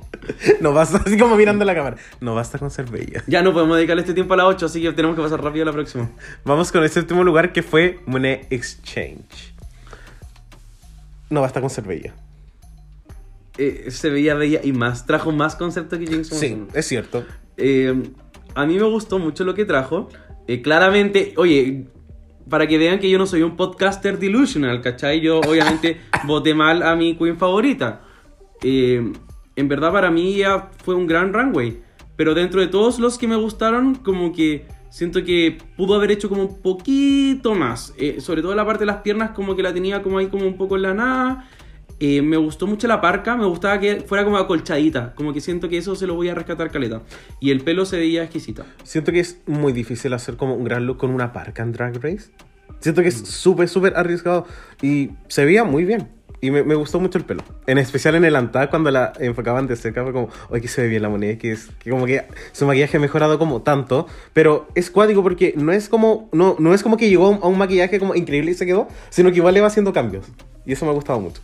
No 0.61 0.73
basta, 0.73 1.01
así 1.05 1.17
como 1.17 1.35
mirando 1.35 1.63
la 1.65 1.75
cámara. 1.75 1.97
No 2.19 2.33
basta 2.33 2.57
con 2.57 2.71
ser 2.71 2.89
bella. 2.89 3.23
Ya 3.27 3.43
no 3.43 3.53
podemos 3.53 3.77
dedicarle 3.77 4.01
este 4.01 4.13
tiempo 4.13 4.33
a 4.33 4.37
la 4.37 4.47
8, 4.47 4.65
así 4.65 4.81
que 4.81 4.91
tenemos 4.93 5.15
que 5.15 5.21
pasar 5.21 5.43
rápido 5.43 5.63
a 5.63 5.65
la 5.67 5.73
próxima. 5.73 6.09
Vamos 6.43 6.71
con 6.71 6.83
el 6.83 6.89
séptimo 6.89 7.23
lugar 7.23 7.53
que 7.53 7.61
fue 7.61 7.99
Monet 8.05 8.47
Exchange. 8.51 9.53
No 11.29 11.41
basta 11.41 11.61
con 11.61 11.69
ser 11.69 11.83
bella. 11.83 12.13
Eh, 13.57 13.87
se 13.89 14.09
veía 14.09 14.35
bella 14.35 14.61
y 14.63 14.71
más. 14.73 15.05
Trajo 15.05 15.31
más 15.31 15.55
concepto 15.55 15.99
que 15.99 16.07
James 16.07 16.27
Sí, 16.27 16.63
es 16.73 16.87
cierto. 16.87 17.25
Eh, 17.57 17.93
a 18.55 18.65
mí 18.65 18.75
me 18.75 18.83
gustó 18.83 19.19
mucho 19.19 19.43
lo 19.43 19.53
que 19.53 19.65
trajo. 19.65 20.09
Eh, 20.47 20.61
claramente, 20.61 21.33
oye, 21.37 21.85
para 22.49 22.67
que 22.67 22.77
vean 22.77 22.99
que 22.99 23.09
yo 23.09 23.17
no 23.17 23.25
soy 23.25 23.41
un 23.41 23.55
podcaster 23.55 24.19
delusional, 24.19 24.81
¿cachai? 24.81 25.21
Yo 25.21 25.39
obviamente 25.39 26.01
voté 26.25 26.53
mal 26.53 26.83
a 26.83 26.95
mi 26.95 27.15
queen 27.15 27.37
favorita. 27.37 28.01
Eh, 28.63 29.11
en 29.55 29.67
verdad 29.67 29.91
para 29.91 30.11
mí 30.11 30.35
ya 30.35 30.69
fue 30.83 30.95
un 30.95 31.07
gran 31.07 31.33
runway. 31.33 31.81
Pero 32.15 32.33
dentro 32.33 32.61
de 32.61 32.67
todos 32.67 32.99
los 32.99 33.17
que 33.17 33.27
me 33.27 33.35
gustaron, 33.35 33.95
como 33.95 34.31
que 34.33 34.65
siento 34.89 35.23
que 35.23 35.57
pudo 35.77 35.95
haber 35.95 36.11
hecho 36.11 36.29
como 36.29 36.43
un 36.43 36.61
poquito 36.61 37.55
más. 37.55 37.93
Eh, 37.97 38.19
sobre 38.19 38.41
todo 38.41 38.53
la 38.53 38.65
parte 38.65 38.81
de 38.81 38.87
las 38.87 38.97
piernas, 38.97 39.31
como 39.31 39.55
que 39.55 39.63
la 39.63 39.73
tenía 39.73 40.03
como 40.03 40.17
ahí 40.17 40.27
como 40.27 40.45
un 40.45 40.57
poco 40.57 40.75
en 40.75 40.81
la 40.83 40.93
nada. 40.93 41.49
Me 42.01 42.37
gustó 42.37 42.65
mucho 42.65 42.87
la 42.87 42.99
parca, 42.99 43.35
me 43.35 43.45
gustaba 43.45 43.79
que 43.79 44.01
fuera 44.01 44.23
como 44.23 44.37
acolchadita. 44.37 45.13
Como 45.13 45.33
que 45.33 45.39
siento 45.39 45.69
que 45.69 45.77
eso 45.77 45.95
se 45.95 46.07
lo 46.07 46.15
voy 46.15 46.29
a 46.29 46.35
rescatar 46.35 46.71
caleta. 46.71 47.03
Y 47.39 47.51
el 47.51 47.61
pelo 47.61 47.85
se 47.85 47.97
veía 47.97 48.23
exquisita. 48.23 48.65
Siento 48.83 49.11
que 49.11 49.19
es 49.19 49.39
muy 49.45 49.71
difícil 49.71 50.11
hacer 50.13 50.35
como 50.35 50.55
un 50.55 50.63
gran 50.63 50.87
look 50.87 50.97
con 50.97 51.11
una 51.11 51.31
parca 51.31 51.61
en 51.61 51.73
Drag 51.73 52.01
Race. 52.01 52.31
Siento 52.79 53.03
que 53.03 53.09
es 53.09 53.15
súper, 53.15 53.69
súper 53.69 53.95
arriesgado. 53.95 54.47
Y 54.81 55.11
se 55.27 55.45
veía 55.45 55.63
muy 55.63 55.85
bien. 55.85 56.09
Y 56.43 56.49
me, 56.49 56.63
me 56.63 56.73
gustó 56.73 56.99
mucho 56.99 57.19
el 57.19 57.23
pelo. 57.23 57.43
En 57.67 57.77
especial 57.77 58.15
en 58.15 58.25
el 58.25 58.35
antal, 58.35 58.71
cuando 58.71 58.89
la 58.89 59.13
enfocaban 59.19 59.67
de 59.67 59.75
cerca, 59.75 60.01
fue 60.01 60.11
como, 60.11 60.29
oye, 60.49 60.59
que 60.59 60.67
se 60.67 60.81
ve 60.81 60.87
bien 60.87 61.03
la 61.03 61.09
moneda. 61.09 61.37
Que 61.37 61.51
es 61.51 61.67
que 61.77 61.91
como 61.91 62.07
que 62.07 62.23
su 62.51 62.65
maquillaje 62.65 62.97
ha 62.97 62.99
mejorado 62.99 63.37
como 63.37 63.61
tanto. 63.61 64.07
Pero 64.33 64.67
es 64.73 64.89
cuático 64.89 65.21
porque 65.21 65.53
no 65.55 65.71
es 65.71 65.87
como, 65.87 66.29
no, 66.31 66.55
no 66.57 66.73
es 66.73 66.81
como 66.81 66.97
que 66.97 67.09
llegó 67.09 67.39
a 67.43 67.47
un 67.47 67.59
maquillaje 67.59 67.99
como 67.99 68.15
increíble 68.15 68.49
y 68.49 68.53
se 68.55 68.65
quedó, 68.65 68.87
sino 69.11 69.29
que 69.29 69.37
igual 69.37 69.53
le 69.53 69.61
va 69.61 69.67
haciendo 69.67 69.93
cambios. 69.93 70.25
Y 70.65 70.73
eso 70.73 70.85
me 70.85 70.91
ha 70.91 70.95
gustado 70.95 71.19
mucho. 71.19 71.43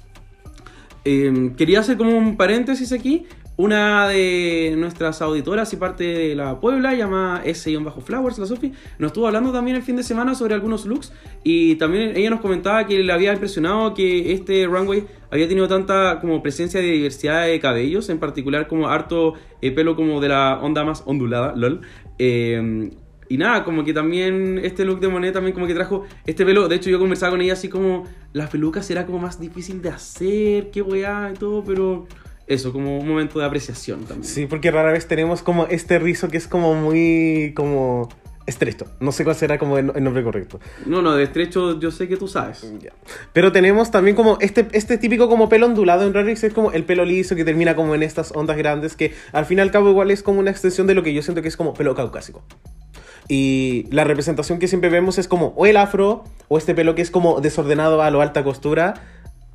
Eh, 1.05 1.53
quería 1.57 1.79
hacer 1.79 1.97
como 1.97 2.17
un 2.17 2.37
paréntesis 2.37 2.91
aquí. 2.91 3.25
Una 3.57 4.07
de 4.07 4.75
nuestras 4.77 5.19
auditoras 5.23 5.73
y 5.73 5.77
parte 5.77 6.03
de 6.03 6.35
la 6.35 6.59
Puebla, 6.59 6.93
llamada 6.93 7.43
S-Flowers, 7.43 8.37
la 8.37 8.45
Sofi, 8.45 8.71
nos 8.99 9.09
estuvo 9.09 9.25
hablando 9.25 9.51
también 9.51 9.75
el 9.77 9.81
fin 9.81 9.95
de 9.95 10.03
semana 10.03 10.35
sobre 10.35 10.53
algunos 10.53 10.85
looks. 10.85 11.11
Y 11.43 11.75
también 11.77 12.15
ella 12.15 12.29
nos 12.29 12.39
comentaba 12.39 12.85
que 12.85 12.99
le 12.99 13.11
había 13.11 13.33
impresionado 13.33 13.95
que 13.95 14.31
este 14.31 14.67
runway 14.67 15.05
había 15.31 15.47
tenido 15.47 15.67
tanta 15.67 16.19
como 16.19 16.43
presencia 16.43 16.79
de 16.79 16.85
diversidad 16.85 17.47
de 17.47 17.59
cabellos, 17.59 18.09
en 18.09 18.19
particular 18.19 18.67
como 18.67 18.89
harto 18.89 19.33
eh, 19.63 19.71
pelo 19.71 19.95
como 19.95 20.21
de 20.21 20.29
la 20.29 20.59
onda 20.61 20.83
más 20.83 21.01
ondulada, 21.07 21.55
lol. 21.55 21.81
Eh, 22.19 22.91
y 23.29 23.37
nada, 23.37 23.63
como 23.63 23.83
que 23.83 23.93
también 23.93 24.59
este 24.63 24.85
look 24.85 24.99
de 24.99 25.07
Monet 25.07 25.33
también 25.33 25.53
como 25.53 25.67
que 25.67 25.73
trajo 25.73 26.05
este 26.25 26.45
pelo. 26.45 26.67
De 26.67 26.75
hecho, 26.75 26.89
yo 26.89 26.99
conversaba 26.99 27.31
con 27.31 27.41
ella 27.41 27.53
así 27.53 27.69
como 27.69 28.05
las 28.33 28.49
pelucas 28.49 28.89
era 28.89 29.05
como 29.05 29.19
más 29.19 29.39
difícil 29.39 29.81
de 29.81 29.89
hacer, 29.89 30.71
qué 30.71 30.81
weá 30.81 31.31
y 31.33 31.37
todo, 31.37 31.63
pero 31.63 32.07
eso, 32.47 32.71
como 32.71 32.97
un 32.97 33.07
momento 33.07 33.39
de 33.39 33.45
apreciación 33.45 34.05
también. 34.05 34.23
Sí, 34.23 34.45
porque 34.45 34.71
rara 34.71 34.91
vez 34.91 35.07
tenemos 35.07 35.41
como 35.41 35.65
este 35.67 35.99
rizo 35.99 36.29
que 36.29 36.37
es 36.37 36.47
como 36.47 36.75
muy, 36.75 37.53
como 37.55 38.09
estrecho. 38.47 38.85
No 39.01 39.11
sé 39.11 39.25
cuál 39.25 39.35
será 39.35 39.59
como 39.59 39.77
el, 39.77 39.87
nombre 40.01 40.23
correcto. 40.23 40.59
No, 40.85 41.01
no, 41.01 41.13
de 41.13 41.23
estrecho 41.23 41.77
yo 41.79 41.91
sé 41.91 42.07
que 42.07 42.15
tú 42.15 42.29
sabes. 42.29 42.65
Ya. 42.79 42.93
Pero 43.33 43.51
tenemos 43.51 43.91
también 43.91 44.15
como 44.15 44.37
este, 44.39 44.67
este 44.71 44.97
típico 44.97 45.27
como 45.27 45.49
pelo 45.49 45.65
ondulado 45.65 46.07
en 46.07 46.13
Rarix, 46.13 46.45
es 46.45 46.53
como 46.53 46.71
el 46.71 46.85
pelo 46.85 47.03
liso 47.03 47.35
que 47.35 47.43
termina 47.43 47.75
como 47.75 47.93
en 47.93 48.01
estas 48.01 48.31
ondas 48.33 48.57
grandes 48.57 48.95
que 48.95 49.13
al 49.33 49.45
fin 49.45 49.57
y 49.57 49.61
al 49.61 49.71
cabo 49.71 49.89
igual 49.89 50.09
es 50.09 50.23
como 50.23 50.39
una 50.39 50.49
extensión 50.49 50.87
de 50.87 50.95
lo 50.95 51.03
que 51.03 51.13
yo 51.13 51.21
siento 51.21 51.41
que 51.41 51.49
es 51.49 51.57
como 51.57 51.73
pelo 51.73 51.93
caucásico. 51.93 52.43
Y 53.27 53.85
la 53.91 54.03
representación 54.03 54.59
que 54.59 54.67
siempre 54.67 54.89
vemos 54.89 55.17
es 55.17 55.27
como 55.27 55.47
o 55.57 55.65
el 55.65 55.77
afro 55.77 56.23
o 56.47 56.57
este 56.57 56.73
pelo 56.73 56.95
que 56.95 57.01
es 57.01 57.11
como 57.11 57.41
desordenado 57.41 58.01
a 58.01 58.09
lo 58.11 58.21
alta 58.21 58.43
costura. 58.43 58.93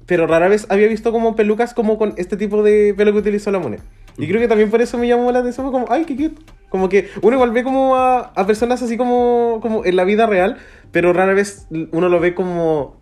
Pero 0.06 0.26
rara 0.26 0.48
vez 0.48 0.66
había 0.68 0.88
visto 0.88 1.12
como 1.12 1.36
pelucas 1.36 1.72
como 1.74 1.96
con 1.96 2.14
este 2.16 2.36
tipo 2.36 2.62
de 2.62 2.92
pelo 2.94 3.12
que 3.12 3.18
utilizó 3.18 3.50
la 3.50 3.60
moneda. 3.60 3.82
Y 4.18 4.26
creo 4.28 4.40
que 4.40 4.48
también 4.48 4.68
por 4.70 4.82
eso 4.82 4.98
me 4.98 5.08
llamó 5.08 5.32
la 5.32 5.38
atención, 5.38 5.70
como, 5.72 5.86
ay, 5.88 6.04
qué 6.04 6.14
cute. 6.16 6.42
Como 6.68 6.88
que 6.90 7.08
uno 7.22 7.34
igual 7.36 7.50
ve 7.52 7.62
como 7.64 7.96
a, 7.96 8.18
a 8.34 8.46
personas 8.46 8.82
así 8.82 8.96
como, 8.98 9.60
como 9.62 9.84
en 9.86 9.96
la 9.96 10.04
vida 10.04 10.26
real, 10.26 10.58
pero 10.90 11.12
rara 11.14 11.32
vez 11.32 11.66
uno 11.70 12.08
lo 12.08 12.20
ve 12.20 12.34
como 12.34 13.00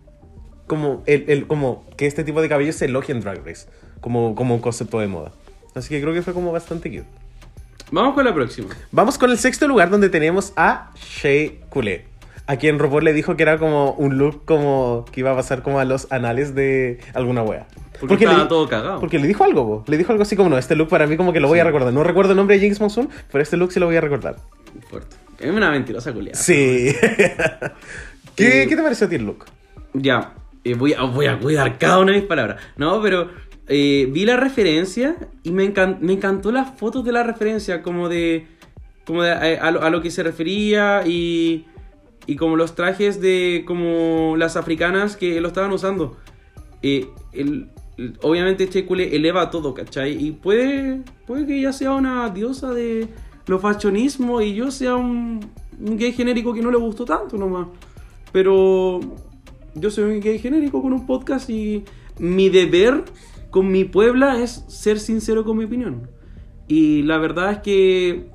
como, 0.67 1.03
el, 1.05 1.25
el- 1.27 1.47
como 1.47 1.83
que 1.97 2.05
este 2.05 2.23
tipo 2.23 2.41
de 2.41 2.47
cabello 2.47 2.71
se 2.71 2.85
elogia 2.85 3.13
en 3.13 3.19
Drag 3.19 3.45
Race, 3.45 3.67
como, 3.99 4.35
como 4.35 4.55
un 4.55 4.61
concepto 4.61 4.99
de 4.99 5.07
moda. 5.07 5.33
Así 5.75 5.89
que 5.89 5.99
creo 6.01 6.13
que 6.13 6.21
fue 6.21 6.33
como 6.33 6.53
bastante 6.53 6.89
cute. 6.89 7.09
Vamos 7.91 8.15
con 8.15 8.23
la 8.23 8.33
próxima. 8.33 8.69
Vamos 8.91 9.17
con 9.17 9.31
el 9.31 9.37
sexto 9.37 9.67
lugar 9.67 9.89
donde 9.89 10.09
tenemos 10.09 10.53
a 10.55 10.91
Shea 10.95 11.51
Coulee. 11.69 12.03
A 12.47 12.55
quien 12.55 12.79
RuPaul 12.79 13.03
le 13.03 13.13
dijo 13.13 13.35
que 13.35 13.43
era 13.43 13.57
como 13.57 13.91
un 13.91 14.17
look 14.17 14.45
como 14.45 15.05
que 15.11 15.19
iba 15.19 15.31
a 15.31 15.35
pasar 15.35 15.61
como 15.61 15.79
a 15.79 15.85
los 15.85 16.09
anales 16.11 16.55
de 16.55 16.99
alguna 17.13 17.43
wea. 17.43 17.67
Porque 17.99 18.23
estaba 18.23 18.43
le, 18.43 18.49
todo 18.49 18.67
cagado. 18.69 18.99
Porque 19.01 19.19
le 19.19 19.27
dijo 19.27 19.43
algo, 19.43 19.67
po. 19.67 19.91
le 19.91 19.97
dijo 19.97 20.11
algo 20.11 20.23
así 20.23 20.37
como, 20.37 20.49
no, 20.49 20.57
este 20.57 20.75
look 20.75 20.87
para 20.87 21.05
mí 21.05 21.17
como 21.17 21.33
que 21.33 21.41
lo 21.41 21.49
voy 21.49 21.59
a 21.59 21.65
recordar. 21.65 21.93
No 21.93 22.03
recuerdo 22.03 22.31
el 22.31 22.37
nombre 22.37 22.55
de 22.55 22.61
Jinx 22.61 22.79
Monsoon, 22.79 23.09
pero 23.29 23.43
este 23.43 23.57
look 23.57 23.73
sí 23.73 23.79
lo 23.79 23.87
voy 23.87 23.97
a 23.97 24.01
recordar. 24.01 24.37
Fuerte. 24.89 25.17
Es 25.39 25.51
una 25.51 25.69
mentirosa 25.69 26.13
culiada. 26.13 26.37
Sí. 26.37 26.95
¿Qué, 28.35 28.63
Eh, 28.63 28.67
¿Qué 28.67 28.75
te 28.75 28.81
pareció 28.81 29.07
a 29.07 29.09
ti 29.09 29.17
el 29.17 29.25
look? 29.25 29.45
Ya, 29.93 30.33
eh, 30.63 30.75
voy, 30.75 30.93
a, 30.93 31.03
voy 31.03 31.25
a 31.25 31.37
cuidar 31.37 31.77
cada 31.77 31.99
una 31.99 32.13
de 32.13 32.19
mis 32.19 32.27
palabras. 32.27 32.61
No, 32.77 33.01
pero 33.01 33.29
eh, 33.73 34.07
vi 34.11 34.25
la 34.25 34.35
referencia 34.35 35.15
y 35.43 35.51
me, 35.51 35.63
encan- 35.73 35.97
me 36.01 36.13
encantó 36.13 36.51
las 36.51 36.77
fotos 36.77 37.05
de 37.05 37.11
la 37.13 37.23
referencia, 37.23 37.81
como 37.81 38.09
de, 38.09 38.45
como 39.05 39.23
de 39.23 39.31
a, 39.31 39.71
lo, 39.71 39.81
a 39.81 39.89
lo 39.89 40.01
que 40.01 40.11
se 40.11 40.23
refería 40.23 41.03
y, 41.07 41.65
y 42.27 42.35
como 42.35 42.57
los 42.57 42.75
trajes 42.75 43.21
de 43.21 43.63
como 43.65 44.35
las 44.37 44.57
africanas 44.57 45.15
que 45.15 45.39
lo 45.39 45.47
estaban 45.47 45.71
usando. 45.71 46.17
Eh, 46.83 47.07
el- 47.33 47.69
obviamente 48.21 48.67
Checule 48.67 49.15
eleva 49.15 49.49
todo, 49.49 49.73
¿cachai? 49.73 50.17
Y 50.21 50.31
puede, 50.31 51.01
puede 51.25 51.45
que 51.45 51.57
ella 51.59 51.71
sea 51.71 51.91
una 51.93 52.29
diosa 52.29 52.73
de 52.73 53.07
lo 53.47 53.59
fashionismo 53.59 54.41
y 54.41 54.53
yo 54.53 54.69
sea 54.71 54.95
un 54.95 55.39
gay 55.79 56.11
genérico 56.11 56.53
que 56.53 56.61
no 56.61 56.71
le 56.71 56.77
gustó 56.77 57.05
tanto 57.05 57.37
nomás. 57.37 57.67
Pero 58.31 58.99
yo 59.75 59.89
soy 59.89 60.05
un 60.15 60.19
gay 60.19 60.39
genérico 60.39 60.81
con 60.81 60.93
un 60.93 61.05
podcast 61.05 61.49
y 61.49 61.83
mi 62.19 62.49
deber 62.49 63.03
con 63.51 63.71
mi 63.71 63.83
Puebla 63.83 64.41
es 64.41 64.65
ser 64.67 64.99
sincero 64.99 65.43
con 65.43 65.57
mi 65.57 65.65
opinión. 65.65 66.09
Y 66.67 67.03
la 67.03 67.17
verdad 67.17 67.51
es 67.51 67.59
que 67.59 68.27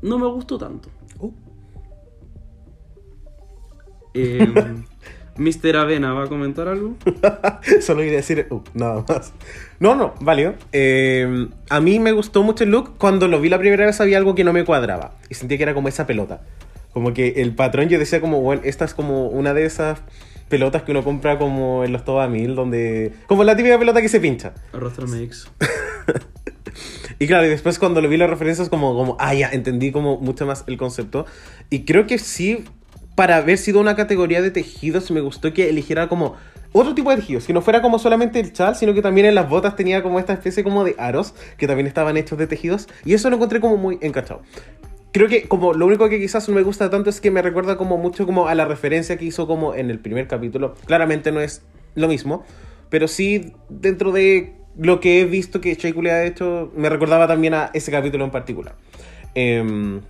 no 0.00 0.18
me 0.18 0.26
gustó 0.26 0.58
tanto. 0.58 0.88
Uh. 1.18 1.32
Eh, 4.14 4.54
Mr. 5.36 5.76
Avena, 5.76 6.12
¿va 6.12 6.24
a 6.24 6.28
comentar 6.28 6.68
algo? 6.68 6.96
Solo 7.80 8.04
iba 8.04 8.12
a 8.12 8.16
decir, 8.16 8.46
uh, 8.50 8.60
nada 8.74 9.04
más. 9.08 9.32
No, 9.80 9.94
no, 9.96 10.14
válido. 10.20 10.54
Eh, 10.72 11.48
a 11.68 11.80
mí 11.80 11.98
me 11.98 12.12
gustó 12.12 12.42
mucho 12.42 12.62
el 12.64 12.70
look. 12.70 12.96
Cuando 12.96 13.26
lo 13.26 13.40
vi 13.40 13.48
la 13.48 13.58
primera 13.58 13.86
vez 13.86 14.00
había 14.00 14.18
algo 14.18 14.34
que 14.34 14.44
no 14.44 14.52
me 14.52 14.64
cuadraba. 14.64 15.16
Y 15.28 15.34
sentía 15.34 15.56
que 15.56 15.64
era 15.64 15.74
como 15.74 15.88
esa 15.88 16.06
pelota. 16.06 16.42
Como 16.92 17.12
que 17.12 17.42
el 17.42 17.54
patrón 17.54 17.88
yo 17.88 17.98
decía 17.98 18.20
como, 18.20 18.40
bueno, 18.40 18.62
esta 18.64 18.84
es 18.84 18.94
como 18.94 19.28
una 19.28 19.52
de 19.52 19.64
esas 19.64 20.00
pelotas 20.50 20.82
que 20.82 20.90
uno 20.90 21.02
compra 21.02 21.38
como 21.38 21.84
en 21.84 21.92
los 21.92 22.04
Toba 22.04 22.28
Mil, 22.28 22.54
donde... 22.54 23.14
Como 23.26 23.44
la 23.44 23.56
típica 23.56 23.78
pelota 23.78 24.02
que 24.02 24.10
se 24.10 24.20
pincha. 24.20 24.52
Arrastra 24.74 25.06
Mix. 25.06 25.50
Y 27.18 27.26
claro, 27.26 27.44
y 27.44 27.50
después 27.50 27.78
cuando 27.78 28.00
lo 28.00 28.08
vi 28.08 28.16
las 28.16 28.30
referencias 28.30 28.70
como, 28.70 28.94
como, 28.94 29.16
ah, 29.20 29.34
ya, 29.34 29.50
entendí 29.50 29.92
como 29.92 30.16
mucho 30.16 30.46
más 30.46 30.64
el 30.66 30.78
concepto. 30.78 31.26
Y 31.68 31.84
creo 31.84 32.06
que 32.06 32.18
sí, 32.18 32.64
para 33.14 33.36
haber 33.36 33.58
sido 33.58 33.78
una 33.78 33.94
categoría 33.94 34.40
de 34.40 34.50
tejidos, 34.50 35.10
me 35.10 35.20
gustó 35.20 35.52
que 35.52 35.68
eligiera 35.68 36.08
como 36.08 36.36
otro 36.72 36.94
tipo 36.94 37.10
de 37.10 37.16
tejidos, 37.16 37.44
que 37.46 37.52
no 37.52 37.60
fuera 37.60 37.82
como 37.82 37.98
solamente 37.98 38.40
el 38.40 38.54
chal, 38.54 38.74
sino 38.74 38.94
que 38.94 39.02
también 39.02 39.26
en 39.26 39.34
las 39.34 39.50
botas 39.50 39.76
tenía 39.76 40.02
como 40.02 40.18
esta 40.18 40.32
especie 40.32 40.64
como 40.64 40.82
de 40.82 40.94
aros, 40.98 41.34
que 41.58 41.66
también 41.66 41.86
estaban 41.86 42.16
hechos 42.16 42.38
de 42.38 42.46
tejidos. 42.46 42.88
Y 43.04 43.12
eso 43.12 43.28
lo 43.28 43.36
encontré 43.36 43.60
como 43.60 43.76
muy 43.76 43.98
encachado. 44.00 44.40
Creo 45.12 45.28
que 45.28 45.48
como 45.48 45.74
lo 45.74 45.86
único 45.86 46.08
que 46.08 46.20
quizás 46.20 46.48
no 46.48 46.54
me 46.54 46.62
gusta 46.62 46.88
tanto 46.88 47.10
es 47.10 47.20
que 47.20 47.30
me 47.30 47.42
recuerda 47.42 47.76
como 47.76 47.98
mucho 47.98 48.26
como 48.26 48.46
a 48.46 48.54
la 48.54 48.64
referencia 48.64 49.16
que 49.16 49.24
hizo 49.24 49.46
como 49.46 49.74
en 49.74 49.90
el 49.90 49.98
primer 49.98 50.28
capítulo. 50.28 50.74
Claramente 50.86 51.32
no 51.32 51.40
es 51.40 51.62
lo 51.96 52.06
mismo, 52.06 52.44
pero 52.90 53.08
sí 53.08 53.52
dentro 53.68 54.12
de 54.12 54.54
lo 54.76 55.00
que 55.00 55.20
he 55.20 55.24
visto 55.24 55.60
que 55.60 55.76
Coulee 55.76 56.10
ha 56.10 56.24
hecho, 56.24 56.72
me 56.76 56.88
recordaba 56.88 57.26
también 57.26 57.54
a 57.54 57.70
ese 57.74 57.90
capítulo 57.90 58.24
en 58.24 58.30
particular. 58.30 58.76
Em, 59.34 60.00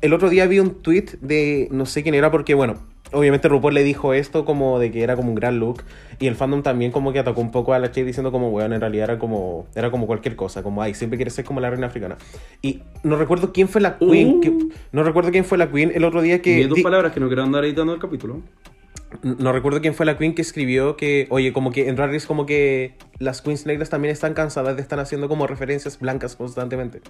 el 0.00 0.12
otro 0.12 0.28
día 0.28 0.46
vi 0.46 0.58
un 0.58 0.82
tweet 0.82 1.06
de 1.20 1.68
no 1.70 1.86
sé 1.86 2.02
quién 2.02 2.16
era 2.16 2.30
porque, 2.30 2.54
bueno, 2.54 2.91
obviamente 3.12 3.48
RuPaul 3.48 3.74
le 3.74 3.82
dijo 3.84 4.14
esto 4.14 4.44
como 4.44 4.78
de 4.78 4.90
que 4.90 5.02
era 5.02 5.16
como 5.16 5.28
un 5.30 5.34
gran 5.34 5.58
look 5.58 5.82
y 6.18 6.26
el 6.26 6.34
fandom 6.34 6.62
también 6.62 6.90
como 6.92 7.12
que 7.12 7.18
atacó 7.18 7.40
un 7.40 7.50
poco 7.50 7.72
a 7.74 7.78
la 7.78 7.88
Shea 7.88 8.04
diciendo 8.04 8.32
como, 8.32 8.48
weón, 8.50 8.72
en 8.72 8.80
realidad 8.80 9.04
era 9.10 9.18
como, 9.18 9.66
era 9.74 9.90
como 9.90 10.06
cualquier 10.06 10.36
cosa, 10.36 10.62
como, 10.62 10.82
ay, 10.82 10.94
siempre 10.94 11.16
quiere 11.16 11.30
ser 11.30 11.44
como 11.44 11.60
la 11.60 11.70
reina 11.70 11.86
africana. 11.86 12.16
Y 12.62 12.82
no 13.02 13.16
recuerdo 13.16 13.52
quién 13.52 13.68
fue 13.68 13.80
la 13.80 13.98
queen, 13.98 14.28
Uh. 14.36 14.40
que- 14.40 14.58
no 14.92 15.02
recuerdo 15.02 15.30
quién 15.30 15.44
fue 15.44 15.58
la 15.58 15.70
queen 15.70 15.92
el 15.94 16.04
otro 16.04 16.22
día 16.22 16.40
que... 16.42 16.56
Mis 16.56 16.68
dos 16.68 16.76
di- 16.76 16.82
palabras 16.82 17.12
que 17.12 17.20
no 17.20 17.26
quiero 17.28 17.42
andar 17.42 17.64
editando 17.64 17.92
el 17.94 18.00
capítulo. 18.00 18.40
no 19.22 19.52
recuerdo 19.52 19.80
quién 19.80 19.94
fue 19.94 20.06
la 20.06 20.16
queen 20.16 20.34
que 20.34 20.42
escribió 20.42 20.96
que, 20.96 21.26
oye, 21.30 21.52
como 21.52 21.70
que 21.70 21.88
en 21.88 21.96
Drag 21.96 22.10
Race 22.12 22.26
como 22.26 22.46
que 22.46 22.94
las 23.18 23.42
queens 23.42 23.66
negras 23.66 23.90
también 23.90 24.12
están 24.12 24.32
cansadas 24.34 24.74
de 24.76 24.82
estar 24.82 24.98
haciendo 25.00 25.28
como 25.28 25.46
referencias 25.46 25.98
blancas 25.98 26.34
constantemente. 26.36 27.00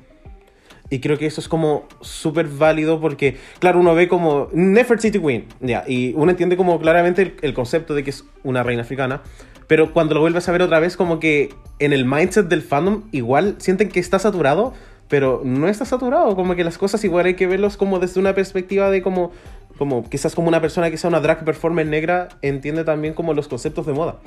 Y 0.93 1.01
creo 1.01 1.17
que 1.17 1.25
eso 1.25 1.41
es 1.41 1.49
como 1.49 1.89
súper 2.03 2.47
válido 2.49 3.01
porque, 3.01 3.39
claro, 3.61 3.81
uno 3.81 3.95
ve 3.95 4.09
como 4.09 4.51
Nefertiti 4.53 5.19
Queen, 5.19 5.47
ya, 5.61 5.85
y 5.89 6.13
uno 6.17 6.33
entiende 6.33 6.59
como 6.59 6.79
claramente 6.79 7.35
el, 7.41 7.55
concepto 7.55 7.95
de 7.95 8.05
que 8.05 8.11
es 8.11 8.27
una 8.45 8.63
reina 8.63 8.83
africana, 8.83 9.23
pero 9.69 9.95
cuando 9.95 10.15
lo 10.15 10.21
vuelves 10.21 10.51
a 10.51 10.53
ver 10.53 10.61
otra 10.61 10.81
vez, 10.81 10.99
como 10.99 11.19
que 11.19 11.49
en 11.79 11.95
el 11.95 12.05
mindset 12.05 12.47
del 12.47 12.61
fandom 12.61 13.05
igual 13.11 13.55
sienten 13.57 13.89
que 13.89 14.01
está 14.01 14.19
saturado, 14.19 14.75
pero 15.09 15.41
no 15.43 15.67
está 15.67 15.87
saturado, 15.87 16.37
como 16.37 16.57
que 16.57 16.63
las 16.63 16.77
cosas 16.77 17.03
igual 17.05 17.25
hay 17.25 17.37
que 17.37 17.47
verlos 17.47 17.79
como 17.79 17.99
desde 17.99 18.21
una 18.21 18.35
perspectiva 18.35 18.91
de 18.91 19.01
como, 19.01 19.33
como 19.79 20.07
quizás 20.11 20.35
como 20.35 20.49
una 20.49 20.61
persona 20.61 20.91
que 20.91 20.99
sea 20.99 21.09
una 21.09 21.21
drag 21.21 21.43
performer 21.47 21.87
negra 21.87 22.29
entiende 22.43 22.85
también 22.85 23.15
como 23.15 23.33
los 23.33 23.49
conceptos 23.49 23.87
de 23.87 23.95
moda. 23.95 24.21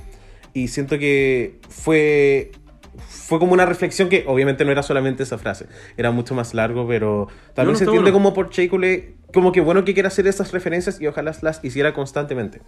Y 0.55 0.70
siento 0.70 0.97
que 0.97 1.59
fue 1.70 2.53
fue 2.97 3.39
como 3.39 3.53
una 3.53 3.65
reflexión 3.65 4.09
que 4.09 4.23
obviamente 4.27 4.65
no 4.65 4.71
era 4.71 4.83
solamente 4.83 5.23
esa 5.23 5.37
frase, 5.37 5.67
era 5.97 6.11
mucho 6.11 6.35
más 6.35 6.53
largo, 6.53 6.87
pero 6.87 7.27
también 7.53 7.73
No, 7.73 7.77
se 7.77 7.83
entiende 7.85 8.11
bueno. 8.11 8.25
como 8.25 8.33
por 8.33 8.49
Shea 8.49 8.69
Coulee, 8.69 9.15
como 9.33 9.51
que 9.51 9.61
bueno 9.61 9.83
que 9.85 9.93
quiera 9.93 10.07
hacer 10.07 10.27
estas 10.27 10.51
referencias 10.51 10.99
y 11.01 11.07
ojalá 11.07 11.33
las 11.41 11.63
hiciera 11.63 11.93
constantemente. 11.93 12.61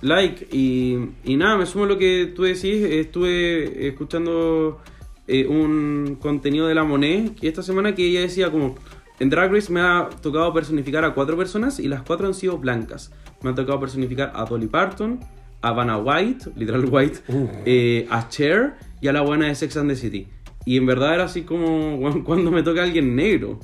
Like, 0.00 0.46
y, 0.52 0.96
y 1.24 1.36
nada, 1.36 1.56
me 1.56 1.66
sumo 1.66 1.84
a 1.84 1.88
lo 1.88 1.98
que 1.98 2.32
tú 2.34 2.44
decís. 2.44 2.84
Estuve 2.84 3.88
escuchando 3.88 4.80
eh, 5.26 5.46
un 5.46 6.16
contenido 6.20 6.68
de 6.68 6.74
la 6.74 6.84
Monet 6.84 7.34
que 7.34 7.48
esta 7.48 7.62
semana 7.62 7.94
que 7.96 8.06
ella 8.06 8.20
decía 8.20 8.50
como 8.50 8.76
en 9.18 9.28
Drag 9.28 9.52
Race 9.52 9.72
me 9.72 9.80
ha 9.80 10.08
tocado 10.22 10.52
personificar 10.54 11.04
a 11.04 11.14
cuatro 11.14 11.36
personas 11.36 11.80
y 11.80 11.88
las 11.88 12.02
cuatro 12.02 12.28
han 12.28 12.34
sido 12.34 12.58
blancas. 12.58 13.12
Me 13.42 13.50
ha 13.50 13.54
tocado 13.54 13.80
personificar 13.80 14.30
a 14.36 14.44
Dolly 14.44 14.68
Parton, 14.68 15.18
a 15.60 15.72
Vanna 15.72 15.98
White, 15.98 16.50
literal 16.56 16.84
White, 16.84 17.20
eh, 17.64 18.06
a 18.10 18.28
Cher 18.28 18.76
y 19.00 19.08
a 19.08 19.12
la 19.12 19.22
buena 19.22 19.46
de 19.46 19.54
Sex 19.54 19.76
and 19.76 19.90
the 19.90 19.96
City. 19.96 20.28
Y 20.64 20.76
en 20.76 20.86
verdad 20.86 21.14
era 21.14 21.24
así 21.24 21.42
como 21.42 21.96
bueno, 21.96 22.24
cuando 22.24 22.50
me 22.50 22.62
toca 22.62 22.82
alguien 22.82 23.16
negro. 23.16 23.58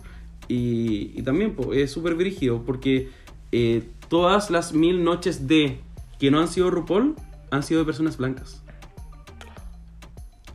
Y, 0.49 1.13
y 1.15 1.23
también 1.23 1.55
po, 1.55 1.73
es 1.73 1.91
súper 1.91 2.15
brígido 2.15 2.63
porque 2.65 3.09
eh, 3.53 3.83
todas 4.09 4.51
las 4.51 4.75
mil 4.75 5.03
noches 5.05 5.47
de 5.47 5.79
que 6.19 6.31
no 6.31 6.41
han 6.41 6.49
sido 6.49 6.71
RuPaul 6.71 7.15
han 7.51 7.63
sido 7.63 7.81
de 7.81 7.87
personas 7.87 8.17
blancas. 8.17 8.63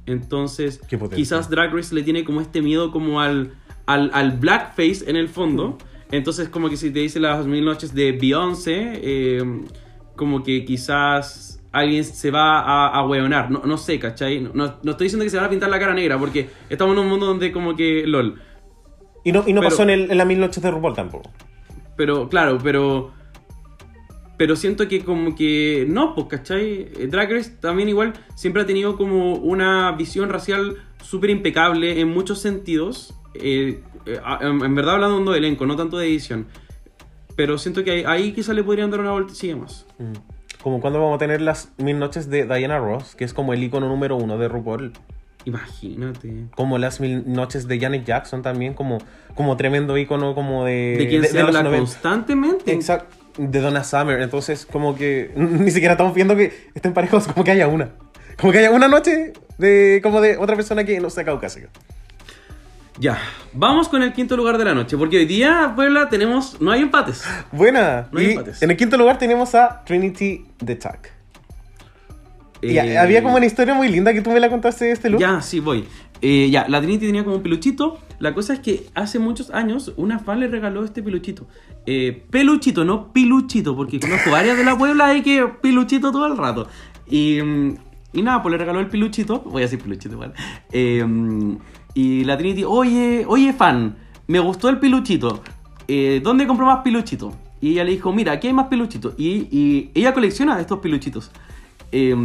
Entonces, 0.05 0.81
quizás 1.15 1.49
Drag 1.49 1.73
Race 1.73 1.93
le 1.93 2.01
tiene 2.01 2.23
como 2.23 2.41
este 2.41 2.61
miedo 2.61 2.91
como 2.91 3.21
al, 3.21 3.53
al, 3.85 4.09
al 4.13 4.31
blackface 4.37 5.07
en 5.07 5.15
el 5.15 5.29
fondo. 5.29 5.77
Entonces, 6.11 6.49
como 6.49 6.69
que 6.69 6.77
si 6.77 6.89
te 6.89 6.99
dice 6.99 7.19
las 7.19 7.45
mil 7.45 7.63
noches 7.63 7.93
de 7.93 8.11
Beyoncé, 8.13 8.99
eh, 9.03 9.43
como 10.19 10.43
que 10.43 10.65
quizás 10.65 11.63
alguien 11.71 12.03
se 12.03 12.29
va 12.29 12.59
a, 12.59 12.87
a 12.89 13.07
hueonar. 13.07 13.49
No, 13.49 13.61
no 13.65 13.77
sé, 13.77 13.97
¿cachai? 13.99 14.41
No, 14.41 14.51
no- 14.53 14.65
estoy 14.91 15.05
diciendo 15.05 15.23
que 15.23 15.29
se 15.29 15.37
van 15.37 15.45
a 15.45 15.49
pintar 15.49 15.69
la 15.69 15.79
cara 15.79 15.93
negra, 15.93 16.19
porque 16.19 16.49
estamos 16.69 16.93
en 16.93 16.99
un 16.99 17.07
mundo 17.07 17.25
donde 17.25 17.53
como 17.53 17.75
que, 17.77 18.05
lol. 18.05 18.41
Y 19.23 19.31
no, 19.31 19.43
y 19.47 19.53
no 19.53 19.61
Pero- 19.61 19.69
pasó 19.69 19.83
en, 19.83 19.89
el- 19.91 20.11
en 20.11 20.27
mil 20.27 20.39
noches 20.41 20.61
de 20.61 20.69
RuPaul 20.71 20.93
tampoco. 20.93 21.31
Pero, 21.95 22.27
claro, 22.27 22.57
pero. 22.61 23.11
Pero 24.37 24.55
siento 24.55 24.87
que 24.87 25.03
como 25.03 25.35
que. 25.35 25.85
No, 25.87 26.15
pues, 26.15 26.27
¿cachai? 26.27 26.87
Eh, 26.97 27.07
Drag 27.09 27.31
Race 27.31 27.51
también 27.59 27.89
igual 27.89 28.13
siempre 28.35 28.61
ha 28.61 28.65
tenido 28.65 28.95
como 28.97 29.35
una 29.35 29.91
visión 29.93 30.29
racial 30.29 30.77
súper 31.03 31.29
impecable 31.29 31.99
en 31.99 32.09
muchos 32.09 32.39
sentidos. 32.39 33.13
Eh, 33.35 33.81
eh, 34.05 34.19
en, 34.41 34.63
en 34.63 34.75
verdad 34.75 34.95
hablando 34.95 35.31
de 35.31 35.37
elenco, 35.39 35.65
no 35.65 35.75
tanto 35.75 35.97
de 35.97 36.07
edición. 36.07 36.47
Pero 37.39 37.57
siento 37.57 37.85
que 37.85 37.91
ahí, 37.91 38.03
ahí 38.05 38.33
quizá 38.33 38.51
le 38.51 38.65
podrían 38.65 38.91
dar 38.91 38.99
una 38.99 39.13
vueltecilla 39.13 39.55
más. 39.55 39.85
Mm. 39.97 40.11
Como 40.61 40.81
cuando 40.81 40.99
vamos 40.99 41.15
a 41.15 41.19
tener 41.19 41.39
las 41.39 41.69
mil 41.77 41.97
noches 41.97 42.29
de 42.29 42.43
Diana 42.43 42.79
Ross, 42.79 43.15
que 43.15 43.23
es 43.23 43.33
como 43.33 43.53
el 43.53 43.63
icono 43.63 43.87
número 43.87 44.17
uno 44.17 44.37
de 44.37 44.49
RuPaul. 44.49 44.91
Imagínate. 45.45 46.47
Como 46.53 46.77
las 46.77 46.99
mil 46.99 47.23
noches 47.31 47.65
de 47.69 47.79
Janet 47.79 48.03
Jackson 48.03 48.41
también, 48.41 48.73
como, 48.73 48.97
como 49.35 49.55
tremendo 49.55 49.97
icono 49.97 50.35
como 50.35 50.65
de... 50.65 50.97
De 50.97 51.07
quien 51.07 51.23
se 51.23 51.39
los 51.39 51.47
habla 51.47 51.63
90. 51.63 51.79
constantemente. 51.79 52.73
Exacto. 52.73 53.15
De 53.37 53.61
Donna 53.61 53.85
Summer. 53.85 54.19
Entonces, 54.19 54.65
como 54.65 54.97
que 54.97 55.31
ni 55.37 55.71
siquiera 55.71 55.93
estamos 55.93 56.13
viendo 56.13 56.35
que 56.35 56.51
estén 56.75 56.93
parejos, 56.93 57.25
como 57.25 57.45
que 57.45 57.51
haya 57.51 57.69
una. 57.69 57.91
Como 58.37 58.51
que 58.51 58.59
haya 58.59 58.71
una 58.71 58.89
noche 58.89 59.31
de 59.57 60.01
como 60.03 60.19
de 60.19 60.35
otra 60.35 60.57
persona 60.57 60.83
que 60.83 60.99
no 60.99 61.09
sea 61.09 61.23
caucásica. 61.23 61.69
Ya, 62.99 63.17
vamos 63.53 63.87
con 63.87 64.03
el 64.03 64.11
quinto 64.11 64.35
lugar 64.35 64.57
de 64.57 64.65
la 64.65 64.73
noche, 64.73 64.97
porque 64.97 65.17
hoy 65.19 65.25
día, 65.25 65.71
Puebla, 65.73 66.09
tenemos. 66.09 66.59
No 66.59 66.71
hay 66.71 66.81
empates. 66.81 67.23
Buena. 67.51 68.09
No 68.11 68.19
hay 68.19 68.25
y 68.25 68.29
empates. 68.31 68.61
en 68.61 68.71
el 68.71 68.77
quinto 68.77 68.97
lugar 68.97 69.17
tenemos 69.17 69.55
a 69.55 69.83
Trinity 69.85 70.45
the 70.63 70.75
Tuck. 70.75 71.07
Y 72.61 72.77
Eh, 72.77 72.97
había 72.97 73.23
como 73.23 73.37
una 73.37 73.45
historia 73.45 73.73
muy 73.73 73.87
linda 73.87 74.13
que 74.13 74.21
tú 74.21 74.31
me 74.31 74.39
la 74.41 74.49
contaste 74.49 74.83
de 74.85 74.91
este 74.91 75.09
look. 75.09 75.21
Ya, 75.21 75.41
sí, 75.41 75.61
voy. 75.61 75.85
Eh, 76.21 76.49
ya, 76.51 76.67
la 76.67 76.81
Trinity 76.81 77.05
tenía 77.05 77.23
como 77.23 77.37
un 77.37 77.41
peluchito. 77.41 77.99
La 78.19 78.33
cosa 78.33 78.51
es 78.51 78.59
que 78.59 78.87
hace 78.95 79.17
muchos 79.17 79.49
años 79.51 79.93
una 79.95 80.19
fan 80.19 80.41
le 80.41 80.49
regaló 80.49 80.83
este 80.83 81.01
peluchito. 81.01 81.47
Eh, 81.85 82.25
peluchito, 82.29 82.83
no 82.83 83.13
piluchito, 83.13 83.77
porque 83.77 84.01
conozco 84.01 84.29
varias 84.31 84.57
de 84.57 84.65
la 84.65 84.77
Puebla 84.77 85.15
y 85.15 85.21
que 85.21 85.47
piluchito 85.61 86.11
todo 86.11 86.27
el 86.27 86.37
rato. 86.37 86.67
Y, 87.07 87.41
mm, 87.41 87.77
y 88.11 88.21
nada, 88.23 88.41
pues 88.41 88.51
le 88.51 88.57
regaló 88.57 88.81
el 88.81 88.87
peluchito. 88.87 89.39
Voy 89.39 89.61
a 89.61 89.65
decir 89.65 89.79
peluchito 89.81 90.15
igual. 90.15 90.33
Eh, 90.73 91.05
y 91.93 92.23
la 92.23 92.37
Trinity, 92.37 92.63
oye, 92.63 93.25
oye, 93.27 93.53
fan, 93.53 93.95
me 94.27 94.39
gustó 94.39 94.69
el 94.69 94.79
peluchito. 94.79 95.41
Eh, 95.87 96.21
¿Dónde 96.23 96.45
compro 96.45 96.65
más 96.65 96.81
peluchito? 96.83 97.33
Y 97.61 97.71
ella 97.71 97.83
le 97.83 97.91
dijo, 97.91 98.13
mira, 98.13 98.33
aquí 98.33 98.47
hay 98.47 98.53
más 98.53 98.67
peluchitos. 98.67 99.13
Y, 99.17 99.47
y 99.51 99.91
ella 99.93 100.13
colecciona 100.13 100.59
estos 100.59 100.79
peluchitos. 100.79 101.31
Eh, 101.91 102.15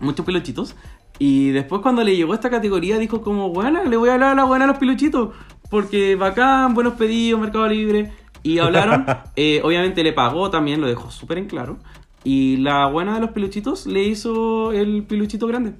muchos 0.00 0.24
peluchitos. 0.24 0.76
Y 1.18 1.50
después 1.50 1.80
cuando 1.80 2.02
le 2.02 2.16
llegó 2.16 2.34
esta 2.34 2.50
categoría 2.50 2.98
dijo 2.98 3.20
como, 3.20 3.50
bueno, 3.50 3.84
le 3.84 3.96
voy 3.96 4.08
a 4.08 4.14
hablar 4.14 4.32
a 4.32 4.34
la 4.34 4.44
buena 4.44 4.64
a 4.64 4.68
los 4.68 4.78
peluchitos. 4.78 5.30
Porque 5.70 6.16
bacán, 6.16 6.74
buenos 6.74 6.94
pedidos, 6.94 7.40
Mercado 7.40 7.68
Libre. 7.68 8.12
Y 8.42 8.58
hablaron, 8.58 9.06
eh, 9.36 9.60
obviamente 9.64 10.02
le 10.02 10.12
pagó 10.12 10.50
también, 10.50 10.80
lo 10.80 10.86
dejó 10.86 11.10
súper 11.10 11.38
en 11.38 11.46
claro. 11.46 11.78
Y 12.22 12.58
la 12.58 12.86
buena 12.86 13.14
de 13.14 13.20
los 13.20 13.30
peluchitos 13.30 13.86
le 13.86 14.04
hizo 14.04 14.72
el 14.72 15.04
peluchito 15.04 15.46
grande. 15.46 15.74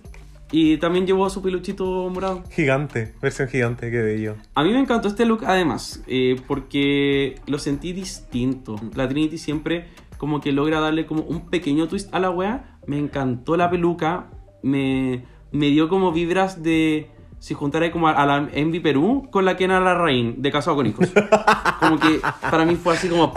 Y 0.56 0.76
también 0.76 1.04
llevó 1.04 1.28
su 1.30 1.42
peluchito 1.42 2.08
morado. 2.10 2.44
Gigante, 2.48 3.12
versión 3.20 3.48
gigante, 3.48 3.90
qué 3.90 4.00
bello. 4.00 4.36
A 4.54 4.62
mí 4.62 4.70
me 4.70 4.78
encantó 4.78 5.08
este 5.08 5.24
look 5.24 5.42
además, 5.44 6.04
eh, 6.06 6.40
porque 6.46 7.40
lo 7.48 7.58
sentí 7.58 7.92
distinto. 7.92 8.76
La 8.94 9.08
Trinity 9.08 9.36
siempre 9.36 9.88
como 10.16 10.40
que 10.40 10.52
logra 10.52 10.78
darle 10.78 11.06
como 11.06 11.22
un 11.22 11.50
pequeño 11.50 11.88
twist 11.88 12.14
a 12.14 12.20
la 12.20 12.30
wea. 12.30 12.78
Me 12.86 13.00
encantó 13.00 13.56
la 13.56 13.68
peluca, 13.68 14.30
me, 14.62 15.24
me 15.50 15.70
dio 15.70 15.88
como 15.88 16.12
vibras 16.12 16.62
de... 16.62 17.10
Si 17.40 17.54
juntara 17.54 17.90
como 17.90 18.06
a, 18.06 18.12
a 18.12 18.24
la 18.24 18.48
Envy 18.52 18.78
Perú 18.78 19.26
con 19.32 19.44
la 19.44 19.56
Kena 19.56 19.80
Larraín 19.80 20.40
de 20.40 20.52
Casado 20.52 20.76
con 20.76 20.86
Hijos. 20.86 21.08
Como 21.80 21.98
que 21.98 22.20
para 22.40 22.64
mí 22.64 22.76
fue 22.76 22.94
así 22.94 23.08
como... 23.08 23.34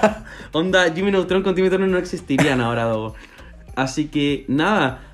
Onda, 0.52 0.90
Jimmy 0.94 1.10
Neutron 1.10 1.42
con 1.42 1.56
Timmy 1.56 1.68
Turner 1.68 1.88
no 1.88 1.98
existirían 1.98 2.60
ahora, 2.60 2.84
Dogo. 2.84 3.14
Así 3.74 4.06
que 4.06 4.44
nada, 4.48 5.09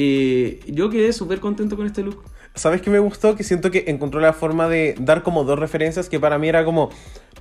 eh, 0.00 0.60
yo 0.68 0.90
quedé 0.90 1.12
súper 1.12 1.40
contento 1.40 1.76
con 1.76 1.84
este 1.84 2.04
look. 2.04 2.22
¿Sabes 2.54 2.80
qué 2.80 2.88
me 2.88 3.00
gustó? 3.00 3.34
Que 3.34 3.42
siento 3.42 3.72
que 3.72 3.84
encontró 3.88 4.20
la 4.20 4.32
forma 4.32 4.68
de 4.68 4.94
dar 5.00 5.24
como 5.24 5.42
dos 5.42 5.58
referencias 5.58 6.08
que 6.08 6.20
para 6.20 6.38
mí 6.38 6.48
era 6.48 6.64
como, 6.64 6.90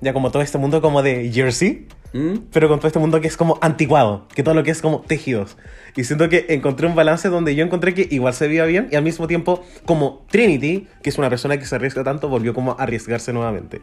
ya 0.01 0.11
como 0.11 0.31
todo 0.31 0.41
este 0.41 0.57
mundo 0.57 0.81
como 0.81 1.03
de 1.03 1.31
Jersey, 1.31 1.87
¿Mm? 2.13 2.37
pero 2.51 2.67
con 2.67 2.79
todo 2.79 2.87
este 2.87 2.97
mundo 2.97 3.21
que 3.21 3.27
es 3.27 3.37
como 3.37 3.59
antiguado, 3.61 4.27
que 4.33 4.41
todo 4.41 4.55
lo 4.55 4.63
que 4.63 4.71
es 4.71 4.81
como 4.81 5.01
tejidos. 5.01 5.55
Y 5.95 6.03
siento 6.03 6.29
que 6.29 6.47
encontré 6.49 6.87
un 6.87 6.95
balance 6.95 7.29
donde 7.29 7.55
yo 7.55 7.63
encontré 7.63 7.93
que 7.93 8.07
igual 8.09 8.33
se 8.33 8.47
veía 8.47 8.65
bien 8.65 8.87
y 8.91 8.95
al 8.95 9.03
mismo 9.03 9.27
tiempo 9.27 9.63
como 9.85 10.25
Trinity, 10.31 10.87
que 11.03 11.11
es 11.11 11.17
una 11.19 11.29
persona 11.29 11.57
que 11.59 11.65
se 11.65 11.75
arriesga 11.75 12.03
tanto, 12.03 12.27
volvió 12.27 12.55
como 12.55 12.71
a 12.71 12.83
arriesgarse 12.83 13.33
nuevamente. 13.33 13.81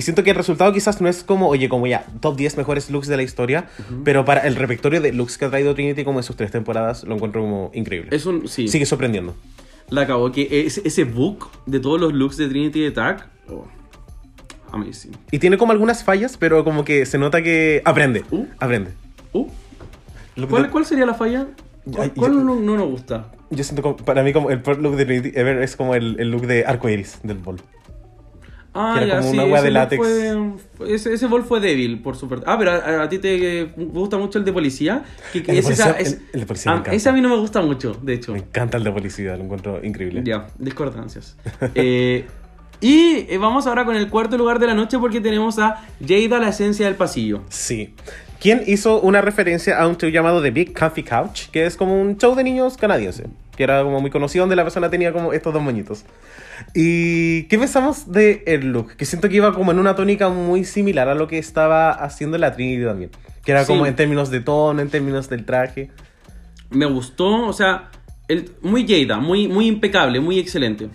Y 0.00 0.02
siento 0.02 0.24
que 0.24 0.30
el 0.30 0.36
resultado 0.36 0.72
quizás 0.72 1.02
no 1.02 1.10
es 1.10 1.22
como, 1.22 1.48
oye, 1.48 1.68
como 1.68 1.86
ya, 1.86 2.06
top 2.20 2.34
10 2.34 2.56
mejores 2.56 2.88
looks 2.88 3.06
de 3.06 3.18
la 3.18 3.22
historia, 3.22 3.68
pero 4.02 4.24
para 4.24 4.40
el 4.46 4.56
repertorio 4.56 4.98
de 4.98 5.12
looks 5.12 5.36
que 5.36 5.44
ha 5.44 5.50
traído 5.50 5.74
Trinity 5.74 6.04
como 6.04 6.20
en 6.20 6.22
sus 6.22 6.36
tres 6.36 6.50
temporadas, 6.50 7.04
lo 7.04 7.16
encuentro 7.16 7.42
como 7.42 7.70
increíble. 7.74 8.08
Es 8.16 8.24
un... 8.24 8.48
Sí. 8.48 8.66
Sigue 8.66 8.86
sorprendiendo. 8.86 9.36
La 9.90 10.00
acabó. 10.00 10.32
Que 10.32 10.64
ese, 10.64 10.80
ese 10.86 11.04
book 11.04 11.50
de 11.66 11.80
todos 11.80 12.00
los 12.00 12.14
looks 12.14 12.38
de 12.38 12.48
Trinity 12.48 12.86
Attack. 12.86 13.28
Oh, 13.50 13.66
amazing. 14.72 15.12
Y 15.30 15.38
tiene 15.38 15.58
como 15.58 15.72
algunas 15.72 16.02
fallas, 16.02 16.38
pero 16.38 16.64
como 16.64 16.82
que 16.82 17.04
se 17.04 17.18
nota 17.18 17.42
que 17.42 17.82
aprende. 17.84 18.24
Uh. 18.30 18.46
Aprende. 18.58 18.92
Uh, 19.34 19.48
¿cuál, 20.48 20.70
¿Cuál 20.70 20.86
sería 20.86 21.04
la 21.04 21.12
falla? 21.12 21.46
¿Cuál, 21.92 22.10
cuál 22.14 22.32
yo- 22.32 22.40
no, 22.40 22.56
no 22.56 22.76
nos 22.78 22.88
gusta? 22.88 23.32
Yo 23.50 23.62
siento 23.64 23.82
como, 23.82 23.96
para 23.98 24.22
mí 24.22 24.32
como 24.32 24.48
el 24.48 24.62
look 24.78 24.96
de 24.96 25.04
Trinity 25.04 25.32
Ever 25.38 25.60
es 25.60 25.76
como 25.76 25.94
el, 25.94 26.16
el 26.18 26.30
look 26.30 26.46
de 26.46 26.64
arcoiris 26.64 27.18
del 27.22 27.36
bol. 27.36 27.60
Ah, 28.72 28.94
Que 28.96 29.04
era 29.04 29.14
ya, 29.14 29.20
como 29.20 29.32
sí, 29.32 29.38
una 29.38 29.56
ese 29.56 29.64
de 29.64 29.70
látex. 29.72 29.98
Fue, 30.76 30.94
ese, 30.94 31.12
ese 31.14 31.26
bol 31.26 31.42
fue 31.44 31.58
débil, 31.60 32.00
por 32.02 32.16
su 32.16 32.28
parte. 32.28 32.44
Ah, 32.48 32.56
pero 32.58 32.70
a, 32.70 33.02
a 33.02 33.08
ti 33.08 33.18
te 33.18 33.64
gusta 33.76 34.16
mucho 34.16 34.38
el 34.38 34.44
de 34.44 34.52
policía. 34.52 35.02
Que, 35.32 35.42
que 35.42 35.50
El 35.50 35.56
de 35.56 35.60
es 35.60 35.70
esa- 35.70 35.92
policía- 35.94 36.00
es- 36.00 36.12
el- 36.14 36.22
el 36.34 36.40
de 36.40 36.46
policía 36.46 36.70
me 36.72 36.76
ah, 36.76 36.80
encanta. 36.80 36.96
ese 36.96 37.08
a 37.08 37.12
mí 37.12 37.20
no 37.20 37.28
me 37.28 37.36
gusta 37.36 37.60
mucho, 37.62 37.98
de 38.00 38.14
hecho. 38.14 38.32
Me 38.32 38.38
encanta 38.38 38.76
el 38.76 38.84
de 38.84 38.92
policía, 38.92 39.36
lo 39.36 39.44
encuentro 39.44 39.84
increíble. 39.84 40.22
Ya, 40.24 40.46
discordancias. 40.58 41.36
Eh, 41.74 42.26
y 42.82 43.26
eh, 43.28 43.36
vamos 43.38 43.66
ahora 43.66 43.84
con 43.84 43.94
el 43.96 44.08
cuarto 44.08 44.38
lugar 44.38 44.58
de 44.58 44.66
la 44.66 44.74
noche 44.74 44.98
porque 44.98 45.20
tenemos 45.20 45.58
a 45.58 45.84
Jada, 46.06 46.38
la 46.40 46.48
esencia 46.48 46.86
del 46.86 46.94
pasillo. 46.94 47.42
Sí. 47.50 47.94
¿Quién 48.40 48.62
hizo 48.66 49.00
una 49.02 49.20
referencia 49.20 49.78
a 49.78 49.86
un 49.86 49.98
show 49.98 50.08
llamado 50.08 50.40
The 50.40 50.50
Big 50.50 50.78
Comfy 50.78 51.02
Couch? 51.02 51.48
Que 51.50 51.66
es 51.66 51.76
como 51.76 52.00
un 52.00 52.16
show 52.16 52.34
de 52.34 52.42
niños 52.42 52.78
canadiense. 52.78 53.24
Que 53.60 53.64
era 53.64 53.82
como 53.82 54.00
muy 54.00 54.10
conocido, 54.10 54.44
donde 54.44 54.56
la 54.56 54.62
persona 54.62 54.88
tenía 54.88 55.12
como 55.12 55.34
estos 55.34 55.52
dos 55.52 55.62
moñitos. 55.62 56.06
¿Y 56.74 57.42
qué 57.42 57.58
pensamos 57.58 58.10
de 58.10 58.42
el 58.46 58.72
look? 58.72 58.96
Que 58.96 59.04
siento 59.04 59.28
que 59.28 59.36
iba 59.36 59.52
como 59.52 59.70
en 59.70 59.78
una 59.78 59.94
tónica 59.94 60.30
muy 60.30 60.64
similar 60.64 61.08
a 61.10 61.14
lo 61.14 61.28
que 61.28 61.36
estaba 61.36 61.90
haciendo 61.90 62.38
la 62.38 62.54
Trinity 62.54 62.86
también. 62.86 63.10
Que 63.44 63.52
era 63.52 63.66
Sí. 63.66 63.66
como 63.66 63.84
en 63.84 63.94
términos 63.96 64.30
de 64.30 64.40
tono, 64.40 64.80
en 64.80 64.88
términos 64.88 65.28
del 65.28 65.44
traje. 65.44 65.90
Me 66.70 66.86
gustó, 66.86 67.46
o 67.48 67.52
sea, 67.52 67.90
el, 68.28 68.50
muy 68.62 68.86
Jada, 68.88 69.18
muy, 69.20 69.46
muy 69.46 69.66
impecable, 69.66 70.20
muy 70.20 70.38
excelente. 70.38 70.88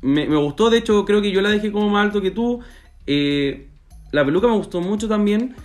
Me, 0.00 0.28
me 0.28 0.36
gustó, 0.36 0.70
de 0.70 0.78
hecho, 0.78 1.04
creo 1.04 1.22
que 1.22 1.32
yo 1.32 1.40
la 1.40 1.48
dejé 1.48 1.72
como 1.72 1.88
más 1.90 2.04
alto 2.04 2.22
que 2.22 2.30
tú. 2.30 2.60
Eh, 3.08 3.66
la 4.12 4.24
peluca 4.24 4.46
me 4.46 4.54
gustó 4.54 4.80
mucho 4.80 5.08
también. 5.08 5.56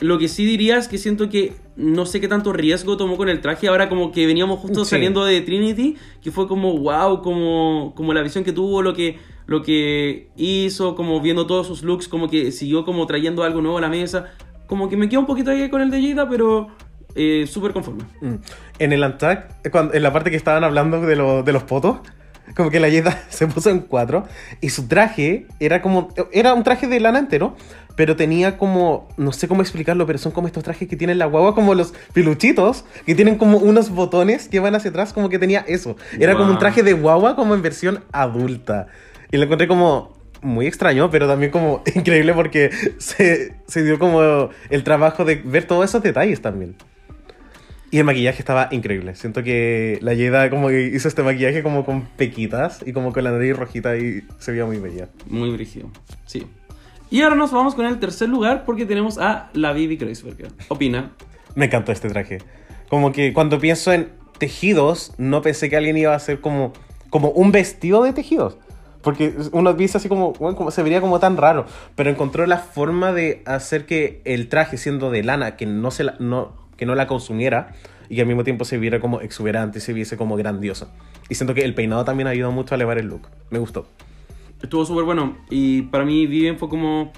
Lo 0.00 0.18
que 0.18 0.26
sí 0.28 0.44
diría 0.44 0.76
es 0.76 0.88
que 0.88 0.98
siento 0.98 1.28
que 1.28 1.52
no 1.76 2.04
sé 2.04 2.20
qué 2.20 2.26
tanto 2.28 2.52
riesgo 2.52 2.96
tomó 2.96 3.16
con 3.16 3.28
el 3.28 3.40
traje. 3.40 3.68
Ahora 3.68 3.88
como 3.88 4.10
que 4.10 4.26
veníamos 4.26 4.58
justo 4.58 4.84
Sí. 4.84 4.90
saliendo 4.90 5.24
de 5.24 5.40
Trinity, 5.40 5.96
que 6.22 6.32
fue 6.32 6.48
como 6.48 6.76
wow, 6.78 7.22
como, 7.22 7.92
como 7.96 8.12
la 8.12 8.22
visión 8.22 8.42
que 8.44 8.52
tuvo, 8.52 8.82
lo 8.82 8.92
que, 8.92 9.18
lo 9.46 9.62
que 9.62 10.28
hizo, 10.36 10.96
como 10.96 11.20
viendo 11.20 11.46
todos 11.46 11.66
sus 11.68 11.82
looks, 11.84 12.08
como 12.08 12.28
que 12.28 12.50
siguió 12.50 12.84
como 12.84 13.06
trayendo 13.06 13.44
algo 13.44 13.60
nuevo 13.62 13.78
a 13.78 13.80
la 13.80 13.88
mesa. 13.88 14.32
Como 14.66 14.88
que 14.88 14.96
me 14.96 15.08
quedo 15.08 15.20
un 15.20 15.26
poquito 15.26 15.50
ahí 15.52 15.68
con 15.70 15.80
el 15.80 15.90
de 15.90 16.02
Jada, 16.10 16.28
pero 16.28 16.68
eh, 17.14 17.46
súper 17.46 17.72
conforme. 17.72 18.02
Mm. 18.20 18.34
En 18.80 18.92
el 18.92 19.04
cuando- 19.70 19.94
en 19.94 20.02
la 20.02 20.12
parte 20.12 20.30
que 20.30 20.36
estaban 20.36 20.64
hablando 20.64 21.00
de, 21.02 21.14
lo- 21.14 21.44
de 21.44 21.52
los 21.52 21.62
potos, 21.62 21.98
como 22.54 22.70
que 22.70 22.80
la 22.80 22.90
Jada 22.90 23.24
se 23.28 23.46
puso 23.46 23.70
en 23.70 23.80
cuatro 23.80 24.26
y 24.60 24.70
su 24.70 24.86
traje 24.86 25.46
era 25.60 25.82
como. 25.82 26.08
Era 26.32 26.54
un 26.54 26.62
traje 26.62 26.86
de 26.86 27.00
lana 27.00 27.18
entero, 27.18 27.56
pero 27.96 28.16
tenía 28.16 28.58
como. 28.58 29.08
No 29.16 29.32
sé 29.32 29.48
cómo 29.48 29.62
explicarlo, 29.62 30.06
pero 30.06 30.18
son 30.18 30.32
como 30.32 30.46
estos 30.46 30.62
trajes 30.64 30.88
que 30.88 30.96
tienen 30.96 31.18
la 31.18 31.26
guagua, 31.26 31.54
como 31.54 31.74
los 31.74 31.94
piluchitos, 32.12 32.84
que 33.06 33.14
tienen 33.14 33.36
como 33.36 33.58
unos 33.58 33.90
botones 33.90 34.48
que 34.48 34.60
van 34.60 34.74
hacia 34.74 34.90
atrás, 34.90 35.12
como 35.12 35.28
que 35.28 35.38
tenía 35.38 35.64
eso. 35.66 35.96
Era 36.18 36.36
como 36.36 36.50
un 36.50 36.58
traje 36.58 36.82
de 36.82 36.92
guagua, 36.92 37.36
como 37.36 37.54
en 37.54 37.62
versión 37.62 38.04
adulta. 38.12 38.86
Y 39.30 39.36
lo 39.36 39.44
encontré 39.44 39.68
como. 39.68 40.14
Muy 40.42 40.66
extraño, 40.66 41.10
pero 41.10 41.26
también 41.26 41.50
como 41.50 41.82
increíble 41.94 42.34
porque 42.34 42.70
se, 42.98 43.54
se 43.66 43.82
dio 43.82 43.98
como 43.98 44.50
el 44.68 44.84
trabajo 44.84 45.24
de 45.24 45.36
ver 45.36 45.64
todos 45.64 45.86
esos 45.86 46.02
detalles 46.02 46.42
también. 46.42 46.76
Y 47.90 47.98
el 47.98 48.04
maquillaje 48.04 48.38
estaba 48.40 48.68
increíble. 48.72 49.14
Siento 49.14 49.42
que 49.42 49.98
la 50.02 50.14
Yeda 50.14 50.50
como 50.50 50.68
que 50.68 50.82
hizo 50.82 51.06
este 51.06 51.22
maquillaje 51.22 51.62
como 51.62 51.84
con 51.84 52.02
pequitas 52.02 52.82
y 52.84 52.92
como 52.92 53.12
con 53.12 53.24
la 53.24 53.30
nariz 53.30 53.56
rojita 53.56 53.96
y 53.96 54.22
se 54.38 54.50
veía 54.50 54.64
muy 54.64 54.78
bella. 54.78 55.08
Muy 55.28 55.50
brígido. 55.50 55.90
Sí. 56.26 56.46
Y 57.10 57.22
ahora 57.22 57.36
nos 57.36 57.52
vamos 57.52 57.74
con 57.74 57.86
el 57.86 58.00
tercer 58.00 58.28
lugar 58.28 58.64
porque 58.64 58.86
tenemos 58.86 59.18
a 59.18 59.50
la 59.52 59.72
Bibi 59.72 59.96
Kreuzberger. 59.96 60.48
Opina. 60.68 61.12
Me 61.54 61.66
encantó 61.66 61.92
este 61.92 62.08
traje. 62.08 62.38
Como 62.88 63.12
que 63.12 63.32
cuando 63.32 63.60
pienso 63.60 63.92
en 63.92 64.08
tejidos, 64.38 65.12
no 65.16 65.42
pensé 65.42 65.70
que 65.70 65.76
alguien 65.76 65.96
iba 65.96 66.12
a 66.12 66.16
hacer 66.16 66.40
como, 66.40 66.72
como 67.10 67.28
un 67.30 67.52
vestido 67.52 68.02
de 68.02 68.12
tejidos. 68.12 68.58
Porque 69.02 69.34
uno 69.52 69.76
piensa 69.76 69.98
así 69.98 70.08
como, 70.08 70.32
bueno, 70.32 70.56
como 70.56 70.70
se 70.70 70.82
vería 70.82 71.00
como 71.00 71.20
tan 71.20 71.36
raro. 71.36 71.66
Pero 71.94 72.10
encontró 72.10 72.46
la 72.46 72.58
forma 72.58 73.12
de 73.12 73.42
hacer 73.44 73.84
que 73.86 74.22
el 74.24 74.48
traje, 74.48 74.78
siendo 74.78 75.10
de 75.10 75.22
lana, 75.22 75.56
que 75.56 75.66
no, 75.66 75.90
se 75.90 76.04
la, 76.04 76.16
no, 76.18 76.56
que 76.76 76.86
no 76.86 76.94
la 76.94 77.06
consumiera 77.06 77.72
y 78.08 78.16
que 78.16 78.20
al 78.22 78.26
mismo 78.26 78.44
tiempo 78.44 78.64
se 78.64 78.78
viera 78.78 79.00
como 79.00 79.20
exuberante, 79.20 79.80
se 79.80 79.92
viese 79.92 80.16
como 80.16 80.36
grandioso. 80.36 80.90
Y 81.28 81.34
siento 81.36 81.54
que 81.54 81.64
el 81.64 81.74
peinado 81.74 82.04
también 82.04 82.26
ayudó 82.26 82.52
mucho 82.52 82.74
a 82.74 82.76
elevar 82.76 82.98
el 82.98 83.06
look. 83.06 83.28
Me 83.50 83.58
gustó. 83.58 83.86
Estuvo 84.62 84.84
súper 84.84 85.04
bueno. 85.04 85.36
Y 85.50 85.82
para 85.82 86.04
mí 86.04 86.26
Vivian 86.26 86.58
fue 86.58 86.68
como 86.68 87.12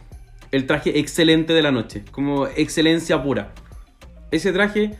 el 0.53 0.67
traje 0.67 0.99
excelente 0.99 1.53
de 1.53 1.63
la 1.63 1.73
noche. 1.73 2.05
Como 2.13 2.47
excelencia 2.47 3.23
pura. 3.23 3.53
Ese 4.31 4.53
traje, 4.53 4.93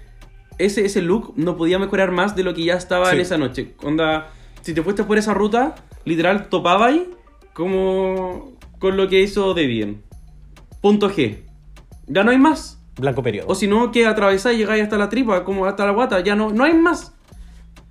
ese, 0.59 0.85
ese 0.85 1.03
look 1.03 1.33
no 1.37 1.57
podía 1.57 1.79
mejorar 1.79 2.11
más 2.11 2.35
de 2.37 2.43
lo 2.45 2.55
que 2.55 2.65
ya 2.65 2.75
estaba 2.75 3.11
Sí. 3.11 3.17
en 3.17 3.23
esa 3.23 3.39
noche. 3.39 3.75
Onda, 3.83 4.29
si 4.63 4.75
te 4.75 4.83
fuiste 4.83 5.05
por 5.05 5.19
esa 5.19 5.35
ruta, 5.35 5.75
literal 6.05 6.49
topaba 6.49 6.87
ahí 6.87 7.09
como 7.53 8.53
con 8.79 8.97
lo 8.97 9.09
que 9.09 9.21
hizo 9.23 9.55
Debian. 9.55 10.03
Punto 10.81 11.11
G. 11.11 11.39
Ya 12.07 12.23
no 12.23 12.31
hay 12.31 12.39
más. 12.39 12.76
Blanco 12.99 13.23
periodo. 13.23 13.49
O 13.49 13.55
si 13.55 13.67
no, 13.67 13.91
que 13.91 14.07
atravesáis 14.07 14.57
y 14.57 14.61
llegáis 14.61 14.83
hasta 14.83 14.97
la 14.97 15.09
tripa, 15.09 15.45
como 15.45 15.67
hasta 15.67 15.85
la 15.85 15.93
guata. 15.93 16.21
Ya 16.21 16.35
no, 16.35 16.51
no 16.51 16.65
hay 16.65 16.75
más. 16.75 17.13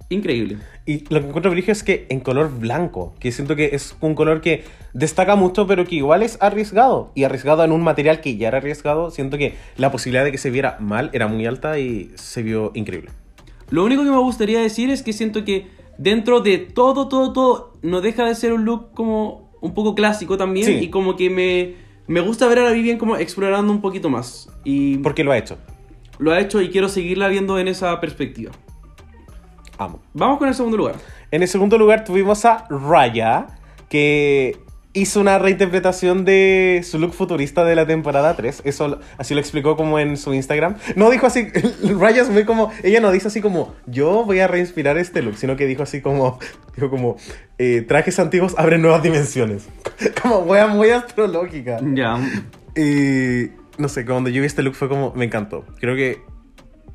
Increíble. 0.09 0.57
Y 0.85 0.99
lo 1.11 1.19
que 1.19 1.27
encuentro 1.27 1.51
brillo 1.51 1.71
es 1.71 1.83
que 1.83 2.05
en 2.09 2.19
color 2.19 2.51
blanco, 2.59 3.15
que 3.19 3.31
siento 3.31 3.55
que 3.55 3.71
es 3.73 3.95
un 4.01 4.13
color 4.13 4.41
que 4.41 4.63
destaca 4.93 5.35
mucho, 5.35 5.65
pero 5.65 5.85
que 5.85 5.95
igual 5.95 6.21
es 6.21 6.37
arriesgado. 6.41 7.11
Y 7.15 7.23
arriesgado 7.23 7.63
en 7.63 7.71
un 7.71 7.81
material 7.81 8.21
que 8.21 8.37
ya 8.37 8.49
era 8.49 8.59
arriesgado, 8.59 9.09
siento 9.09 9.37
que 9.37 9.55
la 9.77 9.91
posibilidad 9.91 10.23
de 10.23 10.31
que 10.31 10.37
se 10.37 10.51
viera 10.51 10.77
mal 10.79 11.09
era 11.13 11.27
muy 11.27 11.45
alta 11.45 11.79
y 11.79 12.11
se 12.15 12.43
vio 12.43 12.71
increíble. 12.75 13.11
Lo 13.69 13.83
único 13.83 14.03
que 14.03 14.11
me 14.11 14.17
gustaría 14.17 14.59
decir 14.61 14.91
es 14.91 15.01
que 15.01 15.11
siento 15.11 15.43
que 15.43 15.67
dentro 15.97 16.41
de 16.41 16.59
todo, 16.59 17.07
todo, 17.07 17.33
todo, 17.33 17.73
no 17.81 18.01
deja 18.01 18.25
de 18.25 18.35
ser 18.35 18.53
un 18.53 18.63
look 18.63 18.91
como 18.93 19.51
un 19.61 19.73
poco 19.73 19.95
clásico 19.95 20.37
también. 20.37 20.67
Sí. 20.67 20.73
Y 20.83 20.89
como 20.89 21.15
que 21.15 21.31
me, 21.31 21.84
me 22.07 22.21
gusta 22.21 22.47
ver 22.47 22.59
a 22.59 22.63
la 22.63 22.71
Vivian 22.71 22.97
como 22.97 23.17
explorando 23.17 23.71
un 23.71 23.81
poquito 23.81 24.09
más. 24.09 24.49
Y 24.63 24.97
Porque 24.99 25.23
lo 25.23 25.31
ha 25.31 25.37
hecho. 25.37 25.57
lo 26.19 26.31
ha 26.31 26.39
hecho 26.39 26.61
y 26.61 26.69
quiero 26.69 26.89
seguirla 26.89 27.27
viendo 27.27 27.57
en 27.59 27.67
esa 27.67 27.99
perspectiva. 27.99 28.51
Amo. 29.77 30.01
Vamos 30.13 30.37
con 30.37 30.47
el 30.47 30.53
segundo 30.55 30.77
lugar. 30.77 30.95
En 31.31 31.41
el 31.41 31.47
segundo 31.47 31.77
lugar 31.77 32.03
tuvimos 32.05 32.45
a 32.45 32.65
Raya, 32.69 33.47
que 33.89 34.57
hizo 34.95 35.19
una 35.19 35.37
reinterpretación 35.37 36.25
de 36.25 36.81
su 36.83 36.97
look 36.97 37.13
futurista 37.13 37.65
de 37.65 37.75
la 37.75 37.85
temporada 37.85 38.35
3. 38.35 38.61
Eso 38.63 38.99
así 39.17 39.33
lo 39.33 39.41
explicó 39.41 39.75
como 39.75 39.99
en 39.99 40.17
su 40.17 40.33
Instagram. 40.33 40.77
No 40.95 41.09
dijo 41.11 41.27
así, 41.27 41.49
Raya 41.99 42.21
es 42.21 42.29
muy 42.29 42.45
como, 42.45 42.71
ella 42.81 43.01
no 43.01 43.11
dice 43.11 43.27
así 43.27 43.41
como, 43.41 43.75
yo 43.85 44.23
voy 44.23 44.39
a 44.39 44.47
reinspirar 44.47 44.97
este 44.97 45.21
look, 45.21 45.37
sino 45.37 45.57
que 45.57 45.65
dijo 45.65 45.83
así 45.83 46.01
como, 46.01 46.39
dijo 46.75 46.89
como, 46.89 47.17
eh, 47.57 47.83
trajes 47.87 48.17
antiguos 48.19 48.55
abren 48.57 48.81
nuevas 48.81 49.03
dimensiones. 49.03 49.67
como 50.21 50.39
wea 50.39 50.67
muy 50.67 50.89
astrológica. 50.89 51.79
Ya. 51.93 52.17
Y 52.75 53.51
no 53.77 53.89
sé, 53.89 54.05
cuando 54.05 54.29
yo 54.29 54.41
vi 54.41 54.47
este 54.47 54.63
look 54.63 54.75
fue 54.75 54.87
como, 54.87 55.13
me 55.13 55.25
encantó. 55.25 55.65
Creo 55.79 55.95
que 55.95 56.21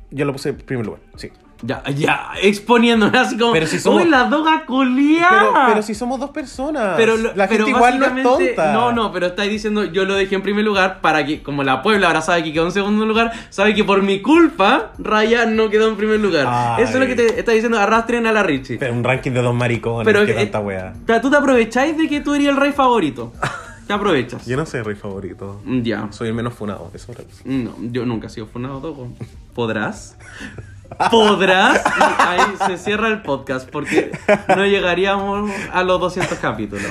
yo 0.09 0.25
lo 0.25 0.33
puse 0.33 0.49
en 0.49 0.57
primer 0.57 0.87
lugar, 0.87 1.01
sí. 1.15 1.31
Ya, 1.63 1.83
ya, 1.95 2.31
exponiéndome 2.41 3.17
así 3.17 3.37
como. 3.37 3.53
Pero 3.53 3.67
si 3.67 3.79
somos- 3.79 4.03
¡Uy, 4.03 4.09
la 4.09 4.23
doga 4.25 4.65
culia! 4.65 5.27
Pero, 5.29 5.53
pero 5.67 5.81
si 5.83 5.93
somos 5.93 6.19
dos 6.19 6.31
personas. 6.31 6.93
Pero 6.97 7.17
la 7.17 7.47
pero 7.47 7.65
gente 7.65 7.69
igual 7.69 7.99
no 7.99 8.05
es 8.07 8.23
tonta. 8.23 8.73
No, 8.73 8.91
no, 8.91 9.11
pero 9.11 9.27
estáis 9.27 9.51
diciendo, 9.51 9.83
yo 9.85 10.05
lo 10.05 10.15
dejé 10.15 10.35
en 10.35 10.41
primer 10.41 10.65
lugar 10.65 11.01
para 11.01 11.25
que, 11.25 11.43
como 11.43 11.63
la 11.63 11.81
Puebla 11.83 12.07
ahora 12.07 12.21
sabe 12.21 12.43
que 12.43 12.53
quedó 12.53 12.65
en 12.65 12.71
segundo 12.71 13.05
lugar, 13.05 13.31
sabe 13.49 13.75
que 13.75 13.83
por 13.83 14.01
mi 14.01 14.21
culpa, 14.21 14.91
Raya 14.97 15.45
no 15.45 15.69
quedó 15.69 15.87
en 15.89 15.97
primer 15.97 16.19
lugar. 16.19 16.47
Ay. 16.49 16.83
Eso 16.83 16.93
es 16.93 16.99
lo 16.99 17.05
que 17.07 17.15
te 17.15 17.39
está 17.39 17.51
diciendo, 17.51 17.79
arrastren 17.79 18.25
a 18.25 18.31
la 18.31 18.43
Richie. 18.43 18.77
Pero 18.77 18.93
un 18.93 19.03
ranking 19.03 19.31
de 19.31 19.41
dos 19.41 19.53
maricones, 19.53 20.05
Pero 20.05 20.25
qué 20.25 20.31
eh, 20.31 20.45
tanta 20.45 20.59
wea. 20.61 20.93
o 21.03 21.05
sea, 21.05 21.21
tú 21.21 21.29
te 21.29 21.37
aprovecháis 21.37 21.97
de 21.97 22.09
que 22.09 22.21
tú 22.21 22.33
eres 22.33 22.47
el 22.47 22.57
rey 22.57 22.71
favorito. 22.71 23.33
Te 23.87 23.93
aprovechas. 23.95 24.45
Yo 24.45 24.55
no 24.55 24.65
soy 24.65 24.83
rey 24.83 24.95
favorito. 24.95 25.59
Ya. 25.65 26.07
Soy 26.11 26.29
el 26.29 26.33
menos 26.33 26.53
funado, 26.53 26.89
eso 26.93 27.11
es. 27.11 27.45
No, 27.45 27.75
yo 27.79 28.05
nunca 28.05 28.27
he 28.27 28.29
sido 28.29 28.45
funado, 28.45 28.79
Dogo. 28.79 29.09
¿Podrás? 29.53 30.15
¿Podrás? 31.09 31.81
Y 31.85 32.01
ahí 32.21 32.39
se 32.67 32.77
cierra 32.77 33.07
el 33.07 33.21
podcast 33.21 33.69
porque 33.69 34.11
no 34.55 34.65
llegaríamos 34.65 35.49
a 35.71 35.83
los 35.83 35.99
200 35.99 36.37
capítulos. 36.39 36.85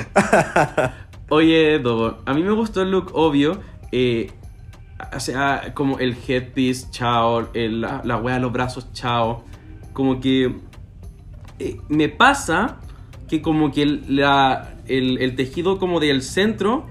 Oye, 1.29 1.79
Dogo, 1.79 2.19
a 2.27 2.35
mí 2.35 2.43
me 2.43 2.53
gustó 2.53 2.83
el 2.83 2.91
look 2.91 3.11
obvio. 3.15 3.61
eh, 3.93 4.33
o 5.15 5.21
sea, 5.21 5.73
como 5.75 5.99
el 5.99 6.17
headpiece, 6.29 6.89
chao. 6.91 7.49
el- 7.55 7.81
la, 7.81 8.17
wea 8.23 8.35
de 8.35 8.41
los 8.41 8.53
brazos, 8.53 8.93
chao. 8.93 9.45
Como 9.93 10.21
que 10.21 10.57
eh, 11.59 11.77
me 11.89 12.09
pasa 12.09 12.79
que 13.29 13.41
como 13.43 13.71
que 13.73 13.83
el, 13.83 14.05
la- 14.17 14.75
el 14.87 15.37
tejido 15.37 15.79
como 15.79 16.01
del 16.01 16.23
centro 16.23 16.87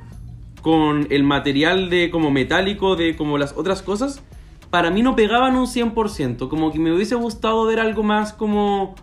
con 0.61 1.07
el 1.10 1.23
material 1.23 1.90
de 1.90 2.10
como 2.10 2.31
metálico 2.31 2.95
de 2.95 3.15
como 3.18 3.38
las 3.38 3.53
otras 3.57 3.81
cosas, 3.81 4.23
para 4.69 4.91
mí 4.91 5.01
no 5.01 5.15
pegaban 5.15 5.55
un 5.55 5.65
100%. 5.65 6.49
Como 6.49 6.71
que 6.71 6.79
me 6.79 6.93
hubiese 6.93 7.15
gustado 7.15 7.65
ver 7.65 7.79
algo 7.79 8.03
más 8.03 8.33
como... 8.33 8.95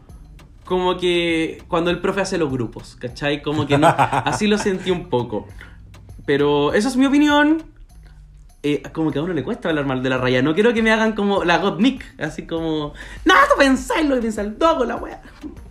Como 0.64 0.97
que 0.97 1.62
cuando 1.68 1.93
el 1.93 2.01
profe 2.01 2.22
hace 2.22 2.38
los 2.38 2.51
grupos, 2.51 2.97
¿cachai? 2.97 3.40
Como 3.40 3.68
que 3.68 3.78
no, 3.78 3.86
así 3.88 4.48
lo 4.48 4.59
sentí 4.59 4.90
un 4.90 5.09
poco. 5.09 5.47
Pero 6.24 6.74
esa 6.74 6.88
es 6.88 6.97
mi 6.97 7.06
opinión. 7.06 7.62
Eh, 8.64 8.82
como 8.93 9.12
que 9.12 9.20
a 9.20 9.22
uno 9.22 9.32
le 9.32 9.44
cuesta 9.44 9.68
hablar 9.68 9.86
mal 9.86 10.02
de 10.02 10.10
la 10.10 10.18
raya. 10.18 10.43
No 10.43 10.55
quiero 10.55 10.74
que 10.74 10.82
me 10.82 10.90
hagan 10.90 11.12
como 11.12 11.44
la 11.44 11.59
Godnick, 11.59 12.05
así 12.18 12.48
como, 12.48 12.94
no, 13.24 13.34
tú 13.48 13.55
pensáis 13.56 14.09
lo 14.09 14.16
que 14.16 14.22
piensa 14.22 14.40
el 14.40 14.59
dogo, 14.59 14.84
la 14.84 14.97
wea. 14.97 15.22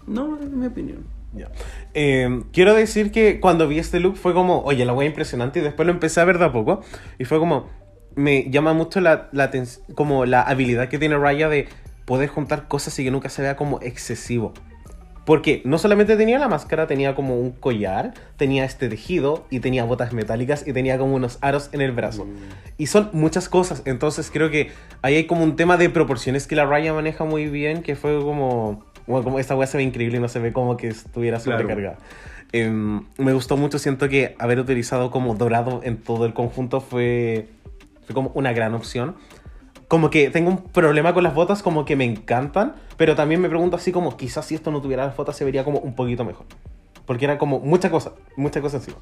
No, 0.08 0.40
es 0.40 0.50
mi 0.50 0.68
opinión. 0.68 1.06
Ya. 1.34 1.50
Eh, 1.94 2.44
quiero 2.54 2.74
decir 2.74 3.12
que 3.12 3.42
cuando 3.42 3.68
vi 3.68 3.80
este 3.80 4.00
look 4.00 4.16
fue 4.16 4.34
como, 4.34 4.62
oye, 4.62 4.86
la 4.86 4.94
wea 4.94 5.10
impresionante. 5.10 5.60
Y 5.60 5.62
después 5.62 5.86
lo 5.86 5.92
empecé 5.92 6.22
a 6.22 6.24
ver 6.26 6.40
de 6.40 6.46
a 6.46 6.54
poco. 6.54 6.84
Y 7.20 7.26
fue 7.26 7.38
como, 7.38 7.68
me 8.16 8.50
llama 8.50 8.74
mucho 8.74 9.02
la, 9.02 9.30
la 9.32 9.52
como 9.96 10.26
la 10.26 10.42
habilidad 10.42 10.90
que 10.90 10.98
tiene 11.00 11.18
Raya 11.18 11.50
de 11.50 11.68
poder 12.06 12.30
juntar 12.30 12.68
cosas 12.68 12.98
y 13.00 13.04
que 13.04 13.12
nunca 13.12 13.30
se 13.30 13.42
vea 13.42 13.56
como 13.56 13.80
excesivo. 13.82 14.54
Porque 15.26 15.64
no 15.66 15.80
solamente 15.80 16.16
tenía 16.18 16.38
la 16.38 16.48
máscara, 16.48 16.86
tenía 16.86 17.16
como 17.16 17.40
un 17.40 17.52
collar, 17.52 18.14
tenía 18.38 18.64
este 18.64 18.90
tejido 18.90 19.48
y 19.50 19.60
tenía 19.60 19.84
botas 19.84 20.14
metálicas 20.14 20.68
y 20.68 20.72
tenía 20.72 21.00
como 21.00 21.16
unos 21.16 21.40
aros 21.42 21.70
en 21.72 21.82
el 21.82 21.92
brazo. 21.94 22.28
Y 22.78 22.86
son 22.88 23.10
muchas 23.12 23.50
cosas, 23.50 23.82
entonces 23.86 24.30
creo 24.32 24.52
que 24.52 24.70
ahí 25.02 25.16
hay 25.16 25.26
como 25.26 25.44
un 25.44 25.56
tema 25.56 25.78
de 25.78 25.90
proporciones 25.90 26.46
que 26.46 26.56
la 26.56 26.66
Raya 26.66 26.94
maneja 26.94 27.24
muy 27.26 27.48
bien, 27.48 27.82
que 27.82 27.96
fue 27.96 28.20
como... 28.22 28.86
Bueno, 29.08 29.24
como 29.24 29.40
esta 29.40 29.56
weá 29.56 29.68
se 29.68 29.78
ve 29.78 29.84
increíble 29.84 30.18
y 30.18 30.20
no 30.20 30.28
se 30.28 30.40
ve 30.40 30.54
como 30.54 30.78
que 30.78 30.88
estuviera 30.90 31.40
Claro. 31.40 31.62
sobrecargada. 31.62 31.98
Em, 32.52 33.04
me 33.18 33.34
gustó 33.34 33.58
mucho, 33.58 33.80
siento 33.80 34.08
que 34.10 34.36
haber 34.40 34.60
utilizado 34.60 35.10
como 35.12 35.34
dorado 35.36 35.82
en 35.84 35.98
todo 35.98 36.26
el 36.26 36.34
conjunto 36.34 36.82
fue 36.82 37.48
como 38.14 38.32
una 38.34 38.54
gran 38.54 38.74
opción. 38.74 39.16
Como 39.88 40.10
que 40.10 40.30
tengo 40.30 40.50
un 40.50 40.64
problema 40.64 41.14
con 41.14 41.24
las 41.24 41.36
botas, 41.36 41.62
como 41.62 41.86
que 41.86 41.96
me 41.96 42.06
encantan, 42.06 42.76
pero 42.98 43.16
también 43.16 43.40
me 43.42 43.50
pregunto 43.50 43.76
así 43.76 43.92
como 43.92 44.18
quizás 44.18 44.46
si 44.46 44.56
esto 44.56 44.72
no 44.72 44.82
tuviera 44.82 45.06
las 45.06 45.16
botas 45.16 45.38
se 45.38 45.46
vería 45.46 45.64
como 45.64 45.80
un 45.80 45.96
poquito 45.96 46.26
mejor. 46.26 46.46
Porque 47.06 47.26
era 47.26 47.38
como 47.38 47.60
mucha 47.60 47.92
cosa, 47.92 48.14
muchas 48.36 48.64
cosas 48.64 48.82
encima. 48.82 48.98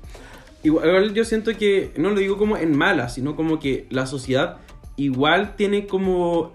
Igual 0.63 1.13
yo 1.13 1.25
siento 1.25 1.55
que, 1.57 1.93
no 1.97 2.09
lo 2.09 2.19
digo 2.19 2.37
como 2.37 2.57
en 2.57 2.77
mala, 2.77 3.09
sino 3.09 3.35
como 3.35 3.59
que 3.59 3.87
la 3.89 4.05
sociedad 4.05 4.57
igual 4.95 5.55
tiene 5.55 5.87
como, 5.87 6.53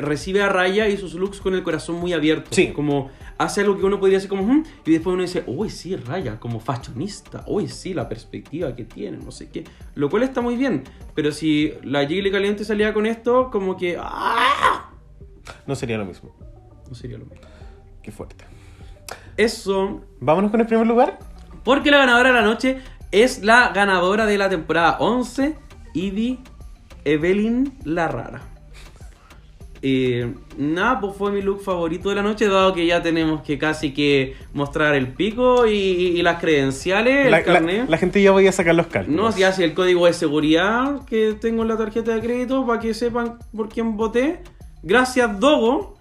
recibe 0.00 0.42
a 0.42 0.48
Raya 0.48 0.88
y 0.88 0.96
sus 0.96 1.14
looks 1.14 1.40
con 1.40 1.54
el 1.54 1.62
corazón 1.62 1.96
muy 1.96 2.12
abierto. 2.12 2.50
Sí. 2.52 2.72
Como 2.72 3.10
hace 3.38 3.60
algo 3.60 3.78
que 3.78 3.84
uno 3.84 3.98
podría 3.98 4.18
decir 4.18 4.28
como, 4.28 4.42
"Hmm", 4.42 4.64
y 4.84 4.92
después 4.92 5.14
uno 5.14 5.22
dice, 5.22 5.44
uy, 5.46 5.70
sí, 5.70 5.96
Raya, 5.96 6.38
como 6.38 6.60
fashionista, 6.60 7.44
uy, 7.46 7.68
sí, 7.68 7.94
la 7.94 8.08
perspectiva 8.08 8.74
que 8.76 8.84
tiene, 8.84 9.18
no 9.18 9.30
sé 9.30 9.50
qué. 9.50 9.64
Lo 9.94 10.10
cual 10.10 10.22
está 10.24 10.40
muy 10.40 10.56
bien, 10.56 10.84
pero 11.14 11.32
si 11.32 11.72
la 11.82 12.06
Jiggly 12.06 12.30
Caliente 12.30 12.64
salía 12.64 12.92
con 12.92 13.06
esto, 13.06 13.50
como 13.50 13.76
que, 13.76 13.96
¡ah! 13.98 14.90
No 15.66 15.74
sería 15.74 15.98
lo 15.98 16.04
mismo. 16.04 16.34
No 16.88 16.94
sería 16.94 17.18
lo 17.18 17.24
mismo. 17.26 17.46
Qué 18.02 18.10
fuerte. 18.12 18.44
Eso 19.36 20.02
Vámonos 20.20 20.50
con 20.50 20.60
el 20.60 20.66
primer 20.66 20.86
lugar. 20.86 21.18
Porque 21.64 21.90
la 21.90 21.98
ganadora 21.98 22.30
de 22.30 22.34
la 22.34 22.42
noche 22.42 22.78
es 23.10 23.42
la 23.42 23.70
ganadora 23.72 24.26
de 24.26 24.38
la 24.38 24.48
temporada 24.48 24.96
11, 25.00 25.56
Ivy 25.94 26.40
Evelyn 27.04 27.78
La 27.84 28.08
Rara. 28.08 28.42
Eh, 29.82 30.34
nada, 30.58 31.00
pues 31.00 31.16
fue 31.16 31.32
mi 31.32 31.40
look 31.40 31.62
favorito 31.62 32.10
de 32.10 32.16
la 32.16 32.22
noche, 32.22 32.46
dado 32.48 32.74
que 32.74 32.84
ya 32.84 33.00
tenemos 33.02 33.40
que 33.40 33.56
casi 33.58 33.92
que 33.94 34.36
mostrar 34.52 34.94
el 34.94 35.08
pico 35.14 35.66
y, 35.66 35.72
y 35.72 36.22
las 36.22 36.38
credenciales, 36.38 37.24
el 37.26 37.30
La, 37.30 37.38
la- 37.38 37.44
carnet. 37.44 37.88
la 37.88 37.96
gente 37.96 38.20
ya 38.22 38.30
voy 38.30 38.46
a 38.46 38.52
sacar 38.52 38.74
los 38.74 38.88
cálculos. 38.88 39.18
No, 39.18 39.32
si 39.32 39.42
hace 39.42 39.64
el 39.64 39.72
código 39.72 40.04
de 40.04 40.12
seguridad 40.12 41.04
que 41.06 41.32
tengo 41.40 41.62
en 41.62 41.68
la 41.68 41.78
tarjeta 41.78 42.14
de 42.14 42.20
crédito 42.20 42.66
para 42.66 42.78
que 42.78 42.92
sepan 42.92 43.38
por 43.56 43.70
quién 43.70 43.96
voté. 43.96 44.42
Gracias, 44.82 45.40
Dogo. 45.40 45.96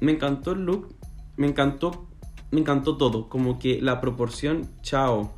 Me 0.00 0.10
encantó 0.12 0.52
el 0.52 0.64
look. 0.64 0.88
Me 1.36 1.46
encantó. 1.46 2.08
Me 2.50 2.58
encantó 2.60 2.96
todo. 2.96 3.28
Como 3.28 3.58
que 3.60 3.80
la 3.80 4.00
proporción, 4.00 4.68
chao. 4.82 5.32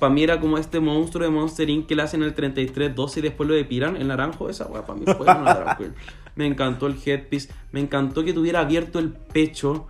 Para 0.00 0.12
mí 0.12 0.24
era 0.24 0.40
como 0.40 0.58
este 0.58 0.80
monstruo 0.80 1.24
de 1.24 1.30
Monster 1.30 1.70
Inc. 1.70 1.86
que 1.86 1.94
le 1.94 2.02
hacen 2.02 2.24
el 2.24 2.34
33-12 2.34 3.18
y 3.18 3.20
después 3.20 3.48
lo 3.48 3.54
depilan, 3.54 3.96
el 3.96 4.08
naranjo. 4.08 4.50
Esa 4.50 4.66
weá 4.66 4.84
para 4.84 4.98
mí 4.98 5.04
fue 5.06 5.20
una 5.24 5.54
drag. 5.54 5.94
Me 6.34 6.46
encantó 6.46 6.86
el 6.86 6.96
headpiece. 7.04 7.50
Me 7.72 7.80
encantó 7.80 8.24
que 8.24 8.32
tuviera 8.32 8.60
abierto 8.60 8.98
el 8.98 9.12
pecho. 9.12 9.86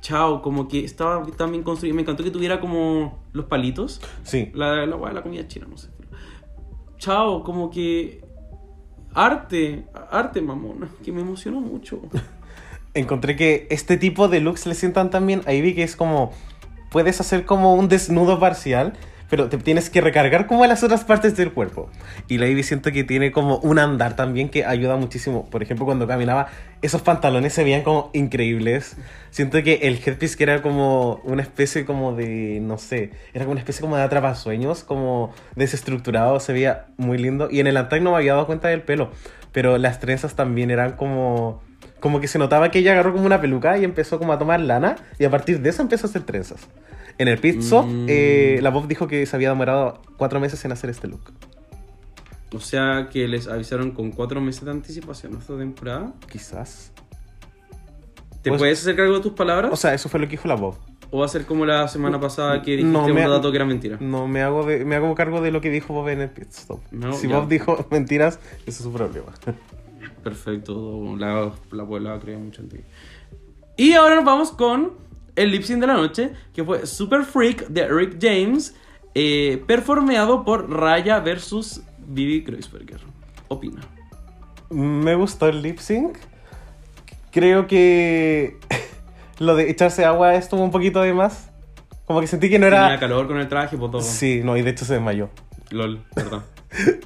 Chao, 0.00 0.42
como 0.42 0.68
que 0.68 0.84
estaba 0.84 1.24
también 1.36 1.62
construido. 1.62 1.96
Me 1.96 2.02
encantó 2.02 2.24
que 2.24 2.30
tuviera 2.30 2.60
como 2.60 3.22
los 3.32 3.46
palitos. 3.46 4.00
Sí. 4.22 4.50
La, 4.54 4.86
la, 4.86 4.96
de 4.96 5.12
la 5.14 5.22
comida 5.22 5.46
china, 5.48 5.66
no 5.68 5.78
sé. 5.78 5.88
Chao, 6.98 7.42
como 7.42 7.70
que. 7.70 8.22
Arte, 9.14 9.86
arte, 10.10 10.42
mamona, 10.42 10.88
que 11.04 11.12
me 11.12 11.20
emocionó 11.20 11.60
mucho. 11.60 12.00
Encontré 12.94 13.36
que 13.36 13.66
este 13.70 13.96
tipo 13.96 14.28
de 14.28 14.40
looks 14.40 14.66
le 14.66 14.74
sientan 14.74 15.10
también. 15.10 15.42
Ahí 15.46 15.60
vi 15.60 15.74
que 15.74 15.82
es 15.82 15.96
como. 15.96 16.32
Puedes 16.90 17.20
hacer 17.20 17.44
como 17.44 17.74
un 17.74 17.88
desnudo 17.88 18.38
parcial, 18.38 18.94
pero 19.30 19.48
te 19.48 19.58
tienes 19.58 19.90
que 19.90 20.00
recargar 20.00 20.46
como 20.46 20.66
las 20.66 20.82
otras 20.82 21.04
partes 21.04 21.36
del 21.36 21.52
cuerpo. 21.52 21.90
Y 22.28 22.38
la 22.38 22.46
Ivy 22.46 22.62
siento 22.62 22.92
que 22.92 23.04
tiene 23.04 23.32
como 23.32 23.58
un 23.58 23.78
andar 23.78 24.16
también 24.16 24.48
que 24.48 24.64
ayuda 24.64 24.96
muchísimo. 24.96 25.48
Por 25.50 25.62
ejemplo, 25.62 25.86
cuando 25.86 26.06
caminaba, 26.06 26.48
esos 26.82 27.02
pantalones 27.02 27.52
se 27.52 27.64
veían 27.64 27.82
como 27.82 28.10
increíbles. 28.12 28.96
Siento 29.30 29.62
que 29.62 29.80
el 29.82 29.94
headpiece 30.04 30.36
que 30.36 30.44
era 30.44 30.62
como 30.62 31.20
una 31.24 31.42
especie 31.42 31.84
como 31.84 32.14
de, 32.14 32.60
no 32.62 32.78
sé, 32.78 33.10
era 33.32 33.44
como 33.44 33.52
una 33.52 33.60
especie 33.60 33.80
como 33.80 33.96
de 33.96 34.02
atrapasueños, 34.02 34.84
como 34.84 35.34
desestructurado, 35.56 36.38
se 36.40 36.52
veía 36.52 36.86
muy 36.96 37.18
lindo. 37.18 37.48
Y 37.50 37.60
en 37.60 37.66
el 37.66 37.76
antag 37.76 38.02
no 38.02 38.12
me 38.12 38.18
había 38.18 38.34
dado 38.34 38.46
cuenta 38.46 38.68
del 38.68 38.82
pelo, 38.82 39.10
pero 39.52 39.78
las 39.78 40.00
trenzas 40.00 40.34
también 40.34 40.70
eran 40.70 40.92
como... 40.92 41.62
Como 42.00 42.20
que 42.20 42.28
se 42.28 42.38
notaba 42.38 42.70
que 42.70 42.80
ella 42.80 42.92
agarró 42.92 43.14
como 43.14 43.24
una 43.24 43.40
peluca 43.40 43.78
y 43.78 43.84
empezó 43.84 44.18
como 44.18 44.34
a 44.34 44.38
tomar 44.38 44.60
lana 44.60 44.96
y 45.18 45.24
a 45.24 45.30
partir 45.30 45.60
de 45.60 45.70
eso 45.70 45.80
empezó 45.80 46.06
a 46.06 46.10
hacer 46.10 46.22
trenzas. 46.22 46.68
En 47.18 47.28
el 47.28 47.38
pit 47.38 47.60
stop, 47.60 47.86
Mm. 47.86 48.06
eh, 48.08 48.58
la 48.62 48.70
Bob 48.70 48.88
dijo 48.88 49.06
que 49.06 49.24
se 49.26 49.36
había 49.36 49.48
demorado 49.50 50.00
cuatro 50.16 50.40
meses 50.40 50.64
en 50.64 50.72
hacer 50.72 50.90
este 50.90 51.06
look. 51.08 51.32
O 52.52 52.60
sea 52.60 53.08
que 53.10 53.26
les 53.28 53.48
avisaron 53.48 53.90
con 53.92 54.10
cuatro 54.12 54.40
meses 54.40 54.64
de 54.64 54.70
anticipación 54.70 55.34
a 55.36 55.38
esta 55.38 55.56
temporada. 55.56 56.12
Quizás. 56.30 56.92
¿Te 58.42 58.50
Pues- 58.50 58.60
puedes 58.60 58.80
hacer 58.80 58.96
cargo 58.96 59.14
de 59.14 59.20
tus 59.20 59.32
palabras? 59.32 59.72
O 59.72 59.76
sea, 59.76 59.94
eso 59.94 60.08
fue 60.08 60.20
lo 60.20 60.26
que 60.26 60.32
dijo 60.32 60.48
la 60.48 60.54
Bob. 60.54 60.76
¿O 61.10 61.20
va 61.20 61.26
a 61.26 61.28
ser 61.28 61.46
como 61.46 61.64
la 61.64 61.86
semana 61.86 62.18
pasada 62.18 62.60
que 62.62 62.72
dijiste 62.72 62.90
No, 62.92 63.04
un 63.06 63.14
dato 63.14 63.50
que 63.52 63.56
era 63.56 63.64
mentira? 63.64 63.96
No, 64.00 64.26
me 64.26 64.42
hago, 64.42 64.66
de, 64.66 64.84
me 64.84 64.96
hago 64.96 65.14
cargo 65.14 65.40
de 65.40 65.52
lo 65.52 65.60
que 65.60 65.70
dijo 65.70 65.94
Bob 65.94 66.08
en 66.08 66.20
el 66.22 66.30
pit 66.30 66.48
stop. 66.50 66.80
No, 66.90 67.12
si 67.12 67.28
ya. 67.28 67.38
Bob 67.38 67.48
dijo 67.48 67.86
mentiras, 67.90 68.40
ese 68.62 68.70
es 68.70 68.76
su 68.78 68.92
problema. 68.92 69.32
Perfecto, 70.22 71.16
la, 71.16 71.52
la 71.70 71.82
abuela 71.82 72.18
cree 72.20 72.36
mucho 72.36 72.62
en 72.62 72.68
ti. 72.68 72.78
Y 73.76 73.92
ahora 73.92 74.16
nos 74.16 74.24
vamos 74.24 74.52
con 74.52 74.92
el 75.36 75.50
lip 75.50 75.62
sync 75.62 75.80
de 75.80 75.86
la 75.86 75.94
noche, 75.94 76.32
que 76.54 76.64
fue 76.64 76.86
Super 76.86 77.24
Freak 77.24 77.68
de 77.68 77.88
Rick 77.88 78.18
James, 78.20 78.74
eh, 79.14 79.62
performeado 79.66 80.44
por 80.44 80.70
Raya 80.70 81.20
versus 81.20 81.82
Vivi 82.06 82.44
Kreuzberger. 82.44 83.00
Opina. 83.48 83.80
Me 84.70 85.14
gustó 85.14 85.48
el 85.48 85.62
lip 85.62 85.78
sync. 85.78 86.16
Creo 87.30 87.66
que 87.66 88.58
lo 89.38 89.56
de 89.56 89.70
echarse 89.70 90.04
agua 90.04 90.34
estuvo 90.34 90.62
un 90.62 90.70
poquito 90.70 91.02
de 91.02 91.12
más. 91.12 91.50
Como 92.06 92.20
que 92.20 92.26
sentí 92.26 92.50
que 92.50 92.58
no 92.58 92.66
Tenía 92.66 92.86
era. 92.88 93.00
calor 93.00 93.26
con 93.26 93.38
el 93.38 93.48
traje, 93.48 93.76
por 93.78 93.90
todo. 93.90 94.02
Sí, 94.02 94.42
no, 94.44 94.56
y 94.56 94.62
de 94.62 94.70
hecho 94.70 94.84
se 94.84 94.94
desmayó. 94.94 95.30
LOL, 95.70 96.02
perdón. 96.14 96.42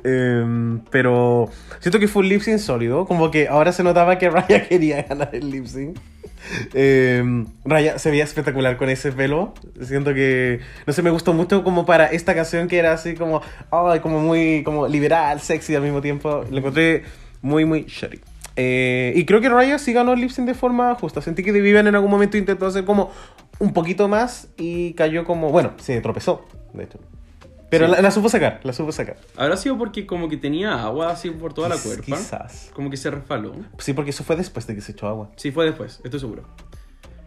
Em, 0.03 0.81
pero 0.91 1.51
siento 1.81 1.99
que 1.99 2.09
fue 2.09 2.23
un 2.23 2.31
lip 2.31 2.41
sync 2.41 2.59
sólido. 2.59 3.05
Como 3.05 3.31
que 3.31 3.49
ahora 3.49 3.71
se 3.73 3.83
notaba 3.85 4.17
que 4.19 4.31
Raya 4.31 4.67
quería 4.69 5.03
ganar 5.03 5.31
el 5.35 5.51
lip 5.51 5.67
sync. 5.67 5.99
Em, 6.75 7.47
Raya 7.65 7.99
se 7.99 8.11
veía 8.11 8.25
espectacular 8.25 8.77
con 8.77 8.89
ese 8.89 9.13
pelo. 9.13 9.55
Siento 9.83 10.15
que, 10.15 10.61
no 10.87 10.93
sé, 10.93 11.03
me 11.03 11.11
gustó 11.11 11.33
mucho 11.33 11.65
como 11.65 11.87
para 11.87 12.07
esta 12.07 12.35
canción 12.35 12.69
que 12.69 12.79
era 12.79 12.93
así 12.93 13.15
como, 13.15 13.43
ay, 13.71 14.01
como 14.01 14.21
muy 14.21 14.63
como 14.65 14.89
liberal, 14.89 15.41
sexy 15.41 15.75
al 15.75 15.83
mismo 15.83 16.01
tiempo. 16.01 16.45
Lo 16.51 16.59
encontré 16.59 17.03
muy, 17.43 17.65
muy 17.65 17.85
shitty. 17.85 18.21
Eh, 18.57 19.13
y 19.15 19.25
creo 19.25 19.41
que 19.41 19.49
Raya 19.49 19.79
sí 19.79 19.93
ganó 19.93 20.13
el 20.13 20.21
lip 20.21 20.31
sync 20.31 20.47
de 20.47 20.55
forma 20.55 20.95
justa. 20.97 21.21
Sentí 21.23 21.43
que 21.43 21.53
Vivian 21.53 21.87
en 21.87 21.95
algún 21.95 22.11
momento 22.11 22.37
intentó 22.37 22.67
hacer 22.67 22.85
como 22.85 23.13
un 23.61 23.73
poquito 23.73 24.09
más 24.09 24.49
y 24.57 24.95
cayó 24.95 25.25
como, 25.25 25.51
bueno, 25.51 25.73
se 25.79 26.01
tropezó, 26.01 26.47
de 26.73 26.85
hecho. 26.85 26.99
Pero 27.71 27.87
Sí. 27.87 27.93
la, 27.93 28.01
la 28.01 28.11
supo 28.11 28.29
sacar, 28.29 28.61
la 28.63 28.73
supo 28.73 28.93
sacar. 28.93 29.17
Habrá 29.37 29.57
sido 29.57 29.77
porque 29.77 30.07
como 30.07 30.29
que 30.29 30.37
tenía 30.37 30.83
agua 30.83 31.11
así 31.11 31.31
por 31.31 31.53
toda 31.53 31.69
la 31.69 31.77
cuerpa. 31.77 32.05
Quizás. 32.05 32.71
Como 32.75 32.89
que 32.91 32.97
se 32.97 33.11
resbaló. 33.11 33.53
Sí, 33.79 33.93
porque 33.93 34.11
eso 34.11 34.25
fue 34.25 34.37
después 34.37 34.67
de 34.67 34.75
que 34.75 34.81
se 34.81 34.93
echó 34.93 35.07
agua. 35.09 35.31
Sí, 35.37 35.51
fue 35.51 35.67
después, 35.67 36.01
estoy 36.03 36.19
seguro. 36.21 36.45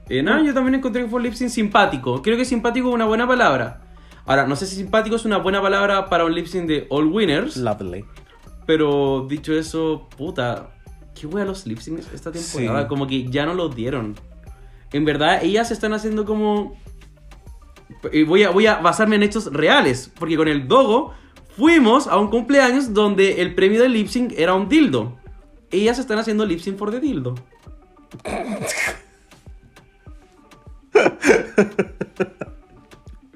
Eh, 0.09 0.23
nada, 0.23 0.43
yo 0.43 0.53
también 0.53 0.75
encontré 0.75 1.03
que 1.03 1.07
fue 1.09 1.17
un 1.17 1.23
lip 1.23 1.33
sync 1.33 1.49
simpático. 1.49 2.21
Creo 2.21 2.37
que 2.37 2.43
simpático 2.45 2.89
es 2.89 2.95
una 2.95 3.05
buena 3.05 3.27
palabra. 3.27 3.81
Ahora, 4.25 4.45
no 4.47 4.55
sé 4.55 4.65
si 4.67 4.75
simpático 4.75 5.15
es 5.15 5.25
una 5.25 5.37
buena 5.37 5.61
palabra 5.61 6.09
para 6.09 6.25
un 6.25 6.33
lip 6.33 6.47
sync 6.47 6.67
de 6.67 6.87
All 6.89 7.05
Winners. 7.05 7.57
Lovely. 7.57 8.03
Pero 8.65 9.25
dicho 9.29 9.53
eso, 9.53 10.09
puta, 10.17 10.71
qué 11.19 11.27
wea 11.27 11.45
los 11.45 11.65
lip 11.65 11.79
syncs 11.79 12.07
esta 12.13 12.31
temporada. 12.31 12.81
Sí. 12.83 12.87
Como 12.87 13.07
que 13.07 13.29
ya 13.29 13.45
no 13.45 13.53
los 13.53 13.75
dieron. 13.75 14.15
En 14.91 15.05
verdad, 15.05 15.43
ellas 15.43 15.71
están 15.71 15.93
haciendo 15.93 16.25
como. 16.25 16.75
Y 18.11 18.23
voy 18.23 18.43
a, 18.43 18.49
voy 18.51 18.67
a 18.67 18.79
basarme 18.79 19.15
en 19.15 19.23
hechos 19.23 19.51
reales. 19.53 20.11
Porque 20.19 20.37
con 20.37 20.47
el 20.47 20.67
Dogo 20.67 21.13
fuimos 21.55 22.07
a 22.07 22.17
un 22.17 22.29
cumpleaños 22.29 22.93
donde 22.93 23.41
el 23.41 23.55
premio 23.55 23.81
del 23.81 23.93
lip 23.93 24.07
sync 24.07 24.33
era 24.37 24.53
un 24.53 24.67
dildo. 24.69 25.17
Ellas 25.71 25.99
están 25.99 26.17
haciendo 26.19 26.45
lip 26.45 26.59
sync 26.59 26.77
por 26.77 26.91
the 26.91 26.99
dildo. 26.99 27.35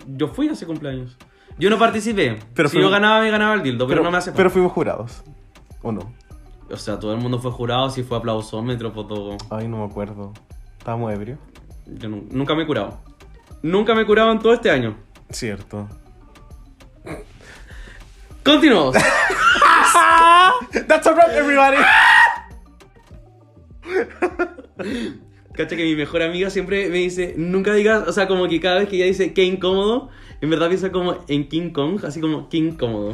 Yo 0.07 0.27
fui 0.27 0.47
a 0.47 0.51
ese 0.53 0.65
cumpleaños. 0.65 1.17
Yo 1.57 1.69
no 1.69 1.79
participé. 1.79 2.39
Pero 2.53 2.69
si 2.69 2.79
yo 2.79 2.89
ganaba, 2.89 3.21
me 3.21 3.31
ganaba 3.31 3.53
el 3.55 3.63
dildo, 3.63 3.87
pero, 3.87 4.03
no 4.03 4.11
me 4.11 4.17
hace 4.17 4.31
Pero 4.33 4.49
fuimos 4.49 4.71
jurados. 4.73 5.23
¿O 5.81 5.91
no? 5.91 6.13
O 6.69 6.77
sea, 6.77 6.99
todo 6.99 7.13
el 7.13 7.19
mundo 7.21 7.39
fue 7.39 7.51
jurado, 7.51 7.89
si 7.89 8.03
fue 8.03 8.17
aplausómetro, 8.17 8.91
todo. 8.91 9.37
Ay, 9.49 9.67
no 9.67 9.77
me 9.77 9.85
acuerdo. 9.85 10.33
Estábamos 10.77 11.13
ebrio. 11.13 11.37
Yo 11.85 12.09
nu- 12.09 12.25
nunca 12.29 12.55
me 12.55 12.63
he 12.63 12.67
curado. 12.67 12.99
Nunca 13.65 13.95
me 13.95 14.01
en 14.03 14.39
todo 14.39 14.53
este 14.53 14.69
año. 14.69 14.95
Cierto. 15.31 15.89
Continuamos. 18.43 18.95
That's 20.87 21.07
a 21.07 21.13
wrap, 21.13 21.31
everybody. 21.31 21.77
Cacha 25.53 25.75
que 25.75 25.83
mi 25.83 25.95
mejor 25.95 26.21
amiga 26.21 26.51
siempre 26.51 26.89
me 26.89 26.97
dice, 26.99 27.33
nunca 27.37 27.73
digas, 27.73 28.07
o 28.07 28.13
sea, 28.13 28.27
como 28.27 28.47
que 28.47 28.59
cada 28.59 28.77
vez 28.77 28.87
que 28.87 28.97
ella 28.97 29.05
dice 29.05 29.33
qué 29.33 29.45
incómodo, 29.45 30.09
en 30.41 30.51
verdad 30.51 30.67
piensa 30.67 30.91
como 30.91 31.17
en 31.27 31.49
King 31.49 31.71
Kong, 31.71 32.05
así 32.05 32.21
como 32.21 32.47
qué 32.49 32.57
incómodo. 32.57 33.13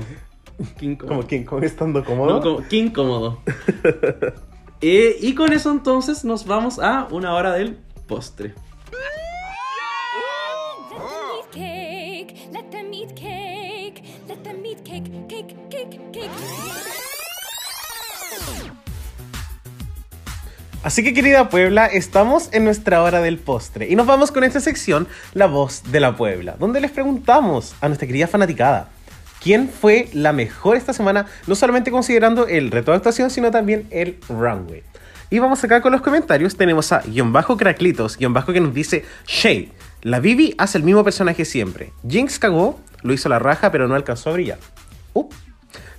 King 0.78 0.98
Kong. 0.98 1.07
Como 1.07 1.23
quien 1.28 1.45
con 1.45 1.64
estando 1.64 2.03
cómodo. 2.03 2.30
No, 2.30 2.41
como 2.41 2.68
qué 2.68 2.76
incómodo. 2.76 3.40
Eh, 4.84 5.15
y 5.22 5.36
con 5.36 5.53
eso 5.53 5.69
entonces 5.69 6.26
nos 6.26 6.48
vamos 6.48 6.80
a 6.80 7.07
una 7.11 7.36
hora 7.36 7.53
del 7.53 7.78
postre. 8.07 8.56
Así 20.84 21.03
que 21.03 21.14
querida 21.14 21.48
Puebla, 21.49 21.86
estamos 21.86 22.49
en 22.53 22.64
nuestra 22.64 23.03
hora 23.03 23.22
del 23.22 23.38
postre 23.38 23.88
y 23.88 23.95
nos 23.95 24.08
vamos 24.08 24.32
con 24.32 24.44
esta 24.44 24.60
sección, 24.60 25.08
La 25.32 25.45
Voz 25.45 25.84
de 25.91 25.99
la 25.99 26.18
Puebla, 26.18 26.56
donde 26.58 26.82
les 26.82 26.90
preguntamos 26.90 27.76
a 27.82 27.88
nuestra 27.88 28.08
querida 28.08 28.26
fanaticada, 28.26 28.90
¿quién 29.44 29.70
fue 29.70 30.10
la 30.12 30.34
mejor 30.34 30.78
esta 30.78 30.91
semana? 30.91 31.28
No 31.45 31.53
solamente 31.53 31.91
considerando 31.91 32.48
el 32.48 32.72
reto 32.72 32.90
de 32.90 32.98
actuación, 32.98 33.30
sino 33.30 33.52
también 33.52 33.86
el 33.91 34.18
runway. 34.28 34.82
Y 35.30 35.38
vamos 35.38 35.64
acá 35.64 35.82
con 35.82 35.91
los 35.91 36.02
comentarios, 36.02 36.58
tenemos 36.58 36.91
a 36.91 37.02
guion 37.02 37.32
bajo 37.32 37.58
craclitos, 37.58 38.18
guion 38.18 38.34
bajo 38.34 38.52
que 38.52 38.60
nos 38.60 38.74
dice, 38.74 39.06
Shay, 39.28 39.72
la 40.02 40.20
Vivi 40.20 40.56
hace 40.58 40.80
el 40.80 40.84
mismo 40.84 41.03
personaje 41.03 41.45
siempre. 41.45 41.94
Jinx 42.10 42.40
cagó, 42.40 42.80
lo 43.03 43.14
hizo 43.14 43.30
la 43.30 43.38
raja, 43.38 43.72
pero 43.72 43.88
no 43.88 43.94
alcanzó 43.94 44.32
a 44.32 44.34
brillar. 44.34 44.58
Uh. 45.14 45.30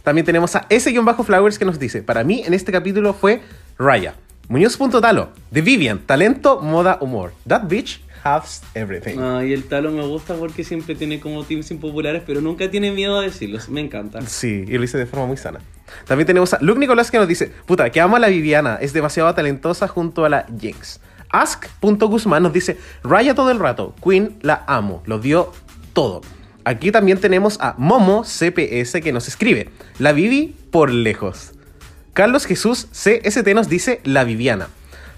También 0.02 0.24
tenemos 0.26 0.56
a 0.56 0.66
ese-flowers 0.68 1.56
que 1.60 1.64
nos 1.64 1.78
dice, 1.78 2.02
para 2.02 2.24
mí 2.24 2.42
en 2.44 2.52
este 2.52 2.72
capítulo 2.72 3.14
fue 3.14 3.42
Raya. 3.78 4.16
Muñoz.talo, 4.48 5.30
The 5.52 5.62
Vivian, 5.62 6.00
talento, 6.00 6.60
moda, 6.60 6.98
humor. 7.00 7.32
That 7.46 7.64
bitch 7.64 8.00
has 8.24 8.62
everything. 8.74 9.18
Ay, 9.18 9.52
el 9.52 9.64
talo 9.64 9.90
me 9.90 10.06
gusta 10.06 10.34
porque 10.34 10.64
siempre 10.64 10.94
tiene 10.94 11.20
como 11.20 11.44
teams 11.44 11.70
impopulares, 11.70 12.22
pero 12.26 12.40
nunca 12.40 12.70
tiene 12.70 12.92
miedo 12.92 13.18
a 13.18 13.22
decirlos. 13.22 13.68
Me 13.68 13.80
encanta. 13.80 14.20
Sí, 14.22 14.64
y 14.66 14.78
lo 14.78 14.84
hice 14.84 14.98
de 14.98 15.06
forma 15.06 15.26
muy 15.26 15.36
sana. 15.36 15.60
También 16.06 16.26
tenemos 16.26 16.54
a 16.54 16.58
Luke 16.60 16.78
Nicolás 16.78 17.10
que 17.10 17.18
nos 17.18 17.28
dice, 17.28 17.52
puta, 17.66 17.90
que 17.90 18.00
amo 18.00 18.16
a 18.16 18.18
la 18.18 18.28
Viviana, 18.28 18.78
es 18.80 18.92
demasiado 18.92 19.32
talentosa 19.34 19.88
junto 19.88 20.24
a 20.24 20.28
la 20.28 20.46
Jinx. 20.60 21.00
Ask.guzmán 21.30 22.42
nos 22.42 22.52
dice, 22.52 22.78
Raya 23.02 23.34
todo 23.34 23.50
el 23.50 23.58
rato, 23.58 23.94
Queen 24.02 24.38
la 24.42 24.64
amo, 24.66 25.02
lo 25.06 25.18
dio 25.18 25.52
todo. 25.92 26.20
Aquí 26.64 26.92
también 26.92 27.18
tenemos 27.18 27.58
a 27.60 27.74
Momo 27.78 28.22
CPS 28.24 29.00
que 29.00 29.12
nos 29.12 29.26
escribe, 29.28 29.70
la 29.98 30.12
Vivi 30.12 30.54
por 30.70 30.90
lejos. 30.90 31.52
Carlos 32.12 32.44
Jesús 32.44 32.88
CST 32.92 33.48
nos 33.54 33.68
dice, 33.68 34.00
la 34.04 34.24
Viviana. 34.24 34.68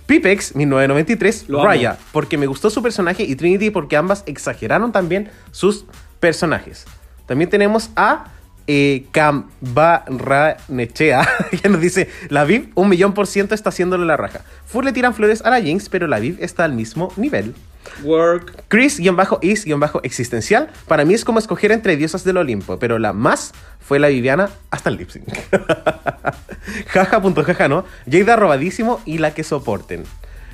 Pipex 0.06 0.54
1993, 0.54 1.48
Lo 1.48 1.60
amo. 1.60 1.68
Raya, 1.68 1.98
porque 2.12 2.38
me 2.38 2.46
gustó 2.46 2.70
su 2.70 2.82
personaje 2.82 3.24
y 3.24 3.36
Trinity 3.36 3.70
porque 3.70 3.96
ambas 3.96 4.22
exageraron 4.26 4.92
también 4.92 5.30
sus 5.50 5.86
personajes. 6.20 6.84
También 7.26 7.50
tenemos 7.50 7.90
a 7.96 8.26
eh, 8.66 9.04
Cambarranechea, 9.12 11.28
que 11.62 11.68
nos 11.68 11.80
dice, 11.80 12.08
la 12.28 12.44
Viv 12.44 12.70
un 12.74 12.88
millón 12.88 13.12
por 13.12 13.26
ciento 13.26 13.54
está 13.54 13.68
haciéndole 13.70 14.06
la 14.06 14.16
raja. 14.16 14.42
Fur 14.66 14.84
le 14.84 14.92
tiran 14.92 15.14
flores 15.14 15.42
a 15.42 15.50
la 15.50 15.60
Jinx, 15.60 15.88
pero 15.88 16.06
la 16.06 16.20
Viv 16.20 16.36
está 16.40 16.62
al 16.64 16.74
mismo 16.74 17.12
nivel. 17.16 17.56
Work. 18.02 18.65
Chris-is-existencial, 18.69 20.70
para 20.86 21.05
mí 21.05 21.15
es 21.15 21.24
como 21.24 21.39
escoger 21.39 21.73
entre 21.73 21.97
diosas 21.97 22.24
del 22.24 22.36
Olimpo, 22.36 22.78
pero 22.78 22.98
la 22.98 23.12
más 23.12 23.52
fue 23.81 23.98
la 23.98 24.09
Viviana 24.09 24.51
hasta 24.70 24.90
el 24.90 24.97
lip 24.97 25.11
sync. 25.11 25.27
Jaja.jaja, 26.89 27.69
¿no? 27.69 27.85
Jada 28.11 28.36
robadísimo 28.36 29.01
y 29.05 29.19
la 29.19 29.35
que 29.35 29.44
soporten. 29.44 30.05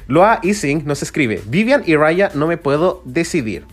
Loa 0.07 0.41
Ising 0.43 0.87
nos 0.87 1.03
escribe, 1.03 1.43
Vivian 1.47 1.83
y 1.87 1.97
Raya 1.97 2.31
no 2.35 2.47
me 2.47 2.57
puedo 2.57 3.03
decidir. 3.05 3.65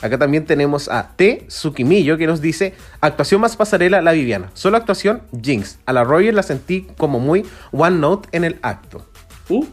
Acá 0.00 0.18
también 0.18 0.44
tenemos 0.44 0.88
a 0.88 1.12
T. 1.16 1.44
Tsukimillo 1.48 2.18
que 2.18 2.26
nos 2.26 2.40
dice, 2.40 2.74
actuación 3.00 3.40
más 3.40 3.56
pasarela 3.56 4.02
la 4.02 4.12
Viviana, 4.12 4.50
solo 4.54 4.76
actuación 4.76 5.22
Jinx. 5.40 5.78
A 5.86 5.92
la 5.92 6.04
Roger 6.04 6.34
la 6.34 6.42
sentí 6.42 6.88
como 6.98 7.20
muy 7.20 7.46
one 7.72 7.98
note 7.98 8.28
en 8.32 8.44
el 8.44 8.58
acto. 8.60 9.06
Uh. 9.48 9.64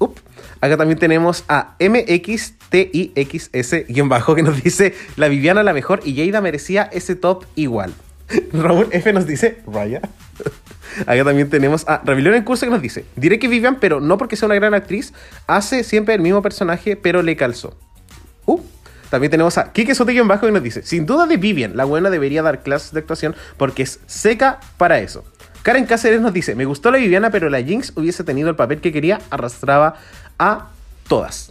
Up. 0.00 0.20
Acá 0.60 0.76
también 0.76 0.98
tenemos 0.98 1.44
a 1.48 1.76
MXTIXS-bajo 1.78 4.34
que 4.34 4.42
nos 4.42 4.60
dice 4.62 4.94
La 5.16 5.28
Viviana 5.28 5.62
la 5.62 5.72
mejor 5.72 6.00
y 6.04 6.16
Jada 6.16 6.40
merecía 6.40 6.90
ese 6.92 7.14
top 7.14 7.44
igual. 7.54 7.94
Raúl 8.52 8.88
F 8.90 9.12
nos 9.12 9.26
dice 9.26 9.58
Raya. 9.66 10.00
Acá 11.06 11.24
también 11.24 11.50
tenemos 11.50 11.86
a 11.88 12.02
Rebelión 12.04 12.34
en 12.34 12.42
curso 12.42 12.66
que 12.66 12.70
nos 12.70 12.82
dice 12.82 13.04
Diré 13.16 13.38
que 13.38 13.48
Vivian, 13.48 13.78
pero 13.78 14.00
no 14.00 14.18
porque 14.18 14.36
sea 14.36 14.46
una 14.46 14.56
gran 14.56 14.74
actriz, 14.74 15.12
hace 15.46 15.84
siempre 15.84 16.14
el 16.14 16.20
mismo 16.20 16.42
personaje, 16.42 16.96
pero 16.96 17.22
le 17.22 17.36
calzó. 17.36 17.76
Uh. 18.46 18.60
También 19.10 19.30
tenemos 19.30 19.56
a 19.56 19.72
Kike 19.72 19.94
Sote-bajo 19.94 20.46
que 20.46 20.52
nos 20.52 20.62
dice 20.62 20.82
Sin 20.82 21.06
duda 21.06 21.26
de 21.26 21.38
Vivian, 21.38 21.76
la 21.76 21.84
buena 21.84 22.10
debería 22.10 22.42
dar 22.42 22.62
clases 22.62 22.92
de 22.92 23.00
actuación 23.00 23.34
porque 23.56 23.84
es 23.84 24.00
seca 24.06 24.60
para 24.76 24.98
eso. 24.98 25.24
Karen 25.62 25.86
Cáceres 25.86 26.20
nos 26.20 26.32
dice, 26.32 26.54
me 26.54 26.64
gustó 26.64 26.90
la 26.90 26.98
Viviana, 26.98 27.30
pero 27.30 27.50
la 27.50 27.62
Jinx 27.62 27.92
hubiese 27.96 28.24
tenido 28.24 28.48
el 28.48 28.56
papel 28.56 28.80
que 28.80 28.92
quería, 28.92 29.20
arrastraba 29.28 29.96
a 30.38 30.68
todas. 31.08 31.50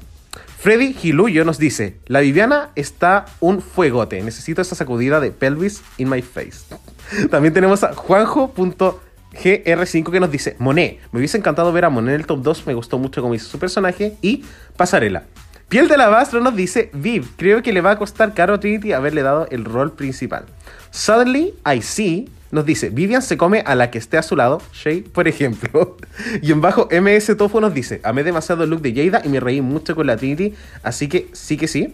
Freddy 0.59 0.93
Giluyo 0.93 1.43
nos 1.45 1.59
dice, 1.59 1.97
la 2.07 2.21
Viviana 2.21 2.69
está 2.75 3.25
un 3.39 3.61
fuegote, 3.61 4.21
necesito 4.23 4.61
esa 4.61 4.75
sacudida 4.75 5.19
de 5.19 5.31
pelvis 5.31 5.83
in 5.97 6.09
my 6.09 6.21
face. 6.21 6.63
También 7.29 7.53
tenemos 7.53 7.83
a 7.83 7.93
Juanjo.gr5 7.93 10.11
que 10.11 10.19
nos 10.19 10.31
dice, 10.31 10.55
Monet, 10.59 10.99
me 11.11 11.19
hubiese 11.19 11.37
encantado 11.37 11.71
ver 11.71 11.85
a 11.85 11.89
Monet 11.89 12.15
en 12.15 12.21
el 12.21 12.27
top 12.27 12.41
2, 12.41 12.67
me 12.67 12.73
gustó 12.73 12.97
mucho 12.97 13.21
cómo 13.21 13.35
hizo 13.35 13.47
su 13.47 13.59
personaje 13.59 14.17
y 14.21 14.43
Pasarela. 14.75 15.23
Piel 15.69 15.87
de 15.89 15.95
Alabastro 15.95 16.39
nos 16.39 16.55
dice, 16.55 16.89
Viv, 16.93 17.27
creo 17.35 17.61
que 17.61 17.73
le 17.73 17.81
va 17.81 17.91
a 17.91 17.97
costar 17.97 18.33
caro 18.33 18.53
a 18.53 18.59
Trinity 18.59 18.93
haberle 18.93 19.21
dado 19.21 19.47
el 19.51 19.65
rol 19.65 19.91
principal. 19.91 20.45
Suddenly, 20.91 21.55
I 21.65 21.81
see, 21.81 22.29
nos 22.51 22.65
dice, 22.65 22.89
Vivian 22.89 23.21
se 23.21 23.37
come 23.37 23.63
a 23.65 23.75
la 23.75 23.91
que 23.91 23.97
esté 23.97 24.17
a 24.17 24.23
su 24.23 24.35
lado, 24.35 24.61
Shay, 24.73 25.01
por 25.01 25.27
ejemplo. 25.27 25.97
Y 26.41 26.51
en 26.51 26.61
bajo 26.61 26.87
MS 26.91 27.37
Tofu 27.37 27.59
nos 27.61 27.73
dice, 27.73 28.01
amé 28.03 28.23
demasiado 28.23 28.63
el 28.63 28.69
look 28.69 28.81
de 28.81 28.93
Jada 28.93 29.21
y 29.23 29.29
me 29.29 29.39
reí 29.39 29.61
mucho 29.61 29.95
con 29.95 30.07
la 30.07 30.17
Trinity, 30.17 30.53
así 30.83 31.07
que 31.07 31.29
sí 31.33 31.57
que 31.57 31.67
sí. 31.67 31.93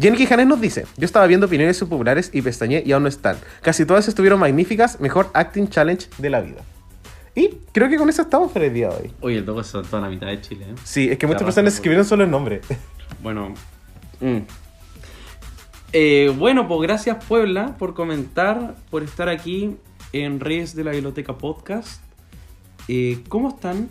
Jenny 0.00 0.16
Quijanes 0.16 0.46
nos 0.46 0.60
dice, 0.60 0.86
yo 0.96 1.04
estaba 1.04 1.26
viendo 1.26 1.46
opiniones 1.46 1.78
populares 1.78 2.30
y 2.32 2.42
pestañé 2.42 2.82
y 2.84 2.92
aún 2.92 3.04
no 3.04 3.08
están. 3.08 3.36
Casi 3.62 3.84
todas 3.84 4.08
estuvieron 4.08 4.40
magníficas, 4.40 5.00
mejor 5.00 5.30
acting 5.34 5.68
challenge 5.68 6.08
de 6.18 6.30
la 6.30 6.40
vida. 6.40 6.62
Y 7.34 7.58
creo 7.72 7.88
que 7.88 7.96
con 7.96 8.08
eso 8.08 8.22
estamos 8.22 8.52
para 8.52 8.66
el 8.66 8.74
día 8.74 8.88
de 8.88 8.94
hoy. 8.94 9.12
Oye, 9.20 9.38
el 9.38 9.44
dogo 9.44 9.60
es 9.60 9.70
toda 9.70 10.00
la 10.00 10.08
mitad 10.08 10.28
de 10.28 10.40
Chile, 10.40 10.66
¿eh? 10.70 10.74
Sí, 10.84 11.08
es 11.10 11.18
que 11.18 11.26
muchas 11.26 11.42
personas 11.42 11.74
escribieron 11.74 12.04
solo 12.04 12.24
el 12.24 12.30
nombre. 12.30 12.60
Bueno. 13.22 13.54
mm. 14.20 14.38
Eh, 15.96 16.34
bueno, 16.36 16.66
pues 16.66 16.80
gracias 16.80 17.24
Puebla 17.24 17.76
por 17.78 17.94
comentar, 17.94 18.74
por 18.90 19.04
estar 19.04 19.28
aquí 19.28 19.76
en 20.14 20.38
Reyes 20.38 20.76
de 20.76 20.84
la 20.84 20.92
Biblioteca 20.92 21.36
Podcast. 21.36 22.00
Eh, 22.86 23.24
¿Cómo 23.28 23.48
están? 23.48 23.88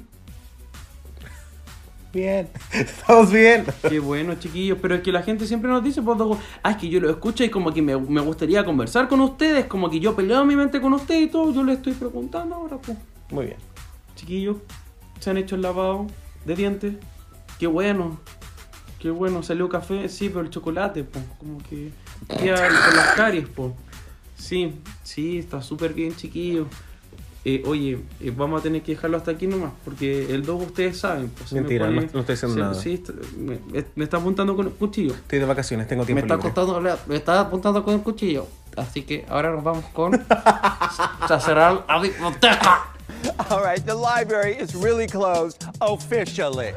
Bien, 2.14 2.48
estamos 2.72 3.30
bien. 3.30 3.66
Qué 3.90 4.00
bueno, 4.00 4.36
chiquillos. 4.36 4.78
Pero 4.82 4.96
es 4.96 5.02
que 5.02 5.12
la 5.12 5.22
gente 5.22 5.46
siempre 5.46 5.70
nos 5.70 5.84
dice, 5.84 6.02
pues, 6.02 6.18
ah, 6.64 6.72
es 6.72 6.78
que 6.78 6.88
yo 6.88 7.02
lo 7.02 7.10
escucho 7.10 7.44
y 7.44 7.50
como 7.50 7.74
que 7.74 7.82
me, 7.82 7.98
me 7.98 8.22
gustaría 8.22 8.64
conversar 8.64 9.10
con 9.10 9.20
ustedes, 9.20 9.66
como 9.66 9.90
que 9.90 10.00
yo 10.00 10.16
peleo 10.16 10.46
mi 10.46 10.56
mente 10.56 10.80
con 10.80 10.94
ustedes 10.94 11.24
y 11.24 11.28
todo. 11.28 11.52
Yo 11.52 11.62
les 11.64 11.78
estoy 11.78 11.94
preguntando 11.94 12.56
ahora, 12.56 12.78
pues. 12.78 12.98
Muy 13.30 13.48
bien. 13.48 13.58
Chiquillos, 14.16 14.58
se 15.20 15.30
han 15.30 15.38
hecho 15.38 15.56
el 15.56 15.62
lavado 15.62 16.08
de 16.46 16.56
dientes. 16.56 16.94
Qué 17.60 17.68
bueno. 17.68 18.20
Qué 19.00 19.10
bueno, 19.12 19.44
salió 19.44 19.68
café, 19.68 20.08
sí, 20.08 20.30
pero 20.30 20.42
el 20.42 20.50
chocolate, 20.50 21.04
pues, 21.04 21.26
como 21.38 21.58
que 21.58 21.92
queda 22.40 22.56
con 22.56 22.96
las 22.96 23.14
caries, 23.16 23.48
pues. 23.54 23.74
Sí, 24.44 24.74
sí, 25.04 25.40
está 25.40 25.62
súper 25.62 25.94
bien, 25.94 26.16
chiquillos. 26.16 26.68
Eh, 27.46 27.62
oye, 27.66 28.00
eh, 28.22 28.32
vamos 28.36 28.62
a 28.62 28.64
tener 28.64 28.82
que 28.84 28.94
dejarlo 28.94 29.18
hasta 29.18 29.32
aquí 29.32 29.48
nomás, 29.48 29.72
porque 29.84 30.34
el 30.34 30.46
dogo 30.46 30.64
ustedes 30.64 30.98
saben. 30.98 31.30
Pues, 31.30 31.52
me 31.52 31.60
Mentira, 31.62 31.88
no- 31.90 32.02
no 32.02 32.20
estoy 32.22 32.36
haciendo 32.36 32.56
se- 32.56 32.60
nada. 32.62 32.74
Sí, 32.74 32.94
está- 32.94 33.14
me, 33.38 33.60
me 33.96 34.04
está 34.06 34.18
apuntando 34.18 34.56
con 34.56 34.68
el 34.68 34.72
cuchillo. 34.74 35.14
Estoy 35.14 35.40
de 35.40 35.46
vacaciones, 35.46 35.88
tengo 35.88 36.04
Me 36.04 36.08
tiempo 36.08 36.22
está, 36.26 36.36
libre. 36.36 36.52
contando, 36.54 37.00
me 37.08 37.16
está 37.16 37.40
apuntando 37.42 37.84
con 37.84 37.96
el 37.96 38.02
cuchillo. 38.02 38.48
Así 38.78 39.04
que 39.04 39.26
ahora 39.30 39.52
nos 39.52 39.64
vamos 39.64 39.86
con 39.94 40.14
a 40.30 41.40
cerrar 41.40 41.84
la 41.88 42.00
biblioteca. 42.00 42.86
All 43.50 43.62
right, 43.64 43.84
the 43.86 43.94
library 43.94 44.56
is 44.62 44.74
really 44.76 45.08
closed 45.08 45.64
officially. 45.80 46.74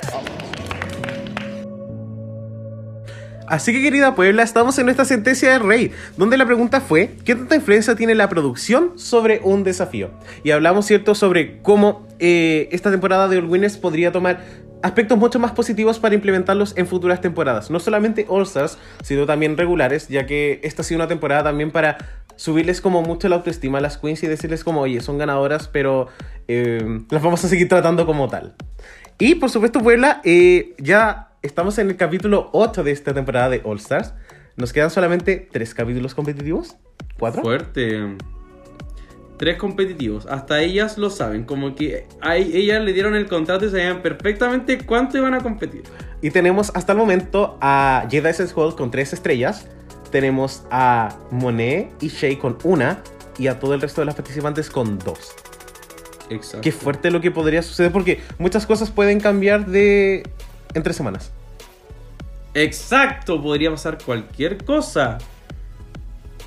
Así 3.49 3.73
que 3.73 3.81
querida 3.81 4.15
Puebla, 4.15 4.43
estamos 4.43 4.77
en 4.79 4.87
nuestra 4.87 5.05
sentencia 5.05 5.53
de 5.53 5.59
rey, 5.61 5.93
donde 6.17 6.37
la 6.37 6.47
pregunta 6.47 6.81
fue, 6.81 7.15
¿qué 7.25 7.35
tanta 7.35 7.55
influencia 7.55 7.95
tiene 7.95 8.15
la 8.15 8.29
producción 8.29 8.99
sobre 8.99 9.41
un 9.45 9.63
desafío? 9.63 10.11
Y 10.43 10.51
hablamos, 10.51 10.87
¿cierto?, 10.87 11.15
sobre 11.15 11.61
cómo 11.63 12.07
eh, 12.19 12.69
esta 12.73 12.91
temporada 12.91 13.29
de 13.29 13.39
All 13.39 13.47
Winners 13.47 13.77
podría 13.77 14.11
tomar 14.11 14.41
aspectos 14.83 15.17
mucho 15.17 15.39
más 15.39 15.53
positivos 15.53 15.99
para 16.01 16.15
implementarlos 16.15 16.77
en 16.77 16.87
futuras 16.87 17.21
temporadas. 17.21 17.71
No 17.71 17.79
solamente 17.79 18.27
All 18.29 18.43
Stars, 18.43 18.79
sino 19.03 19.27
también 19.27 19.57
regulares, 19.57 20.09
ya 20.09 20.27
que 20.27 20.61
esta 20.65 20.83
ha 20.83 20.85
sido 20.85 20.99
una 20.99 21.09
temporada 21.09 21.45
también 21.45 21.71
para 21.71 21.99
subirles 22.37 22.81
como 22.81 23.03
mucho 23.03 23.29
la 23.29 23.37
autoestima 23.37 23.79
a 23.79 23.81
las 23.81 23.97
queens 23.97 24.23
y 24.23 24.27
decirles 24.27 24.65
como, 24.65 24.81
oye, 24.81 25.01
son 25.01 25.19
ganadoras, 25.19 25.69
pero 25.69 26.09
eh, 26.49 27.01
las 27.11 27.23
vamos 27.23 27.45
a 27.45 27.49
seguir 27.49 27.69
tratando 27.69 28.07
como 28.07 28.29
tal. 28.29 28.55
Y 29.19 29.37
por 29.37 29.51
supuesto, 29.51 29.81
Puebla, 29.81 30.21
eh, 30.25 30.75
ya 30.79 31.31
estamos 31.47 31.79
en 31.79 31.89
el 31.89 31.97
capítulo 31.97 32.51
8 32.53 32.85
de 32.85 32.91
esta 32.91 33.15
temporada 33.15 33.49
de 33.49 33.61
All 33.65 33.79
Stars. 33.79 34.13
Nos 34.57 34.73
quedan 34.73 34.91
solamente 34.91 35.49
tres 35.51 35.75
capítulos 35.75 36.15
competitivos. 36.15 36.77
¿Cuatro? 37.19 37.43
Fuerte. 37.43 38.17
Tres 39.39 39.57
competitivos. 39.57 40.27
Hasta 40.27 40.61
ellas 40.61 40.99
lo 40.99 41.09
saben. 41.09 41.45
Como 41.45 41.75
que 41.75 42.07
a 42.21 42.37
ellas 42.37 42.83
le 42.83 42.93
dieron 42.93 43.15
el 43.15 43.27
contrato 43.27 43.67
y 43.67 43.71
sabían 43.71 44.03
perfectamente 44.03 44.85
cuánto 44.85 45.19
iban 45.19 45.35
a 45.35 45.41
competir. 45.41 45.85
Y 46.21 46.31
tenemos 46.31 46.73
hasta 46.75 46.93
el 46.93 46.99
momento 46.99 47.59
a 47.61 48.07
Jedi 48.11 48.31
World 48.55 48.77
con 48.77 48.91
tres 48.91 49.13
estrellas. 49.13 49.69
Tenemos 50.11 50.65
a 50.71 51.17
Monet 51.31 51.93
y 52.01 52.09
Shay 52.09 52.37
con 52.37 52.59
una. 52.65 53.03
Y 53.39 53.49
a 53.49 53.61
todo 53.61 53.75
el 53.75 53.81
resto 53.81 54.01
de 54.01 54.07
las 54.07 54.15
participantes 54.15 54.71
con 54.71 54.99
dos. 54.99 55.35
Exacto. 56.31 56.63
Qué 56.63 56.73
fuerte 56.73 57.11
lo 57.11 57.21
que 57.21 57.31
podría 57.31 57.63
suceder 57.63 57.93
porque 57.93 58.21
muchas 58.39 58.67
cosas 58.67 58.91
pueden 58.91 59.21
cambiar 59.21 59.67
de 59.67 60.25
entre 60.75 60.93
semanas. 60.93 61.33
Exacto. 62.57 63.41
Podría 63.43 63.71
pasar 63.71 63.99
cualquier 64.03 64.65
cosa. 64.65 65.19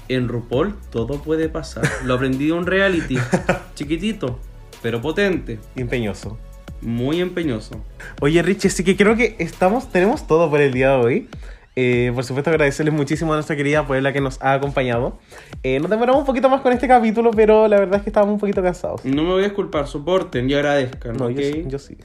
En 0.08 0.28
RuPaul 0.28 0.76
todo 0.90 1.22
puede 1.22 1.50
pasar. 1.50 1.88
Lo 2.04 2.16
aprendí 2.16 2.48
de 2.48 2.54
un 2.54 2.66
reality. 2.66 3.18
Chiquitito, 3.76 4.40
pero 4.82 5.02
potente. 5.02 5.60
Empeñoso. 5.76 6.38
Muy 6.82 7.22
empeñoso. 7.22 7.84
Oye, 8.22 8.42
Richie, 8.42 8.70
sí 8.70 8.84
que 8.84 8.98
creo 8.98 9.16
que 9.16 9.36
estamos, 9.38 9.92
tenemos 9.92 10.26
todo 10.26 10.50
por 10.50 10.62
el 10.62 10.74
día 10.74 10.92
de 10.92 10.96
hoy. 10.96 11.30
Eh, 11.76 12.12
por 12.16 12.24
supuesto, 12.24 12.50
agradecerles 12.50 12.94
muchísimo 12.94 13.34
a 13.34 13.36
nuestra 13.36 13.56
querida 13.56 13.86
Puebla 13.86 14.12
que 14.12 14.20
nos 14.20 14.42
ha 14.42 14.54
acompañado. 14.54 15.20
Eh, 15.62 15.80
nos 15.80 15.92
demoramos 15.92 16.22
un 16.22 16.26
poquito 16.26 16.50
más 16.50 16.62
con 16.62 16.74
este 16.74 16.88
capítulo, 16.88 17.32
pero 17.32 17.68
la 17.68 17.80
verdad 17.80 17.98
es 17.98 18.02
que 18.02 18.10
estábamos 18.10 18.34
un 18.34 18.40
poquito 18.40 18.64
cansados. 18.64 19.06
No 19.06 19.24
me 19.24 19.30
voy 19.30 19.42
a 19.44 19.46
disculpar, 19.46 19.88
soporten 19.88 20.50
y 20.50 20.56
agradezcan. 20.56 21.18
No, 21.18 21.26
¿ok? 21.26 21.32
yo, 21.32 21.42
sí, 21.42 21.64
yo 21.68 21.80
sí. 21.80 21.98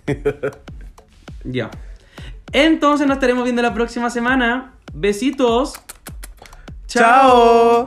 Ya. 1.45 1.71
Entonces 2.55 3.07
nos 3.09 3.17
estaremos 3.17 3.43
viendo 3.43 3.63
la 3.63 3.75
próxima 3.75 4.11
semana. 4.11 4.75
Besitos. 4.93 5.75
¡Chao! 6.87 7.85